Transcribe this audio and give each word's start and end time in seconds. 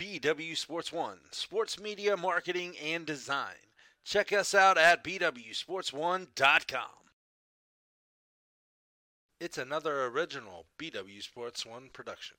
BW 0.00 0.56
Sports 0.56 0.90
One, 0.90 1.18
sports 1.30 1.78
media 1.78 2.16
marketing 2.16 2.74
and 2.82 3.04
design. 3.04 3.68
Check 4.02 4.32
us 4.32 4.54
out 4.54 4.78
at 4.78 5.04
bwsports1.com. 5.04 6.82
It's 9.38 9.58
another 9.58 10.06
original 10.06 10.64
BW 10.78 11.22
Sports 11.22 11.66
One 11.66 11.90
production. 11.92 12.38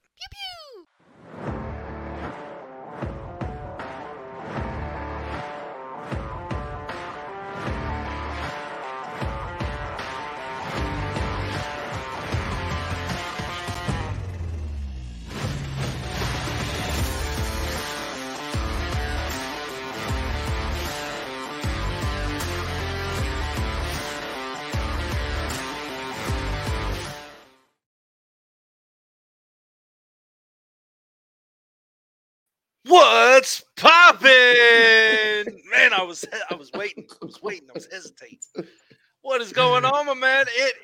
What's 32.95 33.63
poppin'? 33.77 34.27
Man, 35.71 35.93
I 35.93 36.03
was 36.05 36.25
I 36.49 36.55
was 36.55 36.73
waiting. 36.73 37.07
I 37.21 37.25
was 37.25 37.41
waiting. 37.41 37.69
I 37.69 37.73
was 37.73 37.87
hesitating. 37.89 38.39
What 39.21 39.39
is 39.39 39.53
going 39.53 39.85
on, 39.85 40.07
my 40.07 40.13
man? 40.13 40.45
It 40.49 40.75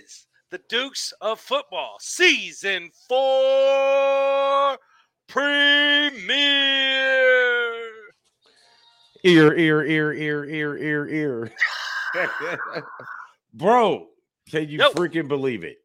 is 0.00 0.28
the 0.52 0.60
Dukes 0.68 1.12
of 1.20 1.40
Football 1.40 1.96
season 1.98 2.90
four 3.08 4.78
premiere. 5.26 6.12
Ear, 9.24 9.56
ear, 9.58 9.82
ear, 9.84 10.12
ear, 10.12 10.44
ear, 10.44 10.76
ear, 10.78 11.08
ear. 11.08 11.52
Bro, 13.54 14.06
can 14.48 14.68
you 14.68 14.78
Yo. 14.78 14.92
freaking 14.92 15.26
believe 15.26 15.64
it? 15.64 15.78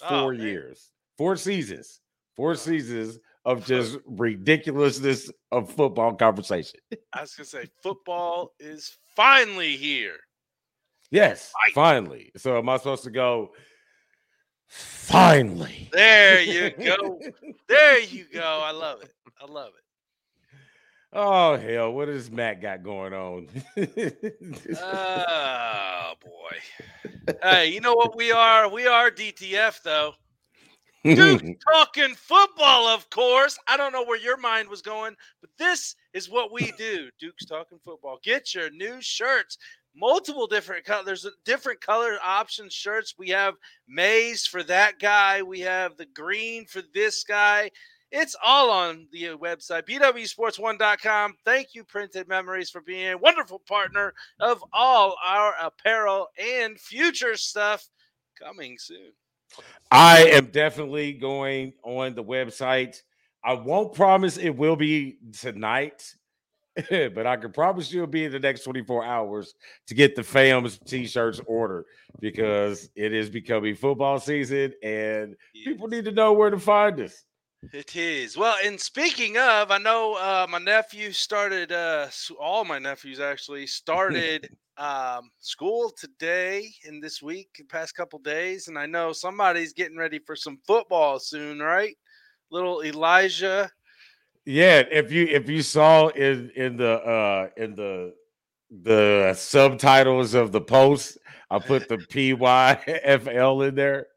Oh, 0.00 0.08
Four 0.20 0.34
man. 0.34 0.46
years, 0.46 0.90
four 1.18 1.34
seasons, 1.34 1.98
four 2.36 2.54
seasons 2.54 3.18
of 3.44 3.64
just 3.66 3.98
ridiculousness 4.06 5.30
of 5.52 5.70
football 5.72 6.14
conversation. 6.14 6.80
I 7.12 7.20
was 7.22 7.34
gonna 7.34 7.46
say 7.46 7.66
football 7.82 8.52
is 8.58 8.96
finally 9.14 9.76
here. 9.76 10.16
Yes, 11.10 11.52
Right. 11.66 11.74
finally. 11.74 12.32
So 12.36 12.58
am 12.58 12.68
I 12.68 12.78
supposed 12.78 13.04
to 13.04 13.10
go? 13.10 13.52
Finally. 14.68 15.88
There 15.92 16.40
you 16.40 16.70
go. 16.70 17.20
There 17.68 17.98
you 18.00 18.24
go. 18.32 18.60
I 18.62 18.72
love 18.72 19.02
it. 19.02 19.12
I 19.40 19.50
love 19.50 19.68
it. 19.76 19.84
Oh 21.12 21.56
hell, 21.56 21.92
what 21.92 22.08
has 22.08 22.30
Matt 22.30 22.60
got 22.60 22.82
going 22.82 23.12
on? 23.12 23.48
Oh 24.82 26.12
boy. 26.24 27.34
Hey, 27.42 27.68
you 27.68 27.80
know 27.80 27.94
what 27.94 28.16
we 28.16 28.32
are? 28.32 28.68
We 28.68 28.86
are 28.86 29.10
DTF 29.10 29.82
though. 29.82 30.14
Duke 31.04 31.42
talking 31.72 32.14
football, 32.14 32.86
of 32.86 33.08
course. 33.10 33.58
I 33.68 33.76
don't 33.76 33.92
know 33.92 34.04
where 34.04 34.18
your 34.18 34.38
mind 34.38 34.68
was 34.68 34.80
going, 34.80 35.14
but 35.40 35.50
this 35.58 35.94
is 36.14 36.30
what 36.30 36.50
we 36.50 36.72
do. 36.78 37.10
Duke's 37.20 37.44
talking 37.44 37.78
football. 37.84 38.18
Get 38.22 38.54
your 38.54 38.70
new 38.70 38.96
shirts. 39.00 39.58
Multiple 39.94 40.46
different 40.46 40.84
colors. 40.84 41.04
There's 41.04 41.28
different 41.44 41.80
color 41.80 42.18
options 42.24 42.72
shirts. 42.72 43.14
We 43.18 43.28
have 43.28 43.54
maize 43.86 44.46
for 44.46 44.62
that 44.64 44.98
guy. 44.98 45.42
We 45.42 45.60
have 45.60 45.96
the 45.96 46.06
green 46.06 46.66
for 46.66 46.82
this 46.94 47.22
guy. 47.22 47.70
It's 48.10 48.36
all 48.44 48.70
on 48.70 49.08
the 49.12 49.30
uh, 49.30 49.36
website, 49.36 49.88
bwsports1.com. 49.88 51.34
Thank 51.44 51.74
you, 51.74 51.84
Printed 51.84 52.28
Memories, 52.28 52.70
for 52.70 52.80
being 52.80 53.12
a 53.12 53.18
wonderful 53.18 53.60
partner 53.66 54.14
of 54.40 54.64
all 54.72 55.16
our 55.26 55.54
apparel 55.60 56.28
and 56.38 56.78
future 56.78 57.36
stuff 57.36 57.88
coming 58.40 58.76
soon. 58.78 59.12
I 59.90 60.24
am 60.28 60.46
definitely 60.46 61.12
going 61.12 61.74
on 61.82 62.14
the 62.14 62.24
website. 62.24 63.00
I 63.44 63.52
won't 63.52 63.94
promise 63.94 64.38
it 64.38 64.50
will 64.50 64.76
be 64.76 65.18
tonight, 65.38 66.14
but 66.90 67.26
I 67.26 67.36
can 67.36 67.52
promise 67.52 67.92
you 67.92 68.02
it'll 68.02 68.10
be 68.10 68.24
in 68.24 68.32
the 68.32 68.40
next 68.40 68.64
24 68.64 69.04
hours 69.04 69.54
to 69.86 69.94
get 69.94 70.16
the 70.16 70.22
fams 70.22 70.84
t-shirts 70.84 71.40
ordered 71.46 71.84
because 72.20 72.88
it 72.96 73.12
is 73.12 73.30
becoming 73.30 73.76
football 73.76 74.18
season 74.18 74.72
and 74.82 75.36
people 75.52 75.88
need 75.88 76.06
to 76.06 76.12
know 76.12 76.32
where 76.32 76.50
to 76.50 76.58
find 76.58 76.98
us. 77.00 77.24
It 77.72 77.96
is. 77.96 78.36
Well, 78.36 78.56
and 78.64 78.80
speaking 78.80 79.36
of, 79.36 79.70
I 79.70 79.78
know 79.78 80.14
uh, 80.14 80.46
my 80.48 80.58
nephew 80.58 81.12
started, 81.12 81.72
uh, 81.72 82.08
all 82.40 82.64
my 82.64 82.78
nephews 82.78 83.20
actually 83.20 83.66
started 83.66 84.48
um, 84.76 85.30
school 85.40 85.92
today 85.96 86.72
and 86.84 87.02
this 87.02 87.22
week, 87.22 87.48
the 87.58 87.64
past 87.64 87.94
couple 87.94 88.18
days. 88.18 88.68
And 88.68 88.78
I 88.78 88.86
know 88.86 89.12
somebody's 89.12 89.72
getting 89.72 89.96
ready 89.96 90.18
for 90.18 90.36
some 90.36 90.58
football 90.66 91.18
soon, 91.18 91.60
right? 91.60 91.96
Little 92.50 92.82
Elijah. 92.82 93.70
Yeah, 94.44 94.82
if 94.90 95.10
you 95.10 95.24
if 95.26 95.48
you 95.48 95.62
saw 95.62 96.08
in 96.08 96.50
in 96.54 96.76
the 96.76 97.00
uh 97.00 97.48
in 97.56 97.74
the 97.74 98.14
the 98.82 99.34
subtitles 99.34 100.34
of 100.34 100.52
the 100.52 100.60
post, 100.60 101.18
I 101.50 101.58
put 101.58 101.88
the 101.88 101.96
PYFL 102.12 103.68
in 103.68 103.74
there, 103.74 104.08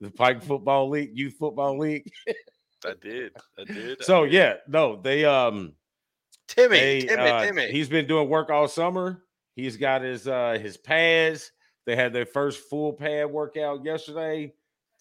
the 0.00 0.10
Pike 0.10 0.42
Football 0.42 0.90
League, 0.90 1.10
Youth 1.14 1.36
Football 1.38 1.78
League. 1.78 2.10
I 2.86 2.94
did. 3.00 3.32
I 3.58 3.64
did. 3.64 3.98
I 4.00 4.04
So 4.04 4.24
did. 4.24 4.32
yeah, 4.34 4.54
no, 4.68 5.00
they 5.00 5.24
um 5.24 5.72
Timmy, 6.48 6.78
they, 6.78 7.00
Timmy, 7.00 7.22
uh, 7.22 7.44
Timmy. 7.44 7.70
he's 7.72 7.88
been 7.88 8.06
doing 8.06 8.28
work 8.28 8.50
all 8.50 8.68
summer. 8.68 9.24
He's 9.56 9.76
got 9.76 10.02
his 10.02 10.28
uh 10.28 10.58
his 10.60 10.76
pads. 10.76 11.50
They 11.86 11.96
had 11.96 12.12
their 12.12 12.26
first 12.26 12.68
full 12.68 12.92
pad 12.92 13.30
workout 13.30 13.84
yesterday. 13.84 14.52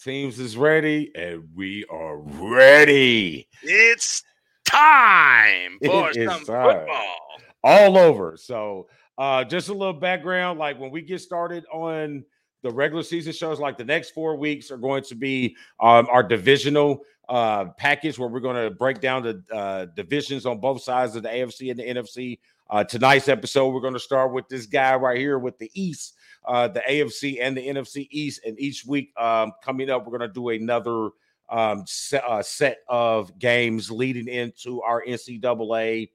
Teams 0.04 0.40
is 0.40 0.58
ready, 0.58 1.12
and 1.16 1.48
we 1.56 1.86
are 1.90 2.18
ready. 2.18 3.48
It's 3.64 4.24
time 4.66 5.78
for 5.84 6.10
It 6.10 6.16
some 6.30 6.44
time. 6.46 6.80
football. 6.80 7.16
all 7.64 7.98
over. 7.98 8.36
So, 8.38 8.88
uh, 9.18 9.44
just 9.46 9.70
a 9.70 9.74
little 9.74 9.94
background 9.94 10.60
like 10.60 10.80
when 10.80 10.92
we 10.92 11.02
get 11.02 11.22
started 11.22 11.66
on 11.72 12.26
the 12.66 12.72
regular 12.72 13.04
season 13.04 13.32
shows, 13.32 13.60
like 13.60 13.78
the 13.78 13.86
next 13.86 14.10
four 14.10 14.36
weeks 14.36 14.72
are 14.72 14.78
going 14.78 15.04
to 15.04 15.14
be 15.14 15.56
um, 15.80 16.08
our 16.10 16.24
divisional 16.24 17.04
uh, 17.30 17.66
package 17.78 18.18
where 18.18 18.28
we're 18.28 18.40
going 18.40 18.56
to 18.56 18.72
break 18.72 19.00
down 19.00 19.22
the 19.22 19.44
uh, 19.54 19.86
divisions 19.96 20.48
on 20.48 20.60
both 20.60 20.82
sides 20.82 21.16
of 21.16 21.22
the 21.22 21.30
AFC 21.30 21.70
and 21.70 21.80
the 21.80 21.84
NFC. 21.84 22.40
Uh, 22.68 22.84
tonight's 22.84 23.30
episode, 23.30 23.70
we're 23.70 23.82
going 23.82 23.94
to 23.94 24.00
start 24.00 24.34
with 24.34 24.50
this 24.50 24.66
guy 24.66 24.96
right 24.96 25.20
here 25.20 25.38
with 25.38 25.56
the 25.60 25.70
East, 25.76 26.16
uh, 26.48 26.68
the 26.68 26.82
AFC 26.90 27.38
and 27.40 27.56
the 27.56 27.68
NFC 27.68 28.08
East. 28.10 28.42
And 28.44 28.60
each 28.60 28.84
week 28.84 29.14
um, 29.16 29.52
coming 29.64 29.92
up, 29.92 30.08
we're 30.08 30.18
going 30.18 30.28
to 30.28 30.34
do 30.34 30.50
another 30.50 31.12
um, 31.50 31.84
set, 31.86 32.24
uh, 32.28 32.42
set 32.42 32.80
of 32.90 33.38
games 33.38 33.92
leading 33.92 34.28
into 34.28 34.82
our 34.82 35.04
NCAA 35.06 36.10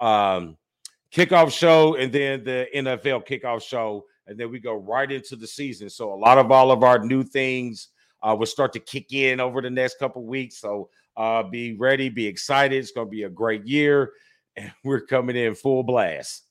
um, 0.00 0.56
kickoff 1.12 1.56
show 1.56 1.94
and 1.94 2.12
then 2.12 2.42
the 2.42 2.66
NFL 2.74 3.24
kickoff 3.28 3.62
show. 3.62 4.06
And 4.26 4.38
then 4.38 4.50
we 4.50 4.58
go 4.58 4.74
right 4.74 5.10
into 5.10 5.36
the 5.36 5.46
season. 5.46 5.90
So 5.90 6.12
a 6.12 6.16
lot 6.16 6.38
of 6.38 6.50
all 6.50 6.70
of 6.70 6.82
our 6.82 6.98
new 7.04 7.22
things 7.22 7.88
uh, 8.22 8.34
will 8.38 8.46
start 8.46 8.72
to 8.72 8.80
kick 8.80 9.12
in 9.12 9.40
over 9.40 9.60
the 9.60 9.70
next 9.70 9.98
couple 9.98 10.24
weeks. 10.24 10.58
So 10.58 10.88
uh, 11.16 11.42
be 11.42 11.74
ready, 11.74 12.08
be 12.08 12.26
excited. 12.26 12.76
It's 12.76 12.90
going 12.90 13.06
to 13.06 13.10
be 13.10 13.24
a 13.24 13.30
great 13.30 13.66
year. 13.66 14.12
And 14.56 14.72
we're 14.84 15.00
coming 15.00 15.36
in 15.36 15.54
full 15.54 15.82
blast. 15.82 16.44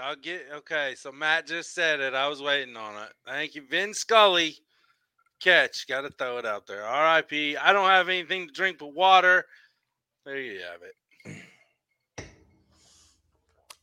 I'll 0.00 0.16
get 0.16 0.46
okay. 0.54 0.94
So 0.96 1.10
Matt 1.10 1.46
just 1.46 1.74
said 1.74 2.00
it. 2.00 2.12
I 2.12 2.28
was 2.28 2.42
waiting 2.42 2.76
on 2.76 3.02
it. 3.02 3.12
Thank 3.26 3.54
you, 3.54 3.62
Vin 3.68 3.94
Scully. 3.94 4.56
Catch. 5.40 5.88
Got 5.88 6.02
to 6.02 6.10
throw 6.10 6.38
it 6.38 6.46
out 6.46 6.66
there. 6.66 6.84
R.I.P. 6.84 7.56
I 7.56 7.72
don't 7.72 7.88
have 7.88 8.08
anything 8.08 8.46
to 8.46 8.52
drink 8.52 8.78
but 8.78 8.94
water. 8.94 9.46
There 10.24 10.38
you 10.38 10.60
have 10.60 10.80
it. 10.82 10.94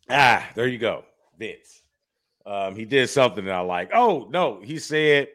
Ah, 0.09 0.47
there 0.55 0.67
you 0.67 0.77
go. 0.77 1.05
Vince. 1.37 1.82
Um, 2.45 2.75
he 2.75 2.85
did 2.85 3.09
something 3.09 3.45
that 3.45 3.55
I 3.55 3.61
like. 3.61 3.91
Oh, 3.93 4.27
no, 4.29 4.59
he 4.61 4.79
said 4.79 5.29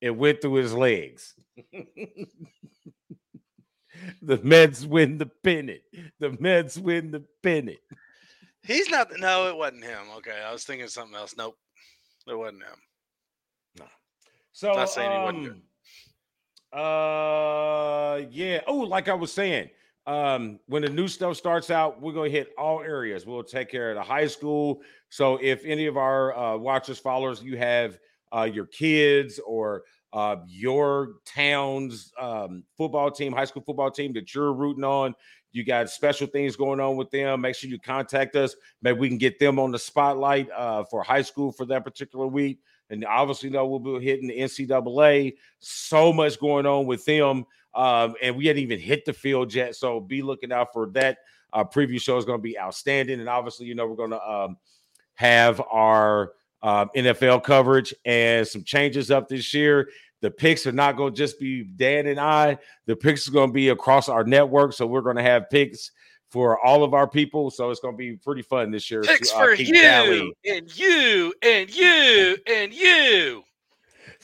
it 0.00 0.10
went 0.10 0.40
through 0.40 0.54
his 0.54 0.74
legs. 0.74 1.34
the 4.22 4.38
Mets 4.42 4.84
win 4.84 5.18
the 5.18 5.30
pennant. 5.44 5.80
The 6.18 6.36
Mets 6.40 6.76
win 6.78 7.10
the 7.10 7.24
pennant. 7.42 7.78
He's 8.62 8.90
not. 8.90 9.08
No, 9.18 9.48
it 9.48 9.56
wasn't 9.56 9.84
him. 9.84 10.06
Okay, 10.16 10.40
I 10.44 10.52
was 10.52 10.64
thinking 10.64 10.88
something 10.88 11.16
else. 11.16 11.36
Nope, 11.36 11.56
it 12.26 12.34
wasn't 12.36 12.64
him. 12.64 12.78
No. 13.78 13.86
So, 14.52 14.72
Not 14.72 14.90
saying 14.90 15.10
he 15.10 15.18
wasn't 15.18 15.42
good. 15.44 15.62
um, 16.72 16.80
uh, 16.80 18.16
yeah. 18.30 18.60
Oh, 18.66 18.78
like 18.88 19.08
I 19.08 19.14
was 19.14 19.32
saying, 19.32 19.70
um, 20.08 20.58
when 20.68 20.80
the 20.80 20.88
new 20.88 21.06
stuff 21.06 21.36
starts 21.36 21.70
out, 21.70 22.00
we're 22.00 22.14
gonna 22.14 22.30
hit 22.30 22.54
all 22.56 22.80
areas. 22.80 23.26
We'll 23.26 23.44
take 23.44 23.70
care 23.70 23.90
of 23.90 23.96
the 23.96 24.02
high 24.02 24.26
school. 24.26 24.80
So, 25.10 25.38
if 25.42 25.62
any 25.66 25.84
of 25.84 25.98
our 25.98 26.34
uh, 26.34 26.56
watchers, 26.56 26.98
followers, 26.98 27.42
you 27.42 27.58
have 27.58 27.98
uh, 28.34 28.48
your 28.50 28.64
kids 28.64 29.38
or 29.46 29.82
uh, 30.14 30.36
your 30.46 31.16
town's 31.26 32.10
um, 32.18 32.64
football 32.78 33.10
team, 33.10 33.34
high 33.34 33.44
school 33.44 33.62
football 33.62 33.90
team 33.90 34.14
that 34.14 34.34
you're 34.34 34.54
rooting 34.54 34.82
on. 34.84 35.14
You 35.52 35.62
got 35.62 35.90
special 35.90 36.26
things 36.26 36.56
going 36.56 36.80
on 36.80 36.96
with 36.96 37.10
them. 37.10 37.42
Make 37.42 37.56
sure 37.56 37.68
you 37.68 37.78
contact 37.78 38.34
us. 38.34 38.56
Maybe 38.80 38.98
we 38.98 39.08
can 39.08 39.18
get 39.18 39.38
them 39.38 39.58
on 39.58 39.72
the 39.72 39.78
spotlight 39.78 40.48
uh, 40.56 40.84
for 40.84 41.02
high 41.02 41.22
school 41.22 41.52
for 41.52 41.66
that 41.66 41.84
particular 41.84 42.26
week. 42.26 42.60
And 42.88 43.04
obviously, 43.04 43.50
know, 43.50 43.66
we'll 43.66 43.98
be 43.98 44.02
hitting 44.02 44.28
the 44.28 44.38
NCAA. 44.38 45.34
So 45.58 46.14
much 46.14 46.40
going 46.40 46.64
on 46.64 46.86
with 46.86 47.04
them. 47.04 47.44
Um, 47.78 48.16
and 48.20 48.36
we 48.36 48.46
hadn't 48.46 48.62
even 48.62 48.80
hit 48.80 49.04
the 49.04 49.12
field 49.12 49.54
yet. 49.54 49.76
So 49.76 50.00
be 50.00 50.20
looking 50.20 50.52
out 50.52 50.72
for 50.72 50.88
that. 50.94 51.18
Our 51.52 51.64
preview 51.64 52.00
show 52.00 52.16
is 52.16 52.24
going 52.24 52.40
to 52.40 52.42
be 52.42 52.58
outstanding. 52.58 53.20
And 53.20 53.28
obviously, 53.28 53.66
you 53.66 53.76
know, 53.76 53.86
we're 53.86 53.94
going 53.94 54.10
to 54.10 54.28
um, 54.28 54.56
have 55.14 55.62
our 55.70 56.32
um, 56.60 56.90
NFL 56.96 57.44
coverage 57.44 57.94
and 58.04 58.46
some 58.46 58.64
changes 58.64 59.12
up 59.12 59.28
this 59.28 59.54
year. 59.54 59.90
The 60.22 60.30
picks 60.32 60.66
are 60.66 60.72
not 60.72 60.96
going 60.96 61.14
to 61.14 61.16
just 61.16 61.38
be 61.38 61.62
Dan 61.62 62.08
and 62.08 62.18
I. 62.18 62.58
The 62.86 62.96
picks 62.96 63.28
are 63.28 63.30
going 63.32 63.50
to 63.50 63.54
be 63.54 63.68
across 63.68 64.08
our 64.08 64.24
network. 64.24 64.72
So 64.72 64.84
we're 64.84 65.00
going 65.00 65.14
to 65.14 65.22
have 65.22 65.48
picks 65.48 65.92
for 66.30 66.58
all 66.66 66.82
of 66.82 66.94
our 66.94 67.08
people. 67.08 67.48
So 67.52 67.70
it's 67.70 67.78
going 67.78 67.94
to 67.94 67.98
be 67.98 68.16
pretty 68.16 68.42
fun 68.42 68.72
this 68.72 68.90
year. 68.90 69.02
Picks 69.02 69.30
to, 69.30 69.36
uh, 69.36 69.44
for 69.44 69.54
you 69.54 69.72
tally. 69.72 70.32
and 70.44 70.76
you 70.76 71.32
and 71.44 71.72
you 71.72 72.36
and 72.48 72.74
you. 72.74 73.44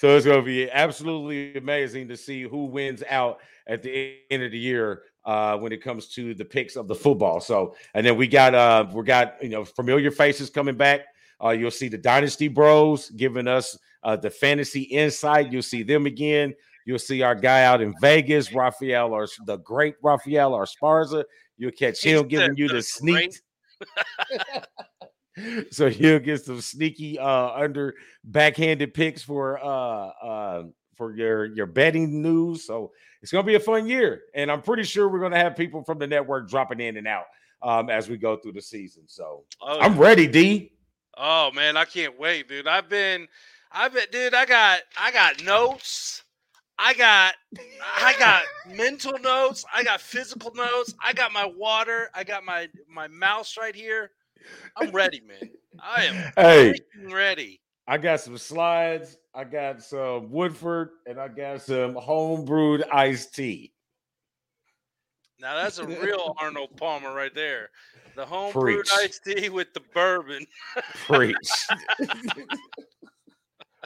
So 0.05 0.15
it's 0.15 0.27
going 0.27 0.39
to 0.39 0.45
be 0.45 0.71
absolutely 0.71 1.57
amazing 1.57 2.09
to 2.09 2.17
see 2.19 2.43
who 2.43 2.67
wins 2.67 3.03
out 3.09 3.39
at 3.67 3.83
the 3.83 4.19
end 4.31 4.43
of 4.43 4.53
the 4.53 4.59
year 4.59 5.05
uh, 5.25 5.57
when 5.57 5.73
it 5.73 5.83
comes 5.83 6.09
to 6.09 6.35
the 6.35 6.45
picks 6.45 6.77
of 6.77 6.89
the 6.89 6.95
football. 6.95 7.41
So, 7.41 7.75
and 7.95 8.05
then 8.05 8.19
we 8.19 8.29
got 8.29 8.55
uh, 8.55 8.87
we 8.93 9.03
got 9.03 9.43
you 9.43 9.49
know 9.49 9.65
familiar 9.65 10.11
faces 10.11 10.51
coming 10.51 10.77
back. 10.77 11.07
Uh, 11.43 11.53
you'll 11.53 11.71
see 11.71 11.89
the 11.89 11.97
Dynasty 11.97 12.49
Bros 12.49 13.09
giving 13.09 13.49
us 13.49 13.79
uh, 14.03 14.15
the 14.15 14.29
fantasy 14.29 14.83
insight. 14.83 15.51
You'll 15.51 15.63
see 15.63 15.83
them 15.83 16.05
again. 16.05 16.53
You'll 16.85 16.99
see 16.99 17.23
our 17.23 17.35
guy 17.35 17.65
out 17.65 17.81
in 17.81 17.95
Vegas, 18.03 18.53
Raphael 18.53 19.15
or 19.15 19.27
the 19.47 19.57
great 19.57 19.95
Raphael 20.03 20.51
Esparza. 20.51 21.25
You'll 21.57 21.71
catch 21.71 22.05
him 22.05 22.29
giving 22.29 22.59
you 22.59 22.69
the 22.69 22.83
sneak. 22.83 23.41
so 25.71 25.89
he'll 25.89 26.19
get 26.19 26.45
some 26.45 26.61
sneaky 26.61 27.19
uh 27.19 27.51
under 27.51 27.95
backhanded 28.25 28.95
picks 28.95 29.23
for 29.23 29.59
uh 29.59 30.09
uh 30.23 30.63
for 30.97 31.15
your 31.15 31.47
your 31.47 31.67
betting 31.67 32.23
news. 32.23 32.67
So 32.67 32.93
it's 33.23 33.33
gonna 33.33 33.45
be 33.45 33.57
a 33.57 33.61
fun 33.61 33.87
year, 33.87 34.23
and 34.35 34.51
I'm 34.51 34.63
pretty 34.63 34.85
sure 34.85 35.09
we're 35.09 35.21
gonna 35.21 35.39
have 35.39 35.57
people 35.57 35.83
from 35.83 35.99
the 35.99 36.07
network 36.07 36.49
dropping 36.49 36.81
in 36.81 36.97
and 36.97 37.07
out 37.07 37.25
um 37.63 37.91
as 37.91 38.09
we 38.09 38.17
go 38.17 38.37
through 38.37 38.53
the 38.53 38.63
season. 38.63 39.05
So 39.07 39.45
oh, 39.61 39.81
I'm 39.81 39.99
ready, 39.99 40.27
D. 40.27 40.75
Oh 41.17 41.51
man, 41.53 41.77
I 41.77 41.85
can't 41.85 42.19
wait, 42.19 42.49
dude. 42.49 42.67
I've 42.67 42.89
been, 42.89 43.29
I've 43.71 43.93
been, 43.93 44.07
dude. 44.11 44.35
I 44.35 44.47
got, 44.47 44.81
I 44.99 45.13
got 45.13 45.45
notes. 45.45 46.23
I 46.77 46.93
got, 46.95 47.35
I 47.97 48.15
got 48.19 48.43
mental 48.75 49.17
notes. 49.21 49.65
I 49.73 49.85
got 49.85 50.01
physical 50.01 50.53
notes. 50.55 50.93
I 51.05 51.13
got 51.13 51.33
my 51.33 51.47
water. 51.57 52.11
I 52.15 52.25
got 52.25 52.45
my 52.45 52.69
my 52.89 53.07
mouse 53.09 53.57
right 53.57 53.75
here. 53.75 54.11
I'm 54.77 54.91
ready, 54.91 55.21
man. 55.21 55.51
I 55.81 56.05
am 56.05 56.33
hey, 56.37 56.75
ready. 57.11 57.61
I 57.87 57.99
got 57.99 58.21
some 58.21 58.39
slides. 58.39 59.17
I 59.35 59.45
got 59.45 59.83
some 59.83 60.31
Woodford, 60.31 60.91
and 61.07 61.19
I 61.19 61.29
got 61.29 61.63
some 61.63 61.95
home 61.95 62.45
brewed 62.45 62.85
iced 62.93 63.35
tea. 63.35 63.73
Now 65.41 65.57
that's 65.57 65.79
a 65.79 65.87
real 65.87 66.35
Arnold 66.39 66.77
Palmer 66.77 67.13
right 67.13 67.35
there. 67.35 67.71
The 68.17 68.25
home 68.25 68.53
brewed 68.53 68.87
iced 68.97 69.25
tea 69.25 69.49
with 69.49 69.75
the 69.75 69.83
bourbon. 69.93 70.47
Preach. 71.07 71.37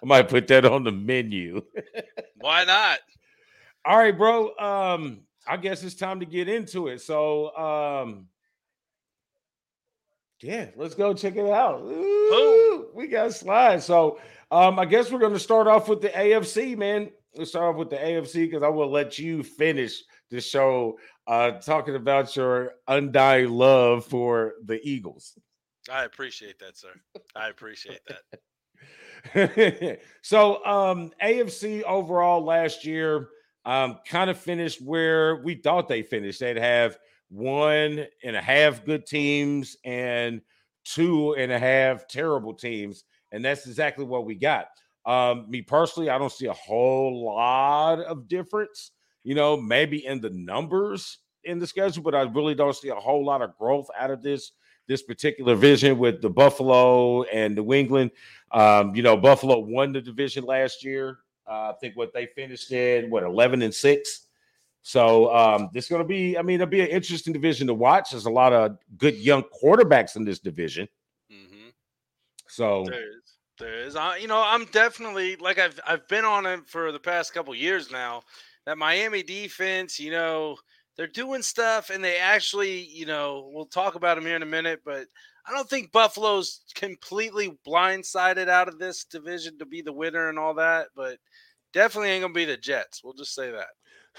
I 0.02 0.06
might 0.06 0.28
put 0.28 0.46
that 0.49 0.64
on 0.64 0.84
the 0.84 0.93
menu. 0.93 1.62
Why 2.37 2.64
not? 2.64 2.99
All 3.84 3.96
right, 3.96 4.16
bro. 4.16 4.56
Um, 4.58 5.20
I 5.46 5.56
guess 5.56 5.82
it's 5.82 5.94
time 5.94 6.20
to 6.20 6.26
get 6.26 6.49
into 6.49 6.88
it. 6.88 7.00
So, 7.00 7.56
um, 7.56 8.26
yeah, 10.40 10.67
let's 10.76 10.94
go 10.94 11.14
check 11.14 11.37
it 11.37 11.50
out. 11.50 11.81
Ooh, 11.81 12.88
we 12.94 13.08
got 13.08 13.32
slides. 13.32 13.85
So, 13.85 14.19
um, 14.50 14.79
I 14.79 14.85
guess 14.85 15.11
we're 15.11 15.19
going 15.19 15.32
to 15.32 15.38
start 15.38 15.67
off 15.67 15.88
with 15.88 16.00
the 16.00 16.11
AFC, 16.11 16.76
man. 16.76 17.11
Let's 17.35 17.50
start 17.50 17.75
off 17.75 17.79
with 17.79 17.90
the 17.90 17.96
AFC 17.96 18.49
because 18.49 18.62
I 18.62 18.69
will 18.69 18.90
let 18.90 19.19
you 19.19 19.43
finish 19.43 20.02
the 20.31 20.40
show 20.40 20.99
uh, 21.26 21.52
talking 21.52 21.96
about 21.96 22.35
your 22.37 22.73
undying 22.87 23.50
love 23.50 24.05
for 24.05 24.55
the 24.64 24.81
Eagles. 24.82 25.38
I 25.90 26.05
appreciate 26.05 26.58
that, 26.61 26.76
sir. 26.76 26.93
I 27.35 27.49
appreciate 27.49 28.00
that. 28.06 30.00
so, 30.23 30.64
um, 30.64 31.11
AFC 31.23 31.82
overall 31.82 32.44
last 32.44 32.85
year 32.85 33.29
um, 33.64 33.99
kind 34.08 34.31
of 34.31 34.38
finished 34.38 34.81
where 34.81 35.37
we 35.37 35.55
thought 35.55 35.88
they 35.88 36.02
finished. 36.02 36.40
They'd 36.40 36.56
have 36.56 36.99
one 37.28 38.06
and 38.25 38.36
a 38.36 38.40
half 38.40 38.84
good 38.84 39.06
teams 39.06 39.76
and 39.84 40.40
two 40.84 41.34
and 41.34 41.52
a 41.52 41.58
half 41.58 42.08
terrible 42.08 42.54
teams. 42.54 43.04
And 43.32 43.44
that's 43.44 43.66
exactly 43.66 44.04
what 44.04 44.25
we 44.25 44.34
got. 44.34 44.66
Um, 45.04 45.46
me 45.48 45.62
personally, 45.62 46.10
I 46.10 46.19
don't 46.19 46.32
see 46.32 46.46
a 46.46 46.52
whole 46.52 47.25
lot 47.25 48.00
of 48.00 48.28
difference 48.28 48.92
you 49.28 49.34
know, 49.34 49.58
maybe 49.58 50.06
in 50.06 50.22
the 50.22 50.30
numbers 50.30 51.19
in 51.44 51.58
the 51.58 51.66
schedule, 51.66 52.02
but 52.02 52.14
I 52.14 52.22
really 52.22 52.54
don't 52.54 52.75
see 52.75 52.88
a 52.88 52.94
whole 52.94 53.25
lot 53.25 53.42
of 53.42 53.56
growth 53.58 53.88
out 53.98 54.10
of 54.10 54.22
this 54.22 54.52
this 54.86 55.02
particular 55.02 55.54
vision 55.54 55.98
with 55.98 56.22
the 56.22 56.30
Buffalo 56.30 57.25
and 57.25 57.54
New 57.54 57.75
England. 57.75 58.10
Um, 58.52 58.94
you 58.94 59.02
know, 59.02 59.19
Buffalo 59.19 59.58
won 59.58 59.92
the 59.92 60.00
division 60.00 60.44
last 60.44 60.82
year. 60.82 61.19
Uh, 61.46 61.72
I 61.72 61.75
think 61.78 61.94
what 61.94 62.14
they 62.14 62.25
finished 62.25 62.72
in 62.72 63.10
what 63.10 63.22
11 63.22 63.60
and 63.60 63.75
6. 63.75 64.27
So 64.82 65.34
um, 65.34 65.69
this 65.72 65.84
is 65.84 65.90
going 65.90 66.02
to 66.02 66.08
be, 66.08 66.38
I 66.38 66.42
mean, 66.42 66.56
it'll 66.56 66.66
be 66.66 66.80
an 66.80 66.88
interesting 66.88 67.32
division 67.32 67.66
to 67.66 67.75
watch. 67.75 68.10
There's 68.10 68.26
a 68.26 68.30
lot 68.30 68.52
of 68.52 68.78
good 68.96 69.16
young 69.16 69.44
quarterbacks 69.62 70.16
in 70.16 70.25
this 70.25 70.38
division. 70.38 70.88
Mm-hmm. 71.30 71.69
So 72.48 72.84
there 72.86 73.08
is, 73.08 73.36
there 73.58 73.75
is. 73.84 73.96
I, 73.96 74.16
you 74.16 74.28
know, 74.28 74.42
I'm 74.44 74.64
definitely 74.66 75.36
like 75.36 75.58
I've 75.58 75.78
I've 75.86 76.08
been 76.08 76.25
on 76.25 76.46
it 76.46 76.66
for 76.66 76.90
the 76.92 76.98
past 76.98 77.34
couple 77.34 77.54
years 77.54 77.90
now, 77.90 78.22
that 78.64 78.78
Miami 78.78 79.22
defense, 79.22 79.98
you 79.98 80.10
know, 80.10 80.56
they're 80.96 81.06
doing 81.06 81.42
stuff 81.42 81.90
and 81.90 82.02
they 82.02 82.19
actually, 82.19 82.84
you 82.86 83.06
know, 83.06 83.50
we'll 83.52 83.66
talk 83.66 83.94
about 83.94 84.16
them 84.16 84.26
here 84.26 84.36
in 84.36 84.42
a 84.42 84.46
minute, 84.46 84.80
but 84.84 85.06
I 85.46 85.52
don't 85.52 85.69
think 85.69 85.92
Buffalo's 85.92 86.60
completely 86.75 87.58
blindsided 87.66 88.48
out 88.48 88.69
of 88.69 88.78
this 88.78 89.04
division 89.04 89.58
to 89.58 89.64
be 89.64 89.80
the 89.80 89.92
winner 89.92 90.28
and 90.28 90.38
all 90.38 90.54
that, 90.54 90.88
but 90.94 91.19
definitely 91.72 92.10
ain't 92.10 92.22
gonna 92.22 92.34
be 92.34 92.44
the 92.44 92.56
Jets. 92.56 93.02
We'll 93.02 93.14
just 93.14 93.34
say 93.34 93.50
that. 93.50 93.69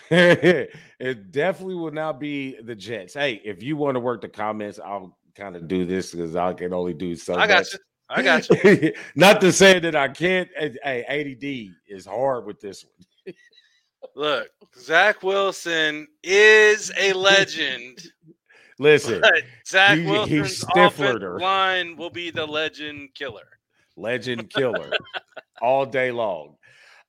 it 0.09 1.31
definitely 1.31 1.75
will 1.75 1.91
not 1.91 2.19
be 2.19 2.59
the 2.61 2.75
Jets. 2.75 3.13
Hey, 3.13 3.41
if 3.43 3.63
you 3.63 3.77
want 3.77 3.95
to 3.95 3.99
work 3.99 4.21
the 4.21 4.29
comments, 4.29 4.79
I'll 4.83 5.18
kind 5.35 5.56
of 5.56 5.68
do 5.68 5.85
this 5.85 6.11
because 6.11 6.35
I 6.35 6.53
can 6.53 6.73
only 6.73 6.94
do 6.94 7.15
so. 7.15 7.35
I 7.35 7.47
got 7.47 7.59
much. 7.59 7.73
you. 7.73 7.79
I 8.09 8.21
got 8.23 8.49
you. 8.49 8.94
not 9.15 9.39
to 9.41 9.51
say 9.51 9.79
that 9.79 9.95
I 9.95 10.07
can't. 10.07 10.49
Hey, 10.57 11.03
ADD 11.07 11.75
is 11.87 12.06
hard 12.06 12.45
with 12.45 12.59
this 12.59 12.83
one. 12.83 13.35
Look, 14.15 14.49
Zach 14.77 15.23
Wilson 15.23 16.07
is 16.23 16.91
a 16.97 17.13
legend. 17.13 17.99
Listen, 18.79 19.21
Zach 19.68 19.97
he, 19.97 20.06
Wilson's 20.06 20.63
offensive 20.73 21.33
line 21.41 21.97
will 21.97 22.09
be 22.09 22.31
the 22.31 22.45
legend 22.45 23.09
killer. 23.13 23.47
Legend 23.97 24.49
killer, 24.49 24.91
all 25.61 25.85
day 25.85 26.11
long. 26.11 26.56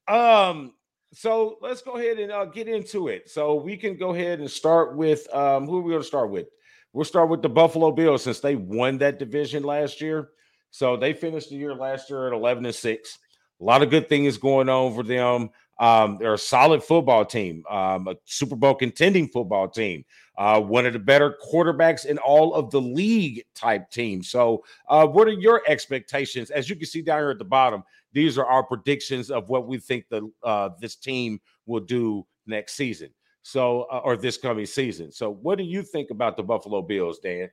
Um, 0.09 0.75
so 1.12 1.59
let's 1.61 1.83
go 1.83 1.97
ahead 1.97 2.19
and 2.19 2.31
uh, 2.31 2.45
get 2.45 2.69
into 2.69 3.09
it. 3.09 3.29
So 3.29 3.55
we 3.55 3.76
can 3.76 3.97
go 3.97 4.14
ahead 4.14 4.40
and 4.40 4.50
start 4.50 4.97
with 4.97 5.33
um, 5.35 5.67
who 5.67 5.79
are 5.79 5.83
we 5.83 5.90
going 5.90 6.02
to 6.02 6.07
start 6.07 6.31
with? 6.31 6.47
We'll 6.93 7.05
start 7.05 7.29
with 7.29 7.43
the 7.43 7.49
Buffalo 7.49 7.93
Bills 7.93 8.25
since 8.25 8.40
they 8.40 8.57
won 8.57 8.99
that 8.99 9.19
division 9.19 9.62
last 9.62 10.00
year. 10.00 10.31
So 10.71 10.97
they 10.97 11.12
finished 11.12 11.50
the 11.50 11.57
year 11.57 11.75
last 11.75 12.11
year 12.11 12.29
at 12.29 12.33
11 12.33 12.64
and 12.64 12.75
6. 12.75 13.19
A 13.61 13.64
lot 13.64 13.83
of 13.83 13.90
good 13.90 14.09
things 14.09 14.38
going 14.38 14.69
on 14.69 14.95
for 14.95 15.02
them. 15.02 15.50
Um, 15.79 16.19
they're 16.19 16.35
a 16.35 16.38
solid 16.38 16.83
football 16.83 17.25
team, 17.25 17.64
um, 17.69 18.07
a 18.07 18.14
Super 18.26 18.55
Bowl 18.55 18.75
contending 18.75 19.29
football 19.29 19.67
team, 19.67 20.05
uh, 20.37 20.61
one 20.61 20.85
of 20.85 20.93
the 20.93 20.99
better 20.99 21.38
quarterbacks 21.50 22.05
in 22.05 22.19
all 22.19 22.55
of 22.55 22.71
the 22.71 22.81
league 22.81 23.45
type 23.55 23.90
teams. 23.90 24.31
So, 24.31 24.62
uh, 24.88 25.07
what 25.07 25.26
are 25.26 25.33
your 25.33 25.62
expectations? 25.67 26.50
As 26.50 26.69
you 26.69 26.76
can 26.76 26.85
see 26.85 27.00
down 27.00 27.21
here 27.21 27.31
at 27.31 27.38
the 27.38 27.47
bottom, 27.47 27.83
these 28.12 28.38
are 28.38 28.47
our 28.47 28.62
predictions 28.62 29.31
of 29.31 29.49
what 29.49 29.67
we 29.67 29.79
think 29.79 30.05
the 30.11 30.31
uh, 30.43 30.71
this 30.81 30.97
team 30.97 31.40
will 31.67 31.81
do 31.81 32.26
next 32.47 32.75
season. 32.75 33.11
So, 33.43 33.83
uh, 33.90 34.00
or 34.05 34.17
this 34.17 34.37
coming 34.37 34.67
season. 34.67 35.11
So, 35.12 35.31
what 35.31 35.57
do 35.59 35.64
you 35.64 35.83
think 35.83 36.11
about 36.11 36.37
the 36.37 36.43
Buffalo 36.43 36.83
Bills, 36.83 37.19
Dan? 37.21 37.50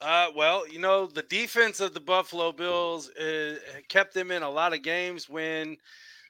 Uh, 0.00 0.28
well, 0.34 0.66
you 0.68 0.78
know, 0.78 1.06
the 1.06 1.22
defense 1.22 1.80
of 1.80 1.94
the 1.94 2.00
Buffalo 2.00 2.52
Bills 2.52 3.10
uh, 3.10 3.56
kept 3.88 4.14
them 4.14 4.30
in 4.30 4.42
a 4.42 4.50
lot 4.50 4.74
of 4.74 4.82
games 4.82 5.28
when 5.28 5.76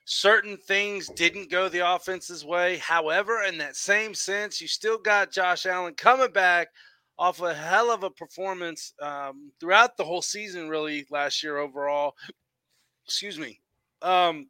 certain 0.04 0.56
things 0.56 1.08
didn't 1.08 1.50
go 1.50 1.68
the 1.68 1.94
offense's 1.94 2.44
way. 2.44 2.76
However, 2.78 3.42
in 3.42 3.58
that 3.58 3.76
same 3.76 4.14
sense, 4.14 4.60
you 4.60 4.68
still 4.68 4.98
got 4.98 5.32
Josh 5.32 5.66
Allen 5.66 5.94
coming 5.94 6.30
back 6.30 6.68
off 7.18 7.40
a 7.40 7.54
hell 7.54 7.90
of 7.90 8.02
a 8.02 8.10
performance 8.10 8.92
um, 9.00 9.50
throughout 9.58 9.96
the 9.96 10.04
whole 10.04 10.22
season, 10.22 10.68
really, 10.68 11.06
last 11.10 11.42
year 11.42 11.58
overall. 11.58 12.14
Excuse 13.06 13.38
me. 13.38 13.60
Um, 14.02 14.48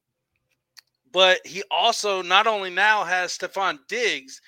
but 1.13 1.47
he 1.47 1.63
also 1.71 2.23
not 2.23 2.47
only 2.47 2.71
now 2.71 3.05
has 3.05 3.37
Stefon 3.37 3.79
Diggs, 3.89 4.41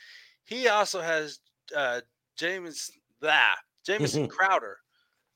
he 0.45 0.69
also 0.69 1.01
has 1.01 1.41
uh, 1.77 2.01
James 2.37 2.91
that 3.21 3.57
Jamison 3.85 4.29
Crowder 4.29 4.79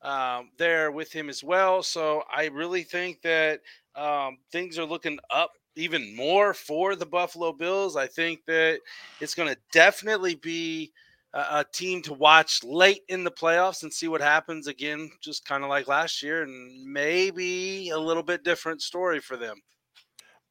um, 0.02 0.50
there 0.58 0.90
with 0.90 1.12
him 1.12 1.28
as 1.28 1.42
well. 1.42 1.82
So 1.82 2.22
I 2.34 2.46
really 2.46 2.82
think 2.82 3.22
that 3.22 3.60
um, 3.94 4.38
things 4.50 4.78
are 4.78 4.84
looking 4.84 5.18
up 5.30 5.52
even 5.76 6.14
more 6.14 6.52
for 6.54 6.96
the 6.96 7.06
Buffalo 7.06 7.52
Bills. 7.52 7.96
I 7.96 8.06
think 8.06 8.44
that 8.46 8.80
it's 9.20 9.34
going 9.34 9.48
to 9.48 9.60
definitely 9.72 10.34
be 10.34 10.92
a, 11.34 11.64
team 11.72 12.02
to 12.02 12.12
watch 12.12 12.62
late 12.62 13.02
in 13.08 13.24
the 13.24 13.30
playoffs 13.30 13.82
and 13.82 13.92
see 13.92 14.08
what 14.08 14.20
happens 14.20 14.66
again, 14.66 15.10
just 15.20 15.44
kind 15.44 15.64
of 15.64 15.70
like 15.70 15.88
last 15.88 16.22
year, 16.22 16.42
and 16.42 16.84
maybe 16.84 17.90
a 17.90 17.98
little 17.98 18.22
bit 18.22 18.44
different 18.44 18.82
story 18.82 19.20
for 19.20 19.36
them. 19.36 19.56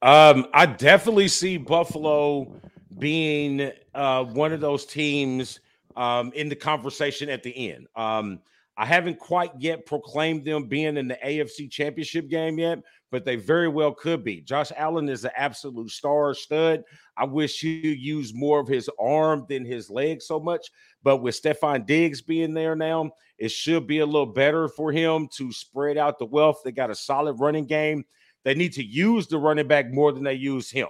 Um, 0.02 0.46
I 0.52 0.66
definitely 0.66 1.28
see 1.28 1.56
Buffalo 1.56 2.60
being 2.98 3.70
uh, 3.94 4.24
one 4.24 4.52
of 4.52 4.60
those 4.60 4.84
teams 4.84 5.60
um, 5.96 6.32
in 6.34 6.48
the 6.48 6.56
conversation 6.56 7.28
at 7.28 7.42
the 7.42 7.70
end. 7.70 7.86
Um, 7.94 8.40
I 8.76 8.86
haven't 8.86 9.18
quite 9.18 9.52
yet 9.58 9.86
proclaimed 9.86 10.44
them 10.44 10.64
being 10.64 10.96
in 10.96 11.06
the 11.06 11.18
AFC 11.24 11.70
championship 11.70 12.28
game 12.28 12.58
yet, 12.58 12.80
but 13.12 13.26
they 13.26 13.36
very 13.36 13.68
well 13.68 13.92
could 13.92 14.24
be. 14.24 14.40
Josh 14.40 14.72
Allen 14.74 15.08
is 15.10 15.24
an 15.24 15.30
absolute 15.36 15.90
star 15.90 16.32
stud. 16.34 16.82
I 17.16 17.24
wish 17.24 17.60
he 17.60 17.92
used 17.92 18.34
more 18.34 18.58
of 18.58 18.66
his 18.66 18.90
arm 18.98 19.44
than 19.50 19.66
his 19.66 19.90
leg 19.90 20.22
so 20.22 20.40
much. 20.40 20.66
But 21.02 21.18
with 21.18 21.40
Stefon 21.40 21.84
Diggs 21.84 22.22
being 22.22 22.54
there 22.54 22.74
now, 22.74 23.10
it 23.36 23.50
should 23.50 23.86
be 23.86 23.98
a 23.98 24.06
little 24.06 24.26
better 24.26 24.66
for 24.66 24.90
him 24.90 25.28
to 25.36 25.52
spread 25.52 25.98
out 25.98 26.18
the 26.18 26.24
wealth. 26.24 26.62
They 26.64 26.72
got 26.72 26.90
a 26.90 26.94
solid 26.94 27.34
running 27.34 27.66
game. 27.66 28.04
They 28.44 28.54
need 28.54 28.72
to 28.72 28.84
use 28.84 29.26
the 29.26 29.38
running 29.38 29.68
back 29.68 29.92
more 29.92 30.10
than 30.10 30.24
they 30.24 30.34
use 30.34 30.70
him. 30.70 30.88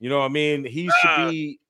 You 0.00 0.08
know 0.08 0.20
what 0.20 0.24
I 0.24 0.28
mean? 0.28 0.64
He 0.64 0.90
should 1.00 1.30
be, 1.30 1.60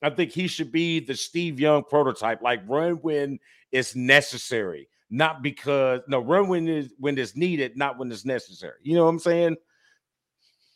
I 0.00 0.08
think 0.08 0.32
he 0.32 0.46
should 0.46 0.72
be 0.72 1.00
the 1.00 1.14
Steve 1.14 1.60
Young 1.60 1.84
prototype, 1.84 2.40
like 2.40 2.62
run 2.66 2.94
when 2.94 3.38
it's 3.70 3.94
necessary 3.94 4.88
not 5.10 5.42
because 5.42 6.00
no 6.08 6.20
run 6.20 6.48
when 6.48 6.68
is 6.68 6.92
when 6.98 7.18
it's 7.18 7.36
needed, 7.36 7.76
not 7.76 7.98
when 7.98 8.10
it's 8.10 8.24
necessary. 8.24 8.78
You 8.82 8.96
know 8.96 9.04
what 9.04 9.10
I'm 9.10 9.18
saying? 9.18 9.56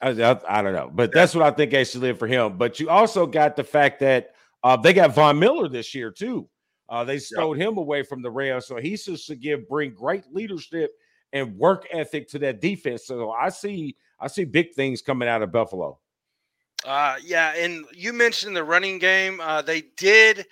I, 0.00 0.11
I, 0.11 0.40
I 0.49 0.62
don't 0.62 0.75
know, 0.75 0.90
but 0.92 1.12
that's 1.12 1.35
what 1.35 1.44
I 1.44 1.50
think 1.50 1.75
actually 1.75 2.08
live 2.08 2.18
for 2.18 2.26
him. 2.28 2.56
But 2.56 2.78
you 2.78 2.88
also 2.88 3.26
got 3.26 3.56
the 3.56 3.64
fact 3.64 4.00
that 4.00 4.35
uh, 4.62 4.76
they 4.76 4.92
got 4.92 5.14
Von 5.14 5.38
Miller 5.38 5.68
this 5.68 5.94
year 5.94 6.11
too. 6.11 6.49
Uh, 6.88 7.04
they 7.04 7.18
stole 7.18 7.56
yep. 7.56 7.68
him 7.68 7.78
away 7.78 8.02
from 8.02 8.23
the 8.23 8.30
Rams, 8.30 8.66
so 8.66 8.76
he's 8.76 9.04
he 9.04 9.16
to 9.16 9.37
give 9.37 9.68
bring 9.68 9.92
great 9.92 10.25
leadership 10.32 10.92
and 11.32 11.56
work 11.58 11.87
ethic 11.92 12.28
to 12.30 12.38
that 12.38 12.61
defense. 12.61 13.06
So 13.06 13.30
I 13.30 13.50
see 13.50 13.97
I 14.20 14.28
see 14.28 14.44
big 14.44 14.75
things 14.75 15.02
coming 15.02 15.28
out 15.28 15.42
of 15.42 15.52
Buffalo. 15.52 15.99
Uh, 16.85 17.16
yeah, 17.25 17.54
and 17.56 17.85
you 17.92 18.12
mentioned 18.12 18.56
the 18.56 18.64
running 18.64 18.99
game. 18.99 19.40
Uh, 19.40 19.62
they 19.62 19.82
did 19.97 20.47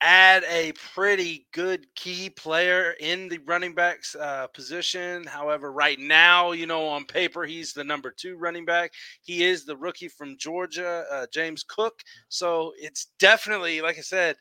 add 0.00 0.44
a 0.48 0.72
pretty 0.94 1.46
good 1.52 1.86
key 1.94 2.30
player 2.30 2.94
in 3.00 3.28
the 3.28 3.38
running 3.46 3.74
backs 3.74 4.14
uh, 4.14 4.46
position. 4.48 5.24
However, 5.24 5.72
right 5.72 5.98
now, 5.98 6.52
you 6.52 6.66
know, 6.66 6.86
on 6.86 7.04
paper, 7.04 7.44
he's 7.44 7.72
the 7.72 7.84
number 7.84 8.10
two 8.10 8.36
running 8.36 8.64
back. 8.64 8.92
He 9.22 9.44
is 9.44 9.64
the 9.64 9.76
rookie 9.76 10.08
from 10.08 10.38
Georgia, 10.38 11.04
uh, 11.10 11.26
James 11.32 11.62
Cook. 11.62 12.00
So 12.28 12.72
it's 12.78 13.08
definitely, 13.18 13.80
like 13.80 13.98
I 13.98 14.02
said, 14.02 14.36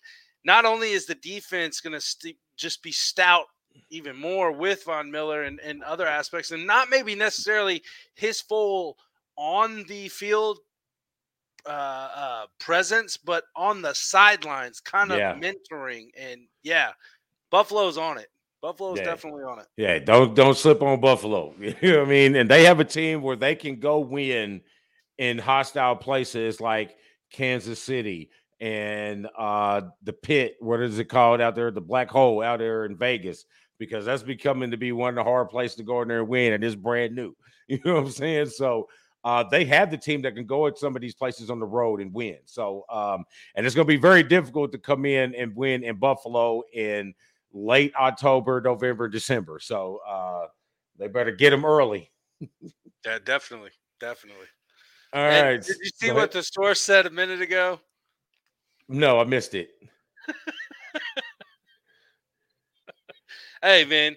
not 0.46 0.66
only 0.66 0.92
is 0.92 1.06
the 1.06 1.16
defense 1.16 1.82
going 1.82 1.94
to 1.94 2.02
st- 2.02 2.38
just 2.56 2.82
be 2.82 2.92
stout 2.92 3.46
even 3.90 4.16
more 4.16 4.52
with 4.52 4.84
Von 4.86 5.12
Miller 5.12 5.44
and, 5.44 5.60
and 5.60 5.84
other 5.84 6.08
aspects, 6.08 6.52
and 6.52 6.66
not 6.66 6.90
maybe 6.90 7.16
necessarily 7.16 7.84
his 8.16 8.42
full 8.42 8.98
on 9.38 9.84
the 9.88 10.08
field 10.10 10.60
uh, 11.66 12.10
uh, 12.16 12.46
presence, 12.60 13.18
but 13.18 13.44
on 13.56 13.82
the 13.82 13.94
sidelines, 13.94 14.80
kind 14.80 15.12
of 15.12 15.18
yeah. 15.18 15.36
mentoring. 15.36 16.08
And 16.18 16.42
yeah, 16.64 16.92
Buffalo's 17.52 17.98
on 17.98 18.18
it. 18.18 18.28
Buffalo's 18.62 19.00
yeah. 19.00 19.06
definitely 19.06 19.44
on 19.44 19.60
it. 19.60 19.68
Yeah, 19.78 20.00
don't 20.00 20.36
don't 20.36 20.58
slip 20.58 20.82
on 20.82 21.00
Buffalo. 21.00 21.54
You 21.60 21.76
know 21.82 22.00
what 22.00 22.08
I 22.08 22.10
mean? 22.10 22.36
And 22.36 22.50
they 22.50 22.66
have 22.66 22.80
a 22.80 22.86
team 22.86 23.22
where 23.22 23.36
they 23.36 23.56
can 23.56 23.80
go 23.80 24.00
win 24.00 24.62
in 25.18 25.38
hostile 25.38 25.96
places 25.96 26.60
like 26.60 26.98
Kansas 27.32 27.82
City 27.82 28.32
and 28.60 29.28
uh 29.38 29.82
the 30.04 30.14
pit, 30.14 30.58
what 30.60 30.82
is 30.82 31.00
it 31.00 31.06
called 31.06 31.40
out 31.40 31.56
there? 31.56 31.72
The 31.72 31.82
black 31.82 32.10
hole 32.10 32.42
out 32.42 32.60
there 32.60 32.86
in 32.86 32.98
Vegas, 32.98 33.46
because 33.78 34.04
that's 34.06 34.24
becoming 34.24 34.72
to 34.72 34.78
be 34.78 34.92
one 34.92 35.10
of 35.10 35.16
the 35.16 35.24
hard 35.24 35.50
places 35.50 35.78
to 35.78 35.84
go 35.84 36.02
in 36.02 36.10
there 36.10 36.20
and 36.20 36.28
win, 36.28 36.54
and 36.54 36.64
it's 36.64 36.76
brand 36.76 37.16
new. 37.16 37.36
You 37.70 37.80
know 37.86 37.94
what 37.94 38.06
I'm 38.06 38.10
saying? 38.10 38.48
So 38.48 38.88
uh, 39.24 39.44
they 39.44 39.66
have 39.66 39.92
the 39.92 39.98
team 39.98 40.22
that 40.22 40.36
can 40.36 40.46
go 40.46 40.68
at 40.68 40.78
some 40.78 40.96
of 40.96 41.02
these 41.02 41.16
places 41.16 41.50
on 41.50 41.60
the 41.60 41.66
road 41.66 42.02
and 42.02 42.14
win. 42.14 42.38
So, 42.46 42.86
um, 42.90 43.26
and 43.56 43.66
it's 43.66 43.76
going 43.76 43.88
to 43.88 43.94
be 43.94 43.98
very 43.98 44.24
difficult 44.24 44.72
to 44.72 44.78
come 44.78 45.06
in 45.06 45.36
and 45.36 45.56
win 45.56 45.84
in 45.84 45.98
Buffalo 45.98 46.64
in 46.74 47.14
late 47.52 47.94
October, 48.00 48.62
November, 48.62 49.10
December. 49.10 49.60
So, 49.60 50.00
uh, 50.08 50.48
they 50.98 51.08
better 51.08 51.32
get 51.32 51.50
them 51.50 51.66
early. 51.66 52.12
yeah, 53.06 53.20
definitely, 53.24 53.72
definitely. 54.00 54.48
All 55.14 55.22
and 55.22 55.48
right. 55.48 55.62
Did 55.62 55.78
you 55.82 55.90
see 55.96 56.12
what 56.12 56.32
the 56.32 56.44
source 56.44 56.82
said 56.82 57.06
a 57.06 57.10
minute 57.10 57.42
ago? 57.42 57.80
No, 58.88 59.20
I 59.20 59.24
missed 59.24 59.56
it. 59.56 59.72
hey, 63.62 63.86
man, 63.86 64.16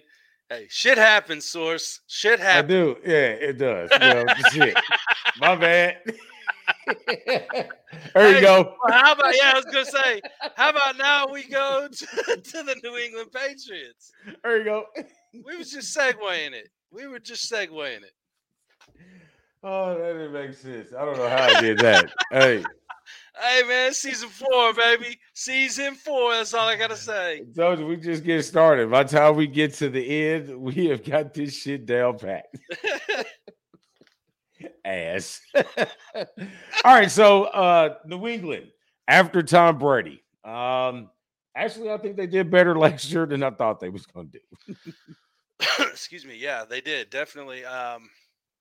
Hey, 0.53 0.67
shit 0.69 0.99
happens, 0.99 1.45
source. 1.45 2.01
Shit 2.05 2.39
happens. 2.39 2.71
I 2.71 2.77
do. 2.77 2.95
Yeah, 3.03 3.29
it 3.49 3.57
does. 3.57 3.89
Well, 3.99 4.25
shit. 4.51 4.77
My 5.39 5.55
bad. 5.55 5.97
there 8.13 8.35
you 8.35 8.41
go. 8.41 8.75
Well, 8.83 8.93
how 8.93 9.13
about 9.13 9.33
yeah? 9.35 9.53
I 9.53 9.55
was 9.55 9.65
gonna 9.65 9.85
say, 9.85 10.21
how 10.55 10.69
about 10.75 10.97
now 10.97 11.25
we 11.31 11.43
go 11.45 11.87
to, 11.91 12.05
to 12.37 12.63
the 12.63 12.75
New 12.83 12.97
England 12.97 13.31
Patriots? 13.31 14.11
There 14.43 14.59
you 14.59 14.63
go. 14.63 14.85
We 15.43 15.57
was 15.57 15.71
just 15.71 15.97
segueing 15.97 16.51
it. 16.51 16.69
We 16.91 17.07
were 17.07 17.19
just 17.19 17.51
segueing 17.51 18.03
it. 18.03 18.13
Oh, 19.63 19.97
that 19.97 20.13
didn't 20.13 20.33
make 20.33 20.53
sense. 20.53 20.89
I 20.95 21.03
don't 21.03 21.17
know 21.17 21.29
how 21.29 21.45
I 21.45 21.61
did 21.61 21.79
that. 21.79 22.11
hey. 22.31 22.63
Hey 23.39 23.63
man, 23.67 23.93
season 23.93 24.29
four, 24.29 24.73
baby. 24.73 25.19
Season 25.33 25.95
four. 25.95 26.33
That's 26.33 26.53
all 26.53 26.67
I 26.67 26.75
gotta 26.75 26.95
say. 26.95 27.37
I 27.41 27.45
told 27.55 27.79
you 27.79 27.87
we 27.87 27.97
just 27.97 28.23
get 28.23 28.43
started. 28.43 28.91
By 28.91 29.03
the 29.03 29.17
time 29.17 29.35
we 29.35 29.47
get 29.47 29.73
to 29.75 29.89
the 29.89 30.25
end, 30.27 30.55
we 30.55 30.85
have 30.87 31.03
got 31.03 31.33
this 31.33 31.55
shit 31.55 31.87
down 31.87 32.19
pat. 32.19 32.45
Ass. 34.85 35.41
all 35.55 36.25
right, 36.85 37.09
so 37.09 37.45
uh 37.45 37.95
New 38.05 38.27
England 38.27 38.67
after 39.07 39.41
Tom 39.41 39.79
Brady. 39.79 40.23
Um 40.45 41.09
actually 41.55 41.89
I 41.89 41.97
think 41.97 42.17
they 42.17 42.27
did 42.27 42.51
better 42.51 42.77
last 42.79 43.11
year 43.11 43.25
than 43.25 43.41
I 43.41 43.49
thought 43.49 43.79
they 43.79 43.89
was 43.89 44.05
gonna 44.05 44.27
do. 44.27 44.75
Excuse 45.79 46.23
me. 46.23 46.37
Yeah, 46.37 46.65
they 46.69 46.81
did 46.81 47.09
definitely. 47.09 47.65
Um 47.65 48.11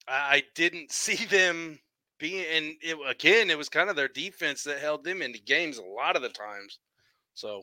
I, 0.08 0.36
I 0.36 0.42
didn't 0.54 0.92
see 0.92 1.26
them 1.26 1.78
being 2.22 2.44
and 2.54 2.76
it, 2.80 2.96
again, 3.06 3.50
it 3.50 3.58
was 3.58 3.68
kind 3.68 3.90
of 3.90 3.96
their 3.96 4.08
defense 4.08 4.62
that 4.62 4.78
held 4.78 5.02
them 5.04 5.20
into 5.20 5.42
games 5.42 5.78
a 5.78 5.82
lot 5.82 6.14
of 6.16 6.22
the 6.22 6.28
times. 6.28 6.78
So, 7.34 7.62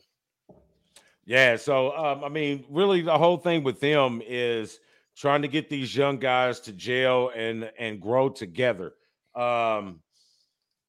yeah. 1.25 1.55
So, 1.55 1.95
um, 1.95 2.23
I 2.23 2.29
mean, 2.29 2.65
really, 2.69 3.01
the 3.01 3.17
whole 3.17 3.37
thing 3.37 3.63
with 3.63 3.79
them 3.79 4.21
is 4.27 4.79
trying 5.15 5.41
to 5.43 5.47
get 5.47 5.69
these 5.69 5.95
young 5.95 6.17
guys 6.17 6.59
to 6.61 6.73
jail 6.73 7.31
and 7.35 7.71
and 7.79 8.01
grow 8.01 8.29
together. 8.29 8.93
Um, 9.33 10.01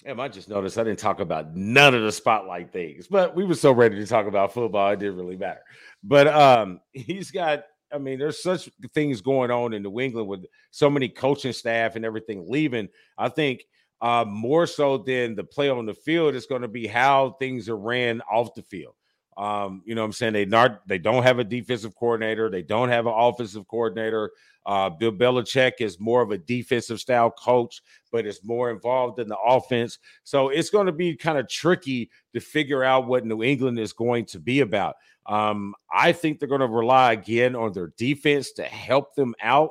Damn, 0.05 0.19
I 0.19 0.29
just 0.29 0.49
noticed 0.49 0.79
I 0.79 0.85
didn't 0.85 0.99
talk 0.99 1.21
about 1.21 1.55
none 1.55 1.95
of 1.95 2.03
the 2.03 2.11
spotlight 2.11 2.73
things, 2.73 3.07
but 3.07 3.37
we 3.37 3.45
were 3.45 3.55
so 3.55 3.71
ready 3.71 3.97
to 3.97 4.07
talk 4.07 4.27
about 4.27 4.55
football, 4.55 4.91
it 4.91 4.99
didn't 4.99 5.17
really 5.17 5.37
matter. 5.37 5.61
But 6.03 6.27
um, 6.27 6.81
he's 6.93 7.31
got 7.31 7.65
I 7.93 7.99
mean, 7.99 8.19
there's 8.19 8.43
such 8.43 8.69
things 8.95 9.21
going 9.21 9.51
on 9.51 9.73
in 9.73 9.83
New 9.83 10.01
England 10.01 10.29
with 10.29 10.45
so 10.71 10.89
many 10.89 11.09
coaching 11.09 11.53
staff 11.53 11.97
and 11.97 12.05
everything 12.05 12.45
leaving. 12.49 12.89
I 13.19 13.29
think 13.29 13.65
uh, 14.01 14.25
more 14.27 14.67
so 14.67 14.99
than 14.99 15.35
the 15.35 15.45
play 15.45 15.69
on 15.69 15.87
the 15.87 15.95
field, 15.95 16.35
it's 16.35 16.47
going 16.47 16.63
to 16.63 16.69
be 16.69 16.87
how 16.87 17.37
things 17.39 17.69
are 17.69 17.77
ran 17.77 18.21
off 18.31 18.55
the 18.55 18.63
field. 18.63 18.95
Um, 19.37 19.83
you 19.87 19.95
know 19.95 20.05
I'm 20.05 20.13
saying? 20.13 20.35
They 20.35 20.45
not 20.45 20.87
they 20.87 20.99
don't 20.99 21.23
have 21.23 21.39
a 21.39 21.45
defensive 21.45 21.95
coordinator, 21.95 22.51
they 22.51 22.63
don't 22.63 22.89
have 22.91 23.07
an 23.07 23.15
offensive 23.17 23.67
coordinator. 23.69 24.33
Uh, 24.67 24.91
Bill 24.91 25.13
Belichick 25.13 25.75
is 25.81 25.99
more 25.99 26.21
of 26.21 26.31
a 26.31 26.39
defensive 26.39 27.01
style 27.01 27.31
coach, 27.31 27.81
but 28.13 28.27
it's 28.27 28.45
more 28.45 28.71
involved 28.71 29.19
in 29.19 29.29
the 29.29 29.39
offense. 29.39 29.99
So 30.23 30.51
it's 30.51 30.69
going 30.69 30.87
to 30.87 30.93
be 30.93 31.17
kind 31.17 31.39
of 31.39 31.49
tricky 31.49 32.11
to 32.35 32.41
figure 32.41 32.85
out 32.85 33.07
what 33.07 33.25
New 33.25 33.43
England 33.43 33.79
is 33.79 33.95
going 33.95 34.27
to 34.27 34.39
be 34.39 34.61
about. 34.61 34.97
Um, 35.27 35.75
I 35.93 36.13
think 36.13 36.39
they're 36.39 36.49
going 36.49 36.61
to 36.61 36.67
rely 36.67 37.13
again 37.13 37.55
on 37.55 37.73
their 37.73 37.93
defense 37.97 38.53
to 38.53 38.65
help 38.65 39.15
them 39.15 39.35
out 39.43 39.71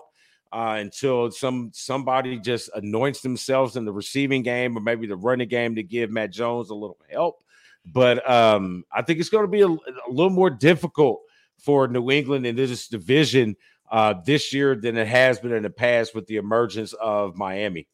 uh, 0.51 0.77
until 0.79 1.31
some 1.31 1.71
somebody 1.73 2.39
just 2.39 2.69
anoints 2.75 3.21
themselves 3.21 3.75
in 3.75 3.85
the 3.85 3.91
receiving 3.91 4.41
game 4.41 4.77
or 4.77 4.81
maybe 4.81 5.07
the 5.07 5.15
running 5.15 5.47
game 5.47 5.75
to 5.75 5.83
give 5.83 6.11
Mac 6.11 6.31
Jones 6.31 6.69
a 6.69 6.75
little 6.75 6.97
help. 7.09 7.43
But 7.85 8.27
um, 8.29 8.83
I 8.91 9.01
think 9.01 9.19
it's 9.19 9.29
going 9.29 9.45
to 9.45 9.51
be 9.51 9.61
a, 9.61 9.67
a, 9.67 10.09
little 10.09 10.29
more 10.29 10.49
difficult 10.49 11.21
for 11.57 11.87
New 11.87 12.11
England 12.11 12.45
in 12.45 12.55
this 12.55 12.87
division 12.87 13.55
uh, 13.91 14.15
this 14.25 14.53
year 14.53 14.75
than 14.75 14.97
it 14.97 15.07
has 15.07 15.39
been 15.39 15.53
in 15.53 15.63
the 15.63 15.69
past 15.69 16.13
with 16.13 16.27
the 16.27 16.37
emergence 16.37 16.93
of 16.93 17.35
Miami. 17.35 17.87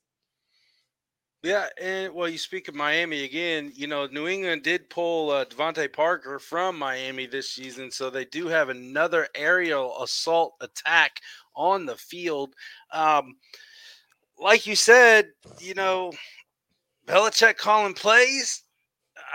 Yeah, 1.45 1.67
and 1.79 2.11
well, 2.11 2.27
you 2.27 2.39
speak 2.39 2.69
of 2.69 2.73
Miami 2.73 3.23
again. 3.23 3.71
You 3.75 3.85
know, 3.85 4.07
New 4.07 4.27
England 4.27 4.63
did 4.63 4.89
pull 4.89 5.29
uh, 5.29 5.45
DeVante 5.45 5.93
Parker 5.93 6.39
from 6.39 6.75
Miami 6.75 7.27
this 7.27 7.51
season, 7.51 7.91
so 7.91 8.09
they 8.09 8.25
do 8.25 8.47
have 8.47 8.69
another 8.69 9.27
aerial 9.35 10.01
assault 10.01 10.55
attack 10.61 11.21
on 11.55 11.85
the 11.85 11.97
field. 11.97 12.55
Um, 12.91 13.35
like 14.39 14.65
you 14.65 14.75
said, 14.75 15.27
you 15.59 15.75
know, 15.75 16.11
Belichick 17.05 17.57
calling 17.57 17.93
plays. 17.93 18.63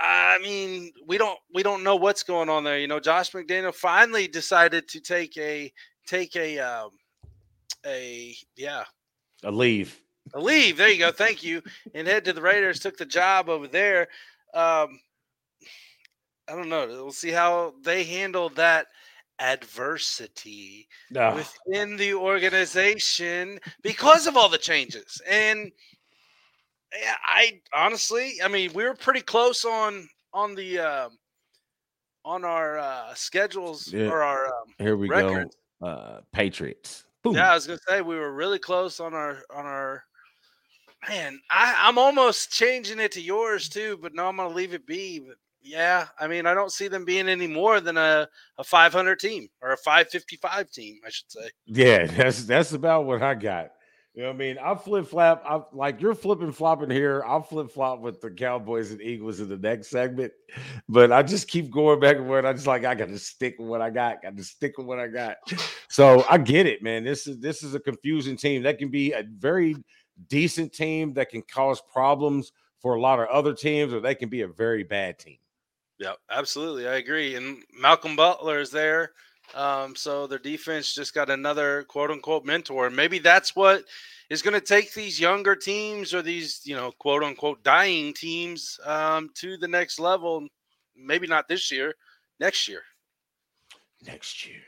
I 0.03 0.41
mean, 0.43 0.91
we 1.07 1.17
don't 1.17 1.39
we 1.55 1.63
don't 1.63 1.85
know 1.85 1.95
what's 1.95 2.25
going 2.25 2.49
on 2.49 2.65
there. 2.65 2.81
You 2.81 2.89
know, 2.89 2.99
Josh 2.99 3.31
McDaniel 3.31 3.73
finally 3.73 4.27
decided 4.27 4.89
to 4.89 5.01
take 5.01 5.37
a 5.37 5.73
take 6.09 6.35
a 6.35 6.59
um, 6.59 6.91
a 7.87 8.35
yeah 8.57 8.83
a 9.45 9.51
leave 9.53 9.97
leave. 10.35 10.77
There 10.77 10.89
you 10.89 10.99
go. 10.99 11.13
Thank 11.13 11.43
you. 11.43 11.63
And 11.95 12.07
head 12.07 12.25
to 12.27 12.33
the 12.33 12.43
Raiders. 12.43 12.81
Took 12.81 12.97
the 12.97 13.07
job 13.07 13.49
over 13.49 13.67
there. 13.67 14.09
Um, 14.55 15.01
I 16.49 16.57
don't 16.57 16.69
know. 16.69 16.87
We'll 16.87 17.13
see 17.13 17.31
how 17.31 17.75
they 17.83 18.05
handle 18.05 18.49
that 18.51 18.89
adversity 19.39 20.87
oh. 21.17 21.37
within 21.37 21.97
the 21.97 22.15
organization 22.15 23.59
because 23.83 24.27
of 24.27 24.37
all 24.37 24.49
the 24.49 24.59
changes. 24.59 25.21
And 25.29 25.71
yeah, 26.93 27.15
I 27.25 27.61
honestly, 27.73 28.35
I 28.43 28.49
mean, 28.49 28.73
we 28.75 28.85
were 28.85 28.95
pretty 28.95 29.23
close 29.23 29.65
on 29.65 30.09
on 30.33 30.55
the 30.55 30.79
uh, 30.81 31.09
on 32.25 32.45
our 32.45 32.79
uh, 32.79 33.15
schedules 33.15 33.93
yeah. 33.93 34.09
or 34.09 34.23
our 34.23 34.47
um, 34.47 34.75
here 34.79 34.97
we 34.97 35.09
record. 35.09 35.51
go, 35.81 35.87
uh, 35.87 36.21
Patriots. 36.33 37.05
Boom. 37.23 37.35
Yeah, 37.37 37.53
I 37.53 37.55
was 37.55 37.67
gonna 37.67 37.79
say 37.89 38.01
we 38.01 38.17
were 38.17 38.33
really 38.33 38.59
close 38.59 38.99
on 38.99 39.15
our 39.15 39.39
on 39.55 39.67
our 39.67 40.05
man. 41.09 41.41
I, 41.51 41.77
I'm 41.79 41.99
almost 41.99 42.51
changing 42.51 43.01
it 43.01 43.13
to 43.13 43.21
yours 43.21 43.69
too, 43.69 43.99
but 44.03 44.15
no, 44.15 44.29
I'm 44.29 44.37
gonna 44.37 44.55
leave 44.55 44.75
it 44.75 44.87
be. 44.87 45.21
But 45.21 45.37
yeah, 45.63 46.07
I 46.19 46.27
mean, 46.27 46.47
I 46.47 46.55
don't 46.55 46.73
see 46.73 46.89
them 46.89 47.05
being 47.05 47.29
any 47.29 47.47
more 47.47 47.81
than 47.81 47.97
a, 47.97 48.29
a 48.59 48.65
500 48.65 49.19
team 49.19 49.49
or 49.61 49.73
a 49.73 49.77
555 49.77 50.71
team, 50.71 51.01
I 51.07 51.11
should 51.11 51.31
say. 51.31 51.51
Yeah, 51.67 52.07
that's 52.17 52.45
that's 52.45 52.73
about 52.73 53.05
what 53.05 53.23
I 53.23 53.35
got. 53.35 53.71
You 54.15 54.23
know 54.23 54.29
what 54.31 54.35
I 54.35 54.39
mean? 54.39 54.59
I 54.59 54.75
flip 54.75 55.07
flop. 55.07 55.45
I 55.47 55.61
like 55.73 56.01
you're 56.01 56.17
flipping 56.17 56.51
flopping 56.51 56.91
here. 56.91 57.23
I'll 57.25 57.43
flip 57.43 57.71
flop 57.71 58.01
with 58.01 58.21
the 58.21 58.31
Cowboys 58.31 58.91
and 58.91 59.01
Eagles 59.01 59.39
in 59.39 59.49
the 59.49 59.57
next 59.57 59.89
segment, 59.89 60.33
but 60.89 61.13
I 61.13 61.23
just 61.23 61.47
keep 61.47 61.71
going 61.71 62.01
back 62.01 62.17
and 62.17 62.27
forth. 62.27 62.45
I 62.45 62.53
just 62.53 62.67
like 62.67 62.85
I 62.85 62.97
got 62.97 63.09
to 63.09 63.19
stick 63.21 63.55
with 63.61 63.69
what 63.69 63.81
I 63.81 63.91
got. 63.91 64.23
Got 64.23 64.37
to 64.37 64.43
stick 64.43 64.79
with 64.79 64.89
what 64.89 64.99
I 64.99 65.07
got. 65.07 65.37
So 65.89 66.25
I 66.29 66.39
get 66.39 66.67
it, 66.67 66.83
man. 66.83 67.05
This 67.05 67.29
is 67.29 67.39
this 67.39 67.63
is 67.63 67.75
a 67.75 67.81
confusing 67.81 68.37
team 68.37 68.65
that 68.65 68.79
can 68.79 68.91
be 68.91 69.13
a 69.13 69.23
very 69.23 69.77
decent 70.29 70.73
team 70.73 71.13
that 71.15 71.31
can 71.31 71.43
cause 71.43 71.81
problems 71.93 72.53
for 72.81 72.95
a 72.95 73.01
lot 73.01 73.21
of 73.21 73.29
other 73.29 73.55
teams, 73.55 73.93
or 73.93 74.01
they 74.01 74.15
can 74.15 74.29
be 74.29 74.43
a 74.43 74.49
very 74.49 74.83
bad 74.83 75.19
team. 75.19 75.39
Yeah, 75.99 76.15
absolutely. 76.31 76.89
I 76.89 76.95
agree. 76.95 77.35
And 77.35 77.63
Malcolm 77.79 78.17
Butler 78.17 78.61
is 78.61 78.71
there. 78.71 79.13
Um, 79.55 79.95
so 79.97 80.27
their 80.27 80.39
defense 80.39 80.95
just 80.95 81.13
got 81.15 81.29
another 81.29 81.85
quote 81.85 82.11
unquote 82.11 82.45
mentor. 82.45 82.89
Maybe 82.89 83.19
that's 83.19 83.55
what 83.55 83.85
is 84.31 84.43
going 84.43 84.55
to 84.55 84.61
take 84.61 84.95
these 84.95 85.21
younger 85.21 85.55
teams 85.55 86.15
or 86.15 86.23
these, 86.23 86.61
you 86.65 86.75
know, 86.75 86.93
quote 86.99 87.23
unquote 87.23 87.63
dying 87.63 88.15
teams 88.15 88.79
um, 88.85 89.29
to 89.35 89.59
the 89.59 89.69
next 89.69 89.99
level. 89.99 90.47
Maybe 90.97 91.27
not 91.27 91.49
this 91.49 91.71
year, 91.71 91.95
next 92.39 92.67
year. 92.69 92.83
Next 94.07 94.47
year. 94.47 94.63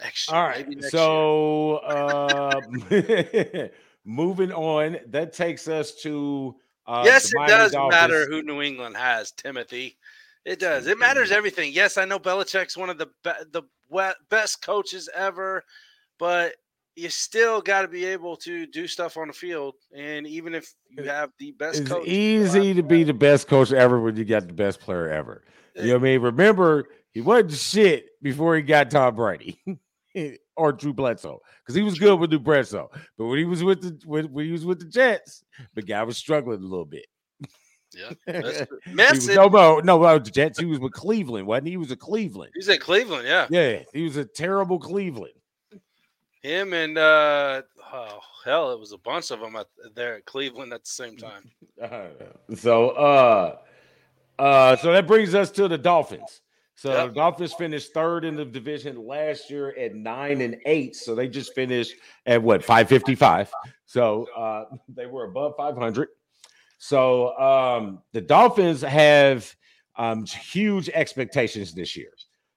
Next 0.00 0.30
year. 0.30 0.38
All 0.38 0.46
right. 0.46 0.84
So 0.84 1.76
uh, 1.78 2.60
moving 4.04 4.52
on, 4.52 4.98
that 5.08 5.32
takes 5.32 5.68
us 5.68 5.94
to. 6.02 6.56
Uh, 6.86 7.02
yes, 7.04 7.32
it 7.32 7.46
does 7.46 7.72
Dolphins. 7.72 8.00
matter 8.00 8.26
who 8.26 8.42
New 8.42 8.60
England 8.60 8.96
has, 8.96 9.30
Timothy. 9.32 9.96
It 10.44 10.58
does. 10.58 10.88
It 10.88 10.98
matters 10.98 11.30
everything. 11.30 11.72
Yes, 11.72 11.96
I 11.96 12.04
know 12.04 12.18
Belichick's 12.18 12.76
one 12.76 12.90
of 12.90 12.98
the 12.98 13.06
be- 13.22 13.30
the 13.52 13.62
best 14.28 14.62
coaches 14.62 15.08
ever, 15.14 15.62
but 16.18 16.54
you 16.96 17.08
still 17.08 17.60
got 17.60 17.82
to 17.82 17.88
be 17.88 18.04
able 18.04 18.36
to 18.36 18.66
do 18.66 18.86
stuff 18.86 19.16
on 19.16 19.28
the 19.28 19.32
field. 19.32 19.74
And 19.96 20.26
even 20.26 20.54
if 20.54 20.74
you 20.90 21.04
have 21.04 21.30
the 21.38 21.52
best 21.52 21.80
it's 21.80 21.88
coach, 21.88 22.06
easy 22.06 22.74
to 22.74 22.82
be 22.82 23.04
the 23.04 23.14
best 23.14 23.48
coach 23.48 23.72
ever 23.72 24.00
when 24.00 24.16
you 24.16 24.24
got 24.24 24.46
the 24.46 24.52
best 24.52 24.80
player 24.80 25.08
ever. 25.08 25.44
You 25.74 25.84
know 25.84 25.92
what 25.94 26.00
I 26.00 26.02
mean? 26.02 26.20
Remember, 26.20 26.88
he 27.12 27.20
wasn't 27.20 27.52
shit 27.52 28.10
before 28.20 28.56
he 28.56 28.62
got 28.62 28.90
Tom 28.90 29.14
Brady 29.14 29.58
or 30.56 30.72
Drew 30.72 30.92
Bledsoe 30.92 31.40
because 31.62 31.74
he 31.74 31.82
was 31.82 31.98
good 31.98 32.18
with 32.18 32.30
Drew 32.30 32.38
Bledsoe. 32.38 32.90
But 33.16 33.26
when 33.26 33.38
he 33.38 33.44
was 33.44 33.62
with 33.62 33.82
the 33.82 34.06
when, 34.06 34.32
when 34.32 34.46
he 34.46 34.52
was 34.52 34.64
with 34.64 34.80
the 34.80 34.86
Jets, 34.86 35.44
the 35.74 35.82
guy 35.82 36.02
was 36.02 36.16
struggling 36.16 36.60
a 36.60 36.66
little 36.66 36.84
bit. 36.84 37.06
Yeah, 37.94 38.64
message. 38.86 39.36
no, 39.36 39.48
no, 39.48 39.80
no, 39.80 40.18
Jets. 40.18 40.58
He 40.58 40.64
was 40.64 40.78
with 40.78 40.92
Cleveland, 40.92 41.46
wasn't 41.46 41.66
he? 41.66 41.72
He 41.72 41.76
was 41.76 41.90
a 41.90 41.96
Cleveland. 41.96 42.52
He's 42.54 42.68
at 42.68 42.80
Cleveland, 42.80 43.26
yeah. 43.26 43.46
Yeah, 43.50 43.82
he 43.92 44.04
was 44.04 44.16
a 44.16 44.24
terrible 44.24 44.78
Cleveland. 44.78 45.34
Him 46.42 46.72
and 46.72 46.96
uh, 46.96 47.62
oh 47.92 48.18
hell, 48.44 48.72
it 48.72 48.80
was 48.80 48.92
a 48.92 48.98
bunch 48.98 49.30
of 49.30 49.40
them 49.40 49.56
at, 49.56 49.66
there 49.94 50.16
at 50.16 50.24
Cleveland 50.24 50.72
at 50.72 50.84
the 50.84 50.90
same 50.90 51.16
time. 51.18 51.50
so, 52.56 52.90
uh, 52.90 53.58
uh, 54.38 54.76
so 54.76 54.92
that 54.92 55.06
brings 55.06 55.34
us 55.34 55.50
to 55.52 55.68
the 55.68 55.78
Dolphins. 55.78 56.40
So 56.74 56.92
yep. 56.92 57.08
the 57.08 57.14
Dolphins 57.14 57.52
finished 57.54 57.92
third 57.92 58.24
in 58.24 58.34
the 58.34 58.44
division 58.44 59.06
last 59.06 59.50
year 59.50 59.74
at 59.78 59.94
nine 59.94 60.40
and 60.40 60.56
eight. 60.66 60.96
So 60.96 61.14
they 61.14 61.28
just 61.28 61.54
finished 61.54 61.94
at 62.26 62.42
what 62.42 62.64
five 62.64 62.88
fifty 62.88 63.14
five. 63.14 63.52
So 63.86 64.26
uh, 64.36 64.64
they 64.88 65.06
were 65.06 65.24
above 65.24 65.54
five 65.56 65.76
hundred. 65.76 66.08
So 66.78 67.38
um, 67.38 68.00
the 68.12 68.20
Dolphins 68.20 68.82
have 68.82 69.54
um, 69.96 70.24
huge 70.26 70.88
expectations 70.88 71.72
this 71.74 71.96
year. 71.96 72.10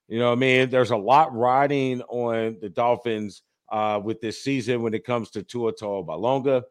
You 0.07 0.19
know, 0.19 0.31
I 0.31 0.35
mean, 0.35 0.69
there's 0.69 0.91
a 0.91 0.97
lot 0.97 1.35
riding 1.35 2.01
on 2.03 2.57
the 2.61 2.69
Dolphins 2.69 3.43
uh, 3.71 3.99
with 4.03 4.21
this 4.21 4.43
season 4.43 4.81
when 4.81 4.93
it 4.93 5.05
comes 5.05 5.29
to 5.31 5.43
Tua 5.43 5.73
Tagovailoa. 5.73 6.63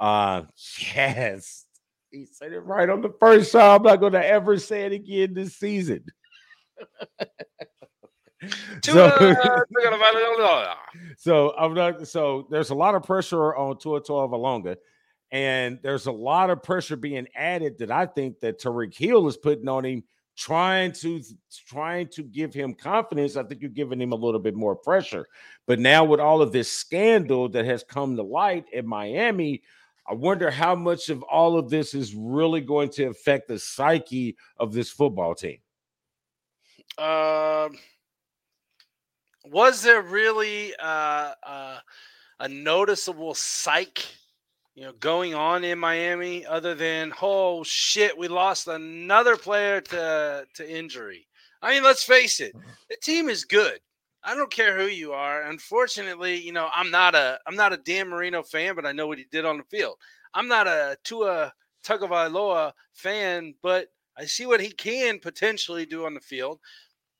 Uh, 0.00 0.42
yes, 0.94 1.66
he 2.10 2.26
said 2.26 2.52
it 2.52 2.60
right 2.60 2.88
on 2.88 3.00
the 3.00 3.12
first 3.20 3.52
time. 3.52 3.80
I'm 3.80 3.82
not 3.82 4.00
going 4.00 4.12
to 4.12 4.26
ever 4.26 4.58
say 4.58 4.82
it 4.82 4.92
again 4.92 5.34
this 5.34 5.56
season. 5.56 6.04
So, 8.82 9.08
so 11.16 11.54
I'm 11.56 11.74
not. 11.74 12.06
So 12.06 12.46
there's 12.50 12.70
a 12.70 12.74
lot 12.74 12.94
of 12.94 13.02
pressure 13.02 13.54
on 13.56 13.78
Tua 13.78 14.02
Tagovailoa. 14.02 14.76
And 15.30 15.80
there's 15.82 16.06
a 16.06 16.12
lot 16.12 16.50
of 16.50 16.62
pressure 16.62 16.96
being 16.96 17.26
added 17.34 17.78
that 17.78 17.90
I 17.90 18.06
think 18.06 18.38
that 18.40 18.60
Tyreek 18.60 18.96
Hill 18.96 19.26
is 19.26 19.36
putting 19.36 19.68
on 19.68 19.84
him, 19.84 20.04
trying 20.36 20.92
to 20.92 21.22
trying 21.66 22.08
to 22.08 22.22
give 22.22 22.54
him 22.54 22.74
confidence. 22.74 23.36
I 23.36 23.42
think 23.42 23.60
you're 23.60 23.70
giving 23.70 24.00
him 24.00 24.12
a 24.12 24.16
little 24.16 24.40
bit 24.40 24.54
more 24.54 24.76
pressure. 24.76 25.26
But 25.66 25.80
now 25.80 26.04
with 26.04 26.20
all 26.20 26.40
of 26.40 26.52
this 26.52 26.70
scandal 26.70 27.48
that 27.48 27.64
has 27.64 27.82
come 27.82 28.14
to 28.14 28.22
light 28.22 28.66
in 28.72 28.86
Miami, 28.86 29.62
I 30.06 30.14
wonder 30.14 30.50
how 30.50 30.76
much 30.76 31.08
of 31.08 31.22
all 31.24 31.58
of 31.58 31.68
this 31.70 31.94
is 31.94 32.14
really 32.14 32.60
going 32.60 32.90
to 32.90 33.06
affect 33.06 33.48
the 33.48 33.58
psyche 33.58 34.36
of 34.58 34.72
this 34.72 34.90
football 34.90 35.34
team. 35.34 35.58
Um, 36.98 37.76
was 39.44 39.82
there 39.82 40.02
really 40.02 40.74
uh, 40.80 41.32
uh, 41.42 41.78
a 42.40 42.48
noticeable 42.48 43.34
psych 43.34 44.04
you 44.74 44.84
know, 44.84 44.92
going 44.94 45.34
on 45.34 45.62
in 45.64 45.78
Miami 45.78 46.44
other 46.46 46.74
than 46.74 47.12
oh 47.22 47.62
shit, 47.62 48.16
we 48.16 48.28
lost 48.28 48.66
another 48.66 49.36
player 49.36 49.80
to 49.80 50.46
to 50.54 50.70
injury. 50.70 51.26
I 51.62 51.74
mean, 51.74 51.82
let's 51.82 52.04
face 52.04 52.40
it, 52.40 52.54
the 52.90 52.96
team 52.96 53.28
is 53.28 53.44
good. 53.44 53.78
I 54.24 54.34
don't 54.34 54.50
care 54.50 54.76
who 54.78 54.86
you 54.86 55.12
are. 55.12 55.42
Unfortunately, 55.42 56.40
you 56.40 56.52
know, 56.52 56.68
I'm 56.74 56.90
not 56.90 57.14
a 57.14 57.38
I'm 57.46 57.56
not 57.56 57.72
a 57.72 57.76
Dan 57.76 58.08
Marino 58.08 58.42
fan, 58.42 58.74
but 58.74 58.86
I 58.86 58.92
know 58.92 59.06
what 59.06 59.18
he 59.18 59.26
did 59.30 59.44
on 59.44 59.58
the 59.58 59.64
field. 59.64 59.96
I'm 60.32 60.48
not 60.48 60.66
a 60.66 60.96
Tua 61.04 61.52
Tagovailoa 61.84 62.72
fan, 62.92 63.54
but 63.62 63.88
I 64.16 64.24
see 64.24 64.46
what 64.46 64.60
he 64.60 64.70
can 64.70 65.18
potentially 65.18 65.86
do 65.86 66.06
on 66.06 66.14
the 66.14 66.20
field. 66.20 66.60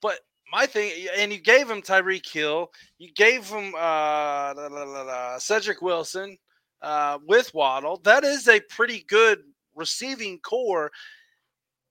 But 0.01 0.21
my 0.53 0.67
thing, 0.67 0.93
and 1.17 1.33
you 1.33 1.41
gave 1.41 1.69
him 1.69 1.83
Tyreek 1.83 2.31
Hill, 2.31 2.71
you 2.99 3.13
gave 3.15 3.49
him 3.49 3.75
uh, 3.75 4.55
la, 4.55 4.69
la, 4.71 5.03
la, 5.03 5.39
Cedric 5.39 5.83
Wilson, 5.83 6.37
uh, 6.83 7.19
with 7.27 7.53
Waddle. 7.55 8.01
That 8.05 8.25
is 8.25 8.47
a 8.47 8.61
pretty 8.61 9.05
good 9.09 9.41
receiving 9.75 10.39
corps. 10.41 10.91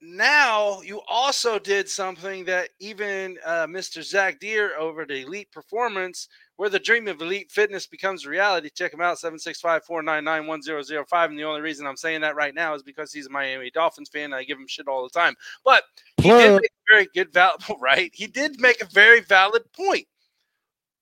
Now 0.02 0.82
you 0.82 1.02
also 1.08 1.60
did 1.60 1.90
something 1.90 2.46
that 2.46 2.70
even 2.80 3.38
uh, 3.46 3.68
Mr. 3.68 4.04
Zach 4.04 4.40
Deer 4.40 4.78
over 4.78 5.06
the 5.06 5.22
Elite 5.22 5.52
Performance, 5.52 6.28
where 6.58 6.70
the 6.70 6.80
dream 6.80 7.08
of 7.08 7.22
elite 7.22 7.50
fitness 7.52 7.88
becomes 7.88 8.26
reality. 8.26 8.70
Check 8.70 8.94
him 8.94 9.02
out, 9.02 9.18
765-499-1005. 9.18 11.26
And 11.26 11.40
the 11.40 11.44
only 11.44 11.62
reason 11.62 11.88
I'm 11.88 11.98
saying 11.98 12.22
that 12.22 12.36
right 12.36 12.54
now 12.54 12.76
is 12.76 12.84
because 12.84 13.12
he's 13.12 13.26
a 13.28 13.32
Miami 13.32 13.72
Dolphins 13.72 14.10
fan. 14.10 14.26
And 14.26 14.36
I 14.36 14.44
give 14.44 14.60
him 14.60 14.68
shit 14.68 14.88
all 14.88 15.04
the 15.04 15.10
time. 15.10 15.34
But 15.66 15.84
he 16.18 16.30
did 16.30 16.62
make 16.62 16.72
a 16.72 16.94
very 16.94 17.08
good 17.14 17.34
valid 17.34 17.62
right. 17.82 18.12
He 18.14 18.28
did 18.28 18.60
make 18.60 18.82
a 18.82 18.86
very 18.86 19.22
valid 19.22 19.64
point. 19.74 20.06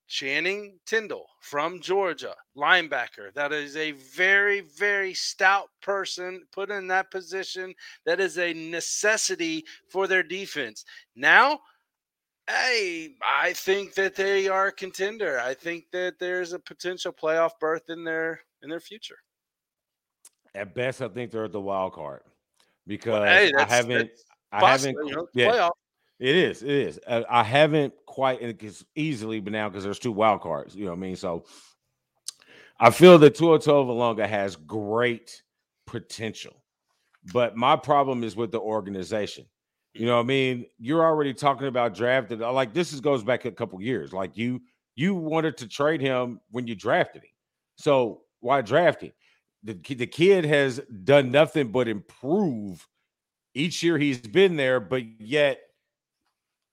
Channing 0.08 0.78
Tindall 0.86 1.28
from 1.40 1.80
Georgia, 1.80 2.36
linebacker. 2.58 3.34
That 3.34 3.54
is 3.54 3.78
a 3.78 3.92
very, 3.92 4.60
very 4.60 5.14
stout 5.14 5.70
person 5.82 6.44
put 6.52 6.70
in 6.70 6.88
that 6.88 7.12
position. 7.12 7.74
That 8.06 8.20
is 8.20 8.38
a 8.38 8.54
necessity 8.54 9.64
for 9.88 10.08
their 10.08 10.22
defense. 10.22 10.84
Now, 11.16 11.62
hey, 12.52 13.10
I 13.24 13.54
think 13.54 13.94
that 13.96 14.16
they 14.16 14.48
are 14.48 14.68
a 14.68 14.72
contender. 14.72 15.40
I 15.40 15.54
think 15.54 15.86
that 15.92 16.20
there's 16.20 16.54
a 16.54 16.60
potential 16.60 17.12
playoff 17.12 17.52
berth 17.60 17.90
in 17.90 18.04
their 18.04 18.42
in 18.62 18.70
their 18.70 18.80
future. 18.80 19.18
At 20.54 20.76
best, 20.76 21.02
I 21.02 21.08
think 21.08 21.32
they're 21.32 21.46
at 21.46 21.52
the 21.52 21.62
wild 21.62 21.94
card 21.94 22.22
because 22.86 23.14
well, 23.14 23.24
hey, 23.24 23.52
I 23.58 23.64
haven't, 23.64 24.12
I 24.52 24.70
haven't, 24.70 24.98
you 25.06 25.16
know, 25.16 25.28
yeah, 25.34 25.52
playoff. 25.52 25.72
It 26.20 26.36
is. 26.36 26.62
It 26.62 26.70
is. 26.70 27.00
Uh, 27.08 27.24
I 27.30 27.44
haven't 27.44 27.94
quite 28.06 28.42
it's 28.42 28.86
easily, 28.96 29.40
but 29.40 29.54
now 29.54 29.70
because 29.70 29.84
there's 29.84 30.00
two 30.00 30.12
wild 30.12 30.42
cards. 30.42 30.76
You 30.76 30.86
know 30.86 30.92
what 30.92 30.98
I 30.98 31.02
mean? 31.02 31.16
So 31.16 31.46
I 32.80 32.92
feel 32.92 33.18
that 33.20 33.36
Tua 33.36 33.60
Tagovailoa 33.60 34.28
has 34.28 34.56
great 34.56 35.42
potential, 35.88 36.54
but 37.34 37.56
my 37.56 37.76
problem 37.76 38.24
is 38.24 38.36
with 38.36 38.52
the 38.52 38.60
organization. 38.60 39.46
You 39.94 40.06
know 40.06 40.16
what 40.16 40.24
I 40.24 40.28
mean? 40.28 40.66
You're 40.80 41.04
already 41.04 41.34
talking 41.34 41.68
about 41.68 41.94
drafted. 41.94 42.42
Uh, 42.42 42.52
like 42.54 42.74
this 42.74 42.94
is 42.94 43.02
goes 43.02 43.24
back 43.24 43.46
a 43.46 43.52
couple 43.52 43.82
years. 43.82 44.14
Like 44.14 44.38
you 44.38 44.62
you 44.96 45.16
wanted 45.16 45.58
to 45.58 45.68
trade 45.68 46.02
him 46.02 46.40
when 46.52 46.68
you 46.68 46.76
drafted 46.76 47.24
him. 47.24 47.32
So 47.76 48.22
why 48.40 48.62
draft 48.62 49.02
him? 49.02 49.12
The, 49.64 49.74
the 49.74 50.08
kid 50.08 50.46
has 50.46 50.82
done 51.04 51.32
nothing 51.32 51.72
but 51.72 51.88
improve 51.88 52.88
each 53.54 53.84
year 53.84 53.98
he's 53.98 54.20
been 54.20 54.56
there, 54.56 54.80
but 54.80 55.04
yet 55.20 55.60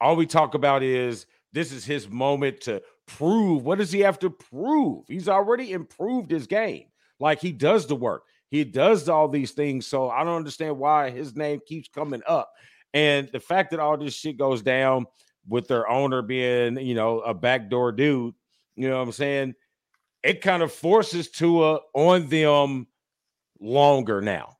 all 0.01 0.17
we 0.17 0.27
talk 0.27 0.55
about 0.55 0.83
is 0.83 1.27
this 1.53 1.73
is 1.73 1.85
his 1.85 2.09
moment 2.09 2.61
to 2.63 2.83
prove. 3.07 3.65
What 3.65 3.79
does 3.79 3.91
he 3.91 4.01
have 4.01 4.19
to 4.21 4.31
prove? 4.31 5.05
He's 5.09 5.29
already 5.29 5.73
improved 5.73 6.31
his 6.31 6.47
game. 6.47 6.85
Like 7.19 7.41
he 7.41 7.53
does 7.53 7.87
the 7.87 7.97
work, 7.97 8.23
he 8.49 8.65
does 8.65 9.09
all 9.09 9.29
these 9.29 9.53
things. 9.53 9.87
So 9.87 10.09
I 10.09 10.25
don't 10.25 10.37
understand 10.37 10.79
why 10.79 11.11
his 11.11 11.35
name 11.35 11.61
keeps 11.67 11.89
coming 11.89 12.23
up. 12.27 12.53
And 12.95 13.29
the 13.33 13.41
fact 13.41 13.71
that 13.71 13.81
all 13.81 13.97
this 13.97 14.15
shit 14.15 14.39
goes 14.39 14.63
down 14.63 15.07
with 15.47 15.69
their 15.69 15.89
owner 15.89 16.23
being, 16.23 16.79
you 16.79 16.95
know, 16.95 17.21
a 17.21 17.35
backdoor 17.35 17.93
dude, 17.93 18.35
you 18.77 18.89
know 18.89 18.97
what 18.97 19.03
I'm 19.03 19.13
saying? 19.13 19.55
It 20.23 20.41
kind 20.41 20.63
of 20.63 20.73
forces 20.73 21.31
Tua 21.31 21.81
on 21.95 22.29
them 22.29 22.87
longer 23.61 24.21
now. 24.21 24.57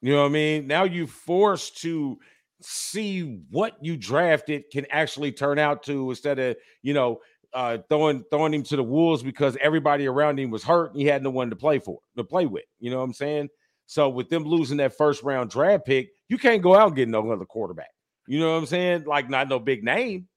You 0.00 0.12
know 0.12 0.22
what 0.22 0.28
I 0.28 0.32
mean? 0.32 0.66
Now 0.66 0.84
you 0.84 1.06
forced 1.06 1.78
to 1.82 2.18
see 2.60 3.42
what 3.50 3.76
you 3.80 3.96
drafted 3.96 4.64
can 4.72 4.86
actually 4.90 5.32
turn 5.32 5.58
out 5.58 5.82
to 5.84 6.10
instead 6.10 6.38
of 6.38 6.56
you 6.82 6.94
know 6.94 7.20
uh, 7.52 7.78
throwing 7.88 8.24
throwing 8.30 8.52
him 8.52 8.62
to 8.62 8.76
the 8.76 8.82
wolves 8.82 9.22
because 9.22 9.56
everybody 9.60 10.06
around 10.06 10.38
him 10.38 10.50
was 10.50 10.62
hurt 10.62 10.92
and 10.92 11.00
he 11.00 11.06
had 11.06 11.22
no 11.22 11.30
one 11.30 11.50
to 11.50 11.56
play 11.56 11.78
for 11.78 11.98
to 12.16 12.24
play 12.24 12.46
with. 12.46 12.64
You 12.78 12.90
know 12.90 12.98
what 12.98 13.04
I'm 13.04 13.12
saying? 13.14 13.48
So 13.86 14.08
with 14.08 14.28
them 14.28 14.44
losing 14.44 14.78
that 14.78 14.96
first 14.96 15.22
round 15.22 15.50
draft 15.50 15.86
pick, 15.86 16.10
you 16.28 16.38
can't 16.38 16.62
go 16.62 16.74
out 16.74 16.88
and 16.88 16.96
get 16.96 17.08
no 17.08 17.30
other 17.30 17.44
quarterback. 17.44 17.90
You 18.26 18.40
know 18.40 18.52
what 18.52 18.58
I'm 18.58 18.66
saying? 18.66 19.04
Like 19.04 19.30
not 19.30 19.48
no 19.48 19.58
big 19.58 19.84
name. 19.84 20.28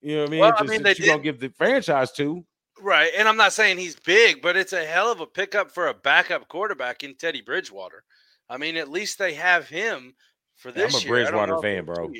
You 0.00 0.16
know 0.16 0.22
what 0.22 0.28
I 0.28 0.30
mean? 0.30 0.40
Well, 0.40 0.50
Just, 0.50 0.62
I 0.62 0.66
mean, 0.66 0.82
they 0.82 0.94
you 0.96 1.06
gonna 1.06 1.22
give 1.22 1.40
the 1.40 1.50
franchise 1.50 2.12
to. 2.12 2.44
Right. 2.80 3.12
And 3.16 3.28
I'm 3.28 3.36
not 3.36 3.52
saying 3.52 3.78
he's 3.78 3.94
big, 3.94 4.42
but 4.42 4.56
it's 4.56 4.72
a 4.72 4.84
hell 4.84 5.12
of 5.12 5.20
a 5.20 5.26
pickup 5.26 5.70
for 5.70 5.88
a 5.88 5.94
backup 5.94 6.48
quarterback 6.48 7.04
in 7.04 7.14
Teddy 7.14 7.40
Bridgewater. 7.40 8.02
I 8.48 8.56
mean, 8.56 8.76
at 8.76 8.90
least 8.90 9.18
they 9.18 9.34
have 9.34 9.68
him 9.68 10.14
for 10.56 10.72
this 10.72 10.94
I'm 10.94 11.02
a 11.02 11.08
Bridgewater 11.08 11.58
fan, 11.60 11.84
bro. 11.84 12.10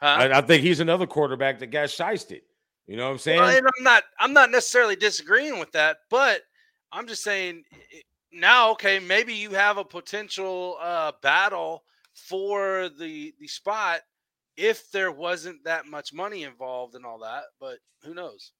Huh? 0.00 0.06
I, 0.06 0.38
I, 0.38 0.40
think 0.42 0.62
he's 0.62 0.80
another 0.80 1.06
quarterback 1.06 1.58
that 1.58 1.68
got 1.68 1.88
shysted. 1.88 2.42
You 2.86 2.96
know 2.96 3.06
what 3.06 3.12
I'm 3.12 3.18
saying? 3.18 3.40
Well, 3.40 3.56
and 3.56 3.66
I'm 3.66 3.84
not 3.84 4.04
I'm 4.20 4.32
not 4.32 4.50
necessarily 4.50 4.96
disagreeing 4.96 5.58
with 5.58 5.72
that, 5.72 5.98
but 6.10 6.42
I'm 6.92 7.06
just 7.06 7.22
saying 7.22 7.64
now, 8.32 8.72
okay, 8.72 8.98
maybe 8.98 9.34
you 9.34 9.50
have 9.50 9.78
a 9.78 9.84
potential 9.84 10.76
uh, 10.80 11.12
battle 11.22 11.84
for 12.26 12.88
the 12.88 13.34
the 13.38 13.46
spot 13.46 14.00
if 14.56 14.90
there 14.90 15.12
wasn't 15.12 15.62
that 15.64 15.86
much 15.86 16.12
money 16.12 16.42
involved 16.42 16.94
and 16.94 17.06
all 17.06 17.20
that, 17.20 17.44
but 17.60 17.78
who 18.02 18.12
knows? 18.12 18.52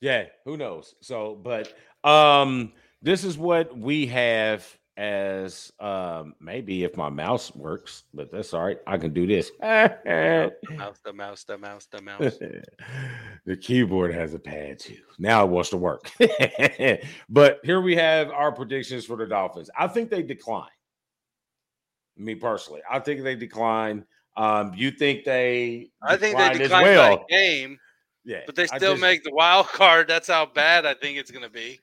Yeah, 0.00 0.26
who 0.44 0.56
knows? 0.56 0.94
So, 1.00 1.34
but 1.34 1.72
um 2.04 2.72
this 3.02 3.24
is 3.24 3.38
what 3.38 3.76
we 3.76 4.06
have 4.06 4.66
as 5.00 5.72
um, 5.80 6.34
maybe 6.40 6.84
if 6.84 6.94
my 6.94 7.08
mouse 7.08 7.54
works, 7.54 8.04
but 8.12 8.30
that's 8.30 8.52
all 8.52 8.66
right. 8.66 8.76
I 8.86 8.98
can 8.98 9.14
do 9.14 9.26
this. 9.26 9.50
the 9.60 10.52
mouse, 10.76 10.98
the 11.02 11.12
mouse, 11.12 11.44
the 11.44 11.56
mouse, 11.56 11.86
the 11.90 12.02
mouse. 12.02 12.38
the 13.46 13.56
keyboard 13.56 14.12
has 14.12 14.34
a 14.34 14.38
pad 14.38 14.78
too. 14.78 14.98
Now 15.18 15.42
it 15.44 15.50
wants 15.50 15.70
to 15.70 15.78
work. 15.78 16.10
but 17.30 17.60
here 17.64 17.80
we 17.80 17.96
have 17.96 18.28
our 18.30 18.52
predictions 18.52 19.06
for 19.06 19.16
the 19.16 19.26
Dolphins. 19.26 19.70
I 19.78 19.86
think 19.88 20.10
they 20.10 20.22
decline. 20.22 20.68
Me 22.20 22.34
personally, 22.34 22.82
I 22.90 22.98
think 22.98 23.22
they 23.22 23.34
decline. 23.34 24.04
Um, 24.36 24.72
you 24.74 24.90
think 24.90 25.24
they? 25.24 25.90
I 26.02 26.16
think 26.16 26.36
they 26.36 26.58
decline 26.58 26.84
well. 26.84 27.16
by 27.16 27.24
game. 27.28 27.78
Yeah, 28.24 28.40
but 28.46 28.54
they 28.54 28.66
still 28.66 28.92
just, 28.92 29.00
make 29.00 29.24
the 29.24 29.32
wild 29.32 29.66
card. 29.72 30.08
That's 30.08 30.28
how 30.28 30.46
bad 30.46 30.86
I 30.86 30.94
think 30.94 31.18
it's 31.18 31.30
going 31.30 31.44
to 31.44 31.50
be. 31.50 31.80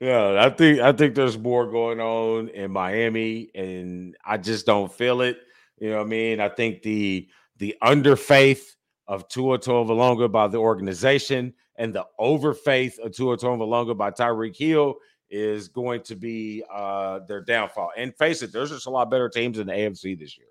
Yeah, 0.00 0.44
I 0.44 0.50
think 0.50 0.80
I 0.80 0.92
think 0.92 1.14
there's 1.14 1.38
more 1.38 1.70
going 1.70 2.00
on 2.00 2.48
in 2.48 2.70
Miami, 2.70 3.50
and 3.54 4.16
I 4.24 4.36
just 4.36 4.66
don't 4.66 4.92
feel 4.92 5.22
it. 5.22 5.38
You 5.78 5.90
know 5.90 5.98
what 5.98 6.06
I 6.06 6.08
mean? 6.08 6.40
I 6.40 6.48
think 6.48 6.82
the 6.82 7.28
the 7.58 7.76
under 7.80 8.16
faith 8.16 8.76
of 9.08 9.28
Tua 9.28 9.58
Tagovailoa 9.58 10.30
by 10.30 10.48
the 10.48 10.58
organization 10.58 11.54
and 11.76 11.94
the 11.94 12.06
over 12.18 12.52
faith 12.54 12.98
of 12.98 13.12
Tua 13.14 13.36
Tagovailoa 13.36 13.96
by 13.96 14.10
Tyreek 14.10 14.56
Hill 14.56 14.96
is 15.30 15.68
going 15.68 16.02
to 16.02 16.14
be 16.14 16.62
uh 16.72 17.20
their 17.20 17.40
downfall. 17.40 17.90
And 17.96 18.14
face 18.16 18.42
it, 18.42 18.52
there's 18.52 18.70
just 18.70 18.86
a 18.86 18.90
lot 18.90 19.10
better 19.10 19.28
teams 19.28 19.58
in 19.58 19.66
the 19.66 19.72
AFC 19.72 20.18
this 20.18 20.36
year. 20.38 20.48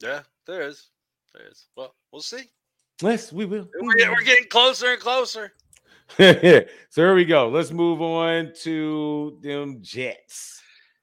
Yeah, 0.00 0.20
there 0.46 0.62
is. 0.62 0.88
There 1.34 1.46
is. 1.46 1.66
Well, 1.76 1.94
we'll 2.12 2.22
see. 2.22 2.44
Yes, 3.02 3.32
we 3.32 3.44
will. 3.44 3.68
We're, 3.80 4.10
we're 4.10 4.22
getting 4.22 4.48
closer 4.48 4.92
and 4.92 5.00
closer. 5.00 5.52
so 6.18 6.64
here 6.94 7.14
we 7.14 7.24
go. 7.24 7.48
Let's 7.48 7.70
move 7.70 8.02
on 8.02 8.52
to 8.62 9.38
them 9.42 9.78
Jets. 9.80 10.60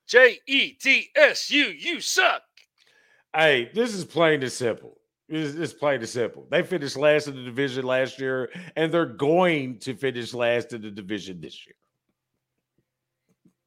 J 0.07 0.39
E 0.47 0.73
T 0.73 1.09
S 1.15 1.49
U. 1.51 1.65
You 1.65 1.99
suck. 2.01 2.41
Hey, 3.35 3.69
this 3.73 3.93
is 3.93 4.05
plain 4.05 4.41
and 4.41 4.51
simple. 4.51 4.97
This 5.29 5.55
is 5.55 5.73
plain 5.73 5.99
and 5.99 6.09
simple. 6.09 6.47
They 6.49 6.63
finished 6.63 6.97
last 6.97 7.27
in 7.27 7.35
the 7.35 7.43
division 7.43 7.85
last 7.85 8.19
year, 8.19 8.49
and 8.75 8.91
they're 8.91 9.05
going 9.05 9.79
to 9.79 9.93
finish 9.95 10.33
last 10.33 10.73
in 10.73 10.81
the 10.81 10.91
division 10.91 11.41
this 11.41 11.65
year. 11.65 11.75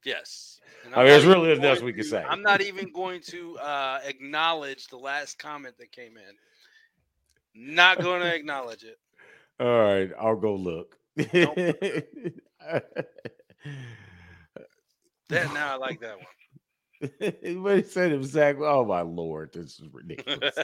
Yes. 0.04 0.60
I 0.86 0.96
mean, 0.98 1.06
there's 1.06 1.26
really 1.26 1.48
nothing 1.48 1.64
else 1.64 1.82
we 1.82 1.92
can 1.92 2.04
say. 2.04 2.24
I'm 2.26 2.42
not 2.42 2.62
even 2.62 2.90
going 2.92 3.20
to 3.28 3.58
uh, 3.58 4.00
acknowledge 4.04 4.88
the 4.88 4.96
last 4.96 5.38
comment 5.38 5.76
that 5.78 5.92
came 5.92 6.16
in. 6.16 6.34
Not 7.54 8.00
going 8.00 8.20
to 8.22 8.34
acknowledge 8.34 8.84
it. 8.84 8.98
All 9.58 9.66
right, 9.66 10.10
I'll 10.18 10.36
go 10.36 10.54
look. 10.54 10.96
Nope. 11.16 11.54
that 15.28 15.52
now 15.52 15.74
I 15.74 15.76
like 15.76 16.00
that 16.00 16.16
one. 16.16 16.26
what 17.62 17.76
he 17.76 17.82
said 17.82 18.12
exactly. 18.12 18.66
Oh 18.66 18.84
my 18.84 19.02
lord, 19.02 19.52
this 19.52 19.80
is 19.80 19.88
ridiculous. 19.92 20.54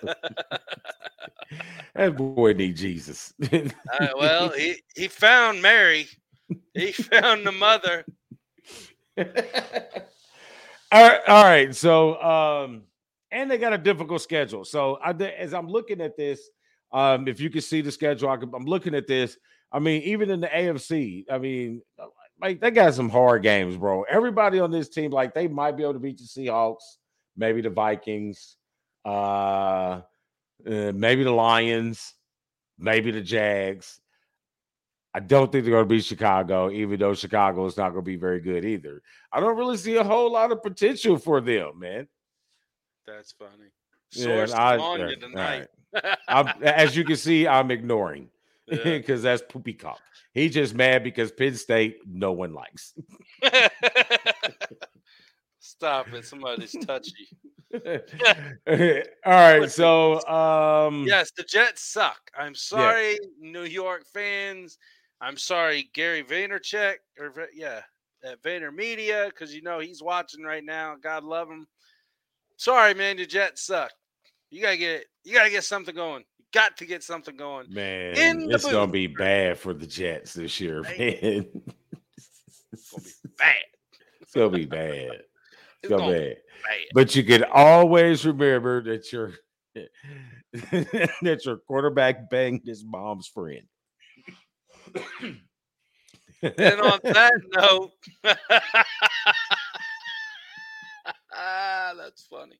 that 1.94 2.16
boy 2.16 2.52
need 2.52 2.76
Jesus. 2.76 3.34
uh, 3.52 4.08
well, 4.16 4.50
he 4.50 4.76
he 4.94 5.08
found 5.08 5.60
Mary. 5.60 6.08
He 6.74 6.92
found 6.92 7.46
the 7.46 7.52
mother. 7.52 8.04
all 10.92 11.08
right, 11.08 11.20
all 11.26 11.44
right. 11.44 11.74
So, 11.74 12.20
um, 12.22 12.82
and 13.30 13.50
they 13.50 13.58
got 13.58 13.72
a 13.72 13.78
difficult 13.78 14.22
schedule. 14.22 14.64
So, 14.64 14.98
I, 15.02 15.12
as 15.12 15.54
I'm 15.54 15.68
looking 15.68 16.00
at 16.00 16.16
this, 16.16 16.40
um, 16.92 17.28
if 17.28 17.40
you 17.40 17.50
can 17.50 17.60
see 17.60 17.80
the 17.80 17.92
schedule, 17.92 18.28
I 18.28 18.34
am 18.34 18.64
looking 18.64 18.94
at 18.94 19.06
this. 19.06 19.36
I 19.72 19.78
mean, 19.78 20.02
even 20.02 20.30
in 20.30 20.40
the 20.40 20.46
AFC, 20.48 21.24
I 21.30 21.38
mean, 21.38 21.82
like 22.40 22.60
they 22.60 22.70
got 22.70 22.94
some 22.94 23.08
hard 23.08 23.42
games, 23.42 23.76
bro. 23.76 24.02
Everybody 24.02 24.60
on 24.60 24.70
this 24.70 24.88
team, 24.88 25.10
like 25.10 25.34
they 25.34 25.48
might 25.48 25.76
be 25.76 25.82
able 25.82 25.94
to 25.94 25.98
beat 25.98 26.18
the 26.18 26.24
Seahawks, 26.24 26.96
maybe 27.36 27.60
the 27.60 27.70
Vikings, 27.70 28.56
uh, 29.04 29.08
uh 29.08 30.02
maybe 30.64 31.24
the 31.24 31.32
Lions, 31.32 32.14
maybe 32.78 33.10
the 33.10 33.20
Jags. 33.20 34.00
I 35.16 35.20
don't 35.20 35.50
think 35.50 35.64
they're 35.64 35.72
going 35.72 35.84
to 35.84 35.88
beat 35.88 36.04
Chicago, 36.04 36.70
even 36.70 37.00
though 37.00 37.14
Chicago 37.14 37.64
is 37.64 37.78
not 37.78 37.94
going 37.94 38.04
to 38.04 38.06
be 38.06 38.16
very 38.16 38.38
good 38.38 38.66
either. 38.66 39.00
I 39.32 39.40
don't 39.40 39.56
really 39.56 39.78
see 39.78 39.96
a 39.96 40.04
whole 40.04 40.30
lot 40.30 40.52
of 40.52 40.62
potential 40.62 41.16
for 41.16 41.40
them, 41.40 41.78
man. 41.78 42.06
That's 43.06 43.32
funny. 43.32 43.70
Source 44.10 44.50
yeah, 44.50 44.62
I, 44.62 44.76
on 44.76 45.08
you 45.08 45.16
tonight. 45.16 45.68
Right. 45.94 46.62
as 46.62 46.94
you 46.94 47.02
can 47.02 47.16
see, 47.16 47.48
I'm 47.48 47.70
ignoring 47.70 48.28
because 48.66 48.84
yeah. 49.08 49.16
that's 49.16 49.42
Poopy 49.48 49.72
Cop. 49.72 49.96
He's 50.34 50.52
just 50.52 50.74
mad 50.74 51.02
because 51.02 51.32
Penn 51.32 51.54
State 51.54 52.00
no 52.06 52.32
one 52.32 52.52
likes. 52.52 52.92
Stop 55.60 56.12
it. 56.12 56.26
Somebody's 56.26 56.76
touchy. 56.84 57.28
All 57.72 59.32
right. 59.32 59.70
So 59.70 60.22
um 60.26 61.06
yes, 61.06 61.30
the 61.34 61.42
Jets 61.42 61.80
suck. 61.82 62.30
I'm 62.38 62.54
sorry, 62.54 63.12
yeah. 63.12 63.18
New 63.40 63.64
York 63.64 64.04
fans. 64.12 64.76
I'm 65.20 65.36
sorry, 65.36 65.88
Gary 65.94 66.22
Vaynerchuk, 66.22 66.96
or 67.18 67.32
yeah, 67.54 67.80
uh, 68.24 68.30
at 68.30 68.42
Vayner 68.42 68.74
Media, 68.74 69.26
because 69.28 69.54
you 69.54 69.62
know 69.62 69.78
he's 69.78 70.02
watching 70.02 70.42
right 70.42 70.64
now. 70.64 70.96
God 71.00 71.24
love 71.24 71.48
him. 71.48 71.66
Sorry, 72.56 72.94
man, 72.94 73.16
the 73.16 73.26
Jets 73.26 73.62
suck. 73.62 73.90
You 74.50 74.62
gotta 74.62 74.76
get 74.76 75.04
you 75.24 75.34
gotta 75.34 75.50
get 75.50 75.64
something 75.64 75.94
going. 75.94 76.24
You 76.38 76.44
got 76.52 76.76
to 76.78 76.86
get 76.86 77.02
something 77.02 77.36
going. 77.36 77.72
Man, 77.72 78.16
In 78.16 78.50
it's 78.50 78.70
gonna 78.70 78.90
be 78.90 79.06
bad 79.06 79.58
for 79.58 79.74
the 79.74 79.86
Jets 79.86 80.34
this 80.34 80.60
year, 80.60 80.82
man. 80.82 81.46
it's 82.72 82.92
gonna 82.92 83.02
be 83.02 83.36
bad. 83.38 83.56
It's 84.20 84.34
gonna 84.34 84.50
be 84.50 84.66
bad. 84.66 85.22
It's 85.82 85.90
gonna, 85.90 86.06
be 86.06 86.18
bad. 86.18 86.36
bad. 86.64 86.78
But 86.94 87.14
you 87.14 87.22
can 87.22 87.44
always 87.44 88.26
remember 88.26 88.82
that 88.84 89.12
your 89.12 89.34
that 89.74 91.40
your 91.44 91.58
quarterback 91.58 92.28
banged 92.28 92.62
his 92.64 92.82
mom's 92.84 93.28
friend. 93.28 93.68
And 96.42 96.80
on 96.80 97.00
that 97.04 97.32
note, 97.54 97.92
that's 101.96 102.26
funny. 102.26 102.58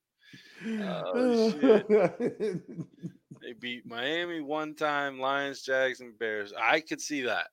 Oh, 0.81 1.83
they 3.41 3.53
beat 3.59 3.87
Miami 3.87 4.41
one 4.41 4.75
time, 4.75 5.21
Lions, 5.21 5.63
Jags, 5.63 6.01
and 6.01 6.19
Bears. 6.19 6.53
I 6.59 6.81
could 6.81 7.01
see 7.01 7.23
that. 7.23 7.49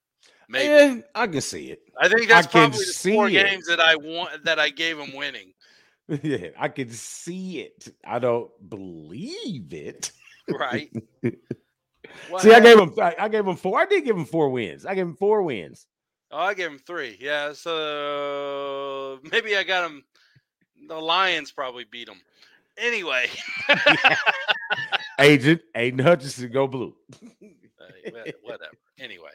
Maybe 0.50 0.70
yeah, 0.70 1.02
I 1.16 1.28
can 1.28 1.42
see 1.42 1.72
it. 1.72 1.82
I 2.00 2.10
think 2.10 2.28
that's 2.28 2.48
I 2.48 2.52
probably 2.52 2.78
the 2.80 3.12
four 3.14 3.28
it. 3.28 3.32
games 3.32 3.66
that 3.68 3.80
I 3.80 3.96
want 3.96 4.44
that 4.44 4.60
I 4.60 4.70
gave 4.70 4.98
them 4.98 5.14
winning. 5.16 5.54
Yeah, 6.22 6.50
I 6.60 6.68
can 6.68 6.90
see 6.92 7.62
it. 7.62 7.88
I 8.06 8.20
don't 8.20 8.52
believe 8.70 9.74
it. 9.74 10.12
Right. 10.50 10.92
See, 12.40 12.52
I 12.54 12.60
gave 12.60 12.80
him. 12.80 12.94
I, 13.02 13.16
I 13.20 13.28
gave 13.30 13.48
him 13.48 13.56
four. 13.56 13.80
I 13.80 13.86
did 13.86 14.04
give 14.06 14.16
him 14.18 14.26
four 14.26 14.50
wins. 14.50 14.86
I 14.86 14.96
gave 14.96 15.06
him 15.06 15.16
four 15.16 15.44
wins. 15.44 15.88
Oh, 16.32 16.40
I 16.40 16.54
gave 16.54 16.72
him 16.72 16.80
three. 16.80 17.18
Yeah, 17.20 17.54
so 17.54 19.20
maybe 19.32 19.56
I 19.56 19.64
got 19.64 19.90
him. 19.90 20.04
The 20.88 20.96
Lions 20.96 21.52
probably 21.52 21.84
beat 21.84 22.10
him. 22.10 22.20
Anyway, 22.78 23.28
Agent 25.20 25.62
Aidan 25.76 26.00
Hutchinson, 26.00 26.52
go 26.52 26.68
blue. 26.68 26.96
whatever. 28.42 28.72
Anyway, 29.00 29.30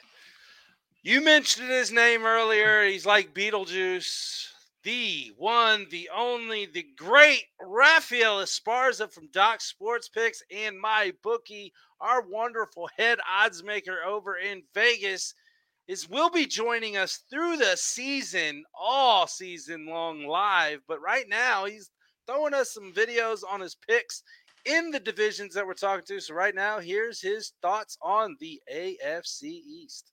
you 1.02 1.22
mentioned 1.22 1.70
his 1.70 1.92
name 1.92 2.24
earlier. 2.24 2.84
He's 2.84 3.06
like 3.06 3.32
Beetlejuice. 3.32 4.48
The 4.84 5.32
one, 5.36 5.86
the 5.90 6.08
only, 6.14 6.66
the 6.66 6.86
great 6.96 7.44
Rafael 7.60 8.38
Esparza 8.38 9.12
from 9.12 9.28
Doc 9.32 9.60
Sports 9.60 10.08
Picks 10.08 10.42
and 10.54 10.78
my 10.78 11.12
bookie, 11.22 11.72
our 12.00 12.22
wonderful 12.22 12.88
head 12.96 13.18
odds 13.28 13.64
maker 13.64 13.98
over 14.06 14.36
in 14.36 14.62
Vegas 14.74 15.34
is 15.88 16.08
will 16.08 16.30
be 16.30 16.46
joining 16.46 16.96
us 16.96 17.24
through 17.30 17.56
the 17.56 17.76
season, 17.76 18.62
all 18.78 19.26
season 19.26 19.86
long 19.86 20.26
live. 20.26 20.80
But 20.86 21.00
right 21.00 21.28
now, 21.28 21.64
he's 21.64 21.90
throwing 22.26 22.54
us 22.54 22.72
some 22.72 22.92
videos 22.92 23.40
on 23.50 23.60
his 23.60 23.74
picks 23.74 24.22
in 24.64 24.90
the 24.90 25.00
divisions 25.00 25.54
that 25.54 25.66
we're 25.66 25.74
talking 25.74 26.04
to. 26.06 26.20
So 26.20 26.34
right 26.34 26.54
now, 26.54 26.78
here's 26.78 27.20
his 27.20 27.52
thoughts 27.62 27.96
on 28.02 28.36
the 28.38 28.60
AFC 28.72 29.42
East. 29.42 30.12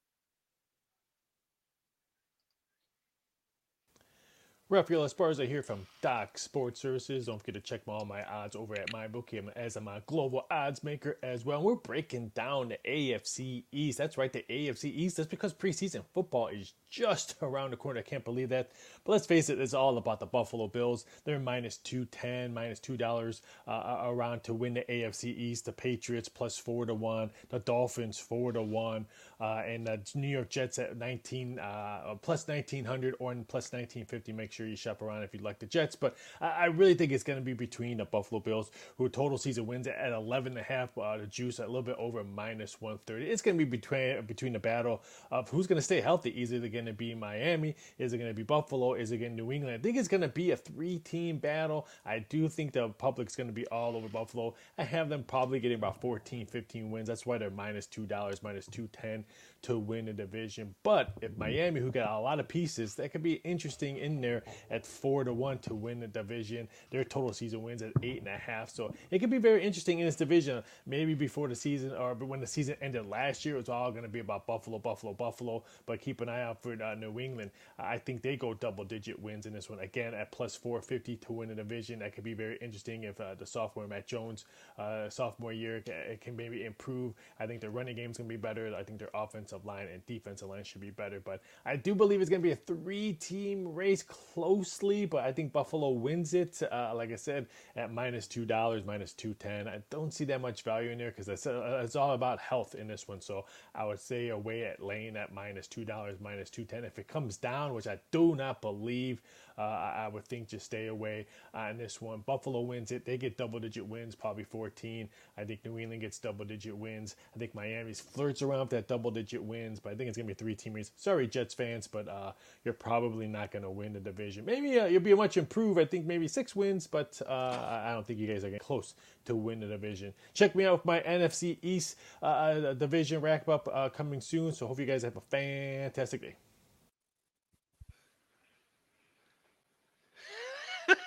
Rafael 4.70 5.02
Esparza 5.02 5.48
here 5.48 5.62
from 5.62 5.86
Doc 6.06 6.38
Sports 6.38 6.80
Services. 6.80 7.26
Don't 7.26 7.40
forget 7.40 7.56
to 7.56 7.62
check 7.62 7.82
all 7.88 8.06
my 8.06 8.24
odds 8.26 8.56
over 8.56 8.76
at 8.76 8.92
MyBookie 8.92 9.50
as 9.56 9.76
I'm 9.76 9.88
a 9.88 10.04
global 10.06 10.46
odds 10.52 10.84
maker 10.84 11.18
as 11.24 11.44
well. 11.44 11.64
We're 11.64 11.74
breaking 11.74 12.28
down 12.36 12.70
the 12.70 12.78
AFC 12.88 13.64
East. 13.72 13.98
That's 13.98 14.16
right, 14.16 14.32
the 14.32 14.46
AFC 14.48 14.86
East. 14.86 15.18
That's 15.18 15.28
because 15.28 15.52
preseason 15.52 16.04
football 16.14 16.50
is 16.50 16.74
just 16.92 17.36
around 17.42 17.72
the 17.72 17.78
corner. 17.78 18.02
I 18.02 18.04
can't 18.04 18.24
believe 18.24 18.50
that. 18.50 18.70
But 19.04 19.14
let's 19.14 19.26
face 19.26 19.50
it, 19.50 19.60
it's 19.60 19.74
all 19.74 19.98
about 19.98 20.20
the 20.20 20.28
Buffalo 20.28 20.68
Bills. 20.68 21.06
They're 21.24 21.40
minus 21.40 21.78
210, 21.78 22.54
minus 22.54 22.80
$2 22.82 23.42
uh, 23.68 24.04
around 24.06 24.44
to 24.44 24.54
win 24.54 24.76
the 24.76 24.86
AFC 24.88 25.36
East. 25.36 25.66
The 25.66 25.72
Patriots 25.72 26.30
plus 26.30 26.56
4 26.56 26.86
to 26.86 26.94
1. 26.94 27.32
The 27.50 27.60
Dolphins 27.60 28.20
4 28.20 28.52
to 28.52 28.62
1 28.62 29.06
uh, 29.42 29.44
and 29.66 29.88
the 29.88 30.00
New 30.14 30.28
York 30.28 30.50
Jets 30.50 30.78
at 30.78 30.98
19 30.98 31.58
uh, 31.58 32.16
plus 32.22 32.48
1900 32.48 33.16
or 33.20 33.34
plus 33.48 33.74
1950. 33.74 34.34
Make 34.34 34.52
sure 34.52 34.68
you 34.68 34.76
shop 34.76 35.02
around 35.02 35.24
if 35.24 35.34
you'd 35.34 35.42
like 35.42 35.58
the 35.60 35.66
Jets, 35.66 35.95
but 35.96 36.18
I, 36.42 36.66
really 36.66 36.96
think 36.96 37.12
it's 37.12 37.24
going 37.24 37.40
to 37.40 37.46
be 37.46 37.54
between 37.54 37.98
the 37.98 38.06
Buffalo 38.06 38.42
Bills, 38.42 38.72
who 38.98 39.08
total 39.08 39.38
season 39.38 39.68
wins 39.68 39.88
at 39.88 40.12
11 40.12 40.54
and 40.54 40.60
a 40.60 40.64
half, 40.64 40.98
uh, 40.98 41.18
the 41.18 41.28
juice 41.28 41.60
a 41.60 41.66
little 41.66 41.82
bit 41.82 41.96
over 41.98 42.24
minus 42.24 42.82
130. 42.82 43.26
It's 43.30 43.42
going 43.42 43.58
to 43.58 43.66
be 43.66 43.70
between 43.70 44.26
between 44.26 44.54
the 44.54 44.60
battle 44.60 45.02
of 45.32 45.50
who's 45.50 45.68
going 45.68 45.78
to 45.78 45.84
stay 45.84 46.02
healthy. 46.02 46.30
Is 46.30 46.52
it 46.52 46.68
going 46.72 46.86
to 46.86 46.94
be 46.94 47.14
Miami? 47.16 47.76
Is 47.98 48.14
it 48.14 48.18
going 48.18 48.30
to 48.30 48.36
be 48.36 48.44
Buffalo? 48.44 48.96
Is 48.96 49.12
it 49.12 49.18
going 49.18 49.38
to 49.38 49.44
New 49.44 49.52
England? 49.52 49.76
I 49.76 49.82
think 49.82 49.98
it's 49.98 50.08
going 50.08 50.22
to 50.22 50.28
be 50.28 50.52
a 50.52 50.58
three-team 50.58 51.38
battle. 51.38 51.88
I 52.06 52.20
do 52.20 52.50
think 52.50 52.74
the 52.74 52.90
public's 52.90 53.36
going 53.36 53.48
to 53.48 53.54
be 53.54 53.68
all 53.68 53.96
over 53.96 54.08
Buffalo. 54.08 54.56
I 54.78 54.84
have 54.84 55.10
them 55.10 55.24
probably 55.24 55.60
getting 55.60 55.78
about 55.78 56.02
14, 56.02 56.46
15 56.48 56.92
wins. 56.92 57.08
That's 57.08 57.26
why 57.26 57.38
they're 57.38 57.50
minus 57.50 57.76
minus 57.76 57.88
two 57.88 58.06
dollars, 58.06 58.44
minus 58.44 58.66
210 58.68 59.26
to 59.66 59.80
win 59.80 60.08
a 60.10 60.14
division. 60.14 60.76
But 60.84 61.14
if 61.22 61.36
Miami, 61.38 61.80
who 61.80 61.92
got 61.92 62.12
a 62.12 62.20
lot 62.20 62.40
of 62.40 62.48
pieces, 62.48 62.94
that 62.96 63.12
could 63.12 63.24
be 63.24 63.34
interesting 63.44 63.98
in 63.98 64.22
there 64.22 64.44
at 64.70 64.86
four 64.86 65.24
to 65.24 65.34
one 65.34 65.58
to 65.60 65.74
win 65.74 66.00
the 66.00 66.08
division. 66.08 66.68
Their 66.92 67.04
total 67.04 67.34
season 67.34 67.64
wins 67.64 67.82
at 67.82 67.92
eight 68.04 68.20
and 68.20 68.28
a 68.28 68.38
half, 68.38 68.70
so 68.70 68.94
it 69.10 69.18
could 69.18 69.32
be 69.32 69.40
very 69.40 69.64
interesting 69.64 70.00
in 70.00 70.06
this 70.06 70.16
division. 70.16 70.64
Maybe 70.86 71.16
before 71.16 71.48
the 71.48 71.56
season 71.56 71.94
or 71.94 72.14
when 72.14 72.40
the 72.40 72.48
season 72.48 72.76
ended 72.80 73.08
last 73.08 73.44
year, 73.44 73.56
it 73.56 73.60
was 73.60 73.70
all 73.70 73.90
going 73.90 74.04
to 74.04 74.10
be 74.10 74.20
about 74.20 74.46
Buffalo, 74.46 74.78
Buffalo, 74.78 75.14
Buffalo. 75.14 75.64
But 75.88 76.00
keep 76.00 76.22
an 76.22 76.30
eye 76.30 76.44
out 76.44 76.62
for 76.62 76.74
uh, 76.82 76.94
New 76.94 77.20
England. 77.20 77.50
I 77.80 77.98
think 77.98 78.22
they 78.22 78.36
go 78.36 78.54
double 78.54 78.84
digit 78.84 79.20
wins 79.20 79.48
in 79.48 79.54
this 79.54 79.68
one 79.68 79.80
again 79.80 80.14
at 80.14 80.32
plus 80.32 80.56
450 80.56 81.16
to 81.16 81.34
win 81.34 81.50
a 81.50 81.56
division. 81.56 82.00
That 82.00 82.14
could 82.14 82.24
be 82.24 82.36
very 82.36 82.58
interesting 82.62 83.04
if 83.04 83.20
uh, 83.20 83.34
the 83.34 83.48
sophomore 83.48 83.88
Mac 83.88 84.06
Jones 84.06 84.46
uh, 84.78 85.10
sophomore 85.10 85.54
year 85.54 85.78
it 85.88 86.22
can 86.22 86.36
maybe 86.36 86.66
improve. 86.66 87.14
I 87.40 87.48
think 87.48 87.62
their 87.62 87.72
running 87.72 87.96
game 87.96 88.12
is 88.12 88.18
going 88.18 88.30
to 88.30 88.34
be 88.34 88.40
better. 88.40 88.76
I 88.76 88.84
think 88.84 89.00
their 89.00 89.10
offense 89.16 89.54
offensive 89.56 89.66
line 89.66 89.88
and 89.92 90.06
defensive 90.06 90.50
line 90.50 90.64
should 90.64 90.82
be 90.82 90.90
better. 90.90 91.20
But 91.20 91.42
I 91.66 91.76
do 91.76 91.96
believe 91.96 92.22
it's 92.22 92.30
going 92.30 92.42
to 92.42 92.48
be 92.48 92.52
a 92.52 92.56
three 92.56 93.14
team 93.14 93.74
race 93.74 94.04
closely, 94.04 95.06
but 95.06 95.24
I 95.24 95.32
think 95.32 95.52
Buffalo 95.52 95.90
wins 95.90 96.34
it. 96.34 96.62
Uh, 96.72 96.94
like 96.96 97.12
I 97.12 97.16
said, 97.16 97.48
at 97.76 97.92
minus 97.92 98.28
$2, 98.28 98.86
minus 98.86 99.14
210 99.14 99.68
I 99.68 99.82
don't 99.90 100.14
see 100.14 100.26
that 100.26 100.42
much 100.42 100.64
value 100.64 100.92
in 100.92 100.98
there 100.98 101.12
because 101.12 101.28
it's, 101.28 101.48
uh, 101.48 101.82
it's 101.84 101.96
all 101.96 102.14
about 102.14 102.40
health 102.40 102.76
in 102.76 102.88
this 102.88 103.08
one. 103.08 103.22
So 103.22 103.46
I 103.74 103.86
would 103.86 104.00
say 104.00 104.30
away 104.30 104.64
at 104.66 104.82
Lane 104.82 105.18
at 105.18 105.34
minus 105.34 105.68
$2, 105.68 105.86
minus 106.22 106.50
210 106.50 106.84
If 106.86 107.00
it 107.00 107.08
comes 107.08 107.38
down, 107.38 107.74
which 107.74 107.88
I 107.88 108.00
do 108.12 108.36
not 108.36 108.62
believe, 108.62 109.22
uh, 109.58 109.62
I 109.62 110.08
would 110.08 110.26
think 110.26 110.48
just 110.48 110.66
stay 110.66 110.88
away 110.88 111.28
on 111.54 111.78
this 111.78 112.02
one. 112.02 112.22
Buffalo 112.26 112.62
wins 112.62 112.92
it. 112.92 113.06
They 113.06 113.18
get 113.18 113.38
double 113.38 113.60
digit 113.60 113.86
wins, 113.86 114.16
probably 114.16 114.44
14. 114.44 115.10
I 115.38 115.44
think 115.44 115.64
New 115.66 115.78
England 115.80 116.02
gets 116.02 116.20
double 116.20 116.46
digit 116.46 116.76
wins. 116.76 117.16
I 117.36 117.40
think 117.40 117.56
Miami's 117.56 118.00
flirts 118.00 118.42
around 118.42 118.62
with 118.62 118.70
that 118.72 118.88
double 118.88 119.12
digit 119.12 119.42
wins, 119.44 119.80
but 119.80 119.94
I 119.94 119.96
think 119.96 120.10
it's 120.10 120.18
going 120.18 120.28
to 120.28 120.34
be 120.34 120.38
three 120.38 120.56
team 120.56 120.74
race. 120.74 120.92
Sorry, 120.98 121.28
Jets 121.28 121.54
fans, 121.54 121.88
but 121.88 122.08
uh, 122.08 122.34
you're 122.64 122.74
probably 122.74 123.28
not 123.28 123.52
going 123.52 123.64
to 123.64 123.72
win 123.72 123.94
the 123.94 124.00
division. 124.00 124.46
Maybe 124.46 124.80
uh, 124.80 124.88
you'll 124.88 125.02
be 125.02 125.14
much 125.14 125.38
improved. 125.38 125.80
I 125.80 125.86
think 125.86 126.06
maybe 126.06 126.28
six 126.28 126.56
wins, 126.56 126.88
but 126.88 127.22
uh, 127.28 127.82
I 127.86 127.92
don't 127.94 128.06
think 128.06 128.20
you 128.20 128.28
guys 128.28 128.44
are 128.44 128.50
getting 128.50 128.60
close 128.60 128.94
to 129.26 129.36
win 129.36 129.60
the 129.62 129.68
division. 129.68 130.14
Check 130.34 130.56
me 130.56 130.66
out 130.66 130.80
with 130.80 130.86
my 130.86 131.00
NFC 131.02 131.58
East 131.62 131.98
uh, 132.22 132.26
uh, 132.26 132.74
division 132.74 133.22
wrap 133.22 133.48
up 133.48 133.94
coming 133.96 134.22
soon. 134.22 134.52
So 134.52 134.68
hope 134.68 134.80
you 134.80 134.86
guys 134.86 135.04
have 135.04 135.16
a 135.16 135.22
fantastic 135.22 136.22
day. 136.22 136.36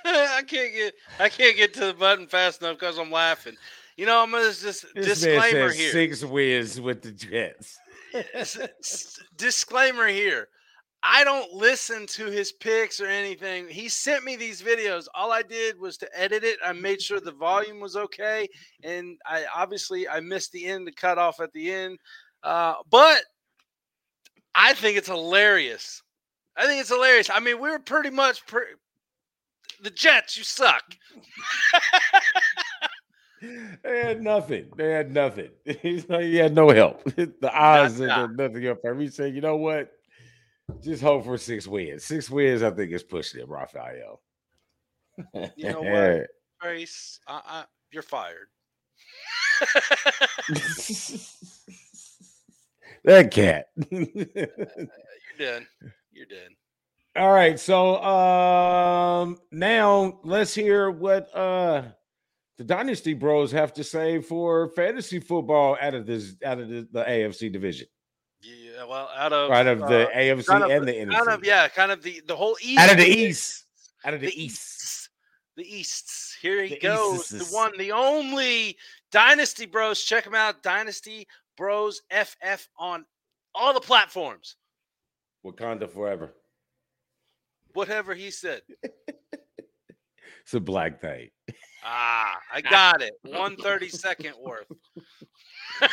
I 0.37 0.42
can't 0.42 0.73
get 0.75 0.94
I 1.18 1.29
can't 1.29 1.57
get 1.57 1.75
to 1.75 1.87
the 1.87 1.94
button 1.94 2.27
fast 2.27 2.62
enough 2.62 2.79
because 2.79 2.99
I'm 2.99 3.11
laughing. 3.11 3.57
You 3.97 4.07
know, 4.07 4.23
I'm 4.23 4.31
gonna 4.31 4.44
just 4.44 4.62
this 4.94 5.21
disclaimer 5.23 5.71
here. 5.71 5.92
Six 5.92 6.25
wins 6.25 6.81
with 6.81 7.03
the 7.03 7.12
Jets. 7.12 7.79
disclaimer 9.37 10.07
here. 10.07 10.49
I 11.03 11.23
don't 11.25 11.53
listen 11.53 12.07
to 12.07 12.27
his 12.27 12.53
picks 12.53 13.01
or 13.01 13.07
anything. 13.07 13.68
He 13.68 13.88
sent 13.88 14.25
me 14.25 14.35
these 14.35 14.62
videos. 14.62 15.07
All 15.14 15.31
I 15.31 15.42
did 15.42 15.79
was 15.79 15.97
to 15.99 16.09
edit 16.12 16.42
it. 16.42 16.59
I 16.64 16.73
made 16.73 17.01
sure 17.01 17.21
the 17.21 17.33
volume 17.33 17.81
was 17.81 17.97
okay, 17.97 18.49
and 18.83 19.16
I 19.27 19.44
obviously 19.55 20.09
I 20.09 20.21
missed 20.21 20.53
the 20.53 20.66
end, 20.66 20.87
the 20.87 20.92
cutoff 20.92 21.40
at 21.40 21.53
the 21.53 21.73
end. 21.73 21.99
Uh, 22.42 22.75
but 22.90 23.23
I 24.55 24.75
think 24.75 24.97
it's 24.97 25.09
hilarious. 25.09 26.03
I 26.57 26.66
think 26.66 26.81
it's 26.81 26.90
hilarious. 26.90 27.31
I 27.31 27.38
mean, 27.38 27.61
we 27.61 27.71
were 27.71 27.79
pretty 27.79 28.11
much 28.11 28.44
pre- 28.47 28.75
the 29.83 29.91
Jets, 29.91 30.37
you 30.37 30.45
suck. 30.45 30.83
they 33.83 34.01
had 34.03 34.23
nothing. 34.23 34.69
They 34.77 34.91
had 34.91 35.12
nothing. 35.12 35.51
he 35.64 36.37
had 36.37 36.55
no 36.55 36.71
help. 36.71 37.03
The 37.17 37.51
odds 37.53 38.01
and 38.01 38.37
nothing 38.37 38.67
up 38.69 38.83
there. 38.83 38.95
He 38.95 39.09
said, 39.09 39.35
you 39.35 39.41
know 39.41 39.57
what? 39.57 39.93
Just 40.83 41.03
hope 41.03 41.25
for 41.25 41.38
six 41.38 41.67
wins. 41.67 42.05
Six 42.05 42.29
wins, 42.29 42.62
I 42.62 42.71
think, 42.71 42.93
is 42.93 43.03
pushing 43.03 43.41
it, 43.41 43.49
Raphael. 43.49 44.21
you 45.57 45.73
know 45.73 45.81
what, 45.83 46.27
Grace? 46.61 47.21
Uh, 47.27 47.41
uh, 47.49 47.64
you're 47.91 48.03
fired. 48.03 48.49
that 53.05 53.31
cat. 53.31 53.67
You're 53.91 54.07
done. 55.38 55.67
You're 56.12 56.27
done. 56.27 56.55
All 57.18 57.33
right, 57.33 57.59
so 57.59 58.02
um 58.02 59.38
now 59.50 60.20
let's 60.22 60.54
hear 60.54 60.90
what 60.90 61.35
uh 61.35 61.83
the 62.59 62.64
Dynasty 62.64 63.12
Bros 63.14 63.50
have 63.52 63.72
to 63.74 63.85
say 63.85 64.20
for 64.20 64.68
fantasy 64.70 65.18
football 65.18 65.76
out 65.81 65.94
of 65.94 66.07
this 66.07 66.37
out 66.44 66.61
of 66.61 66.68
the, 66.68 66.87
the 66.92 67.02
AFC 67.04 67.50
division, 67.52 67.88
Yeah, 68.40 68.85
well, 68.85 69.11
out 69.16 69.33
of 69.33 69.50
out 69.50 69.66
of 69.66 69.81
the 69.81 70.09
uh, 70.09 70.16
AFC 70.16 70.46
kind 70.46 70.64
of, 70.64 70.70
and 70.70 70.87
the 70.87 70.92
NFC, 70.92 71.11
kind 71.11 71.28
of 71.28 71.44
yeah, 71.44 71.68
kind 71.68 71.90
of 71.90 72.02
the 72.02 72.22
the 72.26 72.37
whole 72.37 72.57
east 72.62 72.78
out 72.81 72.90
of 72.90 72.96
the. 72.98 73.07
East, 73.07 73.64
out 74.04 74.14
of 74.14 74.20
the, 74.20 74.26
the 74.26 74.42
East. 74.42 74.57
Easts. 74.57 75.09
The 75.57 75.76
Easts. 75.76 76.37
Here 76.40 76.62
he 76.62 76.74
The 76.74 76.81
goes. 76.81 77.28
The 77.31 77.44
one, 77.46 77.76
the 77.78 77.90
only 77.90 78.76
Dynasty 79.11 79.66
Bros. 79.66 80.02
Check 80.04 80.24
him 80.24 80.37
out. 80.37 80.62
Dynasty 80.62 81.26
Bros 81.57 82.00
FF 82.12 82.68
on 82.78 83.04
all 83.57 83.74
the 83.74 83.81
platforms. 83.81 84.54
Wakanda 85.44 85.90
forever. 85.90 86.33
Whatever 87.79 88.12
he 88.17 88.33
said. 88.33 88.62
It's 90.43 90.55
a 90.55 90.61
black 90.61 91.01
thing. 91.03 91.29
Ah, 91.85 92.38
I 92.51 92.61
got 92.71 93.03
it. 93.03 93.12
One 93.23 93.55
thirty 93.57 93.91
second 93.91 94.33
worth. 94.43 94.64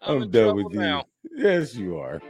I'm, 0.00 0.22
in 0.22 0.30
done 0.30 0.44
trouble 0.44 0.64
with 0.64 0.72
you. 0.72 0.80
now. 0.80 1.04
Yes, 1.36 1.74
you 1.74 1.98
are. 1.98 2.22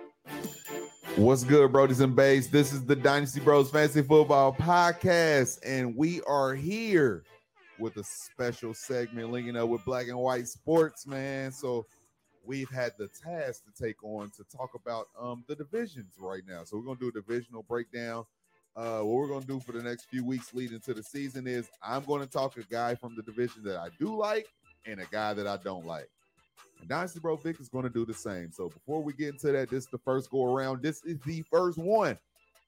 What's 1.15 1.45
good, 1.45 1.71
Brodies 1.71 2.01
and 2.01 2.17
Bays? 2.17 2.51
This 2.51 2.73
is 2.73 2.85
the 2.85 2.97
Dynasty 2.97 3.39
Bros 3.39 3.71
Fantasy 3.71 4.03
Football 4.03 4.55
Podcast, 4.55 5.61
and 5.65 5.95
we 5.97 6.21
are 6.23 6.57
here 6.57 7.23
with 7.79 7.97
a 7.99 8.03
special 8.03 8.75
segment 8.75 9.31
linking 9.31 9.57
up 9.57 9.69
with 9.69 9.85
Black 9.85 10.09
and 10.09 10.19
White 10.19 10.49
Sports, 10.49 11.07
man. 11.07 11.53
So 11.53 11.87
we've 12.49 12.71
had 12.71 12.93
the 12.99 13.09
task 13.09 13.63
to 13.65 13.85
take 13.85 14.03
on 14.03 14.31
to 14.31 14.43
talk 14.45 14.71
about 14.75 15.09
um 15.21 15.45
the 15.47 15.55
divisions 15.55 16.15
right 16.19 16.43
now. 16.49 16.65
So 16.65 16.77
we're 16.77 16.85
gonna 16.85 16.99
do 16.99 17.09
a 17.09 17.13
divisional 17.13 17.63
breakdown. 17.63 18.25
Uh, 18.75 19.01
what 19.01 19.17
we're 19.17 19.29
gonna 19.29 19.45
do 19.45 19.61
for 19.61 19.73
the 19.73 19.83
next 19.83 20.07
few 20.07 20.25
weeks 20.25 20.55
leading 20.55 20.81
to 20.81 20.95
the 20.95 21.03
season 21.03 21.47
is 21.47 21.69
I'm 21.83 22.05
gonna 22.05 22.27
talk 22.27 22.57
a 22.57 22.63
guy 22.65 22.95
from 22.95 23.15
the 23.15 23.23
division 23.23 23.63
that 23.65 23.77
I 23.77 23.89
do 24.01 24.17
like 24.17 24.49
and 24.87 25.01
a 25.01 25.07
guy 25.11 25.35
that 25.35 25.47
I 25.47 25.59
don't 25.59 25.87
like. 25.87 26.09
And 26.81 26.89
Dynasty 26.89 27.21
Bro 27.21 27.37
Vic 27.37 27.61
is 27.61 27.69
going 27.69 27.85
to 27.85 27.91
do 27.91 28.05
the 28.05 28.15
same. 28.15 28.53
So 28.53 28.69
before 28.69 29.03
we 29.03 29.13
get 29.13 29.31
into 29.31 29.53
that, 29.53 29.69
this 29.69 29.85
is 29.85 29.91
the 29.91 29.99
first 29.99 30.31
go 30.31 30.45
around. 30.45 30.83
This 30.83 31.05
is 31.05 31.19
the 31.27 31.43
first 31.51 31.77
one. 31.77 32.17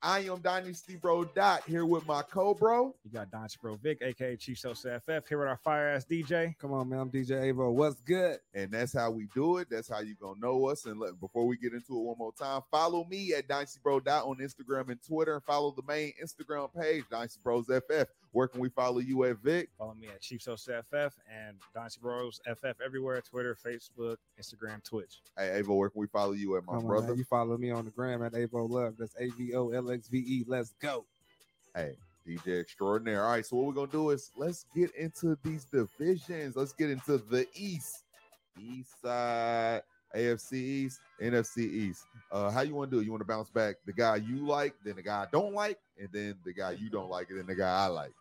I 0.03 0.21
am 0.21 0.39
Dynasty 0.39 0.97
Bro 0.97 1.25
Dot 1.35 1.63
here 1.67 1.85
with 1.85 2.07
my 2.07 2.23
co-bro. 2.23 2.95
You 3.05 3.11
got 3.13 3.31
Don 3.31 3.47
Bro 3.61 3.77
Vic, 3.83 3.99
aka 4.01 4.35
Chief 4.35 4.59
Sosa 4.59 4.99
FF, 5.05 5.29
here 5.29 5.39
with 5.39 5.49
our 5.49 5.59
fire 5.59 5.91
ass 5.91 6.07
DJ. 6.11 6.57
Come 6.59 6.73
on, 6.73 6.89
man. 6.89 7.01
I'm 7.01 7.11
DJ 7.11 7.53
Avo. 7.53 7.71
What's 7.71 8.01
good? 8.01 8.39
And 8.55 8.71
that's 8.71 8.95
how 8.95 9.11
we 9.11 9.29
do 9.35 9.59
it. 9.59 9.69
That's 9.71 9.91
how 9.91 10.01
you 10.01 10.15
gonna 10.15 10.41
know 10.41 10.69
us. 10.69 10.87
And 10.87 10.99
let, 10.99 11.21
before 11.21 11.47
we 11.47 11.59
get 11.59 11.75
into 11.75 11.99
it 11.99 12.03
one 12.03 12.17
more 12.19 12.33
time, 12.33 12.63
follow 12.71 13.05
me 13.11 13.35
at 13.35 13.47
Dynasty 13.47 13.79
Bro 13.83 14.01
Dot 14.01 14.25
on 14.25 14.39
Instagram 14.39 14.89
and 14.89 15.03
Twitter, 15.07 15.35
and 15.35 15.45
follow 15.45 15.75
the 15.77 15.83
main 15.87 16.15
Instagram 16.23 16.71
page, 16.75 17.05
Dynasty 17.11 17.41
Bros 17.45 17.67
FF. 17.67 18.09
Where 18.33 18.47
can 18.47 18.61
we 18.61 18.69
follow 18.69 18.99
you 18.99 19.25
at 19.25 19.39
Vic? 19.39 19.71
Follow 19.77 19.95
me 19.95 20.07
at 20.07 20.21
Chief 20.21 20.41
Sosa 20.41 20.85
FF 20.89 21.19
and 21.29 21.57
Don 21.75 21.89
Bros 22.01 22.41
FF 22.47 22.81
everywhere 22.85 23.21
Twitter, 23.21 23.57
Facebook, 23.57 24.17
Instagram, 24.41 24.83
Twitch. 24.85 25.21
Hey 25.37 25.61
Avo, 25.61 25.77
where 25.77 25.91
can 25.91 26.01
we 26.01 26.07
follow 26.07 26.33
you 26.33 26.57
at 26.57 26.65
my 26.65 26.75
Come 26.75 26.87
brother? 26.87 27.09
man. 27.09 27.19
You 27.19 27.25
follow 27.25 27.57
me 27.59 27.73
on 27.73 27.85
the 27.87 27.91
gram 27.91 28.23
at 28.23 28.33
Avo 28.33 28.71
Love. 28.71 28.95
That's 28.99 29.17
A 29.19 29.31
V 29.31 29.55
O 29.55 29.71
L 29.71 29.91
X 29.91 30.07
V 30.09 30.19
E. 30.19 30.45
Let's 30.47 30.75
go. 30.81 31.05
Hey, 31.75 31.97
DJ 32.27 32.61
extraordinaire. 32.61 33.25
All 33.25 33.33
right, 33.33 33.45
so 33.45 33.57
what 33.57 33.67
we're 33.67 33.73
gonna 33.73 33.91
do 33.91 34.11
is 34.11 34.31
let's 34.37 34.65
get 34.77 34.95
into 34.95 35.37
these 35.43 35.65
divisions. 35.65 36.55
Let's 36.55 36.73
get 36.73 36.91
into 36.91 37.19
the 37.19 37.49
East, 37.55 38.05
East 38.61 39.01
side, 39.03 39.83
AFC 40.17 40.53
East, 40.55 41.01
NFC 41.23 41.59
East. 41.59 42.05
Uh, 42.33 42.51
how 42.51 42.63
you 42.63 42.75
want 42.75 42.91
to 42.91 42.97
do 42.97 43.01
it? 43.01 43.05
You 43.05 43.11
want 43.11 43.21
to 43.21 43.27
bounce 43.27 43.51
back 43.51 43.77
the 43.87 43.93
guy 43.93 44.17
you 44.17 44.47
like, 44.47 44.75
then 44.85 44.97
the 44.97 45.03
guy 45.03 45.23
I 45.23 45.27
don't 45.33 45.55
like, 45.55 45.79
and 45.99 46.09
then 46.13 46.37
the 46.45 46.53
guy 46.53 46.73
you 46.73 46.91
don't 46.91 47.11
like, 47.11 47.31
and 47.31 47.39
then 47.39 47.47
the 47.47 47.55
guy 47.55 47.85
I 47.85 47.87
like. 47.87 48.13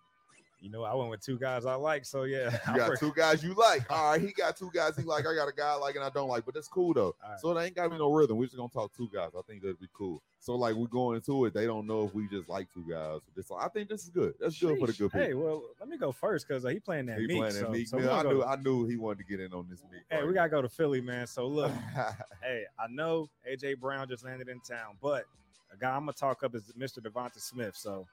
You 0.61 0.69
know, 0.69 0.83
I 0.83 0.93
went 0.93 1.09
with 1.09 1.21
two 1.21 1.39
guys 1.39 1.65
I 1.65 1.75
like, 1.75 2.05
so 2.05 2.23
yeah. 2.23 2.57
You 2.67 2.75
got 2.75 2.99
two 2.99 3.13
guys 3.15 3.43
you 3.43 3.53
like. 3.53 3.89
All 3.89 4.11
right, 4.11 4.21
he 4.21 4.31
got 4.31 4.57
two 4.57 4.69
guys 4.73 4.97
he 4.97 5.03
like. 5.03 5.25
I 5.25 5.33
got 5.33 5.47
a 5.47 5.53
guy 5.53 5.69
I 5.69 5.75
like 5.75 5.95
and 5.95 6.03
I 6.03 6.09
don't 6.09 6.27
like, 6.27 6.45
but 6.45 6.53
that's 6.53 6.67
cool 6.67 6.93
though. 6.93 7.15
Right. 7.23 7.39
So 7.39 7.57
it 7.57 7.63
ain't 7.63 7.75
got 7.75 7.83
to 7.83 7.89
be 7.91 7.97
no 7.97 8.11
rhythm. 8.11 8.37
We're 8.37 8.45
just 8.45 8.57
gonna 8.57 8.69
talk 8.69 8.91
two 8.95 9.09
guys. 9.13 9.29
I 9.37 9.41
think 9.47 9.61
that'd 9.61 9.79
be 9.79 9.87
cool. 9.93 10.21
So 10.41 10.55
like 10.55 10.75
we're 10.75 10.87
going 10.87 11.15
into 11.15 11.45
it, 11.45 11.53
they 11.53 11.65
don't 11.65 11.85
know 11.87 12.05
if 12.05 12.13
we 12.13 12.27
just 12.27 12.49
like 12.49 12.67
two 12.73 12.85
guys. 12.89 13.19
This 13.35 13.49
I 13.57 13.67
think 13.69 13.89
this 13.89 14.03
is 14.03 14.09
good. 14.09 14.33
That's 14.39 14.57
good 14.59 14.79
for 14.79 14.87
the 14.87 14.93
good 14.93 15.11
people. 15.11 15.19
Hey, 15.19 15.33
well, 15.33 15.63
let 15.79 15.89
me 15.89 15.97
go 15.97 16.11
first 16.11 16.47
because 16.47 16.65
uh, 16.65 16.69
he 16.69 16.79
playing 16.79 17.07
that 17.07 17.19
he 17.19 17.27
meek. 17.27 17.37
playing 17.37 17.53
that 17.53 17.65
so, 17.65 17.69
meek 17.69 17.87
so 17.87 17.97
we 17.97 18.03
mill. 18.03 18.13
I 18.13 18.23
knew 18.23 18.43
I 18.43 18.55
knew 18.57 18.85
he 18.85 18.97
wanted 18.97 19.19
to 19.19 19.23
get 19.25 19.39
in 19.39 19.53
on 19.53 19.67
this 19.69 19.83
meek. 19.91 20.01
Hey, 20.09 20.19
we 20.19 20.23
part. 20.23 20.35
gotta 20.35 20.49
go 20.49 20.61
to 20.61 20.69
Philly, 20.69 21.01
man. 21.01 21.27
So 21.27 21.47
look, 21.47 21.71
hey, 22.43 22.63
I 22.77 22.87
know 22.89 23.29
AJ 23.49 23.79
Brown 23.79 24.07
just 24.07 24.23
landed 24.23 24.49
in 24.49 24.59
town, 24.61 24.95
but 25.01 25.25
a 25.73 25.77
guy 25.77 25.91
I'm 25.91 26.01
gonna 26.01 26.13
talk 26.13 26.43
up 26.43 26.55
is 26.55 26.71
Mr. 26.77 26.99
Devonta 26.99 27.39
Smith. 27.39 27.75
So 27.75 28.07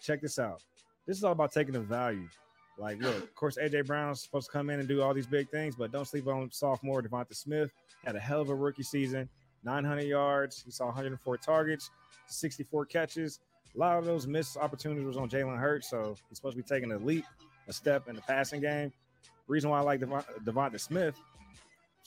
check 0.00 0.20
this 0.20 0.38
out. 0.38 0.62
This 1.08 1.16
is 1.16 1.24
all 1.24 1.32
about 1.32 1.52
taking 1.52 1.72
the 1.72 1.80
value. 1.80 2.28
Like, 2.76 3.00
look, 3.00 3.16
of 3.16 3.34
course, 3.34 3.56
AJ 3.56 3.86
Brown's 3.86 4.22
supposed 4.22 4.48
to 4.48 4.52
come 4.52 4.68
in 4.68 4.78
and 4.78 4.86
do 4.86 5.00
all 5.00 5.14
these 5.14 5.26
big 5.26 5.48
things, 5.48 5.74
but 5.74 5.90
don't 5.90 6.06
sleep 6.06 6.28
on 6.28 6.50
sophomore 6.52 7.02
Devonta 7.02 7.34
Smith. 7.34 7.72
Had 8.04 8.14
a 8.14 8.20
hell 8.20 8.42
of 8.42 8.50
a 8.50 8.54
rookie 8.54 8.82
season, 8.82 9.26
900 9.64 10.02
yards. 10.02 10.62
He 10.62 10.70
saw 10.70 10.84
104 10.84 11.38
targets, 11.38 11.90
64 12.26 12.84
catches. 12.84 13.40
A 13.74 13.78
lot 13.78 13.98
of 13.98 14.04
those 14.04 14.26
missed 14.26 14.58
opportunities 14.58 15.06
was 15.06 15.16
on 15.16 15.30
Jalen 15.30 15.58
Hurts, 15.58 15.88
so 15.88 16.14
he's 16.28 16.36
supposed 16.36 16.58
to 16.58 16.62
be 16.62 16.68
taking 16.68 16.92
a 16.92 16.98
leap, 16.98 17.24
a 17.68 17.72
step 17.72 18.06
in 18.06 18.14
the 18.14 18.22
passing 18.22 18.60
game. 18.60 18.92
Reason 19.46 19.70
why 19.70 19.78
I 19.78 19.82
like 19.82 20.00
Devonta 20.00 20.78
Smith 20.78 21.18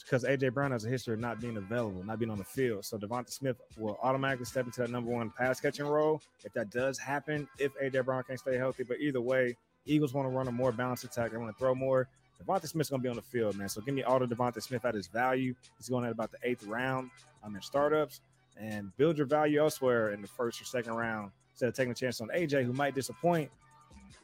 because 0.03 0.23
AJ 0.23 0.53
Brown 0.53 0.71
has 0.71 0.85
a 0.85 0.89
history 0.89 1.13
of 1.13 1.19
not 1.19 1.39
being 1.39 1.57
available, 1.57 2.03
not 2.03 2.19
being 2.19 2.31
on 2.31 2.37
the 2.37 2.43
field. 2.43 2.85
So 2.85 2.97
Devonta 2.97 3.31
Smith 3.31 3.57
will 3.77 3.99
automatically 4.01 4.45
step 4.45 4.65
into 4.65 4.81
that 4.81 4.89
number 4.89 5.11
one 5.11 5.31
pass 5.37 5.59
catching 5.59 5.85
role 5.85 6.21
if 6.43 6.53
that 6.53 6.69
does 6.71 6.97
happen. 6.97 7.47
If 7.59 7.71
AJ 7.79 8.05
Brown 8.05 8.23
can't 8.23 8.39
stay 8.39 8.57
healthy, 8.57 8.83
but 8.83 8.99
either 8.99 9.21
way, 9.21 9.55
Eagles 9.85 10.13
want 10.13 10.27
to 10.27 10.29
run 10.29 10.47
a 10.47 10.51
more 10.51 10.71
balanced 10.71 11.03
attack. 11.03 11.31
They 11.31 11.37
want 11.37 11.55
to 11.55 11.59
throw 11.59 11.75
more. 11.75 12.07
Devonta 12.43 12.67
Smith's 12.67 12.89
going 12.89 13.01
to 13.01 13.03
be 13.03 13.09
on 13.09 13.15
the 13.15 13.21
field, 13.21 13.55
man. 13.55 13.69
So 13.69 13.81
give 13.81 13.93
me 13.93 14.03
all 14.03 14.19
the 14.19 14.25
Devonta 14.25 14.61
Smith 14.61 14.85
at 14.85 14.95
his 14.95 15.07
value. 15.07 15.53
He's 15.77 15.89
going 15.89 16.05
at 16.05 16.11
about 16.11 16.31
the 16.31 16.37
eighth 16.43 16.65
round. 16.65 17.11
I'm 17.43 17.55
in 17.55 17.61
startups 17.61 18.21
and 18.59 18.95
build 18.97 19.17
your 19.17 19.27
value 19.27 19.59
elsewhere 19.59 20.11
in 20.11 20.21
the 20.21 20.27
first 20.27 20.61
or 20.61 20.65
second 20.65 20.93
round 20.93 21.31
instead 21.51 21.69
of 21.69 21.75
taking 21.75 21.91
a 21.91 21.95
chance 21.95 22.21
on 22.21 22.29
AJ, 22.29 22.65
who 22.65 22.73
might 22.73 22.95
disappoint. 22.95 23.49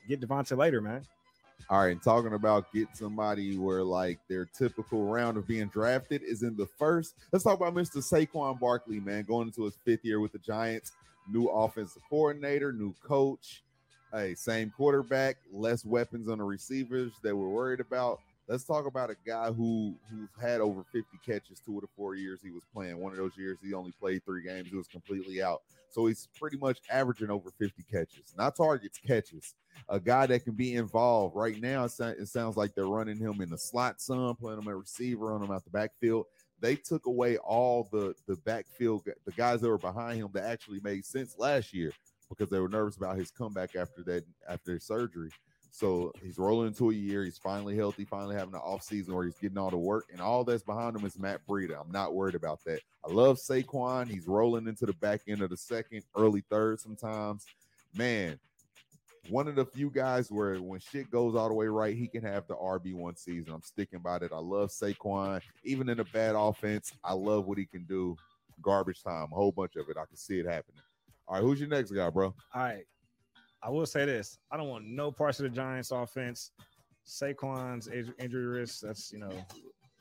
Get 0.08 0.21
Devonta 0.21 0.58
later, 0.58 0.82
man. 0.82 1.01
All 1.70 1.82
right, 1.82 1.91
and 1.91 2.02
talking 2.02 2.34
about 2.34 2.72
get 2.74 2.88
somebody 2.93 3.58
where 3.58 3.84
like 3.84 4.20
their 4.30 4.46
typical 4.46 5.06
round 5.06 5.38
of 5.38 5.48
being 5.48 5.67
drafted 5.67 6.24
is 6.24 6.43
in 6.43 6.56
the 6.56 6.65
first. 6.65 7.15
Let's 7.32 7.43
talk 7.43 7.60
about 7.60 7.74
Mr. 7.74 7.98
Saquon 7.98 8.60
Barkley, 8.60 9.02
man, 9.02 9.24
going 9.24 9.48
into 9.48 9.65
his 9.65 9.78
fifth 9.84 10.06
year 10.06 10.20
with 10.20 10.32
the 10.32 10.39
Giants. 10.39 10.93
New 11.30 11.48
offensive 11.48 12.02
coordinator, 12.10 12.72
new 12.72 12.93
coach, 13.04 13.62
hey, 14.13 14.34
same 14.34 14.72
quarterback, 14.76 15.36
less 15.52 15.84
weapons 15.84 16.30
on 16.30 16.38
the 16.38 16.43
receivers 16.43 17.12
that 17.22 17.36
we're 17.36 17.50
worried 17.50 17.82
about. 17.82 18.22
Let's 18.47 18.63
talk 18.63 18.86
about 18.86 19.10
a 19.10 19.15
guy 19.25 19.51
who 19.51 19.97
who's 20.10 20.29
had 20.41 20.62
over 20.62 20.83
50 20.93 21.05
catches 21.25 21.60
two 21.60 21.75
of 21.75 21.81
the 21.81 21.88
four 21.97 22.15
years 22.15 22.39
he 22.41 22.51
was 22.51 22.63
playing. 22.73 22.97
One 22.97 23.12
of 23.12 23.17
those 23.17 23.38
years 23.38 23.57
he 23.62 23.73
only 23.73 23.91
played 23.99 24.23
three 24.23 24.43
games, 24.43 24.69
he 24.69 24.77
was 24.77 24.88
completely 24.88 25.41
out. 25.41 25.62
So 25.89 26.05
he's 26.05 26.29
pretty 26.39 26.57
much 26.57 26.79
averaging 26.89 27.29
over 27.29 27.49
50 27.60 27.83
catches, 27.91 28.33
not 28.38 28.55
targets, 28.55 28.99
catches 28.99 29.55
a 29.89 29.99
guy 29.99 30.25
that 30.27 30.43
can 30.43 30.53
be 30.53 30.75
involved. 30.75 31.36
Right 31.36 31.60
now, 31.62 31.86
it, 31.86 32.27
sounds 32.27 32.57
like 32.57 32.73
they're 32.73 32.86
running 32.86 33.17
him 33.17 33.41
in 33.41 33.49
the 33.49 33.57
slot 33.57 33.99
some, 34.01 34.36
playing 34.36 34.60
him 34.60 34.67
at 34.67 34.75
receiver, 34.75 35.27
running 35.27 35.47
him 35.47 35.53
out 35.53 35.63
the 35.63 35.69
backfield. 35.69 36.25
They 36.60 36.75
took 36.75 37.05
away 37.05 37.38
all 37.38 37.88
the 37.91 38.15
the 38.27 38.38
backfield, 38.38 39.03
the 39.25 39.31
guys 39.33 39.62
that 39.62 39.69
were 39.69 39.77
behind 39.77 40.19
him 40.19 40.29
that 40.33 40.45
actually 40.45 40.79
made 40.83 41.05
sense 41.05 41.36
last 41.38 41.73
year 41.73 41.91
because 42.29 42.49
they 42.49 42.60
were 42.60 42.69
nervous 42.69 42.97
about 42.97 43.17
his 43.17 43.31
comeback 43.31 43.75
after 43.75 44.03
that 44.03 44.23
after 44.49 44.79
surgery. 44.79 45.31
So 45.71 46.12
he's 46.23 46.38
rolling 46.38 46.67
into 46.67 46.89
a 46.89 46.93
year. 46.93 47.23
He's 47.23 47.38
finally 47.38 47.75
healthy, 47.75 48.06
finally 48.06 48.36
having 48.36 48.56
an 48.56 48.62
off 48.62 48.84
season 48.84 49.13
where 49.13 49.25
he's 49.25 49.38
getting 49.38 49.58
all 49.58 49.69
the 49.69 49.77
work, 49.77 50.06
and 50.12 50.21
all 50.21 50.43
that's 50.43 50.63
behind 50.63 50.95
him 50.95 51.06
is 51.06 51.19
Matt 51.19 51.45
Breida. 51.47 51.80
I'm 51.80 51.91
not 51.91 52.15
worried 52.15 52.36
about 52.36 52.63
that. 52.65 52.80
I 53.06 53.12
love 53.12 53.38
Saquon. 53.38 54.08
He's 54.08 54.27
rolling 54.27 54.67
into 54.67 54.86
the 54.86 54.93
back 54.93 55.21
end 55.27 55.41
of 55.41 55.49
the 55.49 55.58
second, 55.58 56.03
early 56.15 56.43
third 56.49 56.80
sometimes. 56.80 57.45
Man, 57.95 58.39
one 59.30 59.47
of 59.47 59.55
the 59.55 59.65
few 59.65 59.89
guys 59.89 60.32
where 60.32 60.55
when 60.55 60.80
shit 60.80 61.09
goes 61.11 61.36
all 61.36 61.47
the 61.47 61.53
way 61.53 61.68
right, 61.68 61.95
he 61.95 62.07
can 62.07 62.24
have 62.24 62.47
the 62.47 62.55
RB 62.55 62.93
one 62.93 63.15
season. 63.15 63.53
I'm 63.53 63.61
sticking 63.61 63.99
by 63.99 64.20
that. 64.20 64.32
I 64.32 64.39
love 64.39 64.70
Saquon, 64.70 65.41
even 65.63 65.89
in 65.89 65.99
a 65.99 66.05
bad 66.05 66.36
offense. 66.36 66.93
I 67.03 67.13
love 67.13 67.45
what 67.45 67.57
he 67.57 67.65
can 67.65 67.84
do. 67.84 68.15
Garbage 68.61 69.03
time, 69.03 69.28
a 69.32 69.36
whole 69.36 69.51
bunch 69.51 69.76
of 69.76 69.89
it. 69.89 69.97
I 69.97 70.05
can 70.05 70.18
see 70.18 70.39
it 70.39 70.45
happening. 70.45 70.82
All 71.28 71.36
right, 71.36 71.43
who's 71.43 71.59
your 71.59 71.70
next 71.70 71.91
guy, 71.91 72.09
bro? 72.09 72.28
All 72.28 72.61
right. 72.61 72.86
I 73.64 73.70
will 73.70 73.86
say 73.86 74.05
this. 74.05 74.38
I 74.51 74.58
don't 74.58 74.70
want 74.70 74.86
no 74.86 75.12
parts 75.12 75.39
of 75.39 75.43
the 75.43 75.49
Giants 75.49 75.91
offense. 75.91 76.51
Saquon's 77.05 77.88
injury 78.20 78.45
risk, 78.45 78.82
that's, 78.82 79.12
you 79.12 79.20
know, 79.20 79.32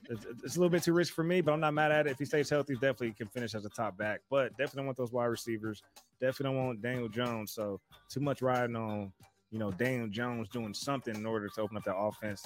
it's, 0.08 0.26
it's 0.44 0.56
a 0.56 0.60
little 0.60 0.70
bit 0.70 0.82
too 0.82 0.92
rich 0.92 1.10
for 1.10 1.24
me, 1.24 1.40
but 1.40 1.52
I'm 1.52 1.60
not 1.60 1.74
mad 1.74 1.92
at 1.92 2.06
it. 2.06 2.10
If 2.10 2.18
he 2.18 2.24
stays 2.24 2.50
healthy, 2.50 2.74
definitely 2.74 3.12
can 3.12 3.28
finish 3.28 3.54
as 3.54 3.64
a 3.64 3.68
top 3.70 3.96
back. 3.96 4.20
But 4.30 4.50
definitely 4.52 4.78
don't 4.78 4.86
want 4.86 4.98
those 4.98 5.12
wide 5.12 5.26
receivers. 5.26 5.82
Definitely 6.20 6.56
don't 6.56 6.66
want 6.66 6.82
Daniel 6.82 7.08
Jones. 7.08 7.52
So 7.52 7.80
too 8.08 8.20
much 8.20 8.42
riding 8.42 8.76
on, 8.76 9.12
you 9.50 9.58
know, 9.58 9.70
Daniel 9.70 10.08
Jones 10.08 10.48
doing 10.48 10.74
something 10.74 11.14
in 11.14 11.26
order 11.26 11.48
to 11.48 11.60
open 11.60 11.76
up 11.76 11.84
that 11.84 11.96
offense. 11.96 12.44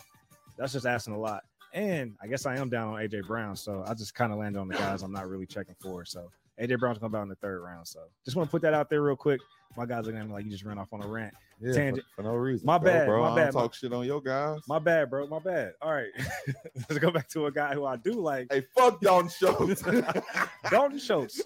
That's 0.56 0.72
just 0.72 0.86
asking 0.86 1.14
a 1.14 1.18
lot. 1.18 1.42
And 1.72 2.16
I 2.22 2.26
guess 2.26 2.46
I 2.46 2.56
am 2.56 2.68
down 2.68 2.94
on 2.94 3.00
AJ 3.00 3.26
Brown, 3.26 3.54
so 3.56 3.84
I 3.86 3.94
just 3.94 4.14
kind 4.14 4.32
of 4.32 4.38
landed 4.38 4.58
on 4.58 4.68
the 4.68 4.74
guys 4.74 5.02
I'm 5.02 5.12
not 5.12 5.28
really 5.28 5.46
checking 5.46 5.76
for. 5.80 6.04
So 6.04 6.30
AJ 6.60 6.78
Brown's 6.78 6.98
gonna 6.98 7.10
be 7.10 7.16
out 7.18 7.22
in 7.22 7.28
the 7.28 7.34
third 7.36 7.60
round. 7.62 7.86
So 7.88 8.00
just 8.24 8.36
want 8.36 8.48
to 8.48 8.50
put 8.50 8.62
that 8.62 8.74
out 8.74 8.90
there 8.90 9.02
real 9.02 9.16
quick. 9.16 9.40
My 9.76 9.86
guys 9.86 10.06
are 10.08 10.12
gonna 10.12 10.24
be 10.26 10.32
like 10.32 10.44
you 10.44 10.50
just 10.50 10.64
ran 10.64 10.78
off 10.78 10.92
on 10.92 11.02
a 11.02 11.06
rant. 11.08 11.32
Yeah, 11.60 11.72
Tangent. 11.72 12.04
For, 12.16 12.22
for 12.22 12.28
no 12.28 12.34
reason. 12.34 12.66
My 12.66 12.78
bro, 12.78 12.90
bad, 12.92 13.06
bro. 13.06 13.20
my 13.20 13.24
I 13.24 13.28
don't 13.28 13.36
bad, 13.36 13.54
my- 13.54 13.60
Talk 13.62 13.74
shit 13.74 13.92
on 13.92 14.04
your 14.06 14.20
guys. 14.20 14.60
My 14.68 14.78
bad, 14.78 15.10
bro. 15.10 15.26
My 15.26 15.38
bad. 15.38 15.72
All 15.80 15.92
right, 15.92 16.08
let's 16.74 16.98
go 16.98 17.10
back 17.10 17.28
to 17.30 17.46
a 17.46 17.52
guy 17.52 17.74
who 17.74 17.84
I 17.84 17.96
do 17.96 18.12
like. 18.12 18.48
hey, 18.52 18.64
fuck 18.76 19.00
Dalton 19.00 19.30
Schultz. 19.30 19.82
Dalton 20.70 20.98
Schultz, 20.98 21.40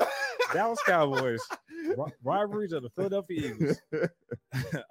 Dallas 0.52 0.80
Cowboys, 0.86 1.40
ri- 1.70 2.12
rivalries 2.22 2.72
of 2.72 2.82
the 2.82 2.90
Philadelphia 2.90 3.54
Eagles. 3.54 3.80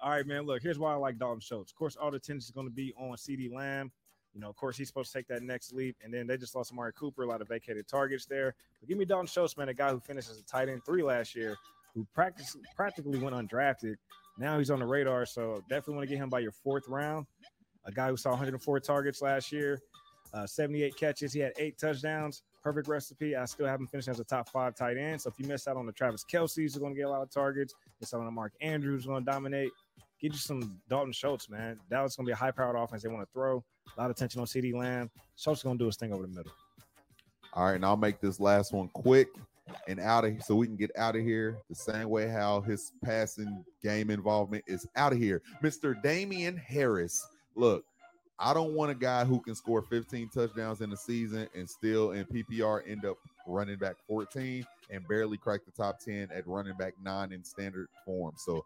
all 0.00 0.10
right, 0.10 0.26
man. 0.26 0.42
Look, 0.42 0.62
here's 0.62 0.78
why 0.78 0.92
I 0.92 0.96
like 0.96 1.18
Dalton 1.18 1.40
Schultz. 1.40 1.72
Of 1.72 1.76
course, 1.76 1.96
all 1.96 2.10
the 2.10 2.16
attention 2.18 2.38
is 2.38 2.50
going 2.50 2.66
to 2.68 2.72
be 2.72 2.94
on 2.98 3.16
CeeDee 3.16 3.52
Lamb. 3.52 3.90
You 4.34 4.40
know, 4.40 4.48
of 4.48 4.56
course, 4.56 4.76
he's 4.76 4.88
supposed 4.88 5.12
to 5.12 5.18
take 5.18 5.28
that 5.28 5.42
next 5.42 5.72
leap. 5.72 5.96
And 6.02 6.12
then 6.12 6.26
they 6.26 6.36
just 6.36 6.54
lost 6.54 6.72
Amari 6.72 6.92
Cooper, 6.92 7.22
a 7.22 7.26
lot 7.26 7.40
of 7.40 7.48
vacated 7.48 7.86
targets 7.86 8.26
there. 8.26 8.54
But 8.80 8.88
give 8.88 8.98
me 8.98 9.04
Dalton 9.04 9.26
Schultz, 9.26 9.56
man, 9.56 9.68
a 9.68 9.74
guy 9.74 9.90
who 9.90 10.00
finished 10.00 10.30
as 10.30 10.38
a 10.38 10.44
tight 10.44 10.68
end 10.68 10.84
three 10.84 11.02
last 11.02 11.34
year, 11.34 11.56
who 11.94 12.06
practice, 12.14 12.56
practically 12.74 13.18
went 13.18 13.34
undrafted. 13.34 13.94
Now 14.36 14.58
he's 14.58 14.70
on 14.70 14.80
the 14.80 14.86
radar. 14.86 15.24
So 15.24 15.62
definitely 15.68 15.94
want 15.94 16.08
to 16.08 16.14
get 16.14 16.22
him 16.22 16.28
by 16.28 16.40
your 16.40 16.52
fourth 16.52 16.88
round. 16.88 17.26
A 17.86 17.92
guy 17.92 18.08
who 18.08 18.16
saw 18.16 18.30
104 18.30 18.80
targets 18.80 19.22
last 19.22 19.52
year, 19.52 19.80
uh, 20.32 20.46
78 20.46 20.96
catches. 20.96 21.32
He 21.32 21.40
had 21.40 21.52
eight 21.58 21.78
touchdowns. 21.78 22.42
Perfect 22.62 22.88
recipe. 22.88 23.36
I 23.36 23.44
still 23.44 23.66
have 23.66 23.78
him 23.78 23.86
finishing 23.86 24.10
as 24.10 24.20
a 24.20 24.24
top 24.24 24.48
five 24.48 24.74
tight 24.74 24.96
end. 24.96 25.20
So 25.20 25.28
if 25.28 25.38
you 25.38 25.46
miss 25.46 25.68
out 25.68 25.76
on 25.76 25.86
the 25.86 25.92
Travis 25.92 26.24
Kelce's, 26.24 26.56
who's 26.56 26.76
going 26.78 26.94
to 26.94 26.98
get 26.98 27.06
a 27.06 27.10
lot 27.10 27.22
of 27.22 27.30
targets. 27.30 27.74
Miss 28.00 28.12
out 28.14 28.20
on 28.20 28.26
the 28.26 28.32
Mark 28.32 28.52
Andrews, 28.60 29.06
going 29.06 29.24
to 29.24 29.30
dominate. 29.30 29.70
Get 30.20 30.32
you 30.32 30.38
some 30.38 30.80
Dalton 30.88 31.12
Schultz, 31.12 31.50
man. 31.50 31.78
Dallas 31.90 32.16
going 32.16 32.24
to 32.24 32.30
be 32.30 32.32
a 32.32 32.36
high 32.36 32.50
powered 32.50 32.76
offense. 32.76 33.02
They 33.02 33.10
want 33.10 33.28
to 33.28 33.32
throw. 33.32 33.62
A 33.96 34.00
lot 34.00 34.10
of 34.10 34.16
attention 34.16 34.40
on 34.40 34.46
CeeDee 34.46 34.74
Lamb. 34.74 35.10
Schultz 35.36 35.62
going 35.62 35.78
to 35.78 35.82
do 35.82 35.86
his 35.86 35.96
thing 35.96 36.12
over 36.12 36.22
the 36.22 36.28
middle. 36.28 36.52
All 37.52 37.66
right, 37.66 37.74
and 37.74 37.84
I'll 37.84 37.96
make 37.96 38.20
this 38.20 38.40
last 38.40 38.72
one 38.72 38.88
quick 38.88 39.28
and 39.88 40.00
out 40.00 40.24
of 40.24 40.42
so 40.42 40.54
we 40.54 40.66
can 40.66 40.76
get 40.76 40.90
out 40.96 41.16
of 41.16 41.22
here 41.22 41.58
the 41.68 41.74
same 41.74 42.08
way 42.08 42.28
how 42.28 42.60
his 42.60 42.92
passing 43.02 43.64
game 43.82 44.10
involvement 44.10 44.64
is 44.66 44.86
out 44.96 45.12
of 45.12 45.18
here. 45.18 45.40
Mr. 45.62 46.00
Damien 46.02 46.56
Harris. 46.56 47.26
Look, 47.54 47.84
I 48.38 48.52
don't 48.52 48.74
want 48.74 48.90
a 48.90 48.94
guy 48.94 49.24
who 49.24 49.40
can 49.40 49.54
score 49.54 49.82
15 49.82 50.30
touchdowns 50.30 50.80
in 50.80 50.90
the 50.90 50.96
season 50.96 51.48
and 51.54 51.70
still 51.70 52.10
in 52.12 52.24
PPR 52.24 52.82
end 52.86 53.04
up 53.04 53.16
running 53.46 53.76
back 53.76 53.94
14 54.08 54.66
and 54.90 55.06
barely 55.08 55.36
crack 55.36 55.60
the 55.64 55.70
top 55.70 56.00
10 56.00 56.30
at 56.34 56.46
running 56.46 56.76
back 56.76 56.94
nine 57.02 57.32
in 57.32 57.44
standard 57.44 57.86
form. 58.04 58.34
So 58.36 58.64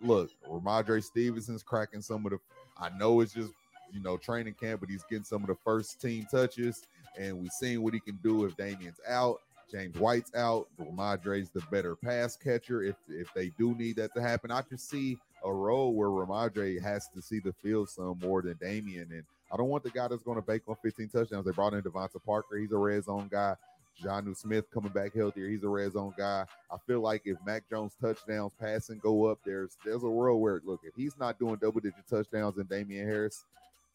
look, 0.00 0.30
Rhamondre 0.48 1.02
Stevenson's 1.02 1.64
cracking 1.64 2.02
some 2.02 2.24
of 2.26 2.32
the 2.32 2.38
I 2.80 2.90
know 2.96 3.20
it's 3.20 3.32
just 3.32 3.52
you 3.92 4.00
know 4.00 4.16
training 4.16 4.54
camp, 4.54 4.80
but 4.80 4.88
he's 4.88 5.04
getting 5.04 5.24
some 5.24 5.42
of 5.42 5.48
the 5.48 5.56
first 5.64 6.00
team 6.00 6.26
touches 6.30 6.86
and 7.18 7.38
we've 7.38 7.52
seen 7.52 7.82
what 7.82 7.94
he 7.94 8.00
can 8.00 8.18
do 8.22 8.44
if 8.44 8.56
Damien's 8.56 9.00
out. 9.06 9.40
James 9.70 9.98
White's 9.98 10.34
out. 10.34 10.66
Rhamondre's 10.80 11.50
the 11.50 11.60
better 11.70 11.94
pass 11.94 12.36
catcher. 12.36 12.82
If 12.82 12.96
if 13.08 13.32
they 13.34 13.50
do 13.58 13.74
need 13.74 13.96
that 13.96 14.14
to 14.14 14.22
happen, 14.22 14.50
I 14.50 14.62
just 14.62 14.88
see 14.88 15.18
a 15.44 15.52
role 15.52 15.92
where 15.92 16.08
Rhamondre 16.08 16.80
has 16.80 17.08
to 17.14 17.20
see 17.20 17.40
the 17.40 17.52
field 17.52 17.90
some 17.90 18.18
more 18.22 18.40
than 18.40 18.56
Damien. 18.60 19.08
And 19.12 19.24
I 19.52 19.56
don't 19.56 19.68
want 19.68 19.84
the 19.84 19.90
guy 19.90 20.08
that's 20.08 20.22
going 20.22 20.38
to 20.38 20.42
bake 20.42 20.62
on 20.68 20.76
15 20.82 21.08
touchdowns. 21.08 21.44
They 21.44 21.52
brought 21.52 21.74
in 21.74 21.82
DeVante 21.82 22.22
Parker. 22.24 22.56
He's 22.56 22.72
a 22.72 22.78
red 22.78 23.04
zone 23.04 23.28
guy. 23.30 23.56
Jonnu 24.02 24.36
Smith 24.36 24.70
coming 24.72 24.92
back 24.92 25.14
healthier. 25.14 25.48
He's 25.48 25.64
a 25.64 25.68
red 25.68 25.92
zone 25.92 26.14
guy. 26.16 26.46
I 26.70 26.76
feel 26.86 27.00
like 27.00 27.22
if 27.24 27.36
Mac 27.44 27.68
Jones 27.68 27.96
touchdowns 28.00 28.52
passing 28.58 29.00
go 29.02 29.26
up, 29.26 29.40
there's 29.44 29.76
there's 29.84 30.04
a 30.04 30.08
world 30.08 30.40
where 30.40 30.62
look 30.64 30.80
if 30.84 30.94
he's 30.94 31.18
not 31.18 31.38
doing 31.38 31.56
double 31.56 31.80
digit 31.80 32.06
touchdowns 32.08 32.58
in 32.58 32.64
Damien 32.66 33.06
Harris, 33.06 33.44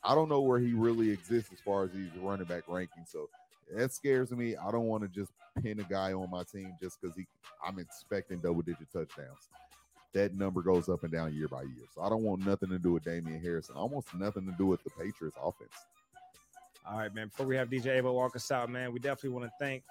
I 0.04 0.16
don't 0.16 0.30
know 0.30 0.42
where 0.42 0.60
he 0.60 0.74
really 0.74 1.12
exists 1.12 1.52
as 1.54 1.60
far 1.60 1.84
as 1.84 1.92
these 1.92 2.10
running 2.22 2.46
back 2.46 2.66
rankings. 2.68 3.08
So 3.08 3.30
that 3.76 3.94
scares 3.94 4.32
me. 4.32 4.56
I 4.56 4.72
don't 4.72 4.86
want 4.86 5.04
to 5.04 5.10
just 5.10 5.32
pin 5.62 5.80
a 5.80 5.84
guy 5.84 6.14
on 6.14 6.30
my 6.30 6.44
team 6.44 6.76
just 6.82 7.02
because 7.02 7.16
he 7.16 7.26
I'm 7.66 7.80
expecting 7.80 8.40
double 8.40 8.62
digit 8.62 8.92
touchdowns. 8.92 9.50
That 10.14 10.36
number 10.36 10.62
goes 10.62 10.90
up 10.90 11.04
and 11.04 11.12
down 11.12 11.34
year 11.34 11.48
by 11.48 11.64
year. 11.64 11.86
So 11.96 12.02
I 12.02 12.10
don't 12.10 12.24
want 12.24 12.46
nothing 12.46 12.70
to 12.70 12.78
do 12.78 12.92
with 12.94 13.04
Damien 13.04 13.42
Harrison. 13.42 13.76
Almost 13.76 14.14
nothing 14.14 14.46
to 14.46 14.52
do 14.58 14.68
with 14.68 14.84
the 14.84 14.92
Patriots 14.92 15.38
offense. 15.42 15.72
All 16.88 16.98
right, 16.98 17.14
man. 17.16 17.28
Before 17.28 17.48
we 17.48 17.56
have 17.56 17.70
DJ 17.70 17.98
Ava 17.98 18.12
walk 18.12 18.36
us 18.36 18.52
out, 18.52 18.70
man, 18.70 18.92
we 18.92 19.00
definitely 19.00 19.30
want 19.30 19.46
to 19.46 19.52
thank 19.60 19.84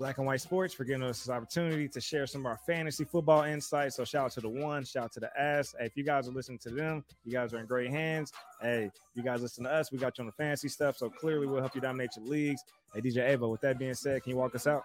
Black 0.00 0.16
and 0.16 0.26
White 0.26 0.40
Sports 0.40 0.72
for 0.72 0.84
giving 0.84 1.02
us 1.02 1.18
this 1.18 1.28
opportunity 1.28 1.86
to 1.86 2.00
share 2.00 2.26
some 2.26 2.40
of 2.40 2.46
our 2.46 2.58
fantasy 2.66 3.04
football 3.04 3.42
insights. 3.42 3.96
So 3.96 4.04
shout 4.06 4.24
out 4.24 4.32
to 4.32 4.40
the 4.40 4.48
one, 4.48 4.82
shout 4.82 5.04
out 5.04 5.12
to 5.12 5.20
the 5.20 5.30
ass. 5.38 5.74
Hey, 5.78 5.84
if 5.84 5.94
you 5.94 6.04
guys 6.04 6.26
are 6.26 6.30
listening 6.30 6.58
to 6.60 6.70
them, 6.70 7.04
you 7.22 7.32
guys 7.32 7.52
are 7.52 7.58
in 7.58 7.66
great 7.66 7.90
hands. 7.90 8.32
Hey, 8.62 8.90
you 9.14 9.22
guys 9.22 9.42
listen 9.42 9.64
to 9.64 9.70
us. 9.70 9.92
We 9.92 9.98
got 9.98 10.16
you 10.16 10.22
on 10.22 10.26
the 10.26 10.32
fantasy 10.32 10.70
stuff. 10.70 10.96
So 10.96 11.10
clearly 11.10 11.46
we'll 11.46 11.60
help 11.60 11.74
you 11.74 11.82
dominate 11.82 12.12
your 12.16 12.24
leagues. 12.24 12.62
Hey, 12.94 13.02
DJ 13.02 13.28
Ava, 13.28 13.46
with 13.46 13.60
that 13.60 13.78
being 13.78 13.92
said, 13.92 14.22
can 14.22 14.30
you 14.30 14.38
walk 14.38 14.54
us 14.54 14.66
out? 14.66 14.84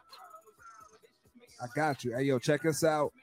I 1.61 1.67
got 1.73 2.03
you. 2.03 2.13
Hey, 2.13 2.23
yo, 2.23 2.37
check 2.37 2.65
us 2.65 2.83
out. 2.83 3.13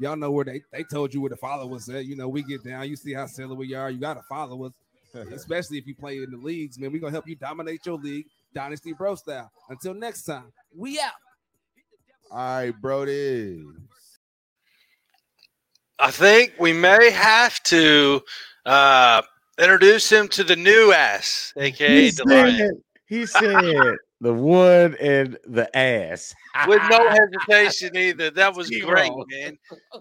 Y'all 0.00 0.16
know 0.16 0.30
where 0.30 0.46
they, 0.46 0.62
they 0.72 0.84
told 0.84 1.12
you 1.12 1.20
where 1.20 1.28
to 1.28 1.36
follow 1.36 1.74
us 1.74 1.86
at. 1.90 2.06
You 2.06 2.16
know, 2.16 2.28
we 2.28 2.42
get 2.44 2.64
down. 2.64 2.88
You 2.88 2.96
see 2.96 3.12
how 3.12 3.26
silly 3.26 3.54
we 3.54 3.74
are. 3.74 3.90
You 3.90 4.00
got 4.00 4.14
to 4.14 4.22
follow 4.22 4.64
us, 4.64 4.72
especially 5.14 5.76
if 5.76 5.86
you 5.86 5.94
play 5.94 6.16
in 6.16 6.30
the 6.30 6.38
leagues, 6.38 6.78
man. 6.78 6.92
We're 6.92 7.00
going 7.02 7.12
to 7.12 7.16
help 7.16 7.28
you 7.28 7.36
dominate 7.36 7.84
your 7.84 7.98
league, 7.98 8.24
Dynasty 8.54 8.94
Bro 8.94 9.16
style. 9.16 9.52
Until 9.68 9.92
next 9.92 10.22
time, 10.22 10.50
we 10.74 10.98
out. 10.98 11.12
All 12.32 12.38
right, 12.38 12.72
Brody. 12.80 13.62
I 15.98 16.10
think 16.10 16.54
we 16.58 16.72
may 16.72 17.10
have 17.10 17.62
to 17.64 18.22
uh, 18.64 19.20
introduce 19.58 20.10
him 20.10 20.28
to 20.28 20.42
the 20.42 20.56
new 20.56 20.92
ass, 20.92 21.52
aka 21.58 22.04
He 22.04 22.10
the 22.10 22.24
said, 22.26 22.70
he 23.06 23.26
said 23.26 23.96
the 24.22 24.32
wood 24.32 24.94
and 24.94 25.36
the 25.46 25.76
ass. 25.76 26.34
with 26.66 26.80
no 26.88 27.06
hesitation 27.10 27.94
either. 27.94 28.30
That 28.30 28.56
was 28.56 28.68
Zero. 28.68 28.88
great, 28.88 29.12
man. 29.28 29.58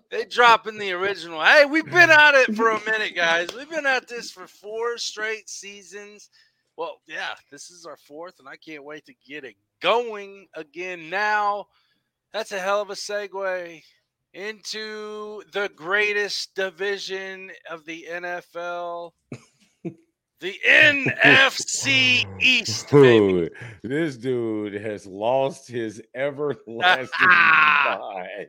They 0.09 0.23
dropping 0.23 0.77
the 0.77 0.93
original. 0.93 1.43
Hey, 1.43 1.65
we've 1.65 1.83
been 1.83 2.11
at 2.11 2.33
it 2.33 2.55
for 2.55 2.69
a 2.69 2.79
minute, 2.85 3.13
guys. 3.13 3.53
We've 3.53 3.69
been 3.69 3.85
at 3.85 4.07
this 4.07 4.31
for 4.31 4.47
four 4.47 4.97
straight 4.97 5.49
seasons. 5.49 6.29
Well, 6.77 7.01
yeah, 7.07 7.33
this 7.51 7.69
is 7.69 7.85
our 7.85 7.97
fourth, 7.97 8.39
and 8.39 8.47
I 8.47 8.55
can't 8.55 8.85
wait 8.85 9.05
to 9.07 9.13
get 9.27 9.43
it 9.43 9.55
going 9.81 10.47
again 10.55 11.09
now. 11.09 11.67
That's 12.33 12.51
a 12.53 12.59
hell 12.59 12.81
of 12.81 12.89
a 12.89 12.93
segue 12.93 13.83
into 14.33 15.43
the 15.51 15.69
greatest 15.75 16.55
division 16.55 17.51
of 17.69 17.83
the 17.85 18.07
NFL. 18.09 19.11
The 19.83 20.55
NFC 20.67 22.25
East, 22.41 22.89
baby. 22.89 23.49
Dude, 23.49 23.51
this 23.83 24.15
dude 24.17 24.73
has 24.75 25.05
lost 25.05 25.67
his 25.67 26.01
everlasting 26.15 27.09
mind. 27.27 28.47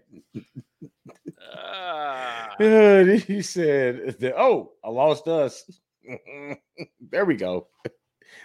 Ah. 1.54 2.54
Good. 2.58 3.24
He 3.26 3.42
said, 3.42 4.16
that, 4.20 4.34
"Oh, 4.38 4.72
I 4.84 4.90
lost 4.90 5.26
us." 5.26 5.64
there 7.10 7.24
we 7.24 7.34
go. 7.36 7.66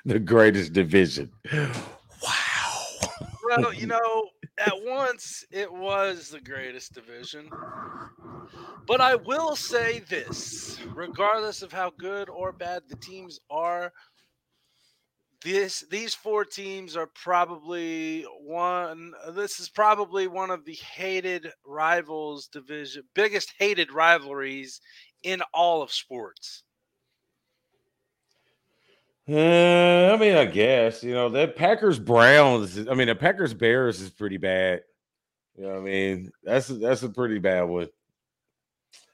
The 0.05 0.19
greatest 0.19 0.73
division. 0.73 1.31
Wow. 1.51 2.87
well, 3.45 3.73
you 3.73 3.87
know, 3.87 4.29
at 4.57 4.81
once 4.83 5.45
it 5.51 5.71
was 5.71 6.29
the 6.29 6.41
greatest 6.41 6.93
division. 6.93 7.49
But 8.87 9.01
I 9.01 9.15
will 9.15 9.55
say 9.55 9.99
this, 9.99 10.79
regardless 10.95 11.61
of 11.61 11.71
how 11.71 11.91
good 11.97 12.29
or 12.29 12.51
bad 12.51 12.83
the 12.87 12.95
teams 12.95 13.39
are, 13.49 13.91
this 15.43 15.85
these 15.91 16.15
four 16.15 16.43
teams 16.45 16.95
are 16.95 17.09
probably 17.13 18.23
one 18.41 19.13
this 19.33 19.59
is 19.59 19.69
probably 19.69 20.27
one 20.27 20.49
of 20.49 20.65
the 20.65 20.73
hated 20.73 21.51
rivals 21.63 22.47
division 22.47 23.03
biggest 23.13 23.53
hated 23.59 23.91
rivalries 23.91 24.81
in 25.23 25.41
all 25.53 25.81
of 25.83 25.91
sports. 25.91 26.63
Uh, 29.29 30.13
I 30.13 30.17
mean, 30.17 30.37
I 30.37 30.45
guess 30.45 31.03
you 31.03 31.13
know 31.13 31.27
that 31.29 31.57
Packers 31.57 31.99
Browns. 31.99 32.77
I 32.87 32.93
mean, 32.93 33.07
the 33.07 33.15
Packers 33.15 33.53
Bears 33.53 33.99
is 33.99 34.09
pretty 34.09 34.37
bad. 34.37 34.83
You 35.57 35.63
know, 35.63 35.69
what 35.73 35.79
I 35.79 35.81
mean, 35.81 36.31
that's 36.43 36.67
that's 36.67 37.03
a 37.03 37.09
pretty 37.09 37.39
bad 37.39 37.63
one. 37.63 37.89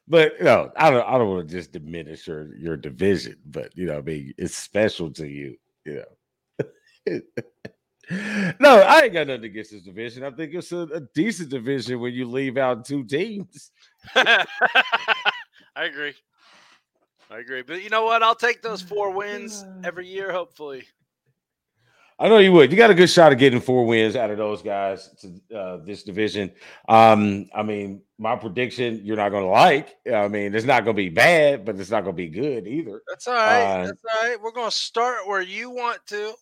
But 0.07 0.33
you 0.37 0.45
know, 0.45 0.71
I 0.75 0.91
don't 0.91 1.07
I 1.07 1.17
don't 1.17 1.29
want 1.29 1.47
to 1.47 1.55
just 1.55 1.71
diminish 1.71 2.27
your 2.27 2.55
your 2.55 2.77
division, 2.77 3.37
but 3.45 3.75
you 3.75 3.87
know, 3.87 3.97
I 3.97 4.01
mean, 4.01 4.33
it's 4.37 4.55
special 4.55 5.09
to 5.13 5.27
you. 5.27 5.57
You 5.85 6.03
know. 7.09 7.19
no, 8.59 8.81
I 8.81 9.01
ain't 9.01 9.13
got 9.13 9.27
nothing 9.27 9.45
against 9.45 9.71
this 9.71 9.81
division. 9.81 10.23
I 10.23 10.31
think 10.31 10.53
it's 10.53 10.71
a, 10.71 10.81
a 10.93 11.01
decent 11.15 11.49
division 11.49 11.99
when 11.99 12.13
you 12.13 12.29
leave 12.29 12.57
out 12.57 12.85
two 12.85 13.03
teams. 13.03 13.71
I 14.15 14.45
agree. 15.75 16.13
I 17.33 17.39
agree. 17.39 17.63
But 17.63 17.81
you 17.83 17.89
know 17.89 18.03
what? 18.03 18.21
I'll 18.21 18.35
take 18.35 18.61
those 18.61 18.81
four 18.81 19.09
wins 19.09 19.65
every 19.83 20.07
year, 20.07 20.31
hopefully. 20.31 20.83
I 22.19 22.29
know 22.29 22.37
you 22.37 22.51
would. 22.51 22.71
You 22.71 22.77
got 22.77 22.91
a 22.91 22.93
good 22.93 23.09
shot 23.09 23.31
of 23.31 23.39
getting 23.39 23.59
four 23.59 23.85
wins 23.87 24.15
out 24.15 24.29
of 24.29 24.37
those 24.37 24.61
guys 24.61 25.09
to 25.21 25.57
uh, 25.57 25.77
this 25.83 26.03
division. 26.03 26.51
Um, 26.87 27.49
I 27.55 27.63
mean, 27.63 28.03
my 28.19 28.35
prediction 28.35 29.01
you're 29.03 29.17
not 29.17 29.29
going 29.29 29.43
to 29.43 29.49
like. 29.49 29.95
I 30.13 30.27
mean, 30.27 30.53
it's 30.53 30.65
not 30.65 30.83
going 30.83 30.95
to 30.95 31.01
be 31.01 31.09
bad, 31.09 31.65
but 31.65 31.79
it's 31.79 31.89
not 31.89 32.03
going 32.03 32.15
to 32.15 32.21
be 32.21 32.29
good 32.29 32.67
either. 32.67 33.01
That's 33.07 33.27
all 33.27 33.33
right. 33.33 33.63
Uh, 33.63 33.85
That's 33.87 34.03
all 34.13 34.29
right. 34.29 34.39
We're 34.39 34.51
going 34.51 34.69
to 34.69 34.75
start 34.75 35.27
where 35.27 35.41
you 35.41 35.71
want 35.71 36.05
to. 36.07 36.33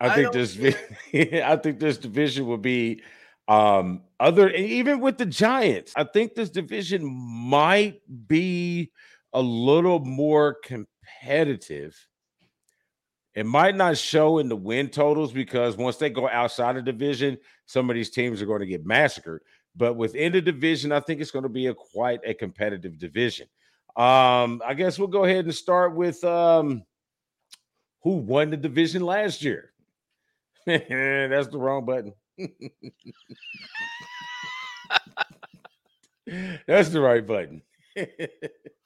I, 0.00 0.08
I 0.08 0.14
think 0.14 0.32
this 0.32 0.58
I 1.14 1.56
think 1.56 1.78
this 1.78 1.98
division 1.98 2.46
will 2.46 2.56
be 2.56 3.02
um 3.48 4.02
other 4.18 4.48
even 4.50 5.00
with 5.00 5.18
the 5.18 5.26
Giants. 5.26 5.92
I 5.94 6.04
think 6.04 6.34
this 6.34 6.48
division 6.48 7.04
might 7.04 8.00
be 8.26 8.90
a 9.32 9.40
little 9.40 10.00
more 10.00 10.58
competitive. 10.64 11.96
It 13.34 13.46
might 13.46 13.74
not 13.74 13.96
show 13.96 14.38
in 14.38 14.48
the 14.48 14.56
win 14.56 14.88
totals 14.88 15.32
because 15.32 15.76
once 15.76 15.96
they 15.96 16.10
go 16.10 16.28
outside 16.28 16.76
the 16.76 16.82
division, 16.82 17.38
some 17.66 17.88
of 17.88 17.96
these 17.96 18.10
teams 18.10 18.42
are 18.42 18.46
going 18.46 18.60
to 18.60 18.66
get 18.66 18.84
massacred. 18.84 19.42
But 19.74 19.96
within 19.96 20.32
the 20.32 20.42
division, 20.42 20.92
I 20.92 21.00
think 21.00 21.20
it's 21.20 21.30
going 21.30 21.44
to 21.44 21.48
be 21.48 21.68
a 21.68 21.74
quite 21.74 22.20
a 22.24 22.34
competitive 22.34 22.98
division. 22.98 23.46
Um, 23.96 24.60
I 24.64 24.74
guess 24.76 24.98
we'll 24.98 25.08
go 25.08 25.24
ahead 25.24 25.46
and 25.46 25.54
start 25.54 25.94
with 25.94 26.22
um 26.24 26.82
who 28.02 28.16
won 28.16 28.50
the 28.50 28.56
division 28.56 29.02
last 29.02 29.42
year. 29.42 29.72
That's 30.66 31.48
the 31.48 31.58
wrong 31.58 31.84
button. 31.84 32.12
That's 36.66 36.88
the 36.90 37.00
right 37.00 37.26
button. 37.26 37.62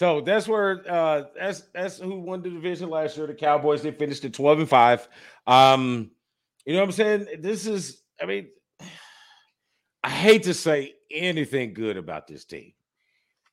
so 0.00 0.22
that's 0.22 0.48
where 0.48 0.82
uh 0.90 1.24
that's 1.38 1.60
that's 1.74 1.98
who 1.98 2.20
won 2.20 2.40
the 2.40 2.48
division 2.48 2.88
last 2.88 3.18
year. 3.18 3.26
The 3.26 3.34
Cowboys 3.34 3.82
they 3.82 3.90
finished 3.90 4.24
at 4.24 4.32
12 4.32 4.60
and 4.60 4.68
5. 4.68 5.08
Um, 5.46 6.10
you 6.64 6.72
know 6.72 6.78
what 6.78 6.86
I'm 6.86 6.92
saying? 6.92 7.26
This 7.40 7.66
is, 7.66 8.00
I 8.18 8.24
mean, 8.24 8.48
I 10.02 10.08
hate 10.08 10.44
to 10.44 10.54
say 10.54 10.94
anything 11.10 11.74
good 11.74 11.98
about 11.98 12.26
this 12.26 12.46
team. 12.46 12.72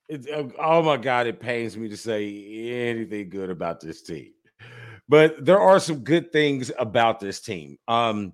It, 0.07 0.25
uh, 0.31 0.47
oh 0.57 0.81
my 0.83 0.95
God, 0.95 1.27
it 1.27 1.41
pains 1.41 1.75
me 1.75 1.89
to 1.89 1.97
say 1.97 2.25
anything 2.71 3.27
good 3.27 3.49
about 3.49 3.81
this 3.81 4.01
team. 4.01 4.31
But 5.09 5.43
there 5.43 5.59
are 5.59 5.81
some 5.81 5.99
good 5.99 6.31
things 6.31 6.71
about 6.79 7.19
this 7.19 7.41
team. 7.41 7.77
Um, 7.89 8.31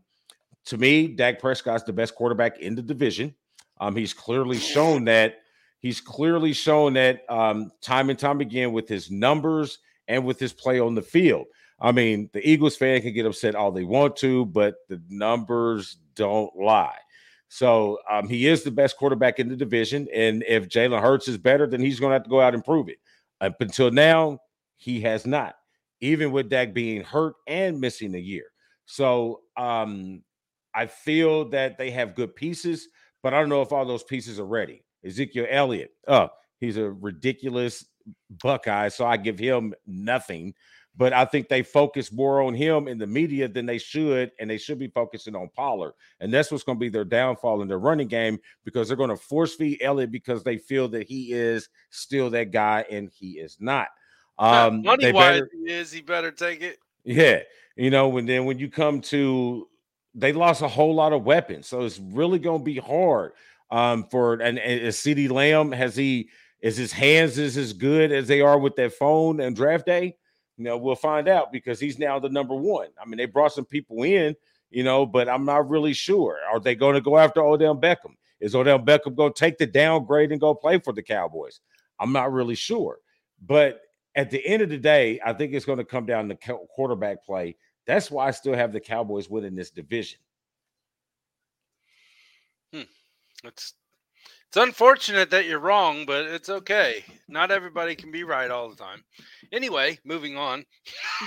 to 0.66 0.78
me, 0.78 1.07
Dak 1.07 1.39
Prescott's 1.39 1.84
the 1.84 1.93
best 1.93 2.14
quarterback 2.14 2.59
in 2.59 2.76
the 2.76 2.84
division. 2.84 3.34
Um, 3.80 3.95
he's 3.95 4.14
clearly 4.14 4.59
shown 4.59 5.05
that. 5.05 5.39
He's 5.84 5.99
clearly 5.99 6.53
shown 6.53 6.93
that 6.93 7.29
um, 7.29 7.69
time 7.81 8.09
and 8.09 8.17
time 8.17 8.39
again 8.39 8.71
with 8.71 8.88
his 8.88 9.11
numbers 9.11 9.79
and 10.07 10.23
with 10.23 10.39
his 10.39 10.53
play 10.53 10.79
on 10.79 10.95
the 10.95 11.01
field. 11.01 11.47
I 11.77 11.91
mean, 11.91 12.29
the 12.31 12.49
Eagles 12.49 12.77
fan 12.77 13.01
can 13.01 13.13
get 13.13 13.25
upset 13.25 13.53
all 13.53 13.69
they 13.69 13.84
want 13.84 14.15
to, 14.17 14.45
but 14.45 14.75
the 14.88 15.01
numbers 15.09 15.97
don't 16.15 16.55
lie. 16.55 16.97
So 17.49 17.99
um, 18.09 18.29
he 18.29 18.47
is 18.47 18.63
the 18.63 18.71
best 18.71 18.95
quarterback 18.95 19.39
in 19.39 19.49
the 19.49 19.57
division. 19.57 20.07
And 20.15 20.45
if 20.47 20.69
Jalen 20.69 21.01
Hurts 21.01 21.27
is 21.27 21.38
better, 21.38 21.67
then 21.67 21.81
he's 21.81 21.99
going 21.99 22.11
to 22.11 22.15
have 22.15 22.23
to 22.23 22.29
go 22.29 22.39
out 22.39 22.53
and 22.53 22.63
prove 22.63 22.88
it. 22.88 22.99
Up 23.41 23.59
until 23.59 23.91
now, 23.91 24.39
he 24.77 25.01
has 25.01 25.27
not, 25.27 25.55
even 25.99 26.31
with 26.31 26.49
Dak 26.49 26.73
being 26.73 27.03
hurt 27.03 27.36
and 27.45 27.81
missing 27.81 28.15
a 28.15 28.19
year. 28.19 28.45
So 28.86 29.41
um, 29.57 30.23
I 30.73 30.86
feel 30.86 31.49
that 31.49 31.77
they 31.77 31.91
have 31.91 32.15
good 32.15 32.38
pieces, 32.38 32.88
but 33.21 33.34
I 33.34 33.41
don't 33.41 33.49
know 33.49 33.61
if 33.61 33.73
all 33.73 33.86
those 33.86 34.03
pieces 34.03 34.39
are 34.39 34.45
ready. 34.45 34.82
Ezekiel 35.05 35.47
Elliott, 35.49 35.91
oh, 36.07 36.29
he's 36.59 36.77
a 36.77 36.89
ridiculous 36.89 37.85
Buckeye, 38.41 38.89
so 38.89 39.05
I 39.05 39.17
give 39.17 39.39
him 39.39 39.73
nothing. 39.85 40.53
But 40.95 41.11
I 41.11 41.25
think 41.25 41.49
they 41.49 41.63
focus 41.63 42.11
more 42.11 42.41
on 42.43 42.53
him 42.53 42.87
in 42.87 42.99
the 42.99 43.07
media 43.07 43.47
than 43.47 43.65
they 43.65 43.79
should, 43.79 44.31
and 44.39 44.47
they 44.47 44.59
should 44.59 44.77
be 44.77 44.89
focusing 44.89 45.35
on 45.35 45.49
Pollard. 45.55 45.93
And 46.19 46.31
that's 46.31 46.51
what's 46.51 46.63
going 46.63 46.77
to 46.77 46.79
be 46.79 46.89
their 46.89 47.03
downfall 47.03 47.63
in 47.63 47.67
their 47.67 47.79
running 47.79 48.07
game 48.07 48.37
because 48.63 48.87
they're 48.87 48.97
going 48.97 49.09
to 49.09 49.17
force 49.17 49.55
feed 49.55 49.81
Elliott 49.81 50.11
because 50.11 50.43
they 50.43 50.57
feel 50.57 50.87
that 50.89 51.07
he 51.07 51.33
is 51.33 51.69
still 51.89 52.29
that 52.31 52.51
guy, 52.51 52.85
and 52.91 53.09
he 53.09 53.39
is 53.39 53.57
not. 53.59 53.87
Um, 54.37 54.83
Money 54.83 55.11
wise, 55.11 55.41
he 55.51 55.71
is. 55.71 55.91
He 55.91 56.01
better 56.01 56.31
take 56.31 56.61
it. 56.61 56.77
yeah, 57.03 57.39
you 57.75 57.89
know, 57.89 58.15
and 58.17 58.29
then 58.29 58.45
when 58.45 58.59
you 58.59 58.69
come 58.69 59.01
to, 59.01 59.67
they 60.13 60.31
lost 60.31 60.61
a 60.61 60.67
whole 60.67 60.93
lot 60.93 61.11
of 61.11 61.23
weapons, 61.23 61.67
so 61.67 61.81
it's 61.81 61.99
really 61.99 62.37
going 62.37 62.59
to 62.59 62.65
be 62.65 62.77
hard 62.77 63.31
um, 63.72 64.05
for 64.09 64.34
and, 64.34 64.59
and 64.59 64.82
CeeDee 64.89 65.32
Lamb 65.32 65.72
has 65.72 65.95
he 65.95 66.30
is 66.61 66.78
his 66.78 66.91
hands 66.91 67.38
is 67.38 67.57
as 67.57 67.74
good 67.74 68.11
as 68.11 68.28
they 68.28 68.41
are 68.41 68.57
with 68.57 68.76
that 68.78 68.93
phone 68.93 69.39
and 69.39 69.55
draft 69.55 69.86
day. 69.86 70.16
You 70.57 70.66
know, 70.66 70.78
we'll 70.78 70.95
find 70.95 71.28
out 71.28 71.51
because 71.51 71.80
he's 71.80 71.99
now 71.99 72.20
the 72.20 72.30
number 72.30 72.55
one. 72.55 72.88
I 73.01 73.05
mean, 73.05 73.18
they 73.18 73.26
brought 73.26 73.53
some 73.53 73.66
people 73.66 74.03
in, 74.03 74.36
you 74.70 74.84
know, 74.84 75.05
but 75.05 75.28
I'm 75.28 75.45
not 75.45 75.70
really 75.70 75.93
sure. 75.93 76.38
Are 76.51 76.59
they 76.59 76.76
going 76.76 76.93
to 76.93 77.01
go 77.01 77.18
after 77.18 77.43
Odell 77.43 77.76
Beckham? 77.76 78.16
Is 78.39 78.55
Odell 78.55 78.80
Beckham 78.80 79.16
going 79.16 79.34
to 79.34 79.39
take 79.39 79.57
the 79.57 79.66
downgrade 79.66 80.32
and 80.32 80.39
go 80.39 80.53
play 80.53 80.80
for 80.80 80.93
the 80.93 81.01
Cowboys? 81.01 81.59
I'm 81.99 82.14
not 82.14 82.32
really 82.32 82.55
sure. 82.55 82.97
But 83.45 83.82
at 84.16 84.30
the 84.30 84.45
end 84.45 84.61
of 84.61 84.70
the 84.70 84.78
day, 84.78 85.20
I 85.26 85.34
think 85.34 85.53
it's 85.53 85.66
going 85.66 85.80
to 85.80 85.86
come 85.86 86.05
down 86.05 86.30
to 86.30 86.36
quarterback 86.76 87.26
play. 87.26 87.55
That's 87.88 88.11
why 88.11 88.28
I 88.28 88.32
still 88.32 88.53
have 88.53 88.72
the 88.72 88.80
Cowboys 88.80 89.30
winning 89.30 89.55
this 89.55 89.72
division. 89.72 90.20
It's 93.43 93.73
it's 94.47 94.57
unfortunate 94.57 95.31
that 95.31 95.47
you're 95.47 95.59
wrong, 95.59 96.05
but 96.05 96.25
it's 96.25 96.47
okay. 96.47 97.03
Not 97.27 97.49
everybody 97.49 97.95
can 97.95 98.11
be 98.11 98.23
right 98.23 98.51
all 98.51 98.69
the 98.69 98.75
time. 98.75 99.03
Anyway, 99.51 99.97
moving 100.05 100.37
on. 100.37 100.63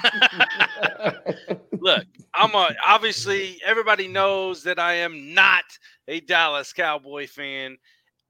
Look, 1.81 2.07
I'm 2.35 2.55
a 2.55 2.71
obviously 2.87 3.61
everybody 3.65 4.07
knows 4.07 4.63
that 4.63 4.79
I 4.79 4.95
am 4.95 5.35
not 5.35 5.65
a 6.07 6.21
Dallas 6.21 6.73
Cowboy 6.73 7.27
fan 7.27 7.77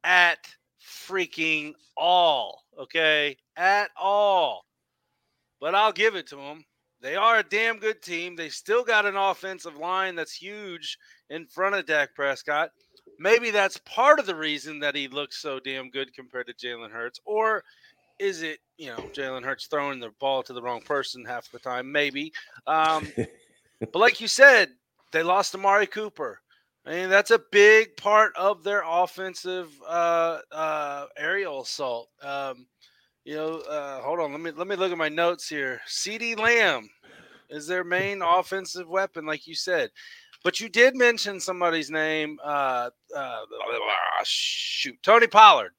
at 0.02 0.38
freaking 0.82 1.74
all. 1.96 2.62
Okay, 2.78 3.36
at 3.56 3.90
all. 4.00 4.64
But 5.60 5.74
I'll 5.74 5.92
give 5.92 6.16
it 6.16 6.26
to 6.28 6.36
them. 6.36 6.64
They 7.02 7.16
are 7.16 7.38
a 7.38 7.42
damn 7.42 7.78
good 7.78 8.00
team. 8.00 8.34
They 8.34 8.48
still 8.48 8.82
got 8.82 9.04
an 9.04 9.16
offensive 9.16 9.76
line 9.76 10.16
that's 10.16 10.32
huge 10.32 10.96
in 11.28 11.46
front 11.46 11.74
of 11.74 11.84
Dak 11.84 12.14
Prescott. 12.14 12.70
Maybe 13.18 13.50
that's 13.50 13.78
part 13.78 14.18
of 14.18 14.26
the 14.26 14.34
reason 14.34 14.78
that 14.80 14.94
he 14.94 15.08
looks 15.08 15.38
so 15.38 15.58
damn 15.58 15.90
good 15.90 16.12
compared 16.14 16.46
to 16.48 16.54
Jalen 16.54 16.90
Hurts. 16.90 17.20
Or 17.24 17.64
is 18.18 18.42
it, 18.42 18.58
you 18.76 18.88
know, 18.88 18.96
Jalen 19.14 19.44
Hurts 19.44 19.66
throwing 19.66 20.00
the 20.00 20.10
ball 20.20 20.42
to 20.42 20.52
the 20.52 20.62
wrong 20.62 20.80
person 20.80 21.24
half 21.24 21.50
the 21.50 21.58
time? 21.58 21.90
Maybe. 21.90 22.32
Um, 22.66 23.08
but 23.80 23.96
like 23.96 24.20
you 24.20 24.28
said, 24.28 24.70
they 25.12 25.22
lost 25.22 25.54
Amari 25.54 25.86
Cooper. 25.86 26.40
I 26.84 26.90
mean, 26.90 27.10
that's 27.10 27.32
a 27.32 27.42
big 27.50 27.96
part 27.96 28.32
of 28.36 28.62
their 28.62 28.82
offensive 28.86 29.72
uh, 29.88 30.38
uh, 30.52 31.06
aerial 31.16 31.62
assault. 31.62 32.08
Um, 32.22 32.66
you 33.24 33.34
know, 33.34 33.58
uh, 33.58 34.00
hold 34.02 34.20
on. 34.20 34.30
Let 34.30 34.40
me 34.40 34.52
let 34.52 34.68
me 34.68 34.76
look 34.76 34.92
at 34.92 34.98
my 34.98 35.08
notes 35.08 35.48
here. 35.48 35.80
CeeDee 35.88 36.38
Lamb 36.38 36.88
is 37.50 37.66
their 37.66 37.82
main 37.82 38.22
offensive 38.22 38.88
weapon, 38.88 39.26
like 39.26 39.48
you 39.48 39.54
said. 39.56 39.90
But 40.46 40.60
you 40.60 40.68
did 40.68 40.94
mention 40.94 41.40
somebody's 41.40 41.90
name. 41.90 42.38
Uh, 42.40 42.90
uh, 43.16 43.40
shoot, 44.22 44.96
Tony 45.02 45.26
Pollard. 45.26 45.72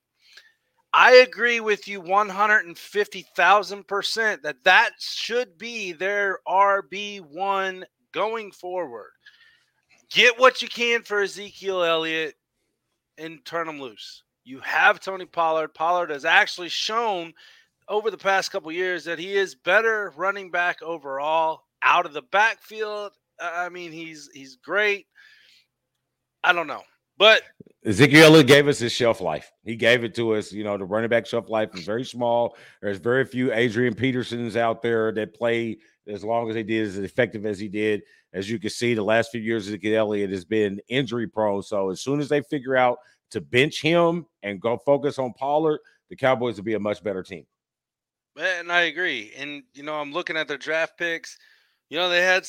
I 0.92 1.20
agree 1.20 1.62
with 1.62 1.88
you 1.88 2.02
150,000% 2.02 4.42
that 4.42 4.64
that 4.66 4.90
should 5.00 5.58
be 5.58 5.94
their 5.94 6.40
RB1 6.46 7.84
going 8.12 8.52
forward. 8.52 9.12
Get 10.10 10.38
what 10.38 10.62
you 10.62 10.68
can 10.68 11.02
for 11.02 11.22
Ezekiel 11.22 11.84
Elliott 11.84 12.36
and 13.18 13.46
turn 13.46 13.68
them 13.68 13.80
loose. 13.80 14.24
You 14.44 14.60
have 14.60 15.00
Tony 15.00 15.28
Pollard. 15.28 15.74
Pollard 15.74 16.10
has 16.10 16.26
actually 16.26 16.68
shown 16.68 17.34
over 17.88 18.12
the 18.12 18.18
past 18.18 18.52
couple 18.52 18.74
years 18.74 19.06
that 19.06 19.18
he 19.18 19.34
is 19.34 19.56
better 19.56 20.12
running 20.18 20.52
back 20.52 20.82
overall 20.82 21.64
out 21.82 22.06
of 22.06 22.12
the 22.12 22.24
backfield. 22.24 23.14
I 23.40 23.70
mean, 23.70 23.92
he's 23.92 24.30
he's 24.34 24.56
great. 24.56 25.08
I 26.44 26.54
don't 26.54 26.68
know, 26.68 26.84
but 27.18 27.42
Ezekiel 27.86 28.42
gave 28.44 28.68
us 28.68 28.80
his 28.80 28.92
shelf 28.92 29.22
life. 29.22 29.52
He 29.64 29.76
gave 29.76 30.04
it 30.04 30.14
to 30.16 30.36
us. 30.36 30.52
You 30.52 30.64
know, 30.64 30.78
the 30.78 30.86
running 30.86 31.10
back 31.10 31.26
shelf 31.26 31.50
life 31.50 31.70
is 31.76 31.86
very 31.86 32.04
small. 32.04 32.58
There's 32.82 32.98
very 32.98 33.26
few 33.26 33.54
Adrian 33.54 33.94
Petersons 33.94 34.58
out 34.58 34.82
there 34.82 35.12
that 35.14 35.34
play 35.34 35.78
as 36.08 36.24
long 36.24 36.50
as 36.50 36.56
they 36.56 36.64
did, 36.64 36.88
as 36.88 36.98
effective 36.98 37.46
as 37.46 37.60
he 37.60 37.68
did. 37.68 38.02
As 38.34 38.50
you 38.50 38.60
can 38.60 38.70
see, 38.70 38.94
the 38.94 39.04
last 39.04 39.32
few 39.32 39.42
years, 39.42 39.68
Ezekiel 39.68 40.00
Elliott 40.00 40.32
has 40.32 40.46
been 40.46 40.82
injury 40.90 41.28
prone. 41.28 41.64
So 41.64 41.90
as 41.90 42.02
soon 42.02 42.20
as 42.20 42.30
they 42.30 42.42
figure 42.42 42.76
out 42.76 43.00
to 43.32 43.42
bench 43.42 43.82
him 43.82 44.26
and 44.44 44.62
go 44.62 44.78
focus 44.78 45.20
on 45.20 45.34
Pollard, 45.34 45.80
the 46.10 46.16
Cowboys 46.16 46.58
will 46.58 46.64
be 46.64 46.76
a 46.76 46.80
much 46.80 47.04
better 47.04 47.24
team. 47.24 47.46
and 48.38 48.72
I 48.72 48.82
agree. 48.82 49.32
And 49.38 49.64
you 49.74 49.84
know, 49.84 49.96
I'm 49.96 50.12
looking 50.12 50.38
at 50.38 50.48
their 50.48 50.58
draft 50.58 50.98
picks. 50.98 51.38
You 51.90 51.98
know, 51.98 52.10
they 52.10 52.22
had 52.22 52.46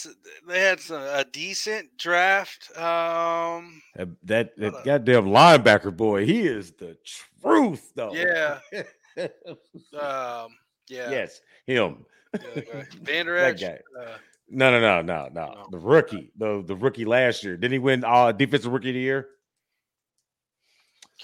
they 0.48 0.60
had 0.60 0.80
some, 0.80 1.00
a 1.00 1.24
decent 1.24 1.96
draft. 1.96 2.76
Um, 2.76 3.80
Uh, 3.98 4.06
That, 4.24 4.56
that 4.58 4.72
Hold 4.72 4.84
goddamn 4.84 5.26
linebacker 5.26 5.96
boy, 5.96 6.26
he 6.26 6.40
is 6.46 6.72
the 6.72 6.96
truth, 7.40 7.92
though. 7.94 8.12
Yeah. 8.14 8.58
um, 9.16 10.48
yeah, 10.88 11.10
yes, 11.10 11.40
him. 11.66 12.04
yeah, 12.34 12.40
okay. 12.56 12.84
Vander 13.02 13.36
That 13.38 13.60
guy. 13.60 13.78
uh, 14.00 14.16
No, 14.48 14.70
no, 14.72 14.80
no, 14.80 15.02
no, 15.02 15.28
no. 15.32 15.52
No. 15.52 15.66
The 15.70 15.78
rookie, 15.78 16.32
the 16.36 16.62
the 16.66 16.74
rookie 16.74 17.04
last 17.04 17.44
year. 17.44 17.56
Didn't 17.56 17.72
he 17.72 17.78
win 17.78 18.04
uh 18.04 18.32
defensive 18.32 18.72
rookie 18.72 18.90
of 18.90 18.94
the 18.94 19.00
year? 19.00 19.28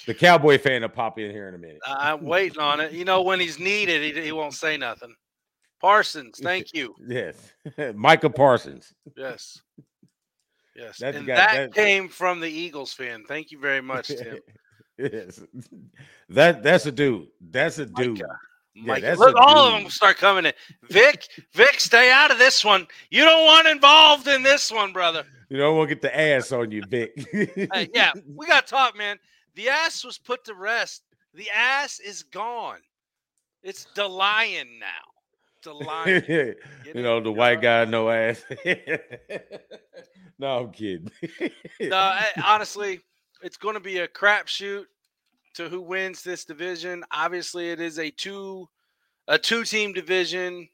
The 0.07 0.15
Cowboy 0.15 0.59
fan 0.59 0.83
will 0.83 0.89
pop 0.89 1.19
in 1.19 1.31
here 1.31 1.49
in 1.49 1.55
a 1.55 1.59
minute. 1.59 1.79
I'm 1.87 2.25
waiting 2.25 2.59
on 2.61 2.81
it. 2.81 2.93
You 2.93 3.05
know, 3.05 3.23
when 3.23 3.41
he's 3.41 3.59
needed, 3.59 4.03
he, 4.03 4.23
he 4.23 4.33
won't 4.33 4.55
say 4.55 4.77
nothing. 4.77 5.15
Parsons, 5.85 6.41
thank 6.43 6.73
you. 6.73 6.95
Yes, 7.07 7.53
Micah 7.95 8.31
Parsons. 8.31 8.95
Yes. 9.17 9.61
Yes. 10.75 10.97
That's 10.99 11.17
and 11.19 11.27
got- 11.27 11.37
that, 11.37 11.57
that- 11.57 11.75
came 11.75 12.09
from 12.09 12.41
the 12.41 12.49
Eagles 12.49 12.95
fan. 12.95 13.23
Thank 13.29 13.51
you 13.51 13.59
very 13.59 13.83
much, 13.83 14.09
Tim. 14.09 14.39
yes, 14.99 15.43
that 16.31 16.63
that's 16.63 16.87
a 16.87 16.93
dude. 16.93 17.29
That's 17.51 17.79
a 17.79 17.85
dude. 17.85 18.19
Micah. 18.19 18.39
Yeah, 18.75 18.83
Mike, 18.87 19.03
that's 19.03 19.21
look, 19.21 19.37
all 19.37 19.69
of 19.69 19.73
them 19.75 19.91
start 19.91 20.17
coming 20.17 20.47
in. 20.47 20.53
Vic, 20.91 21.29
Vic, 21.53 21.79
stay 21.79 22.11
out 22.11 22.33
of 22.33 22.39
this 22.39 22.65
one. 22.65 22.89
You 23.11 23.23
don't 23.25 23.45
want 23.45 23.69
involved 23.69 24.27
in 24.27 24.43
this 24.43 24.73
one, 24.73 24.93
brother. 24.93 25.23
You 25.49 25.59
don't 25.59 25.77
want 25.77 25.91
to 25.91 25.95
get 25.95 26.03
the 26.03 26.19
ass 26.19 26.51
on 26.51 26.73
you, 26.73 26.83
Vic. 26.89 27.13
Hey, 27.31 27.89
yeah, 27.95 28.11
we 28.35 28.47
got 28.47 28.67
talk, 28.67 28.97
man. 28.97 29.19
The 29.55 29.69
ass 29.69 30.03
was 30.03 30.17
put 30.19 30.45
to 30.47 30.55
rest. 30.55 31.03
The 31.35 31.49
ass 31.55 32.01
is 32.01 32.23
gone. 32.23 32.81
It's 33.63 33.87
the 33.95 34.09
lion 34.09 34.67
now. 34.81 35.14
The 35.65 35.73
line. 35.73 36.25
You 36.95 37.03
know 37.03 37.21
the 37.21 37.33
white 37.33 37.61
guy, 37.63 37.85
no 37.87 38.09
ass. 38.11 38.45
no, 40.39 40.59
I'm 40.59 40.71
kidding. 40.73 41.11
No, 41.81 41.97
I- 41.97 42.31
honestly, 42.45 43.01
it's 43.43 43.57
going 43.57 43.75
to 43.75 43.81
be 43.81 43.99
a 43.99 44.09
crapshoot 44.09 44.85
to 45.55 45.69
who 45.69 45.81
wins 45.81 46.23
this 46.23 46.45
division. 46.45 47.05
Obviously, 47.11 47.71
it 47.71 47.81
is 47.81 47.99
a 47.99 48.11
two 48.11 48.69
a 49.29 49.39
two 49.39 49.65
team 49.65 49.93
division. 49.93 50.69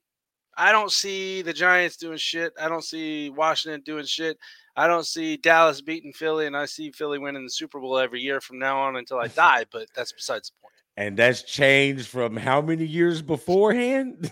I 0.56 0.72
don't 0.72 0.90
see 0.92 1.42
the 1.42 1.52
Giants 1.52 1.96
doing 1.96 2.18
shit. 2.18 2.52
I 2.60 2.68
don't 2.68 2.84
see 2.84 3.30
Washington 3.30 3.82
doing 3.82 4.04
shit. 4.04 4.36
I 4.76 4.86
don't 4.86 5.06
see 5.06 5.36
Dallas 5.36 5.80
beating 5.80 6.12
Philly, 6.12 6.46
and 6.46 6.56
I 6.56 6.66
see 6.66 6.90
Philly 6.90 7.18
winning 7.18 7.44
the 7.44 7.50
Super 7.50 7.80
Bowl 7.80 7.98
every 7.98 8.20
year 8.20 8.40
from 8.40 8.58
now 8.58 8.80
on 8.80 8.96
until 8.96 9.18
I 9.18 9.28
die. 9.28 9.64
But 9.72 9.86
that's 9.94 10.12
besides 10.12 10.50
the 10.50 10.54
point. 10.62 10.74
and 10.96 11.16
that's 11.16 11.42
changed 11.42 12.08
from 12.08 12.36
how 12.36 12.60
many 12.60 12.84
years 12.84 13.22
beforehand? 13.22 14.30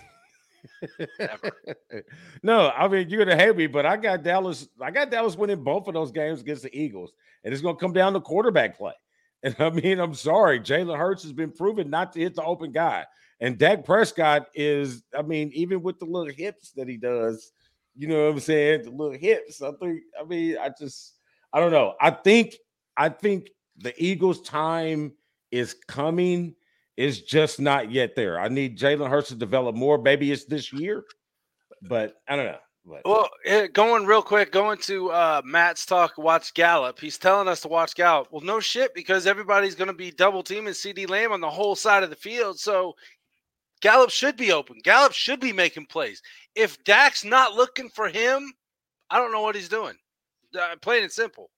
No, 2.43 2.69
I 2.69 2.87
mean 2.87 3.09
you're 3.09 3.23
gonna 3.23 3.37
hate 3.37 3.55
me, 3.55 3.67
but 3.67 3.85
I 3.85 3.97
got 3.97 4.23
Dallas. 4.23 4.67
I 4.81 4.91
got 4.91 5.11
Dallas 5.11 5.35
winning 5.35 5.63
both 5.63 5.87
of 5.87 5.93
those 5.93 6.11
games 6.11 6.41
against 6.41 6.63
the 6.63 6.77
Eagles, 6.77 7.11
and 7.43 7.53
it's 7.53 7.61
gonna 7.61 7.77
come 7.77 7.93
down 7.93 8.13
to 8.13 8.19
quarterback 8.21 8.77
play. 8.77 8.93
And 9.41 9.55
I 9.57 9.69
mean, 9.69 9.99
I'm 10.01 10.15
sorry, 10.15 10.59
Jalen 10.59 10.97
Hurts 10.97 11.23
has 11.23 11.31
been 11.31 11.53
proven 11.53 11.89
not 11.89 12.11
to 12.11 12.19
hit 12.19 12.35
the 12.35 12.43
open 12.43 12.73
guy, 12.73 13.05
and 13.39 13.57
Dak 13.57 13.85
Prescott 13.85 14.47
is. 14.53 15.01
I 15.17 15.21
mean, 15.21 15.49
even 15.53 15.81
with 15.81 15.97
the 15.97 16.03
little 16.03 16.33
hips 16.33 16.71
that 16.71 16.89
he 16.89 16.97
does, 16.97 17.53
you 17.95 18.09
know 18.09 18.25
what 18.25 18.33
I'm 18.33 18.39
saying? 18.41 18.83
The 18.83 18.89
little 18.91 19.17
hips. 19.17 19.61
I 19.61 19.71
think. 19.81 20.01
I 20.19 20.25
mean, 20.25 20.57
I 20.57 20.71
just. 20.77 21.13
I 21.53 21.61
don't 21.61 21.71
know. 21.71 21.93
I 22.01 22.11
think. 22.11 22.55
I 22.97 23.07
think 23.07 23.49
the 23.77 23.93
Eagles' 23.97 24.41
time 24.41 25.13
is 25.51 25.73
coming. 25.87 26.53
It's 26.99 27.21
just 27.21 27.61
not 27.61 27.93
yet 27.93 28.13
there. 28.13 28.37
I 28.37 28.49
need 28.49 28.77
Jalen 28.77 29.09
Hurts 29.09 29.29
to 29.29 29.35
develop 29.35 29.73
more. 29.73 29.97
Maybe 29.97 30.33
it's 30.33 30.43
this 30.43 30.73
year, 30.73 31.05
but 31.81 32.15
I 32.27 32.35
don't 32.35 32.47
know. 32.47 32.57
But 32.85 33.01
Well, 33.05 33.29
eh, 33.45 33.67
going 33.67 34.05
real 34.05 34.21
quick, 34.21 34.51
going 34.51 34.79
to 34.79 35.09
uh, 35.09 35.41
Matt's 35.45 35.85
talk, 35.85 36.17
watch 36.17 36.53
Gallup. 36.53 36.99
He's 36.99 37.17
telling 37.17 37.47
us 37.47 37.61
to 37.61 37.69
watch 37.69 37.95
Gallup. 37.95 38.27
Well, 38.31 38.41
no 38.41 38.59
shit, 38.59 38.93
because 38.93 39.27
everybody's 39.27 39.75
going 39.75 39.87
to 39.87 39.93
be 39.93 40.11
double 40.11 40.43
teaming 40.43 40.73
CeeDee 40.73 41.09
Lamb 41.09 41.31
on 41.31 41.39
the 41.39 41.49
whole 41.49 41.73
side 41.73 42.03
of 42.03 42.09
the 42.09 42.17
field. 42.17 42.59
So 42.59 42.95
Gallup 43.79 44.09
should 44.09 44.35
be 44.35 44.51
open. 44.51 44.79
Gallup 44.83 45.13
should 45.13 45.39
be 45.39 45.53
making 45.53 45.85
plays. 45.85 46.21
If 46.53 46.83
Dak's 46.83 47.23
not 47.23 47.55
looking 47.55 47.87
for 47.87 48.09
him, 48.09 48.51
I 49.09 49.19
don't 49.19 49.31
know 49.31 49.41
what 49.41 49.55
he's 49.55 49.69
doing. 49.69 49.95
Uh, 50.53 50.75
plain 50.81 51.03
and 51.03 51.11
simple. 51.13 51.49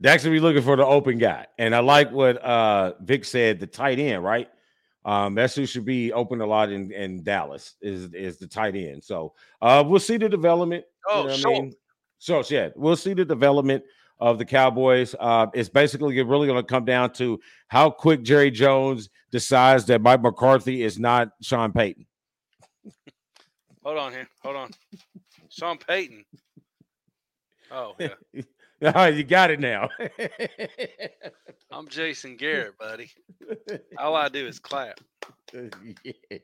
Dak's 0.00 0.22
gonna 0.24 0.34
be 0.34 0.40
looking 0.40 0.62
for 0.62 0.76
the 0.76 0.86
open 0.86 1.18
guy, 1.18 1.46
and 1.58 1.74
I 1.74 1.80
like 1.80 2.10
what 2.12 2.42
uh 2.42 2.94
Vic 3.00 3.24
said. 3.24 3.60
The 3.60 3.66
tight 3.66 3.98
end, 3.98 4.22
right? 4.22 4.48
Um, 5.04 5.34
that's 5.34 5.54
who 5.54 5.64
should 5.64 5.84
be 5.84 6.12
open 6.12 6.40
a 6.40 6.46
lot 6.46 6.70
in, 6.70 6.92
in 6.92 7.22
Dallas 7.22 7.74
is 7.80 8.12
is 8.12 8.36
the 8.36 8.46
tight 8.46 8.76
end. 8.76 9.02
So 9.02 9.32
uh, 9.62 9.82
we'll 9.86 10.00
see 10.00 10.16
the 10.16 10.28
development. 10.28 10.84
you 11.06 11.12
Oh, 11.14 11.22
know 11.22 11.28
what 11.30 11.46
I 11.46 11.50
mean? 11.50 11.72
So 12.18 12.42
yeah, 12.48 12.68
we'll 12.76 12.96
see 12.96 13.14
the 13.14 13.24
development 13.24 13.84
of 14.20 14.38
the 14.38 14.44
Cowboys. 14.44 15.14
Uh, 15.18 15.46
it's 15.54 15.68
basically 15.68 16.20
really 16.22 16.46
going 16.46 16.58
to 16.60 16.66
come 16.66 16.84
down 16.84 17.12
to 17.14 17.38
how 17.68 17.88
quick 17.90 18.22
Jerry 18.22 18.50
Jones 18.50 19.08
decides 19.30 19.86
that 19.86 20.02
Mike 20.02 20.20
McCarthy 20.20 20.82
is 20.82 20.98
not 20.98 21.30
Sean 21.40 21.72
Payton. 21.72 22.04
Hold 23.84 23.98
on 23.98 24.12
here. 24.12 24.28
Hold 24.42 24.56
on. 24.56 24.70
Sean 25.48 25.78
Payton. 25.78 26.24
Oh, 27.70 27.94
yeah. 27.98 28.08
Ah, 28.84 29.06
you 29.06 29.24
got 29.24 29.50
it 29.50 29.58
now. 29.58 29.88
I'm 31.70 31.88
Jason 31.88 32.36
Garrett, 32.36 32.78
buddy. 32.78 33.10
All 33.98 34.14
I 34.14 34.28
do 34.28 34.46
is 34.46 34.60
clap. 34.60 35.00
yes. 35.52 36.40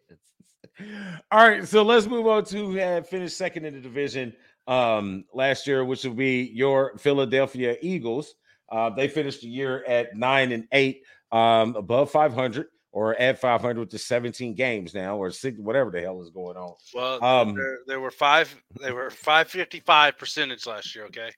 All 1.31 1.49
right, 1.49 1.67
so 1.67 1.83
let's 1.83 2.07
move 2.07 2.27
on 2.27 2.45
to 2.47 2.57
who 2.57 2.75
had 2.75 3.07
finished 3.07 3.37
second 3.37 3.65
in 3.65 3.75
the 3.75 3.81
division 3.81 4.35
um, 4.67 5.25
last 5.33 5.67
year, 5.67 5.85
which 5.85 6.03
would 6.05 6.17
be 6.17 6.51
your 6.53 6.99
Philadelphia 6.99 7.77
Eagles. 7.81 8.35
Uh, 8.71 8.91
they 8.91 9.07
finished 9.07 9.43
the 9.43 9.49
year 9.49 9.85
at 9.85 10.17
nine 10.17 10.51
and 10.51 10.67
eight, 10.73 11.03
um, 11.31 11.77
above 11.77 12.11
500 12.11 12.67
or 12.95 13.17
at 13.17 13.41
500 13.41 13.81
with 13.81 13.91
the 13.91 13.99
17 13.99 14.55
games 14.55 14.95
now, 14.95 15.17
or 15.17 15.29
six, 15.33 15.59
whatever 15.59 15.91
the 15.91 16.01
hell 16.01 16.23
is 16.23 16.31
going 16.31 16.57
on. 16.57 16.75
Well, 16.95 17.23
Um, 17.25 17.55
there, 17.57 17.79
there 17.89 18.01
were 18.01 18.13
five. 18.13 18.55
They 18.81 18.93
were 18.93 19.11
five 19.11 19.51
fifty 19.51 19.81
five 19.81 20.17
percentage 20.17 20.65
last 20.65 20.95
year. 20.95 21.07
Okay, 21.07 21.31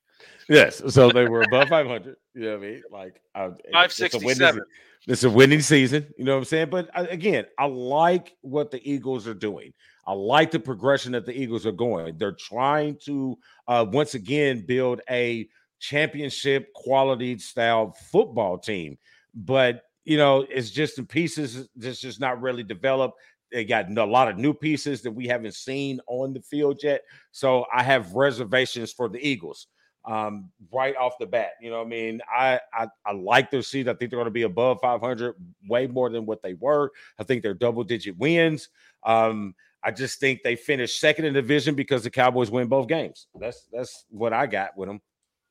Yes, 0.50 0.82
so 0.94 1.10
they 1.10 1.26
were 1.26 1.42
above 1.42 1.68
500. 1.68 2.16
You 2.34 2.40
know 2.42 2.50
what 2.50 2.56
I 2.56 2.60
mean? 2.60 2.82
Like 2.92 3.20
uh, 3.34 3.50
five 3.72 3.94
it's 3.98 4.14
a 4.14 4.18
winning. 4.18 4.60
It's 5.08 5.24
a 5.24 5.30
winning 5.30 5.60
season. 5.62 6.06
You 6.18 6.24
know 6.24 6.32
what 6.32 6.38
I'm 6.38 6.44
saying? 6.44 6.68
But 6.68 6.90
uh, 6.94 7.06
again, 7.08 7.46
I 7.58 7.64
like 7.66 8.34
what 8.42 8.70
the 8.70 8.80
Eagles 8.88 9.26
are 9.26 9.34
doing. 9.34 9.72
I 10.06 10.12
like 10.12 10.50
the 10.50 10.60
progression 10.60 11.12
that 11.12 11.24
the 11.24 11.32
Eagles 11.32 11.64
are 11.64 11.72
going. 11.72 12.18
They're 12.18 12.36
trying 12.38 12.98
to 13.06 13.38
uh, 13.66 13.86
once 13.88 14.14
again 14.14 14.64
build 14.66 15.00
a 15.08 15.48
championship 15.80 16.72
quality 16.74 17.38
style 17.38 17.96
football 18.12 18.58
team. 18.58 18.98
But 19.34 19.82
you 20.06 20.16
know, 20.16 20.46
it's 20.48 20.70
just 20.70 20.96
the 20.96 21.02
pieces 21.02 21.68
that's 21.74 22.00
just 22.00 22.20
not 22.20 22.40
really 22.40 22.62
developed. 22.62 23.18
They 23.50 23.64
got 23.64 23.90
a 23.90 24.04
lot 24.04 24.28
of 24.28 24.38
new 24.38 24.54
pieces 24.54 25.02
that 25.02 25.10
we 25.10 25.26
haven't 25.26 25.54
seen 25.54 26.00
on 26.06 26.32
the 26.32 26.40
field 26.40 26.80
yet. 26.82 27.02
So 27.32 27.66
I 27.74 27.82
have 27.82 28.12
reservations 28.12 28.92
for 28.92 29.08
the 29.08 29.18
Eagles 29.18 29.66
um, 30.04 30.50
right 30.72 30.96
off 30.96 31.18
the 31.18 31.26
bat. 31.26 31.50
You 31.60 31.70
know, 31.70 31.82
I 31.82 31.84
mean, 31.84 32.20
I, 32.32 32.60
I 32.72 32.86
I 33.04 33.12
like 33.12 33.50
their 33.50 33.62
seed. 33.62 33.88
I 33.88 33.94
think 33.94 34.10
they're 34.10 34.18
going 34.18 34.26
to 34.26 34.30
be 34.30 34.42
above 34.42 34.78
500, 34.80 35.34
way 35.68 35.88
more 35.88 36.08
than 36.08 36.24
what 36.24 36.40
they 36.40 36.54
were. 36.54 36.92
I 37.18 37.24
think 37.24 37.42
they're 37.42 37.54
double 37.54 37.82
digit 37.82 38.16
wins. 38.16 38.68
Um, 39.04 39.54
I 39.82 39.90
just 39.90 40.20
think 40.20 40.42
they 40.42 40.54
finished 40.54 41.00
second 41.00 41.24
in 41.24 41.34
the 41.34 41.42
division 41.42 41.74
because 41.74 42.04
the 42.04 42.10
Cowboys 42.10 42.50
win 42.50 42.68
both 42.68 42.86
games. 42.86 43.26
That's 43.34 43.66
that's 43.72 44.04
what 44.08 44.32
I 44.32 44.46
got 44.46 44.76
with 44.76 44.88
them. 44.88 45.00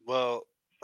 Well, 0.08 0.44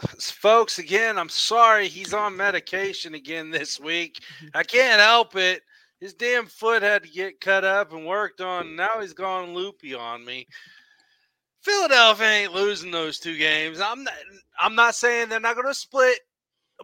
folks, 0.10 0.80
again, 0.80 1.18
I'm 1.18 1.30
sorry 1.30 1.88
he's 1.88 2.14
on 2.14 2.36
medication 2.36 3.14
again 3.14 3.52
this 3.52 3.80
week. 3.80 4.20
Mm-hmm. 4.38 4.58
I 4.58 4.64
can't 4.64 5.02
help 5.02 5.36
it. 5.36 5.62
His 6.00 6.14
damn 6.14 6.48
foot 6.48 6.82
had 6.82 7.04
to 7.04 7.10
get 7.10 7.40
cut 7.40 7.64
up 7.64 7.94
and 7.94 8.06
worked 8.08 8.42
on. 8.42 8.76
Now 8.76 9.00
he's 9.00 9.14
gone 9.14 9.54
loopy 9.54 9.94
on 9.94 10.26
me. 10.26 10.48
Philadelphia 11.62 12.28
ain't 12.28 12.54
losing 12.54 12.90
those 12.90 13.20
two 13.20 13.38
games. 13.38 13.80
I'm 13.80 14.04
not. 14.04 14.14
I'm 14.60 14.76
not 14.76 14.96
saying 14.96 15.30
they're 15.30 15.40
not 15.40 15.56
going 15.56 15.68
to 15.68 15.74
split, 15.76 16.20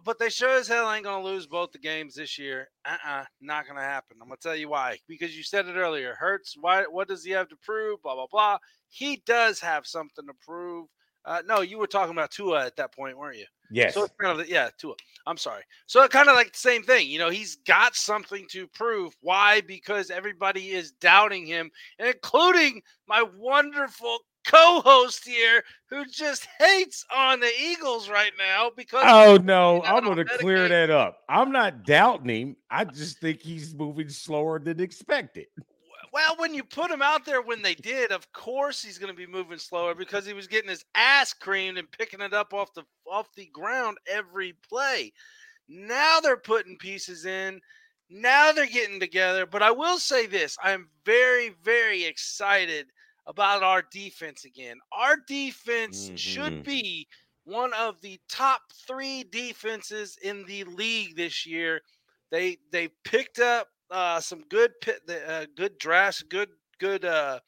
but 0.04 0.18
they 0.20 0.28
sure 0.28 0.56
as 0.56 0.68
hell 0.68 0.92
ain't 0.92 1.04
going 1.04 1.24
to 1.24 1.28
lose 1.28 1.46
both 1.46 1.72
the 1.72 1.78
games 1.78 2.14
this 2.14 2.38
year. 2.38 2.68
Uh-uh, 2.84 3.24
not 3.40 3.66
going 3.66 3.76
to 3.76 3.82
happen. 3.82 4.18
I'm 4.20 4.28
going 4.28 4.38
to 4.40 4.48
tell 4.48 4.56
you 4.56 4.68
why. 4.68 4.98
Because 5.08 5.36
you 5.36 5.42
said 5.42 5.66
it 5.66 5.74
earlier. 5.74 6.14
Hurts. 6.14 6.54
Why? 6.60 6.84
What 6.84 7.08
does 7.08 7.24
he 7.24 7.32
have 7.32 7.48
to 7.48 7.56
prove? 7.56 8.00
Blah 8.02 8.14
blah 8.14 8.26
blah. 8.30 8.58
He 8.88 9.22
does 9.26 9.58
have 9.58 9.84
something 9.84 10.26
to 10.26 10.34
prove. 10.46 10.86
Uh, 11.28 11.42
no, 11.46 11.60
you 11.60 11.78
were 11.78 11.86
talking 11.86 12.12
about 12.12 12.30
Tua 12.30 12.64
at 12.64 12.76
that 12.76 12.94
point, 12.94 13.18
weren't 13.18 13.36
you? 13.36 13.44
Yes. 13.70 13.92
So 13.92 14.04
it's 14.04 14.14
kind 14.18 14.40
of 14.40 14.48
yeah, 14.48 14.70
Tua. 14.78 14.94
I'm 15.26 15.36
sorry. 15.36 15.62
So 15.86 16.02
it 16.02 16.10
kind 16.10 16.30
of 16.30 16.34
like 16.34 16.52
the 16.52 16.58
same 16.58 16.82
thing. 16.82 17.10
You 17.10 17.18
know, 17.18 17.28
he's 17.28 17.56
got 17.66 17.94
something 17.94 18.46
to 18.50 18.66
prove. 18.68 19.14
Why? 19.20 19.60
Because 19.60 20.10
everybody 20.10 20.70
is 20.70 20.92
doubting 20.92 21.44
him, 21.44 21.70
including 21.98 22.80
my 23.06 23.22
wonderful 23.36 24.20
co-host 24.46 25.28
here, 25.28 25.62
who 25.90 26.06
just 26.06 26.48
hates 26.58 27.04
on 27.14 27.40
the 27.40 27.50
Eagles 27.60 28.08
right 28.08 28.32
now 28.38 28.70
because 28.74 29.04
Oh 29.06 29.36
no, 29.36 29.82
I'm 29.82 30.04
going 30.04 30.16
to 30.16 30.24
clear 30.24 30.66
that 30.66 30.88
up. 30.88 31.18
I'm 31.28 31.52
not 31.52 31.84
doubting 31.84 32.30
him. 32.30 32.56
I 32.70 32.86
just 32.86 33.18
think 33.18 33.42
he's 33.42 33.74
moving 33.74 34.08
slower 34.08 34.58
than 34.58 34.80
expected. 34.80 35.48
Well, 36.12 36.36
when 36.38 36.54
you 36.54 36.64
put 36.64 36.90
him 36.90 37.02
out 37.02 37.24
there 37.24 37.42
when 37.42 37.62
they 37.62 37.74
did, 37.74 38.12
of 38.12 38.32
course 38.32 38.82
he's 38.82 38.98
going 38.98 39.12
to 39.12 39.16
be 39.16 39.26
moving 39.26 39.58
slower 39.58 39.94
because 39.94 40.24
he 40.26 40.32
was 40.32 40.46
getting 40.46 40.70
his 40.70 40.84
ass 40.94 41.32
creamed 41.34 41.78
and 41.78 41.90
picking 41.90 42.20
it 42.20 42.32
up 42.32 42.54
off 42.54 42.72
the 42.74 42.84
off 43.06 43.32
the 43.34 43.46
ground 43.46 43.98
every 44.06 44.52
play. 44.52 45.12
Now 45.68 46.20
they're 46.20 46.36
putting 46.38 46.78
pieces 46.78 47.26
in. 47.26 47.60
Now 48.10 48.52
they're 48.52 48.66
getting 48.66 49.00
together. 49.00 49.46
But 49.46 49.62
I 49.62 49.70
will 49.72 49.98
say 49.98 50.26
this: 50.26 50.56
I 50.62 50.72
am 50.72 50.90
very, 51.04 51.50
very 51.50 52.04
excited 52.04 52.90
about 53.26 53.62
our 53.62 53.82
defense 53.82 54.44
again. 54.44 54.78
Our 54.92 55.16
defense 55.28 56.10
should 56.16 56.54
Mhm. 56.54 56.64
be 56.64 57.08
one 57.44 57.72
of 57.74 58.00
the 58.02 58.20
top 58.28 58.62
three 58.86 59.24
defenses 59.24 60.16
in 60.22 60.44
the 60.46 60.64
league 60.64 61.16
this 61.16 61.46
year. 61.46 61.82
They 62.30 62.58
they 62.72 62.88
picked 63.04 63.38
up 63.38 63.68
uh, 63.90 64.20
some 64.20 64.42
good 64.48 64.72
pit, 64.80 65.00
uh, 65.26 65.46
good 65.56 65.78
drafts, 65.78 66.22
good 66.22 66.48
good 66.78 67.04
uh, 67.04 67.38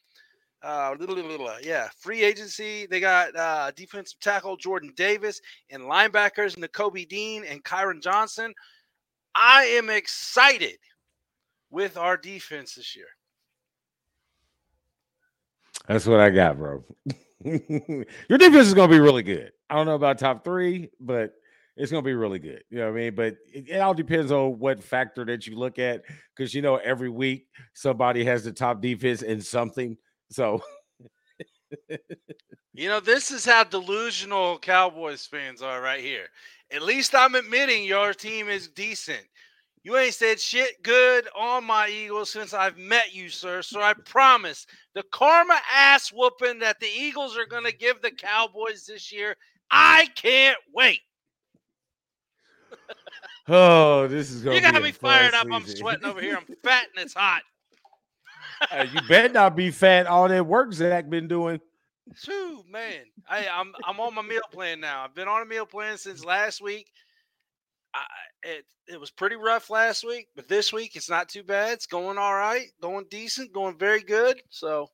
uh, 0.63 0.95
little 0.99 1.15
little 1.15 1.49
yeah, 1.61 1.89
free 1.97 2.23
agency. 2.23 2.85
They 2.85 2.99
got 2.99 3.35
uh, 3.35 3.71
defensive 3.75 4.19
tackle 4.19 4.57
Jordan 4.57 4.93
Davis 4.95 5.41
and 5.69 5.83
linebackers 5.83 6.57
Nakobe 6.57 7.07
Dean 7.07 7.43
and 7.45 7.63
Kyron 7.63 8.01
Johnson. 8.01 8.53
I 9.33 9.63
am 9.63 9.89
excited 9.89 10.77
with 11.69 11.97
our 11.97 12.17
defense 12.17 12.75
this 12.75 12.95
year. 12.95 13.07
That's 15.87 16.05
what 16.05 16.19
I 16.19 16.29
got, 16.29 16.57
bro. 16.57 16.83
Your 17.43 18.37
defense 18.37 18.67
is 18.67 18.73
going 18.73 18.89
to 18.89 18.95
be 18.95 18.99
really 18.99 19.23
good. 19.23 19.51
I 19.69 19.75
don't 19.75 19.87
know 19.87 19.95
about 19.95 20.19
top 20.19 20.43
three, 20.43 20.89
but 20.99 21.33
it's 21.77 21.91
going 21.91 22.03
to 22.03 22.07
be 22.07 22.13
really 22.13 22.39
good. 22.39 22.63
You 22.69 22.79
know 22.79 22.91
what 22.91 22.99
I 22.99 23.01
mean? 23.01 23.15
But 23.15 23.37
it, 23.51 23.69
it 23.69 23.79
all 23.79 23.93
depends 23.93 24.31
on 24.31 24.59
what 24.59 24.83
factor 24.83 25.25
that 25.25 25.47
you 25.47 25.57
look 25.57 25.79
at 25.79 26.03
because, 26.35 26.53
you 26.53 26.61
know, 26.61 26.77
every 26.77 27.09
week 27.09 27.47
somebody 27.73 28.23
has 28.25 28.43
the 28.43 28.51
top 28.51 28.81
defense 28.81 29.21
in 29.21 29.41
something. 29.41 29.97
So, 30.29 30.61
you 32.73 32.89
know, 32.89 32.99
this 32.99 33.31
is 33.31 33.45
how 33.45 33.63
delusional 33.63 34.59
Cowboys 34.59 35.25
fans 35.25 35.61
are 35.61 35.81
right 35.81 36.01
here. 36.01 36.27
At 36.71 36.83
least 36.83 37.15
I'm 37.15 37.35
admitting 37.35 37.83
your 37.83 38.13
team 38.13 38.47
is 38.47 38.69
decent. 38.69 39.25
You 39.83 39.97
ain't 39.97 40.13
said 40.13 40.39
shit 40.39 40.83
good 40.83 41.27
on 41.35 41.63
my 41.65 41.87
Eagles 41.87 42.31
since 42.31 42.53
I've 42.53 42.77
met 42.77 43.15
you, 43.15 43.29
sir. 43.29 43.63
So 43.63 43.81
I 43.81 43.93
promise 43.93 44.67
the 44.93 45.03
karma 45.11 45.57
ass 45.73 46.11
whooping 46.13 46.59
that 46.59 46.79
the 46.79 46.87
Eagles 46.87 47.35
are 47.35 47.47
going 47.47 47.65
to 47.65 47.75
give 47.75 48.01
the 48.01 48.11
Cowboys 48.11 48.85
this 48.85 49.11
year, 49.11 49.35
I 49.71 50.07
can't 50.15 50.57
wait. 50.73 50.99
Oh, 53.47 54.07
this 54.07 54.31
is 54.31 54.43
going 54.43 54.61
to 54.61 54.67
You 54.67 54.71
got 54.71 54.81
me 54.81 54.91
fired 54.91 55.33
up. 55.33 55.47
I'm 55.51 55.65
sweating 55.65 56.05
over 56.05 56.21
here. 56.21 56.37
I'm 56.37 56.55
fat 56.63 56.87
and 56.95 57.03
it's 57.03 57.13
hot. 57.13 57.41
hey, 58.69 58.87
you 58.93 59.01
better 59.07 59.33
not 59.33 59.55
be 59.55 59.71
fat. 59.71 60.07
All 60.07 60.27
that 60.27 60.45
work 60.45 60.73
Zach 60.73 61.09
been 61.09 61.27
doing. 61.27 61.59
Whew, 62.25 62.63
man. 62.69 63.05
I, 63.29 63.47
I'm 63.47 63.73
I'm 63.85 63.99
on 63.99 64.15
my 64.15 64.21
meal 64.21 64.41
plan 64.51 64.79
now. 64.79 65.03
I've 65.03 65.15
been 65.15 65.27
on 65.27 65.41
a 65.41 65.45
meal 65.45 65.65
plan 65.65 65.97
since 65.97 66.25
last 66.25 66.61
week. 66.61 66.91
I, 67.93 68.03
it 68.43 68.65
it 68.87 68.99
was 68.99 69.11
pretty 69.11 69.35
rough 69.35 69.69
last 69.69 70.05
week, 70.05 70.27
but 70.35 70.47
this 70.47 70.73
week 70.73 70.95
it's 70.95 71.09
not 71.09 71.29
too 71.29 71.43
bad. 71.43 71.73
It's 71.73 71.85
going 71.85 72.17
all 72.17 72.35
right, 72.35 72.67
going 72.81 73.05
decent, 73.09 73.53
going 73.53 73.77
very 73.77 74.01
good. 74.01 74.41
So, 74.49 74.89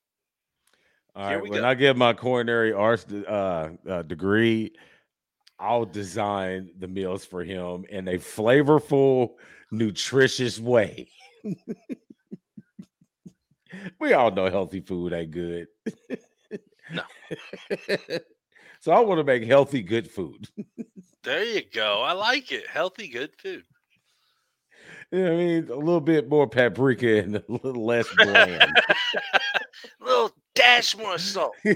all 1.15 1.25
right. 1.25 1.41
When 1.41 1.61
go. 1.61 1.67
I 1.67 1.73
get 1.73 1.97
my 1.97 2.13
culinary 2.13 2.73
arts 2.73 3.05
uh, 3.11 3.69
uh, 3.89 4.01
degree, 4.03 4.73
I'll 5.60 5.86
design 5.86 6.72
the 6.78 6.88
meals 6.88 7.26
for 7.26 7.43
him 7.43 7.86
in 7.89 8.08
a 8.08 8.20
flavorful, 8.20 9.32
nutritious 9.72 10.60
way. 10.60 11.10
we 13.99 14.14
all 14.14 14.32
know 14.32 14.49
healthy 14.49 14.82
food 14.82 15.14
ain't 15.14 15.32
good. 15.32 15.68
no. 16.91 17.03
so 18.80 18.91
I 18.91 18.99
want 18.99 19.20
to 19.20 19.24
make 19.24 19.43
healthy, 19.45 19.82
good 19.82 20.10
food. 20.10 20.47
There 21.24 21.43
you 21.43 21.64
go. 21.74 22.01
I 22.01 22.14
like 22.14 22.51
it. 22.51 22.68
Healthy, 22.68 23.10
good 23.10 23.32
food. 23.38 23.64
Yeah, 25.12 25.28
I 25.28 25.36
mean, 25.36 25.70
a 25.70 25.76
little 25.76 26.01
bit 26.01 26.28
more 26.28 26.47
paprika 26.47 27.20
and 27.20 27.36
a 27.38 27.43
little 27.47 27.86
less 27.86 28.08
bland. 28.16 28.72
Little 29.99 30.32
dash 30.55 30.97
more 30.97 31.17
salt. 31.17 31.55
All 31.65 31.73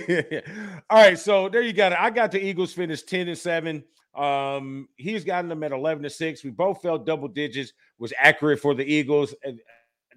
right, 0.92 1.20
so 1.20 1.50
there 1.50 1.62
you 1.62 1.74
got 1.74 1.92
it. 1.92 2.00
I 2.00 2.10
got 2.10 2.32
the 2.32 2.44
Eagles 2.44 2.74
finished 2.74 3.08
10 3.08 3.28
and 3.28 3.38
7. 3.38 3.84
Um, 4.16 4.90
he's 4.98 5.24
gotten 5.24 5.50
them 5.50 5.64
at 5.64 5.72
11 5.72 6.04
to 6.04 6.10
6. 6.10 6.44
We 6.44 6.50
both 6.50 6.82
felt 6.82 7.06
double 7.06 7.28
digits 7.28 7.74
was 7.98 8.14
accurate 8.18 8.60
for 8.60 8.74
the 8.74 8.84
Eagles. 8.84 9.34
And 9.44 9.60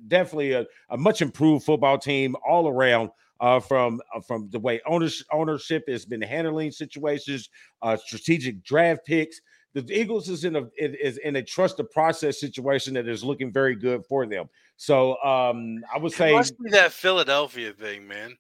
definitely 0.09 0.53
a, 0.53 0.67
a 0.91 0.97
much 0.97 1.23
improved 1.23 1.65
football 1.65 1.99
team 1.99 2.37
all 2.47 2.69
around 2.69 3.11
uh, 3.41 3.61
from 3.61 4.01
uh, 4.15 4.21
from 4.21 4.49
the 4.51 4.59
way 4.59 4.81
ownership, 4.87 5.27
ownership 5.33 5.85
has 5.89 6.05
been 6.05 6.23
handling 6.23 6.71
situations, 6.71 7.51
uh, 7.83 7.97
strategic 7.97 8.63
draft 8.63 9.05
picks. 9.05 9.41
The 9.75 9.85
Eagles 9.93 10.29
is 10.29 10.45
in 10.45 10.55
a 10.55 10.69
is 10.79 11.19
in 11.19 11.37
a 11.37 11.43
trust 11.43 11.79
the 11.79 11.85
process 11.85 12.39
situation 12.39 12.95
that 12.95 13.09
is 13.09 13.25
looking 13.25 13.53
very 13.53 13.75
good 13.75 14.07
for 14.07 14.25
them. 14.25 14.49
So 14.77 15.23
um, 15.23 15.83
I 15.93 15.99
would 15.99 16.13
say 16.13 16.31
it 16.31 16.37
must 16.37 16.63
be 16.63 16.71
that 16.71 16.93
Philadelphia 16.93 17.73
thing, 17.73 18.07
man. 18.07 18.37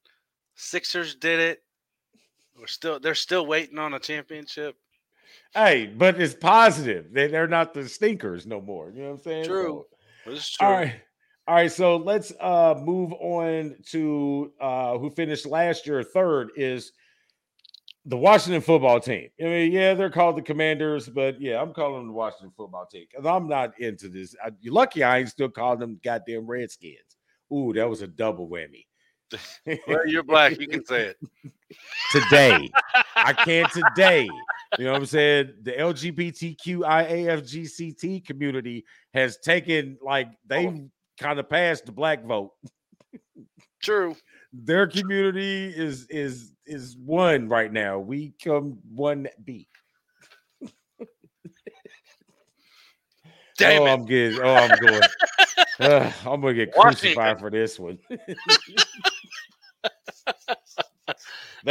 Sixers 0.54 1.16
did 1.16 1.40
it. 1.40 1.62
We're 2.56 2.68
still 2.68 3.00
they're 3.00 3.16
still 3.16 3.46
waiting 3.46 3.78
on 3.78 3.94
a 3.94 3.98
championship. 3.98 4.76
Hey, 5.52 5.86
but 5.86 6.20
it's 6.20 6.34
positive. 6.34 7.12
They 7.12 7.26
they're 7.26 7.48
not 7.48 7.74
the 7.74 7.88
stinkers 7.88 8.46
no 8.46 8.60
more. 8.60 8.90
You 8.90 9.02
know 9.02 9.08
what 9.10 9.16
I'm 9.16 9.22
saying? 9.22 9.44
True. 9.46 9.86
So, 10.24 10.30
true. 10.32 10.40
All 10.60 10.72
right. 10.72 10.94
All 11.46 11.56
right, 11.56 11.70
so 11.70 11.96
let's 11.96 12.32
uh 12.40 12.74
move 12.82 13.12
on 13.14 13.76
to 13.90 14.52
uh 14.60 14.96
who 14.96 15.10
finished 15.10 15.46
last 15.46 15.86
year 15.86 16.02
third 16.02 16.50
is 16.56 16.92
the 18.06 18.16
Washington 18.16 18.60
football 18.60 18.98
team. 19.00 19.30
I 19.40 19.44
mean, 19.44 19.72
yeah, 19.72 19.94
they're 19.94 20.10
called 20.10 20.36
the 20.36 20.42
Commanders, 20.42 21.08
but 21.08 21.40
yeah, 21.40 21.58
I'm 21.60 21.72
calling 21.72 22.00
them 22.00 22.08
the 22.08 22.12
Washington 22.12 22.52
football 22.56 22.86
team 22.86 23.06
because 23.10 23.24
I'm 23.24 23.48
not 23.48 23.80
into 23.80 24.08
this. 24.08 24.36
I, 24.44 24.50
you're 24.60 24.74
lucky 24.74 25.02
I 25.02 25.18
ain't 25.18 25.30
still 25.30 25.48
calling 25.48 25.78
them 25.78 25.98
goddamn 26.04 26.46
Redskins. 26.46 27.16
Ooh, 27.52 27.72
that 27.72 27.88
was 27.88 28.02
a 28.02 28.06
double 28.06 28.48
whammy. 28.48 28.84
well, 29.88 30.06
you're 30.06 30.22
black. 30.22 30.60
You 30.60 30.68
can 30.68 30.84
say 30.84 31.06
it 31.06 31.16
today. 32.12 32.70
I 33.16 33.32
can't 33.32 33.72
today. 33.72 34.28
You 34.78 34.84
know 34.84 34.92
what 34.92 35.00
I'm 35.00 35.06
saying? 35.06 35.54
The 35.62 35.72
LGBTQIAFGCT 35.72 38.26
community 38.26 38.84
has 39.14 39.38
taken 39.38 39.96
like 40.02 40.28
they 40.46 40.66
oh 40.66 40.90
kind 41.18 41.38
of 41.38 41.48
passed 41.48 41.86
the 41.86 41.92
black 41.92 42.22
vote. 42.24 42.52
True. 43.82 44.14
Their 44.52 44.86
community 44.86 45.72
is 45.74 46.06
is 46.08 46.52
is 46.66 46.96
one 46.96 47.48
right 47.48 47.72
now. 47.72 47.98
We 47.98 48.34
come 48.42 48.78
one 48.94 49.28
B. 49.44 49.68
Damn 53.56 53.82
oh, 53.82 53.86
it. 53.86 53.90
I'm 53.90 54.06
good. 54.06 54.40
Oh, 54.40 54.54
I'm 54.54 54.78
going. 54.78 55.00
Uh, 55.80 56.10
I'm 56.24 56.40
gonna 56.40 56.54
get 56.54 56.72
crucified 56.72 57.40
for 57.40 57.50
this 57.50 57.80
one. 57.80 57.98
they 58.08 58.16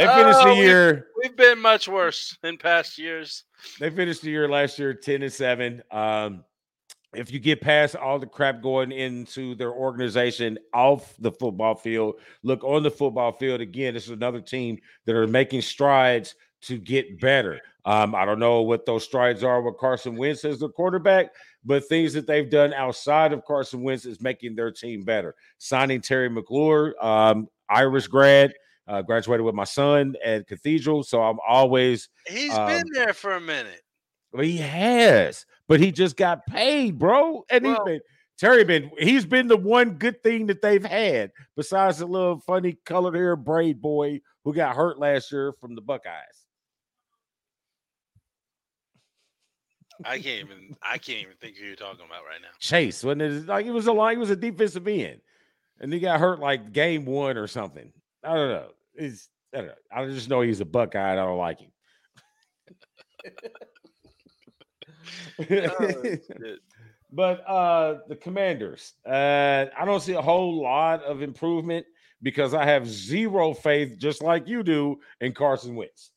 finished 0.06 0.38
oh, 0.42 0.54
the 0.54 0.54
year. 0.56 1.06
We've, 1.16 1.30
we've, 1.30 1.36
been 1.36 1.58
much 1.58 1.88
worse 1.88 2.36
in 2.44 2.58
past 2.58 2.98
years. 2.98 3.44
They 3.80 3.88
finished 3.88 4.20
the 4.20 4.28
year 4.30 4.46
last 4.46 4.78
year 4.78 4.92
10 4.92 5.22
and 5.22 5.32
7. 5.32 5.82
Um, 5.90 6.44
if 7.16 7.30
you 7.30 7.38
get 7.38 7.60
past 7.60 7.96
all 7.96 8.18
the 8.18 8.26
crap 8.26 8.62
going 8.62 8.92
into 8.92 9.54
their 9.54 9.72
organization 9.72 10.58
off 10.72 11.14
the 11.18 11.32
football 11.32 11.74
field, 11.74 12.16
look 12.42 12.62
on 12.64 12.82
the 12.82 12.90
football 12.90 13.32
field 13.32 13.60
again. 13.60 13.94
This 13.94 14.04
is 14.04 14.10
another 14.10 14.40
team 14.40 14.78
that 15.06 15.16
are 15.16 15.26
making 15.26 15.62
strides 15.62 16.34
to 16.62 16.78
get 16.78 17.20
better. 17.20 17.60
Um, 17.84 18.14
I 18.14 18.24
don't 18.24 18.38
know 18.38 18.62
what 18.62 18.86
those 18.86 19.04
strides 19.04 19.44
are 19.44 19.60
with 19.60 19.76
Carson 19.76 20.16
Wentz 20.16 20.44
as 20.44 20.58
the 20.58 20.70
quarterback, 20.70 21.32
but 21.64 21.86
things 21.86 22.14
that 22.14 22.26
they've 22.26 22.48
done 22.48 22.72
outside 22.72 23.32
of 23.32 23.44
Carson 23.44 23.82
Wentz 23.82 24.06
is 24.06 24.22
making 24.22 24.56
their 24.56 24.70
team 24.70 25.02
better. 25.02 25.34
Signing 25.58 26.00
Terry 26.00 26.30
McLaurin, 26.30 26.92
um, 27.04 27.48
Irish 27.68 28.06
grad, 28.06 28.54
uh, 28.86 29.02
graduated 29.02 29.44
with 29.44 29.54
my 29.54 29.64
son 29.64 30.14
at 30.24 30.46
Cathedral, 30.46 31.02
so 31.02 31.22
I'm 31.22 31.38
always. 31.46 32.08
He's 32.26 32.54
um, 32.54 32.66
been 32.68 32.84
there 32.94 33.12
for 33.12 33.32
a 33.32 33.40
minute. 33.40 33.83
He 34.40 34.56
has 34.58 35.46
but 35.68 35.80
he 35.80 35.92
just 35.92 36.16
got 36.16 36.46
paid, 36.46 36.98
bro. 36.98 37.44
And 37.50 37.64
well, 37.64 37.74
he's 37.74 37.84
been 37.84 38.00
Terry 38.38 38.64
been 38.64 38.90
he's 38.98 39.24
been 39.24 39.46
the 39.46 39.56
one 39.56 39.92
good 39.92 40.22
thing 40.22 40.46
that 40.46 40.60
they've 40.60 40.84
had 40.84 41.32
besides 41.56 41.98
the 41.98 42.06
little 42.06 42.40
funny 42.40 42.76
colored 42.84 43.14
hair 43.14 43.36
braid 43.36 43.80
boy 43.80 44.20
who 44.44 44.52
got 44.52 44.76
hurt 44.76 44.98
last 44.98 45.32
year 45.32 45.52
from 45.60 45.74
the 45.74 45.80
Buckeyes. 45.80 46.12
I 50.04 50.18
can't 50.18 50.46
even 50.46 50.76
I 50.82 50.98
can't 50.98 51.20
even 51.20 51.34
think 51.40 51.56
who 51.56 51.66
you're 51.66 51.76
talking 51.76 52.04
about 52.04 52.24
right 52.24 52.40
now. 52.42 52.48
Chase, 52.58 53.04
wasn't 53.04 53.22
it 53.22 53.46
like 53.46 53.66
it 53.66 53.70
was 53.70 53.86
a 53.86 53.92
line, 53.92 54.16
he 54.16 54.18
was 54.18 54.30
a 54.30 54.36
defensive 54.36 54.86
end. 54.88 55.20
And 55.80 55.92
he 55.92 55.98
got 55.98 56.20
hurt 56.20 56.40
like 56.40 56.72
game 56.72 57.04
one 57.04 57.36
or 57.36 57.46
something. 57.46 57.92
I 58.22 58.34
don't 58.34 58.48
know. 58.48 58.68
He's 58.98 59.28
I 59.52 59.58
don't 59.58 59.66
know. 59.66 59.74
I 59.92 60.06
just 60.06 60.28
know 60.28 60.40
he's 60.40 60.60
a 60.60 60.64
Buckeye. 60.64 61.12
I 61.12 61.16
don't 61.16 61.38
like 61.38 61.60
him. 61.60 61.70
oh, 65.38 66.16
but 67.12 67.48
uh 67.48 67.98
the 68.08 68.16
commanders, 68.16 68.94
uh, 69.06 69.66
I 69.78 69.84
don't 69.84 70.00
see 70.00 70.14
a 70.14 70.22
whole 70.22 70.62
lot 70.62 71.02
of 71.04 71.22
improvement 71.22 71.86
because 72.22 72.54
I 72.54 72.64
have 72.64 72.88
zero 72.88 73.54
faith, 73.54 73.98
just 73.98 74.22
like 74.22 74.48
you 74.48 74.62
do, 74.62 74.98
in 75.20 75.32
Carson 75.32 75.76
Wentz. 75.76 76.10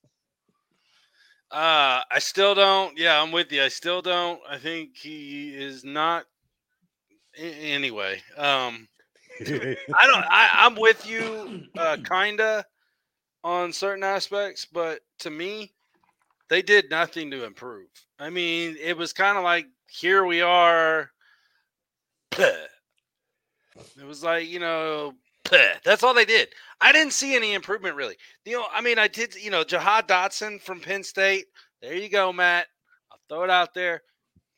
Uh, 1.51 2.01
I 2.11 2.19
still 2.19 2.55
don't. 2.55 2.97
Yeah, 2.97 3.21
I'm 3.21 3.31
with 3.31 3.51
you. 3.51 3.63
I 3.63 3.69
still 3.69 4.01
don't. 4.01 4.39
I 4.49 4.57
think 4.57 4.97
he 4.97 5.49
is 5.49 5.83
not. 5.83 6.25
Anyway, 7.37 8.21
um, 8.35 8.87
I 9.41 10.07
don't. 10.07 10.25
I, 10.29 10.49
I'm 10.53 10.75
with 10.75 11.07
you, 11.07 11.63
uh, 11.77 11.97
kinda, 12.09 12.65
on 13.43 13.71
certain 13.71 14.03
aspects, 14.03 14.65
but 14.65 15.01
to 15.19 15.29
me, 15.29 15.73
they 16.49 16.61
did 16.61 16.89
nothing 16.89 17.31
to 17.31 17.45
improve. 17.45 17.87
I 18.19 18.29
mean, 18.29 18.77
it 18.81 18.97
was 18.97 19.13
kind 19.13 19.37
of 19.37 19.43
like 19.43 19.67
here 19.89 20.25
we 20.25 20.41
are. 20.41 21.11
It 22.37 24.05
was 24.05 24.23
like, 24.23 24.47
you 24.47 24.59
know, 24.59 25.13
that's 25.83 26.03
all 26.03 26.13
they 26.13 26.25
did. 26.25 26.49
I 26.81 26.91
didn't 26.91 27.13
see 27.13 27.35
any 27.35 27.53
improvement 27.53 27.95
really. 27.95 28.15
You 28.45 28.53
know, 28.53 28.65
I 28.73 28.81
mean, 28.81 28.99
I 28.99 29.07
did, 29.07 29.35
you 29.35 29.51
know, 29.51 29.63
Jahan 29.63 30.03
Dotson 30.03 30.61
from 30.61 30.79
Penn 30.79 31.03
State. 31.03 31.45
There 31.81 31.95
you 31.95 32.09
go, 32.09 32.33
Matt. 32.33 32.67
I'll 33.11 33.19
throw 33.29 33.43
it 33.43 33.49
out 33.49 33.73
there. 33.73 34.01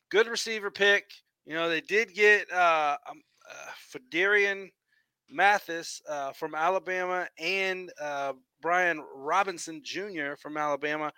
Good 0.10 0.28
receiver 0.28 0.72
pick. 0.72 1.06
You 1.46 1.54
know, 1.54 1.70
they 1.70 1.82
did 1.82 2.14
get 2.14 2.52
uh, 2.52 2.98
um, 3.10 3.22
uh 3.50 3.72
Phidarian 3.92 4.70
Mathis 5.30 6.02
uh, 6.10 6.32
from 6.32 6.56
Alabama 6.56 7.28
and 7.40 7.92
uh, 8.02 8.34
Brian 8.62 9.04
Robinson 9.16 9.82
Jr. 9.84 10.36
from 10.40 10.58
Alabama. 10.58 11.12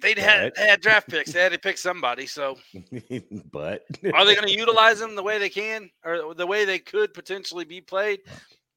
They'd 0.00 0.18
had, 0.18 0.52
they 0.54 0.68
had 0.68 0.80
draft 0.80 1.08
picks. 1.08 1.32
They 1.32 1.40
had 1.40 1.52
to 1.52 1.58
pick 1.58 1.76
somebody. 1.76 2.26
So, 2.26 2.56
but 3.52 3.84
are 4.14 4.24
they 4.24 4.34
going 4.34 4.46
to 4.46 4.56
utilize 4.56 5.00
them 5.00 5.16
the 5.16 5.22
way 5.22 5.38
they 5.38 5.48
can 5.48 5.90
or 6.04 6.34
the 6.34 6.46
way 6.46 6.64
they 6.64 6.78
could 6.78 7.12
potentially 7.14 7.64
be 7.64 7.80
played? 7.80 8.20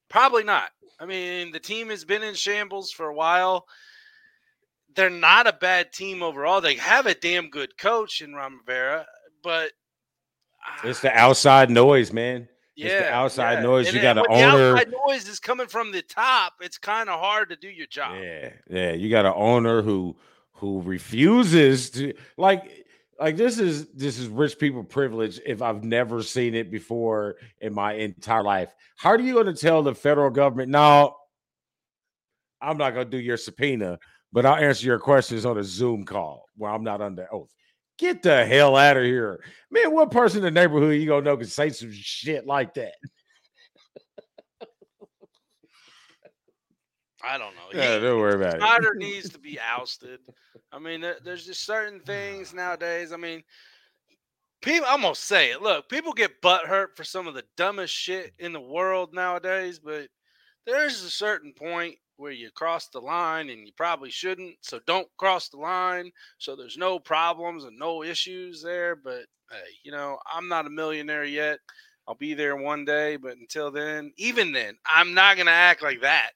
Probably 0.10 0.44
not. 0.44 0.72
I 1.00 1.06
mean, 1.06 1.52
the 1.52 1.60
team 1.60 1.90
has 1.90 2.04
been 2.06 2.24
in 2.24 2.34
shambles 2.34 2.92
for 2.92 3.08
a 3.08 3.14
while. 3.14 3.68
They're 4.96 5.10
not 5.10 5.48
a 5.48 5.54
bad 5.54 5.94
team 5.94 6.24
overall. 6.24 6.60
They 6.60 6.76
have 6.76 7.06
a 7.06 7.14
damn 7.14 7.50
good 7.50 7.78
coach 7.78 8.22
in 8.22 8.34
Ron 8.34 8.58
Rivera, 8.58 9.06
but 9.44 9.72
ah. 10.66 10.82
it's 10.84 11.02
the 11.02 11.16
outside 11.16 11.70
noise, 11.70 12.12
man. 12.12 12.48
Yeah, 12.76 12.88
it's 12.88 13.06
the 13.06 13.14
outside 13.14 13.54
yeah. 13.54 13.62
noise. 13.62 13.88
And 13.88 13.96
you 13.96 14.02
got 14.02 14.18
an 14.18 14.26
owner. 14.30 14.58
The 14.58 14.72
outside 14.72 14.94
noise 15.08 15.28
is 15.28 15.40
coming 15.40 15.68
from 15.68 15.92
the 15.92 16.02
top. 16.02 16.54
It's 16.62 16.78
kind 16.78 17.10
of 17.10 17.20
hard 17.20 17.50
to 17.50 17.56
do 17.56 17.70
your 17.70 17.88
job. 17.88 18.16
Yeah, 18.22 18.50
yeah. 18.70 18.92
You 18.94 19.10
got 19.10 19.26
an 19.26 19.34
owner 19.36 19.82
who 19.82 20.16
who 20.62 20.80
refuses 20.84 21.90
to 21.90 22.14
like 22.38 22.86
like 23.20 23.36
this 23.36 23.58
is 23.58 23.88
this 23.94 24.20
is 24.20 24.28
rich 24.28 24.60
people 24.60 24.84
privilege 24.84 25.42
if 25.44 25.60
I've 25.64 25.84
never 25.84 26.22
seen 26.22 26.54
it 26.54 26.70
before 26.70 27.38
in 27.60 27.74
my 27.74 27.94
entire 27.94 28.44
life. 28.44 28.72
How 28.96 29.10
are 29.10 29.20
you 29.20 29.34
going 29.34 29.48
to 29.48 29.56
tell 29.56 29.82
the 29.82 29.96
federal 29.96 30.30
government, 30.30 30.70
no, 30.70 31.16
I'm 32.62 32.78
not 32.78 32.94
going 32.94 33.08
to 33.08 33.12
do 33.12 33.18
your 33.18 33.38
subpoena, 33.38 33.98
but 34.32 34.46
I'll 34.46 34.64
answer 34.64 34.86
your 34.86 35.00
questions 35.00 35.48
on 35.48 35.58
a 35.58 35.64
Zoom 35.64 36.06
call 36.06 36.46
where 36.56 36.70
I'm 36.70 36.84
not 36.84 37.02
under 37.02 37.28
oath. 37.34 37.52
Get 37.98 38.22
the 38.22 38.46
hell 38.46 38.76
out 38.76 38.98
of 38.98 39.04
here. 39.04 39.44
Man, 39.72 39.92
what 39.92 40.12
person 40.12 40.46
in 40.46 40.54
the 40.54 40.62
neighborhood 40.62 41.02
you 41.02 41.08
gonna 41.08 41.26
know 41.26 41.38
can 41.38 41.48
say 41.48 41.70
some 41.70 41.92
shit 41.92 42.46
like 42.46 42.76
that? 42.76 42.94
I 47.24 47.38
don't 47.38 47.56
know. 47.56 47.80
Yeah, 47.80 48.00
don't 48.00 48.20
worry 48.20 48.36
about 48.36 48.56
it. 48.56 48.60
Snyder 48.60 48.94
needs 48.96 49.30
to 49.30 49.40
be 49.40 49.60
ousted. 49.60 50.20
I 50.72 50.80
mean, 50.80 51.06
there's 51.24 51.46
just 51.46 51.66
certain 51.66 52.00
things 52.00 52.54
nowadays. 52.54 53.12
I 53.12 53.18
mean, 53.18 53.44
people. 54.62 54.88
I'm 54.90 55.02
gonna 55.02 55.16
say 55.16 55.52
it. 55.52 55.62
Look, 55.62 55.90
people 55.90 56.14
get 56.14 56.42
butt 56.42 56.66
hurt 56.66 56.96
for 56.96 57.04
some 57.04 57.28
of 57.28 57.34
the 57.34 57.44
dumbest 57.58 57.94
shit 57.94 58.34
in 58.40 58.54
the 58.54 58.62
world 58.62 59.14
nowadays, 59.14 59.80
but 59.80 60.08
there's 60.66 61.04
a 61.04 61.10
certain 61.10 61.54
point 61.54 61.96
where 62.18 62.32
you 62.32 62.52
cross 62.52 62.88
the 62.88 63.00
line 63.00 63.50
and 63.50 63.66
you 63.66 63.74
probably 63.76 64.12
shouldn't. 64.12 64.56
So 64.62 64.80
don't 64.86 65.08
cross 65.18 65.50
the 65.50 65.58
line. 65.58 66.12
So 66.38 66.56
there's 66.56 66.78
no 66.78 67.00
problems 67.00 67.64
and 67.64 67.78
no 67.78 68.04
issues 68.04 68.62
there. 68.62 68.96
But 68.96 69.26
hey, 69.50 69.58
you 69.84 69.92
know, 69.92 70.20
I'm 70.32 70.48
not 70.48 70.68
a 70.68 70.70
millionaire 70.70 71.26
yet. 71.26 71.60
I'll 72.08 72.16
be 72.16 72.34
there 72.34 72.56
one 72.56 72.86
day, 72.86 73.16
but 73.16 73.38
until 73.38 73.72
then, 73.72 74.12
even 74.18 74.52
then, 74.52 74.76
I'm 74.86 75.14
not 75.14 75.38
gonna 75.38 75.52
act 75.52 75.82
like 75.82 76.02
that. 76.02 76.32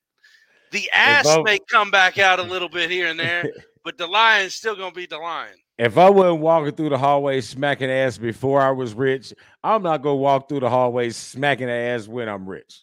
The 0.72 0.90
ass 0.92 1.28
I- 1.28 1.42
may 1.42 1.60
come 1.70 1.92
back 1.92 2.18
out 2.18 2.40
a 2.40 2.44
little 2.54 2.70
bit 2.70 2.90
here 2.90 3.08
and 3.08 3.20
there, 3.20 3.50
but 3.84 3.98
the 3.98 4.08
lion's 4.08 4.56
still 4.56 4.76
gonna 4.76 4.92
be 4.94 5.06
the 5.06 5.18
lion. 5.18 5.56
If 5.78 5.98
I 5.98 6.10
wasn't 6.10 6.40
walking 6.40 6.74
through 6.74 6.90
the 6.90 6.98
hallway 6.98 7.42
smacking 7.42 7.92
ass 7.92 8.18
before 8.18 8.62
I 8.62 8.72
was 8.72 8.94
rich, 8.94 9.34
I'm 9.64 9.84
not 9.84 10.02
gonna 10.02 10.16
walk 10.16 10.48
through 10.48 10.62
the 10.62 10.70
hallway 10.70 11.10
smacking 11.10 11.70
ass 11.70 12.08
when 12.08 12.30
I'm 12.30 12.48
rich. 12.48 12.82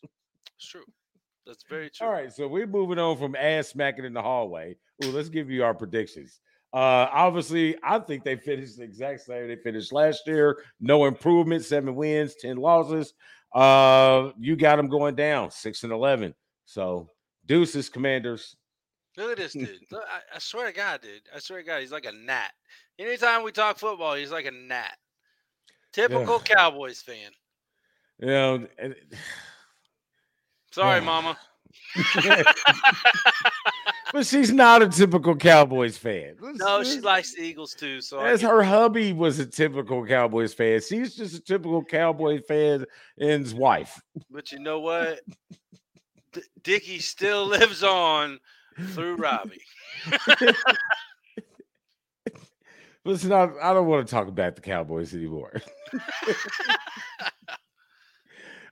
It's 0.56 0.68
true. 0.68 0.84
That's 1.46 1.64
very 1.68 1.90
true. 1.90 2.06
All 2.06 2.12
right, 2.12 2.32
so 2.32 2.46
we're 2.46 2.66
moving 2.66 2.98
on 2.98 3.16
from 3.16 3.34
ass 3.34 3.68
smacking 3.68 4.04
in 4.04 4.12
the 4.12 4.22
hallway. 4.22 4.76
Ooh, 5.04 5.10
let's 5.10 5.28
give 5.28 5.50
you 5.50 5.64
our 5.64 5.74
predictions. 5.74 6.40
Uh, 6.72 7.08
obviously, 7.12 7.76
I 7.82 7.98
think 7.98 8.24
they 8.24 8.36
finished 8.36 8.78
the 8.78 8.84
exact 8.84 9.20
same 9.20 9.48
they 9.48 9.56
finished 9.56 9.92
last 9.92 10.26
year. 10.26 10.62
No 10.80 11.04
improvement, 11.04 11.64
seven 11.64 11.94
wins, 11.94 12.34
ten 12.36 12.56
losses. 12.56 13.12
Uh, 13.54 14.30
you 14.38 14.56
got 14.56 14.76
them 14.76 14.88
going 14.88 15.14
down 15.14 15.50
six 15.50 15.82
and 15.82 15.92
eleven. 15.92 16.34
So 16.64 17.10
deuces, 17.46 17.88
commanders. 17.88 18.56
Look 19.16 19.32
at 19.32 19.36
this 19.38 19.52
dude. 19.54 19.78
Look, 19.90 20.02
I, 20.08 20.36
I 20.36 20.38
swear 20.38 20.66
to 20.66 20.72
God, 20.72 21.00
dude. 21.02 21.22
I 21.34 21.38
swear 21.38 21.60
to 21.60 21.64
God, 21.66 21.80
he's 21.80 21.92
like 21.92 22.06
a 22.06 22.12
gnat. 22.12 22.52
Anytime 22.98 23.42
we 23.42 23.52
talk 23.52 23.78
football, 23.78 24.14
he's 24.14 24.30
like 24.32 24.46
a 24.46 24.50
gnat. 24.50 24.96
Typical 25.92 26.40
Cowboys 26.40 27.02
fan. 27.02 27.30
You 28.18 28.26
know, 28.26 28.66
and- 28.78 28.94
Sorry, 30.72 31.00
Yeah. 31.00 31.04
Mama. 31.04 31.38
but 34.12 34.26
she's 34.26 34.52
not 34.52 34.82
a 34.82 34.88
typical 34.88 35.34
Cowboys 35.36 35.96
fan. 35.96 36.36
No, 36.40 36.82
she 36.82 37.00
likes 37.00 37.34
the 37.34 37.42
Eagles 37.42 37.74
too. 37.74 38.00
So 38.00 38.20
As 38.20 38.40
her 38.42 38.62
hubby 38.62 39.12
was 39.12 39.38
a 39.38 39.46
typical 39.46 40.06
Cowboys 40.06 40.54
fan. 40.54 40.80
She's 40.80 41.14
just 41.14 41.34
a 41.34 41.40
typical 41.40 41.84
Cowboys 41.84 42.42
fan 42.46 42.84
and 43.18 43.42
his 43.42 43.54
wife. 43.54 44.00
but 44.30 44.50
you 44.52 44.58
know 44.60 44.80
what? 44.80 45.20
D- 46.32 46.42
Dickie 46.62 46.98
still 46.98 47.46
lives 47.46 47.82
on 47.82 48.38
through 48.88 49.16
Robbie. 49.16 49.62
Listen, 53.04 53.32
I, 53.32 53.50
I 53.60 53.74
don't 53.74 53.88
want 53.88 54.06
to 54.06 54.10
talk 54.10 54.28
about 54.28 54.54
the 54.54 54.62
Cowboys 54.62 55.12
anymore. 55.14 55.60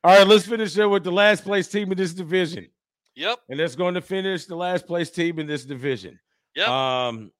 All 0.03 0.17
right, 0.17 0.27
let's 0.27 0.47
finish 0.47 0.79
up 0.79 0.91
with 0.91 1.05
the 1.05 1.13
last 1.13 1.45
place 1.45 1.69
team 1.69 1.93
in 1.93 1.99
this 1.99 2.15
division. 2.15 2.69
Yep. 3.17 3.39
And 3.49 3.61
that's 3.61 3.75
going 3.75 3.95
to 3.95 4.01
finish 4.01 4.47
the 4.47 4.57
last 4.57 4.87
place 4.87 5.11
team 5.11 5.39
in 5.39 5.47
this 5.47 5.65
division. 5.65 6.19
Yep. 6.55 6.69
Um, 6.69 7.33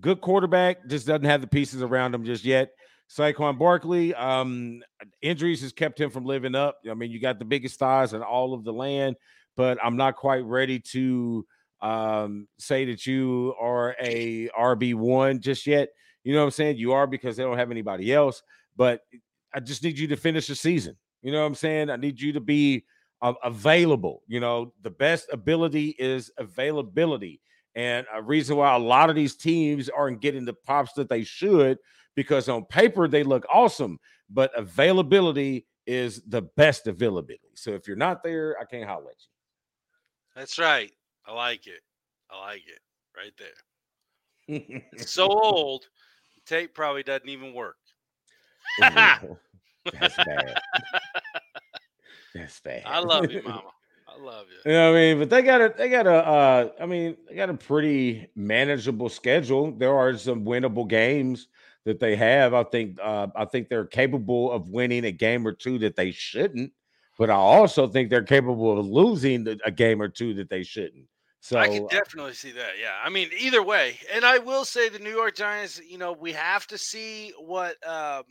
good 0.00 0.20
quarterback, 0.20 0.86
just 0.86 1.06
doesn't 1.06 1.24
have 1.24 1.40
the 1.40 1.46
pieces 1.46 1.82
around 1.82 2.14
him 2.14 2.24
just 2.24 2.44
yet. 2.44 2.72
Saquon 3.10 3.58
Barkley, 3.58 4.14
um, 4.14 4.82
injuries 5.22 5.62
has 5.62 5.72
kept 5.72 6.00
him 6.00 6.10
from 6.10 6.24
living 6.24 6.54
up. 6.54 6.78
I 6.90 6.94
mean, 6.94 7.10
you 7.10 7.20
got 7.20 7.38
the 7.38 7.44
biggest 7.44 7.78
thighs 7.78 8.12
in 8.12 8.22
all 8.22 8.54
of 8.54 8.64
the 8.64 8.72
land, 8.72 9.16
but 9.56 9.78
I'm 9.82 9.96
not 9.96 10.16
quite 10.16 10.44
ready 10.44 10.78
to 10.80 11.46
um, 11.80 12.48
say 12.58 12.84
that 12.86 13.06
you 13.06 13.54
are 13.60 13.94
a 14.00 14.48
RB 14.58 14.94
one 14.94 15.40
just 15.40 15.66
yet. 15.66 15.90
You 16.24 16.32
know 16.32 16.40
what 16.40 16.46
I'm 16.46 16.50
saying? 16.52 16.78
You 16.78 16.92
are 16.92 17.06
because 17.06 17.36
they 17.36 17.42
don't 17.42 17.58
have 17.58 17.70
anybody 17.70 18.12
else. 18.12 18.42
But 18.76 19.02
I 19.54 19.60
just 19.60 19.82
need 19.82 19.98
you 19.98 20.08
to 20.08 20.16
finish 20.16 20.46
the 20.46 20.54
season. 20.54 20.96
You 21.22 21.32
know 21.32 21.40
what 21.40 21.46
I'm 21.46 21.54
saying? 21.54 21.90
I 21.90 21.96
need 21.96 22.20
you 22.20 22.32
to 22.32 22.40
be 22.40 22.84
uh, 23.22 23.34
available. 23.42 24.22
You 24.26 24.40
know, 24.40 24.72
the 24.82 24.90
best 24.90 25.28
ability 25.32 25.94
is 25.98 26.30
availability. 26.38 27.40
And 27.74 28.06
a 28.14 28.22
reason 28.22 28.56
why 28.56 28.74
a 28.74 28.78
lot 28.78 29.10
of 29.10 29.16
these 29.16 29.36
teams 29.36 29.88
aren't 29.88 30.20
getting 30.20 30.44
the 30.44 30.54
pops 30.54 30.92
that 30.94 31.08
they 31.08 31.24
should, 31.24 31.78
because 32.14 32.48
on 32.48 32.64
paper 32.66 33.08
they 33.08 33.24
look 33.24 33.44
awesome, 33.52 33.98
but 34.30 34.56
availability 34.56 35.66
is 35.86 36.22
the 36.28 36.42
best 36.42 36.86
availability. 36.86 37.50
So 37.54 37.70
if 37.70 37.86
you're 37.86 37.96
not 37.96 38.22
there, 38.22 38.56
I 38.60 38.64
can't 38.64 38.88
holler 38.88 39.10
at 39.10 39.16
That's 40.34 40.58
right. 40.58 40.90
I 41.26 41.32
like 41.32 41.66
it. 41.66 41.80
I 42.30 42.40
like 42.40 42.62
it 42.66 42.80
right 43.16 43.32
there. 43.38 44.82
It's 44.92 45.12
so 45.12 45.28
old, 45.30 45.84
the 46.34 46.40
tape 46.46 46.74
probably 46.74 47.02
doesn't 47.02 47.28
even 47.28 47.54
work. 47.54 47.76
That's 48.80 50.16
bad. 50.16 50.58
That's 52.34 52.60
bad. 52.60 52.82
I 52.84 52.98
love 52.98 53.30
you, 53.30 53.42
Mama. 53.42 53.70
I 54.06 54.20
love 54.20 54.46
you. 54.48 54.70
You 54.70 54.76
know 54.76 54.92
what 54.92 54.98
I 54.98 55.00
mean? 55.00 55.18
But 55.18 55.30
they 55.30 55.42
got 55.42 55.60
a 55.60 55.74
they 55.76 55.88
got 55.88 56.06
a 56.06 56.14
uh 56.14 56.68
I 56.80 56.86
mean, 56.86 57.16
they 57.28 57.34
got 57.34 57.50
a 57.50 57.54
pretty 57.54 58.28
manageable 58.34 59.08
schedule. 59.08 59.72
There 59.72 59.96
are 59.96 60.16
some 60.16 60.44
winnable 60.44 60.88
games 60.88 61.48
that 61.84 62.00
they 62.00 62.16
have. 62.16 62.54
I 62.54 62.64
think 62.64 62.98
uh 63.02 63.28
I 63.34 63.44
think 63.44 63.68
they're 63.68 63.86
capable 63.86 64.52
of 64.52 64.68
winning 64.68 65.04
a 65.04 65.12
game 65.12 65.46
or 65.46 65.52
two 65.52 65.78
that 65.80 65.96
they 65.96 66.10
shouldn't, 66.10 66.72
but 67.18 67.30
I 67.30 67.34
also 67.34 67.88
think 67.88 68.10
they're 68.10 68.22
capable 68.22 68.78
of 68.78 68.86
losing 68.86 69.46
a 69.64 69.70
game 69.70 70.00
or 70.02 70.08
two 70.08 70.34
that 70.34 70.48
they 70.50 70.62
shouldn't. 70.62 71.06
So 71.40 71.58
I 71.58 71.68
can 71.68 71.86
definitely 71.88 72.32
see 72.32 72.52
that. 72.52 72.72
Yeah. 72.80 72.94
I 73.04 73.10
mean, 73.10 73.28
either 73.38 73.62
way. 73.62 73.98
And 74.12 74.24
I 74.24 74.38
will 74.38 74.64
say 74.64 74.88
the 74.88 74.98
New 74.98 75.10
York 75.14 75.36
Giants, 75.36 75.78
you 75.86 75.98
know, 75.98 76.12
we 76.12 76.32
have 76.32 76.66
to 76.68 76.78
see 76.78 77.32
what 77.38 77.76
um 77.86 78.24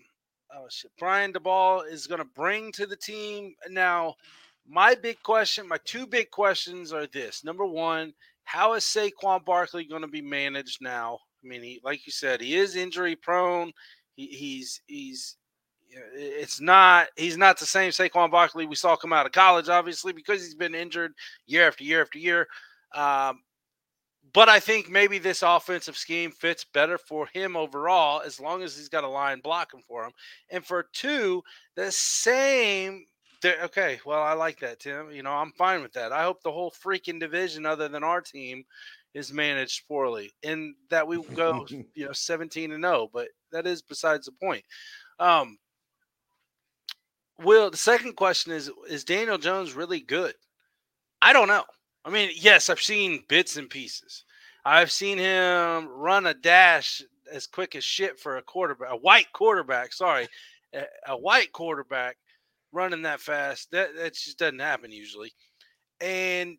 oh 0.55 0.65
shit, 0.69 0.91
Brian 0.97 1.31
Daboll 1.31 1.87
is 1.87 2.07
gonna 2.07 2.25
bring 2.25 2.71
to 2.71 2.87
the 2.87 2.95
team. 2.95 3.53
Now, 3.69 4.15
my 4.67 4.95
big 4.95 5.21
question, 5.23 5.67
my 5.67 5.77
two 5.85 6.07
big 6.07 6.31
questions 6.31 6.91
are 6.91 7.05
this. 7.07 7.43
Number 7.43 7.65
one, 7.65 8.13
how 8.45 8.73
is 8.73 8.83
Saquon 8.83 9.45
Barkley 9.45 9.85
going 9.85 10.01
to 10.01 10.07
be 10.07 10.21
managed 10.21 10.81
now? 10.81 11.19
I 11.43 11.47
mean, 11.47 11.61
he, 11.61 11.81
like 11.83 12.05
you 12.05 12.11
said, 12.11 12.41
he 12.41 12.55
is 12.55 12.75
injury 12.75 13.15
prone. 13.15 13.73
He, 14.15 14.27
he's 14.27 14.81
he's 14.87 15.35
you 15.35 15.35
know, 15.35 15.41
i- 15.41 15.42
it's 16.15 16.59
not 16.59 17.07
he's 17.15 17.37
not 17.37 17.59
the 17.59 17.65
same 17.65 17.91
Saquon 17.91 18.31
Barkley 18.31 18.65
we 18.65 18.75
saw 18.75 18.95
come 18.95 19.13
out 19.13 19.25
of 19.25 19.31
college, 19.31 19.69
obviously, 19.69 20.13
because 20.13 20.43
he's 20.43 20.55
been 20.55 20.75
injured 20.75 21.13
year 21.45 21.67
after 21.67 21.83
year 21.83 22.01
after 22.01 22.19
year. 22.19 22.47
Um, 22.93 23.41
but 24.33 24.49
I 24.49 24.59
think 24.59 24.89
maybe 24.89 25.19
this 25.19 25.43
offensive 25.43 25.95
scheme 25.95 26.31
fits 26.31 26.65
better 26.73 26.97
for 26.97 27.27
him 27.33 27.55
overall 27.55 28.21
as 28.21 28.39
long 28.39 28.63
as 28.63 28.75
he's 28.75 28.89
got 28.89 29.03
a 29.03 29.09
line 29.09 29.41
blocking 29.41 29.81
for 29.87 30.05
him. 30.05 30.11
And 30.49 30.65
for 30.65 30.87
two, 30.93 31.43
the 31.75 31.91
same. 31.91 33.05
Okay, 33.45 33.99
well, 34.05 34.23
I 34.23 34.33
like 34.33 34.59
that, 34.61 34.79
Tim. 34.79 35.11
You 35.11 35.21
know, 35.21 35.31
I'm 35.31 35.51
fine 35.51 35.81
with 35.81 35.91
that. 35.93 36.13
I 36.13 36.23
hope 36.23 36.41
the 36.41 36.51
whole 36.51 36.71
freaking 36.71 37.19
division, 37.19 37.65
other 37.65 37.89
than 37.89 38.03
our 38.03 38.21
team, 38.21 38.63
is 39.13 39.33
managed 39.33 39.87
poorly 39.87 40.31
and 40.43 40.73
that 40.89 41.07
we 41.07 41.21
go, 41.35 41.67
you 41.93 42.05
know, 42.05 42.13
17 42.13 42.71
and 42.71 42.83
0. 42.83 43.09
But 43.13 43.27
that 43.51 43.67
is 43.67 43.81
besides 43.81 44.25
the 44.25 44.31
point. 44.31 44.63
Um, 45.19 45.57
Will, 47.43 47.69
the 47.69 47.77
second 47.77 48.15
question 48.15 48.51
is 48.53 48.71
Is 48.87 49.03
Daniel 49.03 49.37
Jones 49.37 49.73
really 49.73 49.99
good? 49.99 50.33
I 51.21 51.33
don't 51.33 51.47
know. 51.47 51.63
I 52.05 52.09
mean, 52.09 52.31
yes, 52.35 52.69
I've 52.69 52.81
seen 52.81 53.23
bits 53.29 53.55
and 53.57 53.69
pieces. 53.69 54.25
I've 54.65 54.91
seen 54.91 55.17
him 55.17 55.87
run 55.87 56.25
a 56.27 56.33
dash 56.33 57.01
as 57.31 57.47
quick 57.47 57.75
as 57.75 57.83
shit 57.83 58.19
for 58.19 58.37
a 58.37 58.41
quarterback, 58.41 58.91
a 58.91 58.97
white 58.97 59.31
quarterback. 59.33 59.93
Sorry, 59.93 60.27
a, 60.73 60.83
a 61.07 61.17
white 61.17 61.51
quarterback 61.51 62.17
running 62.71 63.03
that 63.03 63.21
fast. 63.21 63.71
That 63.71 63.95
that 63.95 64.13
just 64.13 64.39
doesn't 64.39 64.59
happen 64.59 64.91
usually. 64.91 65.33
And 66.01 66.57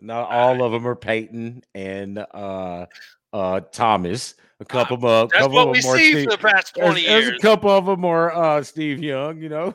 not 0.00 0.30
all 0.30 0.62
of 0.62 0.72
them 0.72 0.86
are 0.86 0.96
Peyton 0.96 1.62
and 1.74 2.18
uh 2.18 2.86
uh 3.32 3.60
Thomas. 3.72 4.34
A 4.60 4.64
couple 4.64 4.96
uh, 5.06 5.22
of 5.22 5.30
that's 5.30 5.42
couple 5.42 5.56
what 5.56 5.70
we 5.70 5.80
see 5.80 6.10
Steve, 6.10 6.24
for 6.24 6.30
the 6.36 6.38
past 6.38 6.74
twenty 6.74 7.06
there's, 7.06 7.24
years. 7.24 7.24
There's 7.24 7.38
a 7.38 7.42
couple 7.42 7.70
of 7.70 7.86
them 7.86 8.04
are 8.04 8.34
uh 8.34 8.62
Steve 8.62 9.02
Young. 9.02 9.40
You 9.40 9.48
know, 9.48 9.74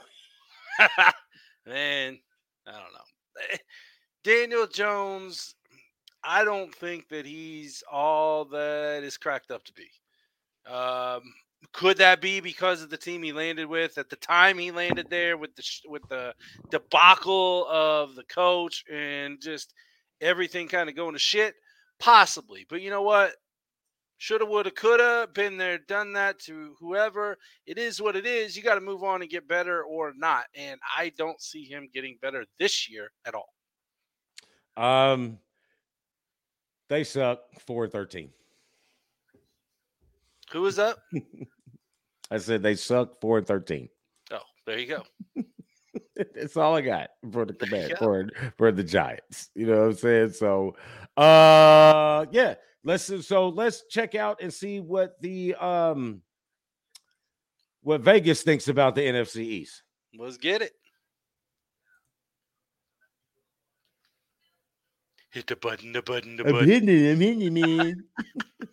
man, 1.65 2.19
I 2.67 2.71
don't 2.71 2.93
know. 2.93 3.43
Eh, 3.51 3.57
Daniel 4.23 4.67
Jones, 4.67 5.55
I 6.23 6.45
don't 6.45 6.73
think 6.73 7.09
that 7.09 7.25
he's 7.25 7.83
all 7.91 8.45
that 8.45 9.01
is 9.03 9.17
cracked 9.17 9.51
up 9.51 9.63
to 9.65 9.73
be. 9.73 9.87
Um, 10.71 11.21
could 11.71 11.97
that 11.97 12.21
be 12.21 12.39
because 12.39 12.81
of 12.81 12.89
the 12.89 12.97
team 12.97 13.23
he 13.23 13.33
landed 13.33 13.67
with 13.67 13.97
at 13.97 14.09
the 14.09 14.15
time 14.17 14.57
he 14.57 14.71
landed 14.71 15.09
there 15.09 15.37
with 15.37 15.55
the 15.55 15.63
with 15.87 16.07
the 16.09 16.33
debacle 16.69 17.67
of 17.69 18.15
the 18.15 18.23
coach 18.23 18.83
and 18.91 19.41
just 19.41 19.73
everything 20.21 20.67
kind 20.67 20.89
of 20.89 20.95
going 20.95 21.13
to 21.13 21.19
shit? 21.19 21.55
Possibly, 21.99 22.65
but 22.69 22.81
you 22.81 22.89
know 22.89 23.01
what? 23.01 23.33
Shoulda, 24.17 24.45
woulda, 24.45 24.71
coulda, 24.71 25.27
been 25.33 25.57
there, 25.57 25.79
done 25.79 26.13
that 26.13 26.39
to 26.39 26.75
whoever. 26.79 27.37
It 27.65 27.77
is 27.77 28.01
what 28.01 28.15
it 28.15 28.25
is. 28.25 28.55
You 28.55 28.63
got 28.63 28.75
to 28.75 28.81
move 28.81 29.03
on 29.03 29.21
and 29.21 29.29
get 29.29 29.47
better 29.47 29.83
or 29.83 30.13
not. 30.15 30.45
And 30.55 30.79
I 30.97 31.11
don't 31.17 31.41
see 31.41 31.65
him 31.65 31.89
getting 31.93 32.17
better 32.21 32.45
this 32.59 32.89
year 32.89 33.11
at 33.25 33.35
all. 33.35 33.53
Um, 34.75 35.39
they 36.89 37.03
suck 37.03 37.41
four 37.65 37.87
thirteen. 37.87 38.29
Who 40.51 40.65
is 40.65 40.79
up? 40.79 40.99
I 42.31 42.37
said 42.37 42.63
they 42.63 42.75
suck 42.75 43.19
four 43.19 43.41
thirteen. 43.41 43.89
Oh, 44.31 44.39
there 44.65 44.79
you 44.79 44.87
go. 44.87 45.03
That's 46.35 46.57
all 46.57 46.75
I 46.75 46.81
got 46.81 47.09
for 47.31 47.45
the 47.45 47.53
command 47.53 47.95
for 47.99 48.27
for 48.57 48.71
the 48.71 48.83
Giants. 48.83 49.49
You 49.55 49.67
know 49.67 49.79
what 49.79 49.85
I'm 49.85 49.93
saying? 49.95 50.29
So, 50.31 50.75
uh, 51.17 52.25
yeah. 52.31 52.55
Let's 52.83 53.25
so 53.25 53.49
let's 53.49 53.83
check 53.89 54.15
out 54.15 54.41
and 54.41 54.53
see 54.53 54.79
what 54.79 55.21
the 55.21 55.55
um 55.55 56.21
what 57.81 58.01
Vegas 58.01 58.43
thinks 58.43 58.67
about 58.67 58.95
the 58.95 59.01
NFC 59.01 59.37
East. 59.37 59.83
Let's 60.17 60.37
get 60.37 60.61
it. 60.61 60.73
Hit 65.31 65.47
the 65.47 65.55
button, 65.55 65.93
the 65.93 66.01
button, 66.01 66.35
the 66.35 66.43
button. 66.43 66.59
I'm 66.59 66.67
hitting 66.67 66.89
it, 66.89 67.11
I'm 67.11 67.19
hitting 67.19 67.41
it, 67.41 67.51
man. 67.51 68.03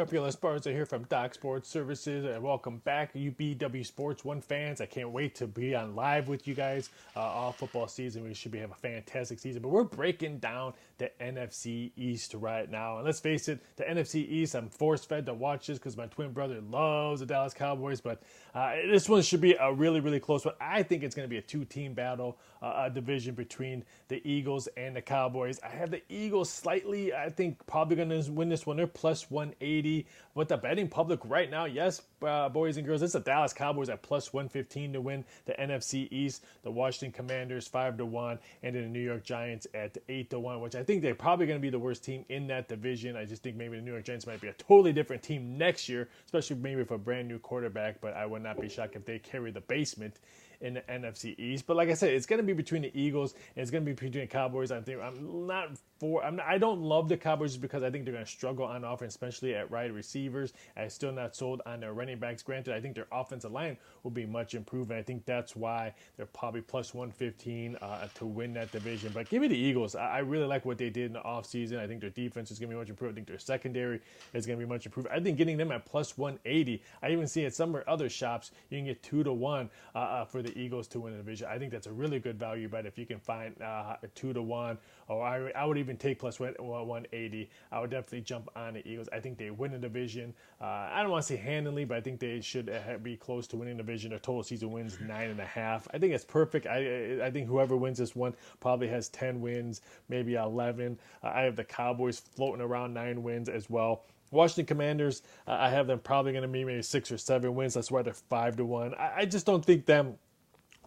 Spartans 0.00 0.66
are 0.66 0.72
here 0.72 0.86
from 0.86 1.04
Doc 1.04 1.34
Sports 1.34 1.68
Services, 1.68 2.24
and 2.24 2.42
welcome 2.42 2.78
back, 2.78 3.12
UBW 3.12 3.84
Sports 3.84 4.24
One 4.24 4.40
fans. 4.40 4.80
I 4.80 4.86
can't 4.86 5.10
wait 5.10 5.34
to 5.34 5.46
be 5.46 5.74
on 5.74 5.94
live 5.94 6.26
with 6.26 6.48
you 6.48 6.54
guys 6.54 6.88
uh, 7.14 7.20
all 7.20 7.52
football 7.52 7.86
season. 7.86 8.24
We 8.24 8.32
should 8.32 8.50
be 8.50 8.60
having 8.60 8.72
a 8.72 8.76
fantastic 8.76 9.38
season, 9.38 9.60
but 9.60 9.68
we're 9.68 9.84
breaking 9.84 10.38
down 10.38 10.72
the 10.96 11.10
NFC 11.20 11.92
East 11.98 12.32
right 12.32 12.70
now. 12.70 12.96
And 12.96 13.04
let's 13.04 13.20
face 13.20 13.46
it, 13.48 13.60
the 13.76 13.84
NFC 13.84 14.26
East, 14.26 14.54
I'm 14.54 14.70
force 14.70 15.04
fed 15.04 15.26
to 15.26 15.34
watch 15.34 15.66
this 15.66 15.76
because 15.76 15.98
my 15.98 16.06
twin 16.06 16.32
brother 16.32 16.62
loves 16.62 17.20
the 17.20 17.26
Dallas 17.26 17.52
Cowboys, 17.52 18.00
but 18.00 18.22
uh, 18.54 18.76
this 18.90 19.06
one 19.06 19.20
should 19.20 19.42
be 19.42 19.54
a 19.60 19.70
really, 19.70 20.00
really 20.00 20.20
close 20.20 20.46
one. 20.46 20.54
I 20.62 20.82
think 20.82 21.02
it's 21.02 21.14
going 21.14 21.28
to 21.28 21.30
be 21.30 21.38
a 21.38 21.42
two 21.42 21.66
team 21.66 21.92
battle, 21.92 22.38
uh, 22.62 22.84
a 22.86 22.90
division 22.90 23.34
between 23.34 23.84
the 24.08 24.26
Eagles 24.26 24.66
and 24.78 24.96
the 24.96 25.02
Cowboys. 25.02 25.60
I 25.62 25.68
have 25.68 25.90
the 25.90 26.00
Eagles 26.08 26.48
slightly, 26.48 27.12
I 27.12 27.28
think, 27.28 27.66
probably 27.66 27.96
going 27.96 28.08
to 28.08 28.32
win 28.32 28.48
this 28.48 28.66
one. 28.66 28.78
They're 28.78 28.86
plus 28.86 29.30
180. 29.30 29.89
With 30.34 30.48
the 30.48 30.56
betting 30.56 30.88
public 30.88 31.20
right 31.24 31.50
now, 31.50 31.64
yes, 31.64 32.02
uh, 32.22 32.48
boys 32.48 32.76
and 32.76 32.86
girls, 32.86 33.02
it's 33.02 33.14
the 33.14 33.20
Dallas 33.20 33.52
Cowboys 33.52 33.88
at 33.88 34.02
plus 34.02 34.32
115 34.32 34.92
to 34.92 35.00
win 35.00 35.24
the 35.44 35.52
NFC 35.54 36.08
East, 36.12 36.44
the 36.62 36.70
Washington 36.70 37.12
Commanders 37.12 37.66
5 37.66 37.98
to 37.98 38.06
1, 38.06 38.38
and 38.62 38.74
then 38.74 38.82
the 38.84 38.88
New 38.88 39.00
York 39.00 39.24
Giants 39.24 39.66
at 39.74 39.98
8 40.08 40.30
to 40.30 40.38
1, 40.38 40.60
which 40.60 40.74
I 40.74 40.84
think 40.84 41.02
they're 41.02 41.14
probably 41.14 41.46
going 41.46 41.58
to 41.58 41.62
be 41.62 41.70
the 41.70 41.78
worst 41.78 42.04
team 42.04 42.24
in 42.28 42.46
that 42.46 42.68
division. 42.68 43.16
I 43.16 43.24
just 43.24 43.42
think 43.42 43.56
maybe 43.56 43.76
the 43.76 43.82
New 43.82 43.92
York 43.92 44.04
Giants 44.04 44.26
might 44.26 44.40
be 44.40 44.48
a 44.48 44.52
totally 44.54 44.92
different 44.92 45.22
team 45.22 45.58
next 45.58 45.88
year, 45.88 46.08
especially 46.24 46.56
maybe 46.56 46.76
with 46.76 46.90
a 46.92 46.98
brand 46.98 47.28
new 47.28 47.38
quarterback, 47.38 48.00
but 48.00 48.14
I 48.14 48.26
would 48.26 48.42
not 48.42 48.60
be 48.60 48.68
shocked 48.68 48.96
if 48.96 49.04
they 49.04 49.18
carry 49.18 49.50
the 49.50 49.60
basement 49.60 50.20
in 50.60 50.74
the 50.74 50.82
NFC 50.82 51.38
East. 51.38 51.66
But 51.66 51.76
like 51.76 51.88
I 51.88 51.94
said, 51.94 52.12
it's 52.12 52.26
going 52.26 52.38
to 52.40 52.46
be 52.46 52.52
between 52.52 52.82
the 52.82 52.98
Eagles 52.98 53.34
and 53.56 53.62
it's 53.62 53.70
going 53.70 53.84
to 53.84 53.86
be 53.86 53.92
between 53.92 54.12
the 54.12 54.26
Cowboys. 54.26 54.70
I 54.70 54.80
think 54.80 55.00
I'm 55.00 55.46
not 55.46 55.70
I'm 56.02 56.36
not, 56.36 56.46
I 56.46 56.58
don't 56.58 56.80
love 56.80 57.08
the 57.08 57.16
Cowboys 57.16 57.56
because 57.56 57.82
I 57.82 57.90
think 57.90 58.04
they're 58.04 58.14
going 58.14 58.24
to 58.24 58.30
struggle 58.30 58.64
on 58.64 58.84
offense, 58.84 59.12
especially 59.12 59.54
at 59.54 59.70
wide 59.70 59.92
receivers. 59.92 60.52
I'm 60.76 60.90
still 60.90 61.12
not 61.12 61.36
sold 61.36 61.60
on 61.66 61.80
their 61.80 61.92
running 61.92 62.18
backs. 62.18 62.42
Granted, 62.42 62.74
I 62.74 62.80
think 62.80 62.94
their 62.94 63.06
offensive 63.12 63.52
line 63.52 63.76
will 64.02 64.10
be 64.10 64.26
much 64.26 64.54
improved, 64.54 64.90
and 64.90 64.98
I 64.98 65.02
think 65.02 65.24
that's 65.26 65.54
why 65.54 65.94
they're 66.16 66.26
probably 66.26 66.62
plus 66.62 66.94
115 66.94 67.76
uh, 67.76 68.08
to 68.14 68.26
win 68.26 68.54
that 68.54 68.72
division. 68.72 69.12
But 69.12 69.28
give 69.28 69.42
me 69.42 69.48
the 69.48 69.58
Eagles. 69.58 69.94
I, 69.94 70.16
I 70.16 70.18
really 70.18 70.46
like 70.46 70.64
what 70.64 70.78
they 70.78 70.90
did 70.90 71.06
in 71.06 71.12
the 71.12 71.20
offseason. 71.20 71.78
I 71.78 71.86
think 71.86 72.00
their 72.00 72.10
defense 72.10 72.50
is 72.50 72.58
going 72.58 72.70
to 72.70 72.74
be 72.76 72.78
much 72.78 72.88
improved. 72.88 73.12
I 73.12 73.16
think 73.16 73.26
their 73.26 73.38
secondary 73.38 74.00
is 74.32 74.46
going 74.46 74.58
to 74.58 74.64
be 74.64 74.68
much 74.68 74.86
improved. 74.86 75.08
I 75.08 75.20
think 75.20 75.36
getting 75.36 75.56
them 75.56 75.72
at 75.72 75.84
plus 75.84 76.16
180. 76.16 76.82
I 77.02 77.10
even 77.10 77.26
see 77.26 77.44
at 77.44 77.54
some 77.54 77.78
other 77.86 78.08
shops 78.08 78.52
you 78.70 78.78
can 78.78 78.86
get 78.86 79.02
two 79.02 79.22
to 79.24 79.32
one 79.32 79.70
uh, 79.94 79.98
uh, 79.98 80.24
for 80.24 80.42
the 80.42 80.56
Eagles 80.58 80.88
to 80.88 81.00
win 81.00 81.12
the 81.12 81.18
division. 81.18 81.48
I 81.50 81.58
think 81.58 81.72
that's 81.72 81.86
a 81.86 81.92
really 81.92 82.18
good 82.18 82.38
value 82.38 82.68
bet 82.68 82.86
if 82.86 82.98
you 82.98 83.06
can 83.06 83.18
find 83.18 83.60
uh, 83.62 83.96
two 84.14 84.32
to 84.32 84.42
one, 84.42 84.78
or 85.10 85.26
I, 85.26 85.50
I 85.50 85.64
would 85.64 85.76
even 85.76 85.96
take 85.96 86.20
plus 86.20 86.38
180. 86.38 87.50
I 87.72 87.80
would 87.80 87.90
definitely 87.90 88.20
jump 88.20 88.48
on 88.54 88.74
the 88.74 88.88
Eagles. 88.88 89.08
I 89.12 89.18
think 89.18 89.38
they 89.38 89.50
win 89.50 89.72
the 89.72 89.78
division. 89.78 90.32
Uh, 90.60 90.88
I 90.92 91.02
don't 91.02 91.10
want 91.10 91.26
to 91.26 91.28
say 91.28 91.36
handily, 91.36 91.84
but 91.84 91.96
I 91.96 92.00
think 92.00 92.20
they 92.20 92.40
should 92.40 92.72
be 93.02 93.16
close 93.16 93.46
to 93.48 93.56
winning 93.56 93.76
the 93.76 93.82
division. 93.82 94.10
Their 94.10 94.20
total 94.20 94.44
season 94.44 94.70
wins 94.70 94.98
nine 95.00 95.30
and 95.30 95.40
a 95.40 95.44
half. 95.44 95.88
I 95.92 95.98
think 95.98 96.14
it's 96.14 96.24
perfect. 96.24 96.66
I 96.66 97.18
I 97.24 97.30
think 97.30 97.48
whoever 97.48 97.76
wins 97.76 97.98
this 97.98 98.14
one 98.14 98.34
probably 98.60 98.88
has 98.88 99.08
10 99.08 99.40
wins, 99.40 99.82
maybe 100.08 100.34
11. 100.34 100.98
Uh, 101.22 101.26
I 101.26 101.42
have 101.42 101.56
the 101.56 101.64
Cowboys 101.64 102.20
floating 102.20 102.62
around 102.62 102.94
nine 102.94 103.22
wins 103.22 103.48
as 103.48 103.68
well. 103.68 104.04
Washington 104.30 104.66
Commanders, 104.66 105.22
uh, 105.48 105.56
I 105.58 105.70
have 105.70 105.88
them 105.88 105.98
probably 105.98 106.30
going 106.30 106.42
to 106.42 106.48
be 106.48 106.64
maybe 106.64 106.82
six 106.82 107.10
or 107.10 107.18
seven 107.18 107.56
wins. 107.56 107.74
That's 107.74 107.90
why 107.90 108.02
they're 108.02 108.14
five 108.14 108.56
to 108.58 108.64
one. 108.64 108.94
I, 108.94 109.12
I 109.18 109.24
just 109.24 109.44
don't 109.44 109.64
think 109.64 109.86
them 109.86 110.18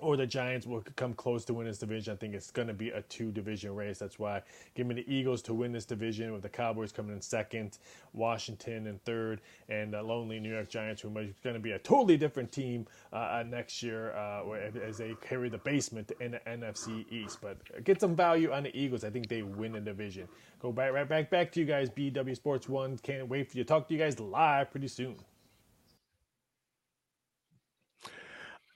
or 0.03 0.17
the 0.17 0.27
Giants 0.27 0.67
will 0.67 0.83
come 0.95 1.13
close 1.13 1.45
to 1.45 1.53
win 1.53 1.67
this 1.67 1.77
division. 1.77 2.13
I 2.13 2.17
think 2.17 2.33
it's 2.33 2.51
going 2.51 2.67
to 2.67 2.73
be 2.73 2.89
a 2.89 3.01
two 3.03 3.31
division 3.31 3.75
race. 3.75 3.99
That's 3.99 4.19
why 4.19 4.41
give 4.75 4.85
me 4.85 4.95
the 4.95 5.13
Eagles 5.13 5.41
to 5.43 5.53
win 5.53 5.71
this 5.71 5.85
division 5.85 6.33
with 6.33 6.41
the 6.41 6.49
Cowboys 6.49 6.91
coming 6.91 7.15
in 7.15 7.21
second, 7.21 7.77
Washington 8.13 8.87
in 8.87 8.99
third, 8.99 9.41
and 9.69 9.93
the 9.93 10.03
lonely 10.03 10.39
New 10.39 10.53
York 10.53 10.69
Giants, 10.69 11.01
who 11.01 11.09
are 11.09 11.25
going 11.43 11.55
to 11.55 11.59
be 11.59 11.71
a 11.71 11.79
totally 11.79 12.17
different 12.17 12.51
team 12.51 12.85
uh, 13.11 13.15
uh, 13.15 13.43
next 13.47 13.81
year 13.81 14.13
uh, 14.13 14.43
as 14.51 14.97
they 14.97 15.15
carry 15.21 15.49
the 15.49 15.57
basement 15.57 16.11
in 16.19 16.31
the 16.31 16.39
NFC 16.39 17.05
East. 17.11 17.39
But 17.41 17.83
get 17.83 17.99
some 18.01 18.15
value 18.15 18.51
on 18.51 18.63
the 18.63 18.77
Eagles. 18.77 19.03
I 19.03 19.09
think 19.09 19.27
they 19.29 19.41
win 19.41 19.73
the 19.73 19.79
division. 19.79 20.27
Go 20.59 20.71
back 20.71 20.93
right 20.93 21.07
back 21.07 21.29
back 21.29 21.51
to 21.53 21.59
you 21.59 21.65
guys. 21.65 21.89
BW 21.89 22.35
Sports 22.35 22.69
One. 22.69 22.97
Can't 22.97 23.27
wait 23.27 23.49
for 23.49 23.57
you 23.57 23.63
to 23.63 23.67
talk 23.67 23.87
to 23.87 23.93
you 23.93 23.99
guys 23.99 24.19
live 24.19 24.71
pretty 24.71 24.87
soon. 24.87 25.15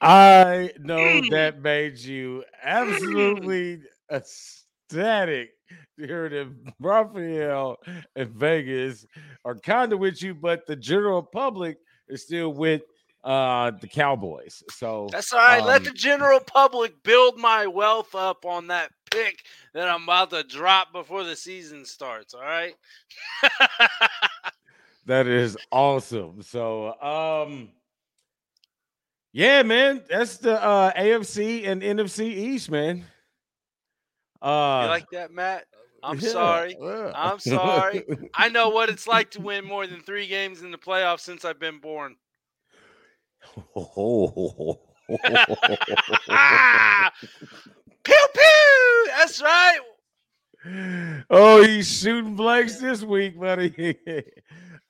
I 0.02 0.72
know 0.80 1.22
that 1.30 1.62
made 1.62 1.98
you 1.98 2.44
absolutely 2.64 3.82
ecstatic 4.12 5.50
to 6.00 6.08
hear 6.08 6.30
that 6.30 6.54
Raphael 6.80 7.78
and 8.16 8.30
Vegas 8.30 9.06
are 9.44 9.56
kind 9.56 9.92
of 9.94 10.00
with 10.00 10.22
you, 10.22 10.36
but 10.36 10.66
the 10.68 10.76
general 10.76 11.24
public 11.24 11.78
is 12.08 12.24
still 12.24 12.54
with 12.54 12.82
uh 13.24 13.72
the 13.82 13.88
Cowboys. 13.88 14.64
So 14.70 15.08
that's 15.12 15.34
all 15.34 15.40
right. 15.40 15.62
Um, 15.62 15.68
Let 15.68 15.84
the 15.84 15.92
general 15.92 16.40
public 16.40 17.02
build 17.04 17.38
my 17.38 17.66
wealth 17.66 18.14
up 18.14 18.46
on 18.46 18.68
that 18.68 18.92
pick 19.12 19.44
that 19.74 19.88
I'm 19.90 20.04
about 20.04 20.30
to 20.30 20.44
drop 20.44 20.94
before 20.94 21.24
the 21.24 21.36
season 21.36 21.86
starts. 21.86 22.34
All 22.34 22.42
right. 22.42 22.76
that 25.06 25.28
is 25.28 25.58
awesome. 25.72 26.44
So 26.44 26.94
um 27.02 27.70
yeah, 29.34 29.64
man, 29.64 30.04
that's 30.10 30.38
the 30.38 30.62
uh, 30.62 30.92
AFC 30.94 31.68
and 31.68 31.82
NFC 31.82 32.26
East, 32.26 32.70
man. 32.72 33.06
Uh, 34.42 34.82
you 34.84 34.90
like 34.90 35.10
that, 35.12 35.32
Matt? 35.32 35.66
I'm 36.04 36.20
Yeah, 36.20 36.30
sorry. 36.30 36.78
yeah. 36.80 37.12
I'm 37.16 37.40
sorry. 37.40 38.04
I 38.36 38.50
know 38.50 38.70
what 38.70 38.90
it's 38.90 39.08
like 39.08 39.32
to 39.32 39.42
win 39.42 39.66
more 39.66 39.88
than 39.88 40.02
three 40.02 40.28
games 40.28 40.62
in 40.62 40.72
the 40.72 40.78
playoffs 40.78 41.22
since 41.22 41.44
I've 41.44 41.60
been 41.60 41.80
born. 41.80 42.16
Ah! 46.30 47.12
Pew 48.04 48.28
pew. 48.34 49.06
That's 49.18 49.42
right. 49.42 49.80
oh, 51.30 51.64
he's 51.64 51.88
shooting 52.00 52.36
blanks 52.36 52.78
this 52.80 53.04
week, 53.04 53.40
buddy. 53.40 53.96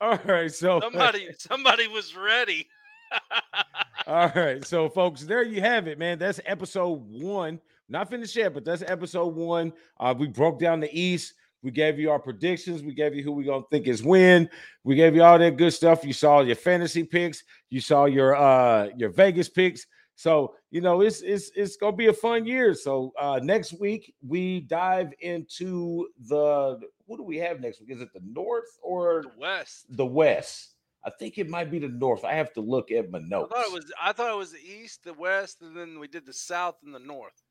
All 0.01 0.19
right, 0.25 0.51
so 0.53 0.79
Somebody, 0.79 1.29
somebody 1.37 1.87
was 1.87 2.15
ready. 2.15 2.67
All 4.07 4.31
right, 4.35 4.65
so 4.65 4.87
folks, 4.89 5.23
there 5.23 5.43
you 5.43 5.61
have 5.61 5.87
it, 5.87 5.99
man. 5.99 6.17
That's 6.17 6.39
episode 6.45 7.01
one. 7.09 7.59
Not 7.89 8.09
finished 8.09 8.35
yet, 8.35 8.53
but 8.53 8.65
that's 8.65 8.81
episode 8.81 9.35
one. 9.35 9.73
Uh, 9.99 10.13
we 10.17 10.27
broke 10.27 10.59
down 10.59 10.79
the 10.79 10.89
East. 10.97 11.33
We 11.63 11.71
gave 11.71 11.99
you 11.99 12.11
our 12.11 12.19
predictions. 12.19 12.83
We 12.83 12.93
gave 12.93 13.15
you 13.15 13.23
who 13.23 13.31
we 13.31 13.43
gonna 13.43 13.63
think 13.71 13.87
is 13.87 14.03
win. 14.03 14.49
We 14.83 14.95
gave 14.95 15.15
you 15.15 15.23
all 15.23 15.39
that 15.39 15.57
good 15.57 15.73
stuff. 15.73 16.05
You 16.05 16.13
saw 16.13 16.41
your 16.41 16.55
fantasy 16.55 17.03
picks. 17.03 17.43
You 17.69 17.81
saw 17.81 18.05
your 18.05 18.35
uh 18.35 18.89
your 18.95 19.09
Vegas 19.09 19.49
picks. 19.49 19.85
So 20.15 20.55
you 20.71 20.81
know 20.81 21.01
it's 21.01 21.21
it's 21.21 21.51
it's 21.55 21.75
gonna 21.75 21.95
be 21.95 22.07
a 22.07 22.13
fun 22.13 22.45
year. 22.45 22.73
So 22.73 23.11
uh 23.19 23.39
next 23.41 23.73
week 23.79 24.13
we 24.25 24.61
dive 24.61 25.11
into 25.19 26.07
the 26.29 26.79
what 27.05 27.17
do 27.17 27.23
we 27.23 27.37
have 27.37 27.59
next 27.59 27.81
week? 27.81 27.91
Is 27.91 28.01
it 28.01 28.13
the 28.13 28.21
North 28.23 28.77
or 28.81 29.23
The 29.23 29.31
West. 29.39 29.85
the 29.89 30.05
West? 30.05 30.76
I 31.07 31.09
think 31.11 31.37
it 31.37 31.49
might 31.49 31.71
be 31.71 31.79
the 31.79 31.87
North. 31.87 32.25
I 32.25 32.33
have 32.33 32.51
to 32.55 32.61
look 32.61 32.91
at 32.91 33.09
my 33.09 33.19
notes. 33.19 33.53
I 33.55 33.55
thought 33.61 33.65
it 33.67 33.73
was. 33.73 33.93
I 34.03 34.11
thought 34.11 34.33
it 34.33 34.37
was 34.37 34.51
the 34.51 34.59
East, 34.59 35.05
the 35.05 35.13
West, 35.13 35.61
and 35.61 35.75
then 35.75 35.99
we 35.99 36.07
did 36.09 36.25
the 36.25 36.33
South 36.33 36.75
and 36.83 36.93
the 36.93 36.99
North. 36.99 37.41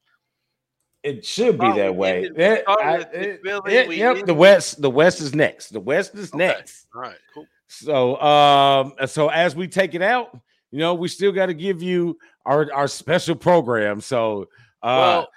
It 1.02 1.24
should 1.24 1.58
be 1.58 1.64
Oh, 1.66 1.74
that 1.76 1.94
way. 1.96 2.16
ended- 2.26 2.36
we 2.36 2.42
Yeah, 2.42 2.60
started 2.62 3.08
I- 3.08 3.18
it- 3.18 3.42
Philly, 3.42 3.74
it- 3.74 3.90
yep, 3.96 4.26
the 4.26 4.34
West. 4.34 4.82
The 4.82 4.90
West 4.90 5.22
is 5.22 5.34
next. 5.34 5.70
The 5.70 5.80
West 5.80 6.14
is 6.16 6.28
Okay. 6.34 6.38
next. 6.48 6.86
All 6.94 7.00
right, 7.00 7.16
cool. 7.32 7.46
So, 7.68 8.20
um, 8.20 8.94
so 9.06 9.28
as 9.30 9.56
we 9.56 9.68
take 9.68 9.94
it 9.94 10.02
out, 10.02 10.38
you 10.70 10.78
know, 10.78 10.92
we 10.92 11.08
still 11.08 11.32
got 11.32 11.46
to 11.46 11.54
give 11.54 11.82
you 11.82 12.18
our 12.44 12.70
our 12.74 12.88
special 12.88 13.36
program. 13.36 14.02
So, 14.02 14.50
uh, 14.82 15.00
well, 15.00 15.28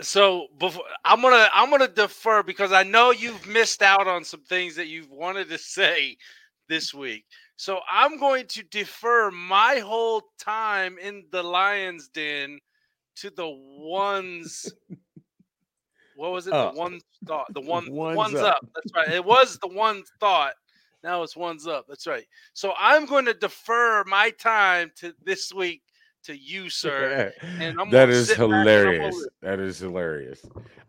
so 0.00 0.46
before 0.58 0.84
I'm 1.04 1.20
gonna 1.20 1.48
I'm 1.52 1.68
gonna 1.70 1.88
defer 1.88 2.44
because 2.44 2.70
I 2.70 2.84
know 2.84 3.10
you've 3.10 3.44
missed 3.48 3.82
out 3.82 4.06
on 4.06 4.22
some 4.24 4.42
things 4.42 4.76
that 4.76 4.86
you've 4.86 5.10
wanted 5.10 5.48
to 5.48 5.58
say 5.58 6.16
this 6.70 6.94
week. 6.94 7.26
So 7.56 7.80
I'm 7.90 8.18
going 8.18 8.46
to 8.46 8.62
defer 8.62 9.30
my 9.30 9.80
whole 9.84 10.22
time 10.38 10.96
in 10.98 11.24
the 11.30 11.42
Lions 11.42 12.08
Den 12.08 12.58
to 13.16 13.28
the 13.28 13.48
ones. 13.48 14.72
What 16.16 16.32
was 16.32 16.46
it? 16.46 16.52
Up. 16.52 16.74
The 16.74 16.80
oh. 16.80 16.82
one 16.82 17.00
thought. 17.26 17.52
The 17.52 17.60
one 17.60 17.90
Ones 17.90 18.16
ones, 18.16 18.34
up. 18.36 18.56
up. 18.56 18.68
That's 18.74 18.92
right. 18.94 19.08
It 19.08 19.24
was 19.24 19.58
the 19.58 19.68
one 19.68 20.02
thought. 20.20 20.54
Now 21.02 21.22
it's 21.22 21.36
ones 21.36 21.66
up. 21.66 21.86
That's 21.88 22.06
right. 22.06 22.26
So 22.52 22.72
I'm 22.78 23.06
going 23.06 23.24
to 23.24 23.34
defer 23.34 24.04
my 24.04 24.30
time 24.30 24.92
to 24.96 25.14
this 25.24 25.52
week 25.52 25.82
to 26.24 26.36
you, 26.36 26.68
sir. 26.70 27.32
and 27.58 27.80
I'm 27.80 27.90
that 27.90 28.10
is 28.10 28.28
sit 28.28 28.36
back 28.36 28.44
and 28.44 28.54
I'm 28.54 28.60
hilarious. 28.60 29.28
That 29.42 29.60
is 29.60 29.78
hilarious. 29.78 30.40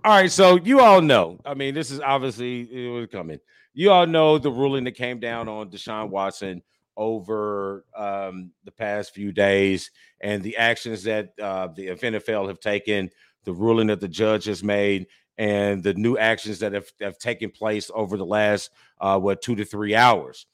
All 0.03 0.11
right, 0.13 0.31
so 0.31 0.57
you 0.57 0.81
all 0.81 1.01
know. 1.01 1.39
I 1.45 1.53
mean, 1.53 1.73
this 1.73 1.91
is 1.91 2.01
obviously 2.01 2.61
it 2.61 2.89
was 2.89 3.07
coming. 3.07 3.39
You 3.73 3.91
all 3.91 4.07
know 4.07 4.37
the 4.37 4.51
ruling 4.51 4.83
that 4.83 4.91
came 4.91 5.19
down 5.19 5.47
on 5.47 5.69
Deshaun 5.69 6.09
Watson 6.09 6.61
over 6.97 7.85
um, 7.95 8.51
the 8.65 8.71
past 8.71 9.13
few 9.13 9.31
days 9.31 9.91
and 10.19 10.43
the 10.43 10.57
actions 10.57 11.03
that 11.03 11.33
uh, 11.41 11.67
the 11.67 11.87
NFL 11.87 12.47
have 12.47 12.59
taken, 12.59 13.09
the 13.45 13.53
ruling 13.53 13.87
that 13.87 14.01
the 14.01 14.07
judge 14.07 14.45
has 14.45 14.63
made, 14.63 15.07
and 15.37 15.81
the 15.81 15.93
new 15.93 16.17
actions 16.17 16.59
that 16.59 16.73
have, 16.73 16.91
have 16.99 17.17
taken 17.17 17.49
place 17.49 17.89
over 17.95 18.17
the 18.17 18.25
last 18.25 18.71
uh, 18.99 19.17
what 19.17 19.41
two 19.41 19.55
to 19.55 19.65
three 19.65 19.95
hours. 19.95 20.45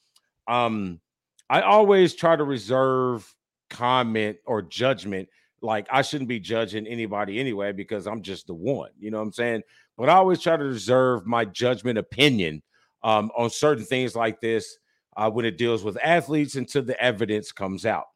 Um, 0.46 1.00
I 1.50 1.62
always 1.62 2.14
try 2.14 2.36
to 2.36 2.44
reserve 2.44 3.34
comment 3.68 4.38
or 4.46 4.62
judgment. 4.62 5.28
Like 5.60 5.88
I 5.90 6.02
shouldn't 6.02 6.28
be 6.28 6.38
judging 6.38 6.86
anybody 6.86 7.40
anyway 7.40 7.72
because 7.72 8.06
I'm 8.06 8.22
just 8.22 8.46
the 8.46 8.54
one. 8.54 8.90
You 8.98 9.10
know 9.10 9.18
what 9.18 9.24
I'm 9.24 9.32
saying? 9.32 9.62
But 9.96 10.08
I 10.08 10.14
always 10.14 10.40
try 10.40 10.56
to 10.56 10.64
reserve 10.64 11.26
my 11.26 11.44
judgment 11.44 11.98
opinion 11.98 12.62
um, 13.02 13.30
on 13.36 13.50
certain 13.50 13.84
things 13.84 14.14
like 14.14 14.40
this 14.40 14.78
uh, 15.16 15.30
when 15.30 15.44
it 15.44 15.58
deals 15.58 15.84
with 15.84 15.98
athletes 16.02 16.54
until 16.56 16.82
the 16.82 17.00
evidence 17.02 17.52
comes 17.52 17.84
out. 17.84 18.06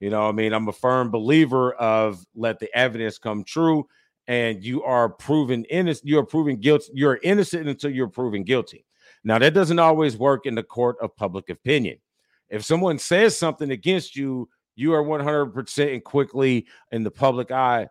You 0.00 0.10
know, 0.10 0.28
I 0.28 0.32
mean, 0.32 0.52
I'm 0.52 0.68
a 0.68 0.72
firm 0.72 1.10
believer 1.10 1.74
of 1.74 2.24
let 2.34 2.58
the 2.58 2.74
evidence 2.76 3.18
come 3.18 3.44
true, 3.44 3.86
and 4.26 4.64
you 4.64 4.82
are 4.82 5.08
proven 5.08 5.64
innocent. 5.66 6.08
You 6.08 6.18
are 6.18 6.26
proven 6.26 6.56
guilty. 6.56 6.90
You're 6.94 7.20
innocent 7.22 7.68
until 7.68 7.90
you're 7.90 8.08
proven 8.08 8.42
guilty. 8.42 8.84
Now, 9.24 9.38
that 9.38 9.54
doesn't 9.54 9.78
always 9.78 10.16
work 10.16 10.46
in 10.46 10.54
the 10.54 10.62
court 10.62 10.96
of 11.00 11.16
public 11.16 11.50
opinion. 11.50 11.98
If 12.48 12.64
someone 12.64 12.98
says 12.98 13.36
something 13.36 13.70
against 13.70 14.16
you, 14.16 14.48
you 14.74 14.92
are 14.94 15.04
100% 15.04 15.92
and 15.92 16.04
quickly 16.04 16.66
in 16.90 17.02
the 17.02 17.10
public 17.10 17.50
eye 17.50 17.88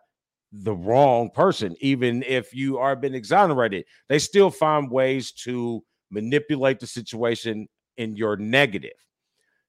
the 0.52 0.74
wrong 0.74 1.30
person. 1.30 1.74
Even 1.80 2.22
if 2.24 2.54
you 2.54 2.78
are 2.78 2.94
been 2.94 3.14
exonerated, 3.14 3.86
they 4.08 4.18
still 4.18 4.50
find 4.50 4.90
ways 4.90 5.32
to 5.32 5.82
manipulate 6.12 6.78
the 6.78 6.86
situation 6.86 7.68
in 7.96 8.16
your 8.16 8.36
negative. 8.36 8.92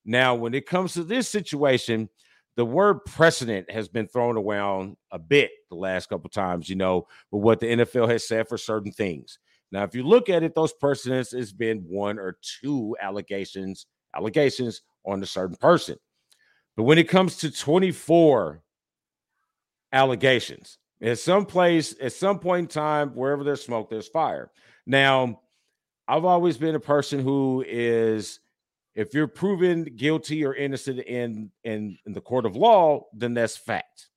Now, 0.06 0.36
when 0.36 0.54
it 0.54 0.68
comes 0.68 0.94
to 0.94 1.04
this 1.04 1.30
situation, 1.30 2.10
the 2.56 2.66
word 2.66 3.06
precedent 3.06 3.72
has 3.72 3.88
been 3.88 4.08
thrown 4.08 4.38
around 4.38 4.98
a 5.12 5.18
bit 5.18 5.52
the 5.70 5.76
last 5.76 6.10
couple 6.10 6.30
times, 6.30 6.70
you 6.70 6.76
know, 6.76 7.08
with 7.32 7.42
what 7.42 7.60
the 7.60 7.68
NFL 7.68 8.10
has 8.10 8.28
said 8.28 8.48
for 8.48 8.58
certain 8.58 8.92
things. 8.92 9.40
Now, 9.72 9.84
if 9.84 9.96
you 9.96 10.04
look 10.04 10.30
at 10.30 10.44
it, 10.44 10.54
those 10.54 10.74
precedents 10.74 11.32
has 11.32 11.52
been 11.52 11.80
one 11.88 12.20
or 12.20 12.38
two 12.62 12.96
allegations, 13.02 13.88
allegations 14.16 14.82
on 15.06 15.24
a 15.24 15.26
certain 15.26 15.56
person. 15.56 15.98
But 16.78 16.84
when 16.84 17.00
it 17.00 17.10
comes 17.10 17.38
to 17.38 17.52
24 17.52 18.62
allegations, 19.92 20.78
at 21.02 21.20
some 21.20 21.46
place, 21.46 21.96
at 22.02 22.14
some 22.14 22.40
point 22.40 22.60
in 22.60 22.68
time, 22.68 23.10
wherever 23.10 23.44
there's 23.44 23.66
smoke, 23.66 23.90
there's 23.90 24.08
fire. 24.08 24.52
Now, 24.86 25.42
I've 26.08 26.26
always 26.26 26.58
been 26.58 26.76
a 26.76 26.80
person 26.80 27.20
who 27.20 27.64
is, 27.68 28.40
if 28.96 29.14
you're 29.14 29.28
proven 29.28 29.84
guilty 29.84 30.46
or 30.46 30.54
innocent 30.54 31.00
in 31.00 31.52
in, 31.64 31.98
in 32.06 32.14
the 32.14 32.22
court 32.22 32.46
of 32.46 32.56
law, 32.56 33.06
then 33.14 33.34
that's 33.34 33.58
fact. 33.58 34.10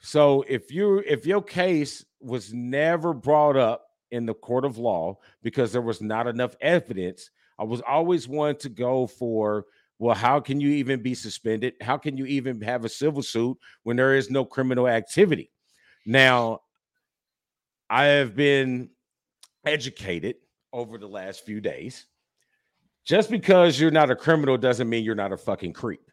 So 0.00 0.44
if 0.48 0.72
you 0.72 0.98
if 1.06 1.26
your 1.26 1.42
case 1.42 2.04
was 2.20 2.52
never 2.52 3.12
brought 3.12 3.56
up 3.56 3.86
in 4.10 4.26
the 4.26 4.34
court 4.34 4.64
of 4.64 4.78
law 4.78 5.18
because 5.42 5.72
there 5.72 5.82
was 5.82 6.00
not 6.00 6.26
enough 6.26 6.56
evidence, 6.60 7.30
I 7.58 7.64
was 7.64 7.82
always 7.82 8.26
one 8.26 8.56
to 8.56 8.68
go 8.68 9.06
for 9.06 9.66
well, 9.98 10.16
how 10.16 10.40
can 10.40 10.62
you 10.62 10.70
even 10.70 11.02
be 11.02 11.14
suspended? 11.14 11.74
How 11.82 11.98
can 11.98 12.16
you 12.16 12.24
even 12.24 12.62
have 12.62 12.86
a 12.86 12.88
civil 12.88 13.22
suit 13.22 13.58
when 13.82 13.98
there 13.98 14.14
is 14.14 14.30
no 14.30 14.46
criminal 14.46 14.88
activity? 14.88 15.52
Now, 16.06 16.60
I 17.90 18.04
have 18.04 18.34
been 18.34 18.88
educated 19.66 20.36
over 20.72 20.98
the 20.98 21.06
last 21.06 21.44
few 21.44 21.60
days. 21.60 22.06
Just 23.04 23.30
because 23.30 23.80
you're 23.80 23.90
not 23.90 24.10
a 24.10 24.16
criminal 24.16 24.56
doesn't 24.56 24.88
mean 24.88 25.04
you're 25.04 25.14
not 25.14 25.32
a 25.32 25.36
fucking 25.36 25.72
creep. 25.72 26.10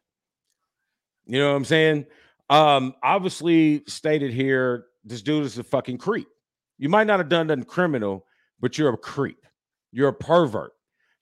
You 1.25 1.39
know 1.39 1.49
what 1.49 1.57
I'm 1.57 1.65
saying? 1.65 2.05
Um, 2.49 2.95
obviously 3.03 3.83
stated 3.87 4.33
here, 4.33 4.85
this 5.03 5.21
dude 5.21 5.45
is 5.45 5.57
a 5.57 5.63
fucking 5.63 5.97
creep. 5.97 6.27
You 6.77 6.89
might 6.89 7.07
not 7.07 7.19
have 7.19 7.29
done 7.29 7.47
nothing 7.47 7.63
criminal, 7.63 8.25
but 8.59 8.77
you're 8.77 8.93
a 8.93 8.97
creep. 8.97 9.45
You're 9.91 10.09
a 10.09 10.13
pervert. 10.13 10.71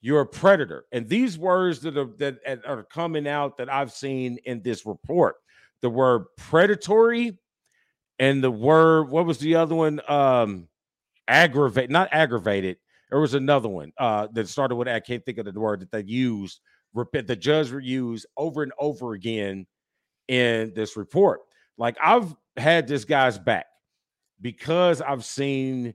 You're 0.02 0.22
a 0.22 0.26
predator. 0.26 0.86
And 0.92 1.10
these 1.10 1.38
words 1.38 1.80
that 1.82 1.98
are 1.98 2.10
that 2.18 2.38
are 2.66 2.84
coming 2.84 3.28
out 3.28 3.58
that 3.58 3.70
I've 3.70 3.92
seen 3.92 4.38
in 4.46 4.62
this 4.62 4.86
report, 4.86 5.38
the 5.82 5.90
word 5.90 6.26
predatory 6.38 7.40
and 8.20 8.44
the 8.44 8.52
word, 8.52 9.10
what 9.10 9.26
was 9.26 9.40
the 9.40 9.56
other 9.56 9.74
one? 9.74 10.00
Um, 10.08 10.68
aggravate, 11.28 11.90
not 11.90 12.10
aggravated. 12.12 12.78
There 13.10 13.20
was 13.20 13.34
another 13.34 13.70
one 13.70 13.92
uh 13.98 14.28
that 14.34 14.50
started 14.50 14.76
with 14.76 14.88
I 14.88 15.00
can't 15.00 15.26
think 15.26 15.38
of 15.38 15.46
the 15.46 15.60
word 15.60 15.82
that 15.82 15.92
they 15.92 16.04
used. 16.04 16.60
Repeat 16.94 17.28
the 17.28 17.36
judge 17.36 17.72
used 17.72 18.26
over 18.38 18.64
and 18.64 18.72
over 18.80 19.14
again 19.14 19.66
in 20.28 20.74
this 20.76 20.98
report. 20.98 21.42
Like 21.78 21.98
I've 22.02 22.34
had 22.58 22.88
this 22.88 23.06
guy's 23.06 23.38
back 23.38 23.66
because 24.42 25.02
I've 25.02 25.26
seen 25.26 25.94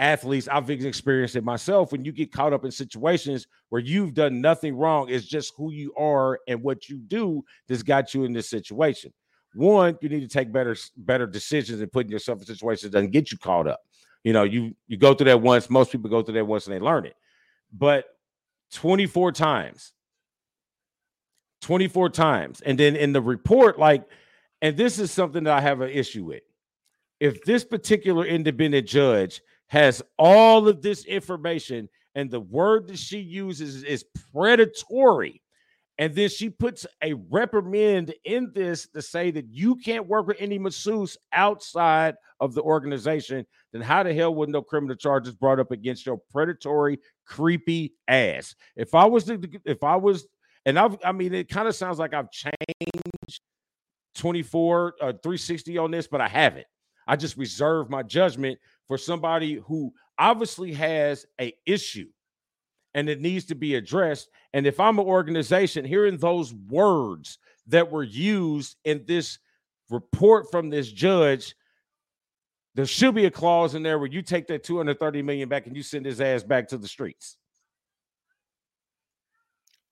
athletes, 0.00 0.48
I've 0.48 0.70
experienced 0.70 1.36
it 1.36 1.44
myself. 1.44 1.92
When 1.92 2.04
you 2.04 2.10
get 2.10 2.32
caught 2.32 2.52
up 2.52 2.64
in 2.64 2.70
situations 2.70 3.46
where 3.68 3.82
you've 3.82 4.14
done 4.14 4.40
nothing 4.40 4.74
wrong, 4.74 5.08
it's 5.08 5.26
just 5.26 5.52
who 5.56 5.70
you 5.72 5.92
are 5.96 6.40
and 6.48 6.62
what 6.62 6.88
you 6.88 6.98
do 6.98 7.44
that's 7.68 7.82
got 7.82 8.14
you 8.14 8.24
in 8.24 8.32
this 8.32 8.48
situation. 8.48 9.12
One, 9.54 9.98
you 10.00 10.08
need 10.08 10.20
to 10.20 10.28
take 10.28 10.52
better 10.52 10.76
better 10.96 11.26
decisions 11.26 11.80
and 11.80 11.92
putting 11.92 12.10
yourself 12.10 12.40
in 12.40 12.46
situations 12.46 12.82
that 12.82 12.92
doesn't 12.92 13.10
get 13.10 13.30
you 13.30 13.38
caught 13.38 13.66
up. 13.66 13.80
You 14.24 14.32
know, 14.32 14.42
you 14.42 14.74
you 14.86 14.96
go 14.96 15.14
through 15.14 15.26
that 15.26 15.40
once. 15.40 15.70
Most 15.70 15.92
people 15.92 16.10
go 16.10 16.22
through 16.22 16.34
that 16.34 16.46
once 16.46 16.66
and 16.66 16.74
they 16.74 16.80
learn 16.80 17.06
it. 17.06 17.16
But 17.72 18.04
24 18.72 19.32
times, 19.32 19.92
24 21.62 22.10
times, 22.10 22.60
and 22.60 22.78
then 22.78 22.96
in 22.96 23.12
the 23.12 23.22
report, 23.22 23.78
like, 23.78 24.04
and 24.62 24.76
this 24.76 24.98
is 24.98 25.10
something 25.10 25.44
that 25.44 25.56
I 25.56 25.60
have 25.60 25.80
an 25.80 25.90
issue 25.90 26.24
with. 26.24 26.42
If 27.18 27.44
this 27.44 27.64
particular 27.64 28.24
independent 28.24 28.86
judge 28.86 29.40
has 29.68 30.02
all 30.18 30.68
of 30.68 30.82
this 30.82 31.04
information, 31.04 31.88
and 32.14 32.30
the 32.30 32.40
word 32.40 32.88
that 32.88 32.98
she 32.98 33.18
uses 33.18 33.84
is 33.84 34.04
predatory. 34.32 35.40
And 36.00 36.14
then 36.14 36.30
she 36.30 36.48
puts 36.48 36.86
a 37.04 37.12
reprimand 37.12 38.14
in 38.24 38.52
this 38.54 38.88
to 38.88 39.02
say 39.02 39.30
that 39.32 39.50
you 39.50 39.76
can't 39.76 40.08
work 40.08 40.26
with 40.26 40.38
any 40.40 40.58
masseuse 40.58 41.18
outside 41.30 42.14
of 42.40 42.54
the 42.54 42.62
organization. 42.62 43.44
Then 43.74 43.82
how 43.82 44.02
the 44.02 44.14
hell 44.14 44.34
would 44.34 44.48
no 44.48 44.62
criminal 44.62 44.96
charges 44.96 45.34
brought 45.34 45.60
up 45.60 45.72
against 45.72 46.06
your 46.06 46.16
predatory, 46.32 47.00
creepy 47.26 47.92
ass? 48.08 48.54
If 48.76 48.94
I 48.94 49.04
was, 49.04 49.26
the, 49.26 49.60
if 49.66 49.84
I 49.84 49.96
was, 49.96 50.26
and 50.64 50.78
I've, 50.78 50.96
I 51.04 51.12
mean, 51.12 51.34
it 51.34 51.50
kind 51.50 51.68
of 51.68 51.76
sounds 51.76 51.98
like 51.98 52.14
I've 52.14 52.30
changed 52.30 53.42
24, 54.14 54.94
uh, 55.02 55.12
360 55.22 55.76
on 55.76 55.90
this, 55.90 56.06
but 56.06 56.22
I 56.22 56.28
haven't. 56.28 56.66
I 57.06 57.16
just 57.16 57.36
reserve 57.36 57.90
my 57.90 58.02
judgment 58.02 58.58
for 58.88 58.96
somebody 58.96 59.60
who 59.66 59.92
obviously 60.18 60.72
has 60.72 61.26
a 61.38 61.52
issue 61.66 62.08
and 62.94 63.08
it 63.08 63.20
needs 63.20 63.44
to 63.46 63.54
be 63.54 63.76
addressed. 63.76 64.28
And 64.52 64.66
if 64.66 64.80
I'm 64.80 64.98
an 64.98 65.06
organization, 65.06 65.84
hearing 65.84 66.16
those 66.16 66.52
words 66.54 67.38
that 67.68 67.90
were 67.90 68.02
used 68.02 68.76
in 68.84 69.04
this 69.06 69.38
report 69.90 70.50
from 70.50 70.70
this 70.70 70.90
judge, 70.90 71.54
there 72.74 72.86
should 72.86 73.14
be 73.14 73.26
a 73.26 73.30
clause 73.30 73.74
in 73.74 73.82
there 73.82 73.98
where 73.98 74.08
you 74.08 74.22
take 74.22 74.46
that 74.48 74.64
230 74.64 75.22
million 75.22 75.48
back 75.48 75.66
and 75.66 75.76
you 75.76 75.82
send 75.82 76.06
his 76.06 76.20
ass 76.20 76.42
back 76.42 76.68
to 76.68 76.78
the 76.78 76.88
streets. 76.88 77.36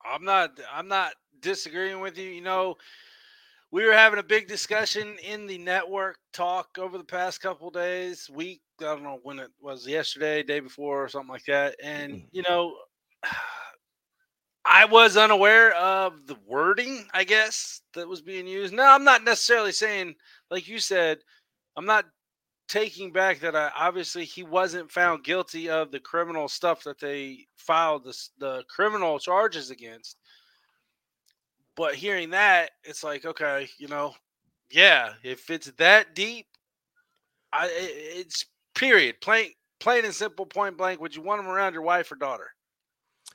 I'm 0.05 0.25
not 0.25 0.59
I'm 0.73 0.89
not 0.89 1.13
disagreeing 1.41 2.01
with 2.01 2.17
you. 2.19 2.31
You 2.31 2.41
know, 2.41 2.77
we 3.71 3.85
were 3.85 3.93
having 3.93 4.19
a 4.19 4.23
big 4.25 4.49
discussion 4.49 5.17
in 5.23 5.47
the 5.47 5.59
network 5.59 6.19
talk 6.33 6.79
over 6.79 6.97
the 6.97 7.05
past 7.05 7.41
couple 7.41 7.71
days, 7.71 8.31
week. 8.31 8.63
I 8.81 8.85
don't 8.85 9.03
know 9.03 9.19
when 9.23 9.39
it 9.41 9.51
was 9.61 9.87
yesterday, 9.87 10.43
day 10.43 10.61
before, 10.61 11.05
or 11.05 11.09
something 11.09 11.31
like 11.31 11.45
that. 11.47 11.77
And 11.83 12.15
Mm-hmm. 12.15 12.27
you 12.33 12.43
know, 12.49 12.77
I 14.65 14.85
was 14.85 15.17
unaware 15.17 15.75
of 15.75 16.27
the 16.27 16.37
wording, 16.47 17.07
I 17.15 17.25
guess, 17.25 17.81
that 17.95 18.07
was 18.07 18.21
being 18.21 18.47
used. 18.47 18.75
No, 18.75 18.85
I'm 18.85 19.05
not 19.05 19.25
necessarily 19.25 19.73
saying, 19.73 20.15
like 20.51 20.69
you 20.69 20.79
said, 20.79 21.19
I'm 21.77 21.87
not 21.87 22.05
taking 22.69 23.11
back 23.11 23.41
that 23.41 23.57
I 23.57 23.71
obviously 23.77 24.25
he 24.25 24.43
wasn't 24.43 24.93
found 24.93 25.25
guilty 25.25 25.71
of 25.71 25.91
the 25.91 26.01
criminal 26.01 26.49
stuff 26.49 26.85
that 26.85 27.01
they 27.01 27.47
filed 27.57 28.05
the, 28.05 28.15
the 28.39 28.63
criminal 28.69 29.19
charges 29.19 29.71
against. 29.71 30.19
But 31.75 31.95
hearing 31.95 32.31
that, 32.31 32.73
it's 32.85 33.03
like, 33.03 33.25
okay, 33.25 33.69
you 33.79 33.89
know, 33.89 34.15
yeah, 34.71 35.15
if 35.23 35.49
it's 35.49 35.71
that 35.79 36.15
deep, 36.15 36.47
I 37.53 37.71
it's 37.73 38.45
period, 38.75 39.21
plain 39.23 39.53
plain 39.81 40.05
and 40.05 40.15
simple, 40.15 40.45
point 40.45 40.77
blank. 40.77 41.01
Would 41.01 41.17
you 41.17 41.23
want 41.23 41.41
them 41.41 41.51
around 41.51 41.73
your 41.73 41.83
wife 41.83 42.13
or 42.13 42.17
daughter? 42.17 42.51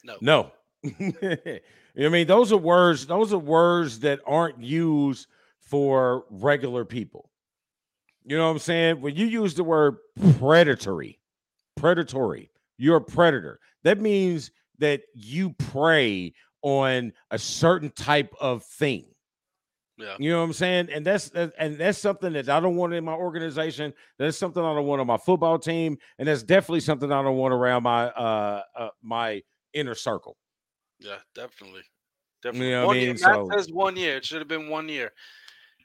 No. 0.03 0.17
No. 0.21 0.51
I 1.95 2.09
mean, 2.09 2.27
those 2.27 2.51
are 2.51 2.57
words, 2.57 3.05
those 3.05 3.33
are 3.33 3.37
words 3.37 3.99
that 3.99 4.19
aren't 4.25 4.61
used 4.61 5.27
for 5.59 6.25
regular 6.29 6.85
people. 6.85 7.29
You 8.25 8.37
know 8.37 8.45
what 8.45 8.51
I'm 8.51 8.59
saying? 8.59 9.01
When 9.01 9.15
you 9.15 9.25
use 9.25 9.53
the 9.53 9.63
word 9.63 9.97
predatory, 10.39 11.19
predatory, 11.75 12.49
you're 12.77 12.97
a 12.97 13.01
predator. 13.01 13.59
That 13.83 13.99
means 13.99 14.51
that 14.79 15.01
you 15.13 15.51
prey 15.51 16.33
on 16.61 17.13
a 17.31 17.37
certain 17.37 17.91
type 17.91 18.33
of 18.39 18.63
thing. 18.63 19.05
Yeah. 19.97 20.15
You 20.17 20.31
know 20.31 20.39
what 20.39 20.45
I'm 20.45 20.53
saying? 20.53 20.89
And 20.91 21.05
that's 21.05 21.29
and 21.29 21.77
that's 21.77 21.99
something 21.99 22.33
that 22.33 22.49
I 22.49 22.59
don't 22.59 22.75
want 22.75 22.93
in 22.93 23.05
my 23.05 23.13
organization. 23.13 23.93
That's 24.17 24.37
something 24.37 24.63
I 24.63 24.73
don't 24.73 24.87
want 24.87 25.01
on 25.01 25.07
my 25.07 25.17
football 25.17 25.59
team, 25.59 25.97
and 26.17 26.27
that's 26.27 26.41
definitely 26.41 26.79
something 26.79 27.11
I 27.11 27.21
don't 27.21 27.37
want 27.37 27.53
around 27.53 27.83
my 27.83 28.05
uh, 28.07 28.61
uh 28.75 28.89
my 29.03 29.43
inner 29.73 29.95
circle. 29.95 30.37
Yeah, 30.99 31.17
definitely. 31.35 31.81
Definitely. 32.41 32.71
know 32.71 32.77
what 32.79 32.83
I 32.83 32.87
one 32.87 32.95
year. 32.97 33.13
mean? 33.13 33.21
Matt 33.21 33.35
So- 33.35 33.49
says 33.51 33.71
one 33.71 33.95
year. 33.97 34.17
It 34.17 34.25
should 34.25 34.39
have 34.39 34.47
been 34.47 34.69
one 34.69 34.89
year. 34.89 35.11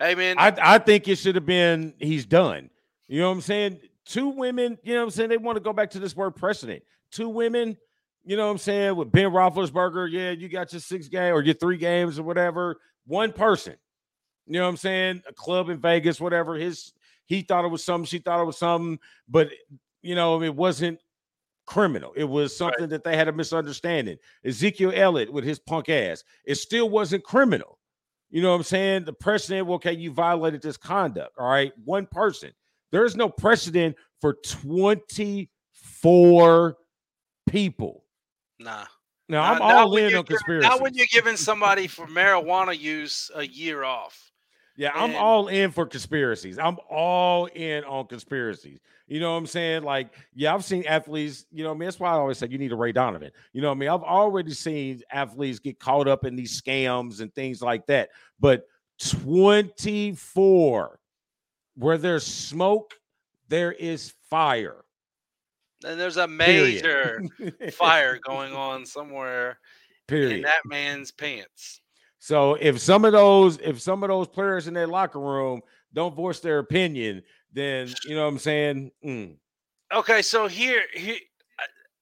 Hey 0.00 0.14
man, 0.14 0.36
I 0.38 0.54
I 0.60 0.78
think 0.78 1.08
it 1.08 1.16
should 1.16 1.34
have 1.34 1.46
been 1.46 1.92
he's 1.98 2.24
done. 2.24 2.70
You 3.08 3.20
know 3.20 3.28
what 3.28 3.34
I'm 3.36 3.40
saying? 3.40 3.80
Two 4.04 4.28
women, 4.28 4.78
you 4.84 4.94
know 4.94 5.00
what 5.00 5.04
I'm 5.04 5.10
saying? 5.10 5.28
They 5.30 5.36
want 5.38 5.56
to 5.56 5.60
go 5.62 5.72
back 5.72 5.90
to 5.90 5.98
this 5.98 6.14
word 6.14 6.36
precedent. 6.36 6.82
Two 7.10 7.28
women, 7.28 7.76
you 8.24 8.36
know 8.36 8.46
what 8.46 8.52
I'm 8.52 8.58
saying? 8.58 8.94
With 8.96 9.10
Ben 9.10 9.26
Roethlisberger, 9.30 10.10
yeah, 10.10 10.30
you 10.30 10.48
got 10.48 10.72
your 10.72 10.80
six 10.80 11.08
game 11.08 11.34
or 11.34 11.42
your 11.42 11.54
three 11.54 11.78
games 11.78 12.18
or 12.18 12.22
whatever. 12.22 12.78
One 13.06 13.32
person, 13.32 13.74
you 14.46 14.54
know 14.54 14.62
what 14.64 14.68
I'm 14.70 14.76
saying? 14.76 15.22
A 15.28 15.32
club 15.32 15.68
in 15.68 15.78
Vegas, 15.80 16.20
whatever. 16.20 16.54
His 16.54 16.92
he 17.26 17.42
thought 17.42 17.64
it 17.64 17.68
was 17.68 17.84
something, 17.84 18.06
she 18.06 18.18
thought 18.18 18.40
it 18.40 18.46
was 18.46 18.58
something, 18.58 18.98
but 19.28 19.50
you 20.02 20.14
know, 20.14 20.40
it 20.42 20.54
wasn't 20.54 21.00
criminal. 21.68 22.12
It 22.16 22.24
was 22.24 22.56
something 22.56 22.88
that 22.88 23.04
they 23.04 23.14
had 23.14 23.28
a 23.28 23.32
misunderstanding. 23.32 24.16
Ezekiel 24.42 24.90
Elliott 24.94 25.30
with 25.30 25.44
his 25.44 25.58
punk 25.58 25.90
ass, 25.90 26.24
it 26.46 26.54
still 26.54 26.88
wasn't 26.88 27.24
criminal. 27.24 27.78
You 28.30 28.40
know 28.40 28.52
what 28.52 28.56
I'm 28.56 28.62
saying? 28.62 29.04
The 29.04 29.12
precedent, 29.12 29.68
okay, 29.68 29.92
you 29.92 30.10
violated 30.10 30.62
this 30.62 30.78
conduct. 30.78 31.36
All 31.38 31.46
right. 31.46 31.74
One 31.84 32.06
person. 32.06 32.52
There 32.90 33.04
is 33.04 33.16
no 33.16 33.28
precedent 33.28 33.96
for 34.18 34.38
24 34.46 36.76
people. 37.48 38.04
nah. 38.58 38.86
Now, 39.30 39.42
I'm 39.42 39.60
all 39.60 39.94
in 39.98 40.14
on 40.14 40.24
conspiracy. 40.24 40.66
Not 40.66 40.80
when 40.80 40.94
you're 40.94 41.04
giving 41.12 41.36
somebody 41.36 41.86
for 41.86 42.06
marijuana 42.06 42.78
use 42.78 43.30
a 43.34 43.46
year 43.46 43.84
off. 43.84 44.27
Yeah, 44.78 44.92
I'm 44.94 45.16
all 45.16 45.48
in 45.48 45.72
for 45.72 45.86
conspiracies. 45.86 46.56
I'm 46.56 46.76
all 46.88 47.46
in 47.46 47.82
on 47.82 48.06
conspiracies. 48.06 48.78
You 49.08 49.18
know 49.18 49.32
what 49.32 49.38
I'm 49.38 49.46
saying? 49.48 49.82
Like, 49.82 50.14
yeah, 50.36 50.54
I've 50.54 50.64
seen 50.64 50.86
athletes, 50.86 51.46
you 51.50 51.64
know 51.64 51.70
what 51.70 51.74
I 51.74 51.78
mean? 51.78 51.86
That's 51.88 51.98
why 51.98 52.10
I 52.10 52.12
always 52.12 52.38
say 52.38 52.46
you 52.48 52.58
need 52.58 52.70
a 52.70 52.76
Ray 52.76 52.92
Donovan. 52.92 53.32
You 53.52 53.60
know 53.60 53.70
what 53.70 53.74
I 53.74 53.78
mean? 53.78 53.88
I've 53.88 54.04
already 54.04 54.52
seen 54.52 55.02
athletes 55.10 55.58
get 55.58 55.80
caught 55.80 56.06
up 56.06 56.24
in 56.24 56.36
these 56.36 56.62
scams 56.62 57.20
and 57.20 57.34
things 57.34 57.60
like 57.60 57.88
that. 57.88 58.10
But 58.38 58.68
24, 59.00 61.00
where 61.74 61.98
there's 61.98 62.24
smoke, 62.24 62.94
there 63.48 63.72
is 63.72 64.14
fire. 64.30 64.84
And 65.84 65.98
there's 65.98 66.18
a 66.18 66.28
major 66.28 67.24
fire 67.72 68.20
going 68.22 68.52
on 68.52 68.86
somewhere 68.86 69.58
in 70.08 70.42
that 70.42 70.64
man's 70.64 71.10
pants. 71.10 71.80
So 72.18 72.54
if 72.54 72.80
some 72.80 73.04
of 73.04 73.12
those, 73.12 73.58
if 73.58 73.80
some 73.80 74.02
of 74.02 74.08
those 74.08 74.28
players 74.28 74.66
in 74.66 74.74
their 74.74 74.86
locker 74.86 75.20
room 75.20 75.60
don't 75.92 76.14
voice 76.14 76.40
their 76.40 76.58
opinion, 76.58 77.22
then 77.52 77.88
you 78.04 78.14
know 78.14 78.22
what 78.22 78.32
I'm 78.32 78.38
saying? 78.38 78.90
Mm. 79.04 79.36
Okay, 79.94 80.20
so 80.20 80.46
here, 80.48 80.82
here 80.92 81.16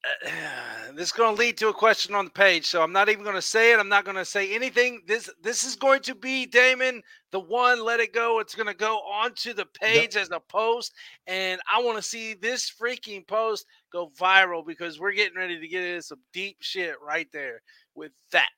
uh, 0.07 0.29
uh, 0.29 0.93
this 0.95 1.07
is 1.09 1.13
going 1.13 1.35
to 1.35 1.41
lead 1.41 1.57
to 1.59 1.69
a 1.69 1.73
question 1.73 2.15
on 2.15 2.25
the 2.25 2.31
page. 2.31 2.67
So 2.67 2.83
I'm 2.83 2.93
not 2.93 3.09
even 3.09 3.25
going 3.25 3.37
to 3.37 3.43
say 3.43 3.73
it. 3.73 3.79
I'm 3.79 3.89
not 3.89 4.05
going 4.05 4.17
to 4.17 4.25
say 4.25 4.55
anything. 4.55 5.03
This 5.07 5.31
this 5.43 5.65
is 5.65 5.77
going 5.77 6.01
to 6.03 6.15
be 6.15 6.47
Damien, 6.47 7.03
the 7.31 7.41
one. 7.41 7.85
Let 7.85 8.01
it 8.01 8.13
go. 8.13 8.41
It's 8.41 8.55
going 8.55 8.67
to 8.67 8.75
go 8.75 8.97
onto 8.99 9.53
the 9.53 9.67
page 9.81 10.17
as 10.17 10.31
a 10.31 10.41
post, 10.41 10.95
and 11.27 11.61
I 11.73 11.81
want 11.83 11.97
to 11.97 12.03
see 12.03 12.35
this 12.35 12.71
freaking 12.71 13.27
post 13.27 13.67
go 13.93 14.11
viral 14.19 14.67
because 14.67 14.99
we're 14.99 15.13
getting 15.13 15.39
ready 15.39 15.61
to 15.61 15.69
get 15.69 15.85
into 15.85 16.03
some 16.03 16.21
deep 16.33 16.57
shit 16.61 16.95
right 17.05 17.29
there 17.33 17.63
with 17.95 18.13
that. 18.33 18.51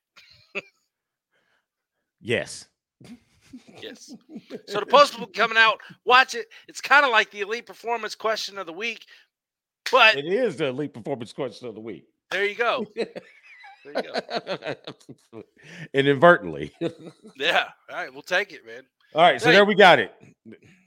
Yes. 2.20 2.66
Yes. 3.80 4.14
So 4.66 4.80
the 4.80 4.86
post 4.86 5.18
will 5.18 5.26
be 5.26 5.32
coming 5.32 5.56
out. 5.58 5.80
Watch 6.04 6.34
it. 6.34 6.46
It's 6.68 6.80
kind 6.80 7.04
of 7.04 7.10
like 7.12 7.30
the 7.30 7.40
elite 7.40 7.66
performance 7.66 8.14
question 8.14 8.58
of 8.58 8.66
the 8.66 8.72
week, 8.72 9.06
but 9.90 10.16
It 10.16 10.26
is 10.26 10.56
the 10.56 10.66
elite 10.66 10.92
performance 10.92 11.32
question 11.32 11.68
of 11.68 11.74
the 11.74 11.80
week. 11.80 12.04
there 12.30 12.44
you 12.44 12.54
go. 12.54 12.84
There 12.94 13.06
you 13.94 14.02
go. 14.02 15.42
Inadvertently. 15.94 16.72
Yeah. 17.36 17.68
All 17.90 17.96
right. 17.96 18.12
We'll 18.12 18.22
take 18.22 18.52
it, 18.52 18.66
man. 18.66 18.82
All 19.14 19.22
right, 19.22 19.40
so 19.40 19.46
Hey. 19.48 19.52
there 19.54 19.64
we 19.64 19.74
got 19.74 19.98
it. 19.98 20.12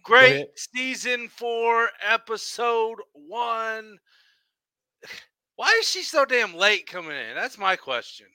Great 0.04 0.34
ahead. 0.36 0.48
season 0.56 1.28
four, 1.30 1.90
episode 2.08 2.98
one. 3.14 3.98
Why 5.56 5.76
is 5.80 5.88
she 5.90 6.04
so 6.04 6.26
damn 6.26 6.54
late 6.56 6.86
coming 6.88 7.12
in? 7.18 7.36
That's 7.36 7.58
my 7.58 7.76
question. 7.76 8.28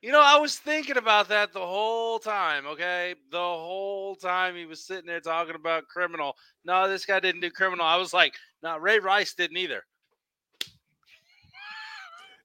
You 0.00 0.12
know, 0.12 0.22
I 0.22 0.38
was 0.38 0.56
thinking 0.56 0.96
about 0.96 1.28
that 1.28 1.52
the 1.52 1.58
whole 1.66 2.20
time, 2.20 2.66
okay? 2.66 3.16
The 3.32 3.38
whole 3.38 4.14
time 4.14 4.54
he 4.54 4.64
was 4.64 4.84
sitting 4.84 5.06
there 5.06 5.20
talking 5.20 5.56
about 5.56 5.88
criminal. 5.88 6.36
No, 6.64 6.88
this 6.88 7.04
guy 7.04 7.18
didn't 7.18 7.40
do 7.40 7.50
criminal. 7.50 7.84
I 7.84 7.96
was 7.96 8.14
like, 8.14 8.34
no, 8.62 8.78
Ray 8.78 9.00
Rice 9.00 9.34
didn't 9.34 9.56
either. 9.56 9.82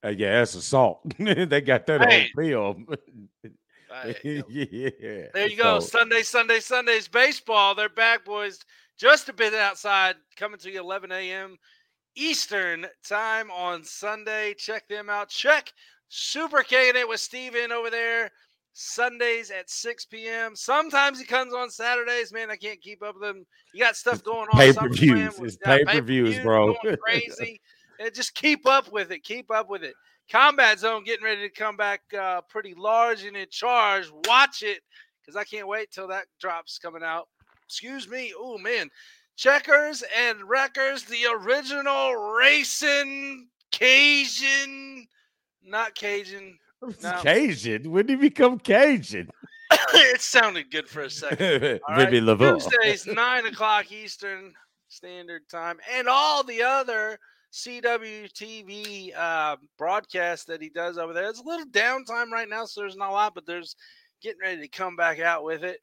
Uh, 0.04 0.10
yeah, 0.10 0.40
that's 0.40 0.56
assault. 0.56 1.02
they 1.20 1.62
got 1.62 1.86
that 1.86 2.02
Hey. 2.10 2.24
on 2.36 2.44
film. 2.44 2.88
Yeah. 4.24 5.28
There 5.36 5.48
you 5.48 5.56
go. 5.56 5.80
So, 5.80 6.00
Sunday, 6.00 6.24
Sunday, 6.24 6.60
Sundays 6.60 7.08
baseball. 7.08 7.76
They're 7.76 7.90
back, 7.90 8.26
boys. 8.26 8.58
Just 8.98 9.30
a 9.30 9.34
bit 9.34 9.54
outside, 9.54 10.16
coming 10.36 10.60
to 10.62 10.72
you 10.72 10.80
11 10.80 11.12
a.m. 11.12 11.58
Eastern 12.16 12.88
time 13.08 13.52
on 13.52 13.84
Sunday. 13.84 14.56
Check 14.56 14.88
them 14.88 15.12
out. 15.12 15.30
Check 15.30 15.72
Super 16.16 16.62
K 16.62 16.90
in 16.90 16.96
it 16.96 17.10
with 17.10 17.20
Steven 17.20 17.72
over 17.72 17.90
there 17.90 18.30
Sundays 18.74 19.50
at 19.50 19.70
6 19.70 20.06
p.m. 20.06 20.56
Sometimes 20.56 21.20
he 21.20 21.26
comes 21.26 21.54
on 21.54 21.70
Saturdays. 21.70 22.32
Man, 22.32 22.52
I 22.52 22.56
can't 22.56 22.82
keep 22.82 23.02
up 23.02 23.16
with 23.20 23.30
him. 23.30 23.46
You 23.74 23.84
got 23.84 23.96
stuff 23.96 24.24
going 24.24 24.48
on. 24.54 24.60
Pay-per-views. 24.60 25.36
SummerSlam, 25.36 25.46
It's 25.46 25.58
pay-per-views, 25.58 26.40
bro. 26.40 26.76
crazy. 27.04 27.60
and 28.00 28.14
just 28.14 28.36
keep 28.36 28.68
up 28.68 28.92
with 28.92 29.12
it. 29.12 29.24
Keep 29.24 29.50
up 29.50 29.70
with 29.70 29.84
it. 29.84 29.96
Combat 30.32 30.80
Zone 30.80 31.04
getting 31.04 31.26
ready 31.26 31.42
to 31.42 31.54
come 31.54 31.78
back 31.78 32.02
uh, 32.20 32.42
pretty 32.42 32.76
large 32.76 33.24
and 33.24 33.36
in 33.36 33.48
charge. 33.50 34.12
Watch 34.28 34.62
it 34.62 34.82
because 35.22 35.36
I 35.36 35.44
can't 35.44 35.68
wait 35.68 35.92
till 35.92 36.08
that 36.10 36.26
drops 36.40 36.78
coming 36.78 37.04
out. 37.04 37.28
Excuse 37.66 38.08
me. 38.08 38.34
Oh 38.38 38.58
man, 38.60 38.90
Checkers 39.36 40.04
and 40.16 40.48
Wreckers, 40.48 41.04
the 41.06 41.26
original 41.32 42.16
racing 42.16 43.48
Cajun, 43.72 45.08
not 45.66 45.96
Cajun. 45.96 46.58
No. 47.02 47.18
Cajun. 47.22 47.90
When 47.90 48.06
did 48.06 48.20
he 48.20 48.28
become 48.28 48.60
Cajun? 48.60 49.30
it 49.94 50.22
sounded 50.22 50.70
good 50.70 50.90
for 50.90 51.04
a 51.04 51.10
second. 51.10 51.80
All 51.88 51.96
right. 51.96 52.10
Tuesdays, 52.12 53.08
nine 53.08 53.46
o'clock 53.46 53.90
Eastern 53.90 54.54
Standard 54.90 55.48
Time, 55.50 55.78
and 55.94 56.10
all 56.10 56.44
the 56.44 56.62
other 56.62 57.18
CWTV 57.54 59.16
uh, 59.16 59.56
broadcasts 59.78 60.46
that 60.46 60.62
he 60.62 60.70
does 60.70 60.98
over 60.98 61.14
there. 61.14 61.30
It's 61.30 61.40
a 61.40 61.44
little 61.44 61.68
downtime 61.68 62.32
right 62.32 62.50
now, 62.50 62.66
so 62.66 62.82
there's 62.82 62.98
not 62.98 63.12
a 63.12 63.14
lot, 63.14 63.36
but 63.36 63.46
there's 63.46 63.76
getting 64.22 64.42
ready 64.42 64.62
to 64.62 64.68
come 64.68 64.96
back 64.96 65.20
out 65.20 65.44
with 65.44 65.64
it. 65.64 65.80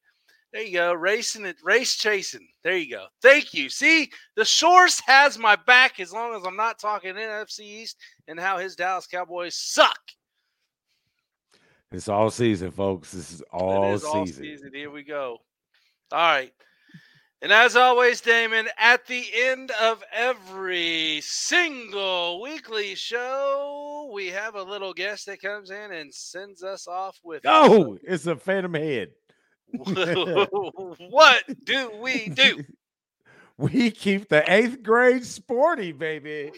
There 0.53 0.63
you 0.63 0.73
go, 0.73 0.93
racing 0.93 1.47
it, 1.47 1.57
race 1.63 1.95
chasing. 1.97 2.49
There 2.65 2.77
you 2.77 2.91
go. 2.91 3.07
Thank 3.23 3.55
you. 3.55 3.69
See, 3.69 4.11
the 4.35 4.45
source 4.45 5.01
has 5.07 5.39
my 5.39 5.55
back 5.55 6.01
as 6.01 6.13
long 6.13 6.35
as 6.35 6.45
I'm 6.45 6.57
not 6.57 6.81
talking 6.81 7.15
NFC 7.15 7.61
East 7.61 7.97
and 8.27 8.39
how 8.39 8.59
his 8.59 8.75
Dallas 8.75 9.07
Cowboys 9.07 9.55
suck. 9.55 10.01
It's 11.93 12.09
all 12.09 12.31
season, 12.31 12.71
folks. 12.73 13.13
This 13.13 13.33
is 13.33 13.43
all 13.53 13.93
it 13.93 13.95
is 13.95 14.05
all 14.05 14.27
season. 14.27 14.45
season. 14.45 14.71
Here 14.75 14.91
we 14.91 15.03
go. 15.05 15.39
All 16.13 16.19
right. 16.19 16.53
And 17.43 17.53
as 17.53 17.75
always, 17.75 18.21
Damien, 18.21 18.69
at 18.77 19.07
the 19.07 19.25
end 19.35 19.71
of 19.81 20.03
every 20.13 21.21
single 21.23 22.43
weekly 22.43 22.95
show, 22.95 24.11
we 24.13 24.27
have 24.27 24.57
a 24.57 24.63
little 24.63 24.93
guest 24.93 25.27
that 25.27 25.41
comes 25.41 25.71
in 25.71 25.93
and 25.93 26.13
sends 26.13 26.63
us 26.63 26.87
off 26.87 27.19
with 27.25 27.43
Oh, 27.47 27.99
it's 28.03 28.27
a 28.27 28.37
phantom 28.37 28.75
head. 28.75 29.11
what 31.11 31.45
do 31.65 31.91
we 32.01 32.29
do? 32.29 32.65
We 33.61 33.91
keep 33.91 34.31
the 34.31 34.43
eighth 34.51 34.83
grade 34.83 35.23
sporty, 35.23 35.93
baby. 35.93 36.51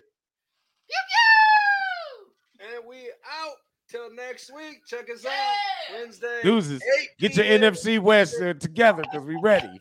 And 2.60 2.86
we 2.88 3.10
out 3.40 3.56
till 3.90 4.14
next 4.14 4.54
week. 4.54 4.86
Check 4.86 5.10
us 5.10 5.26
out 5.26 5.54
Wednesday. 5.98 6.38
Deuces. 6.44 6.80
Get 7.18 7.34
your 7.34 7.44
NFC 7.44 7.98
West 7.98 8.40
uh, 8.40 8.54
together 8.54 9.02
because 9.02 9.26
we 9.26 9.36
ready. 9.42 9.80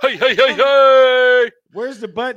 Hey, 0.00 0.16
hey, 0.16 0.34
hey, 0.34 0.54
hey. 0.54 1.50
Where's 1.72 2.00
the 2.00 2.08
button? 2.08 2.36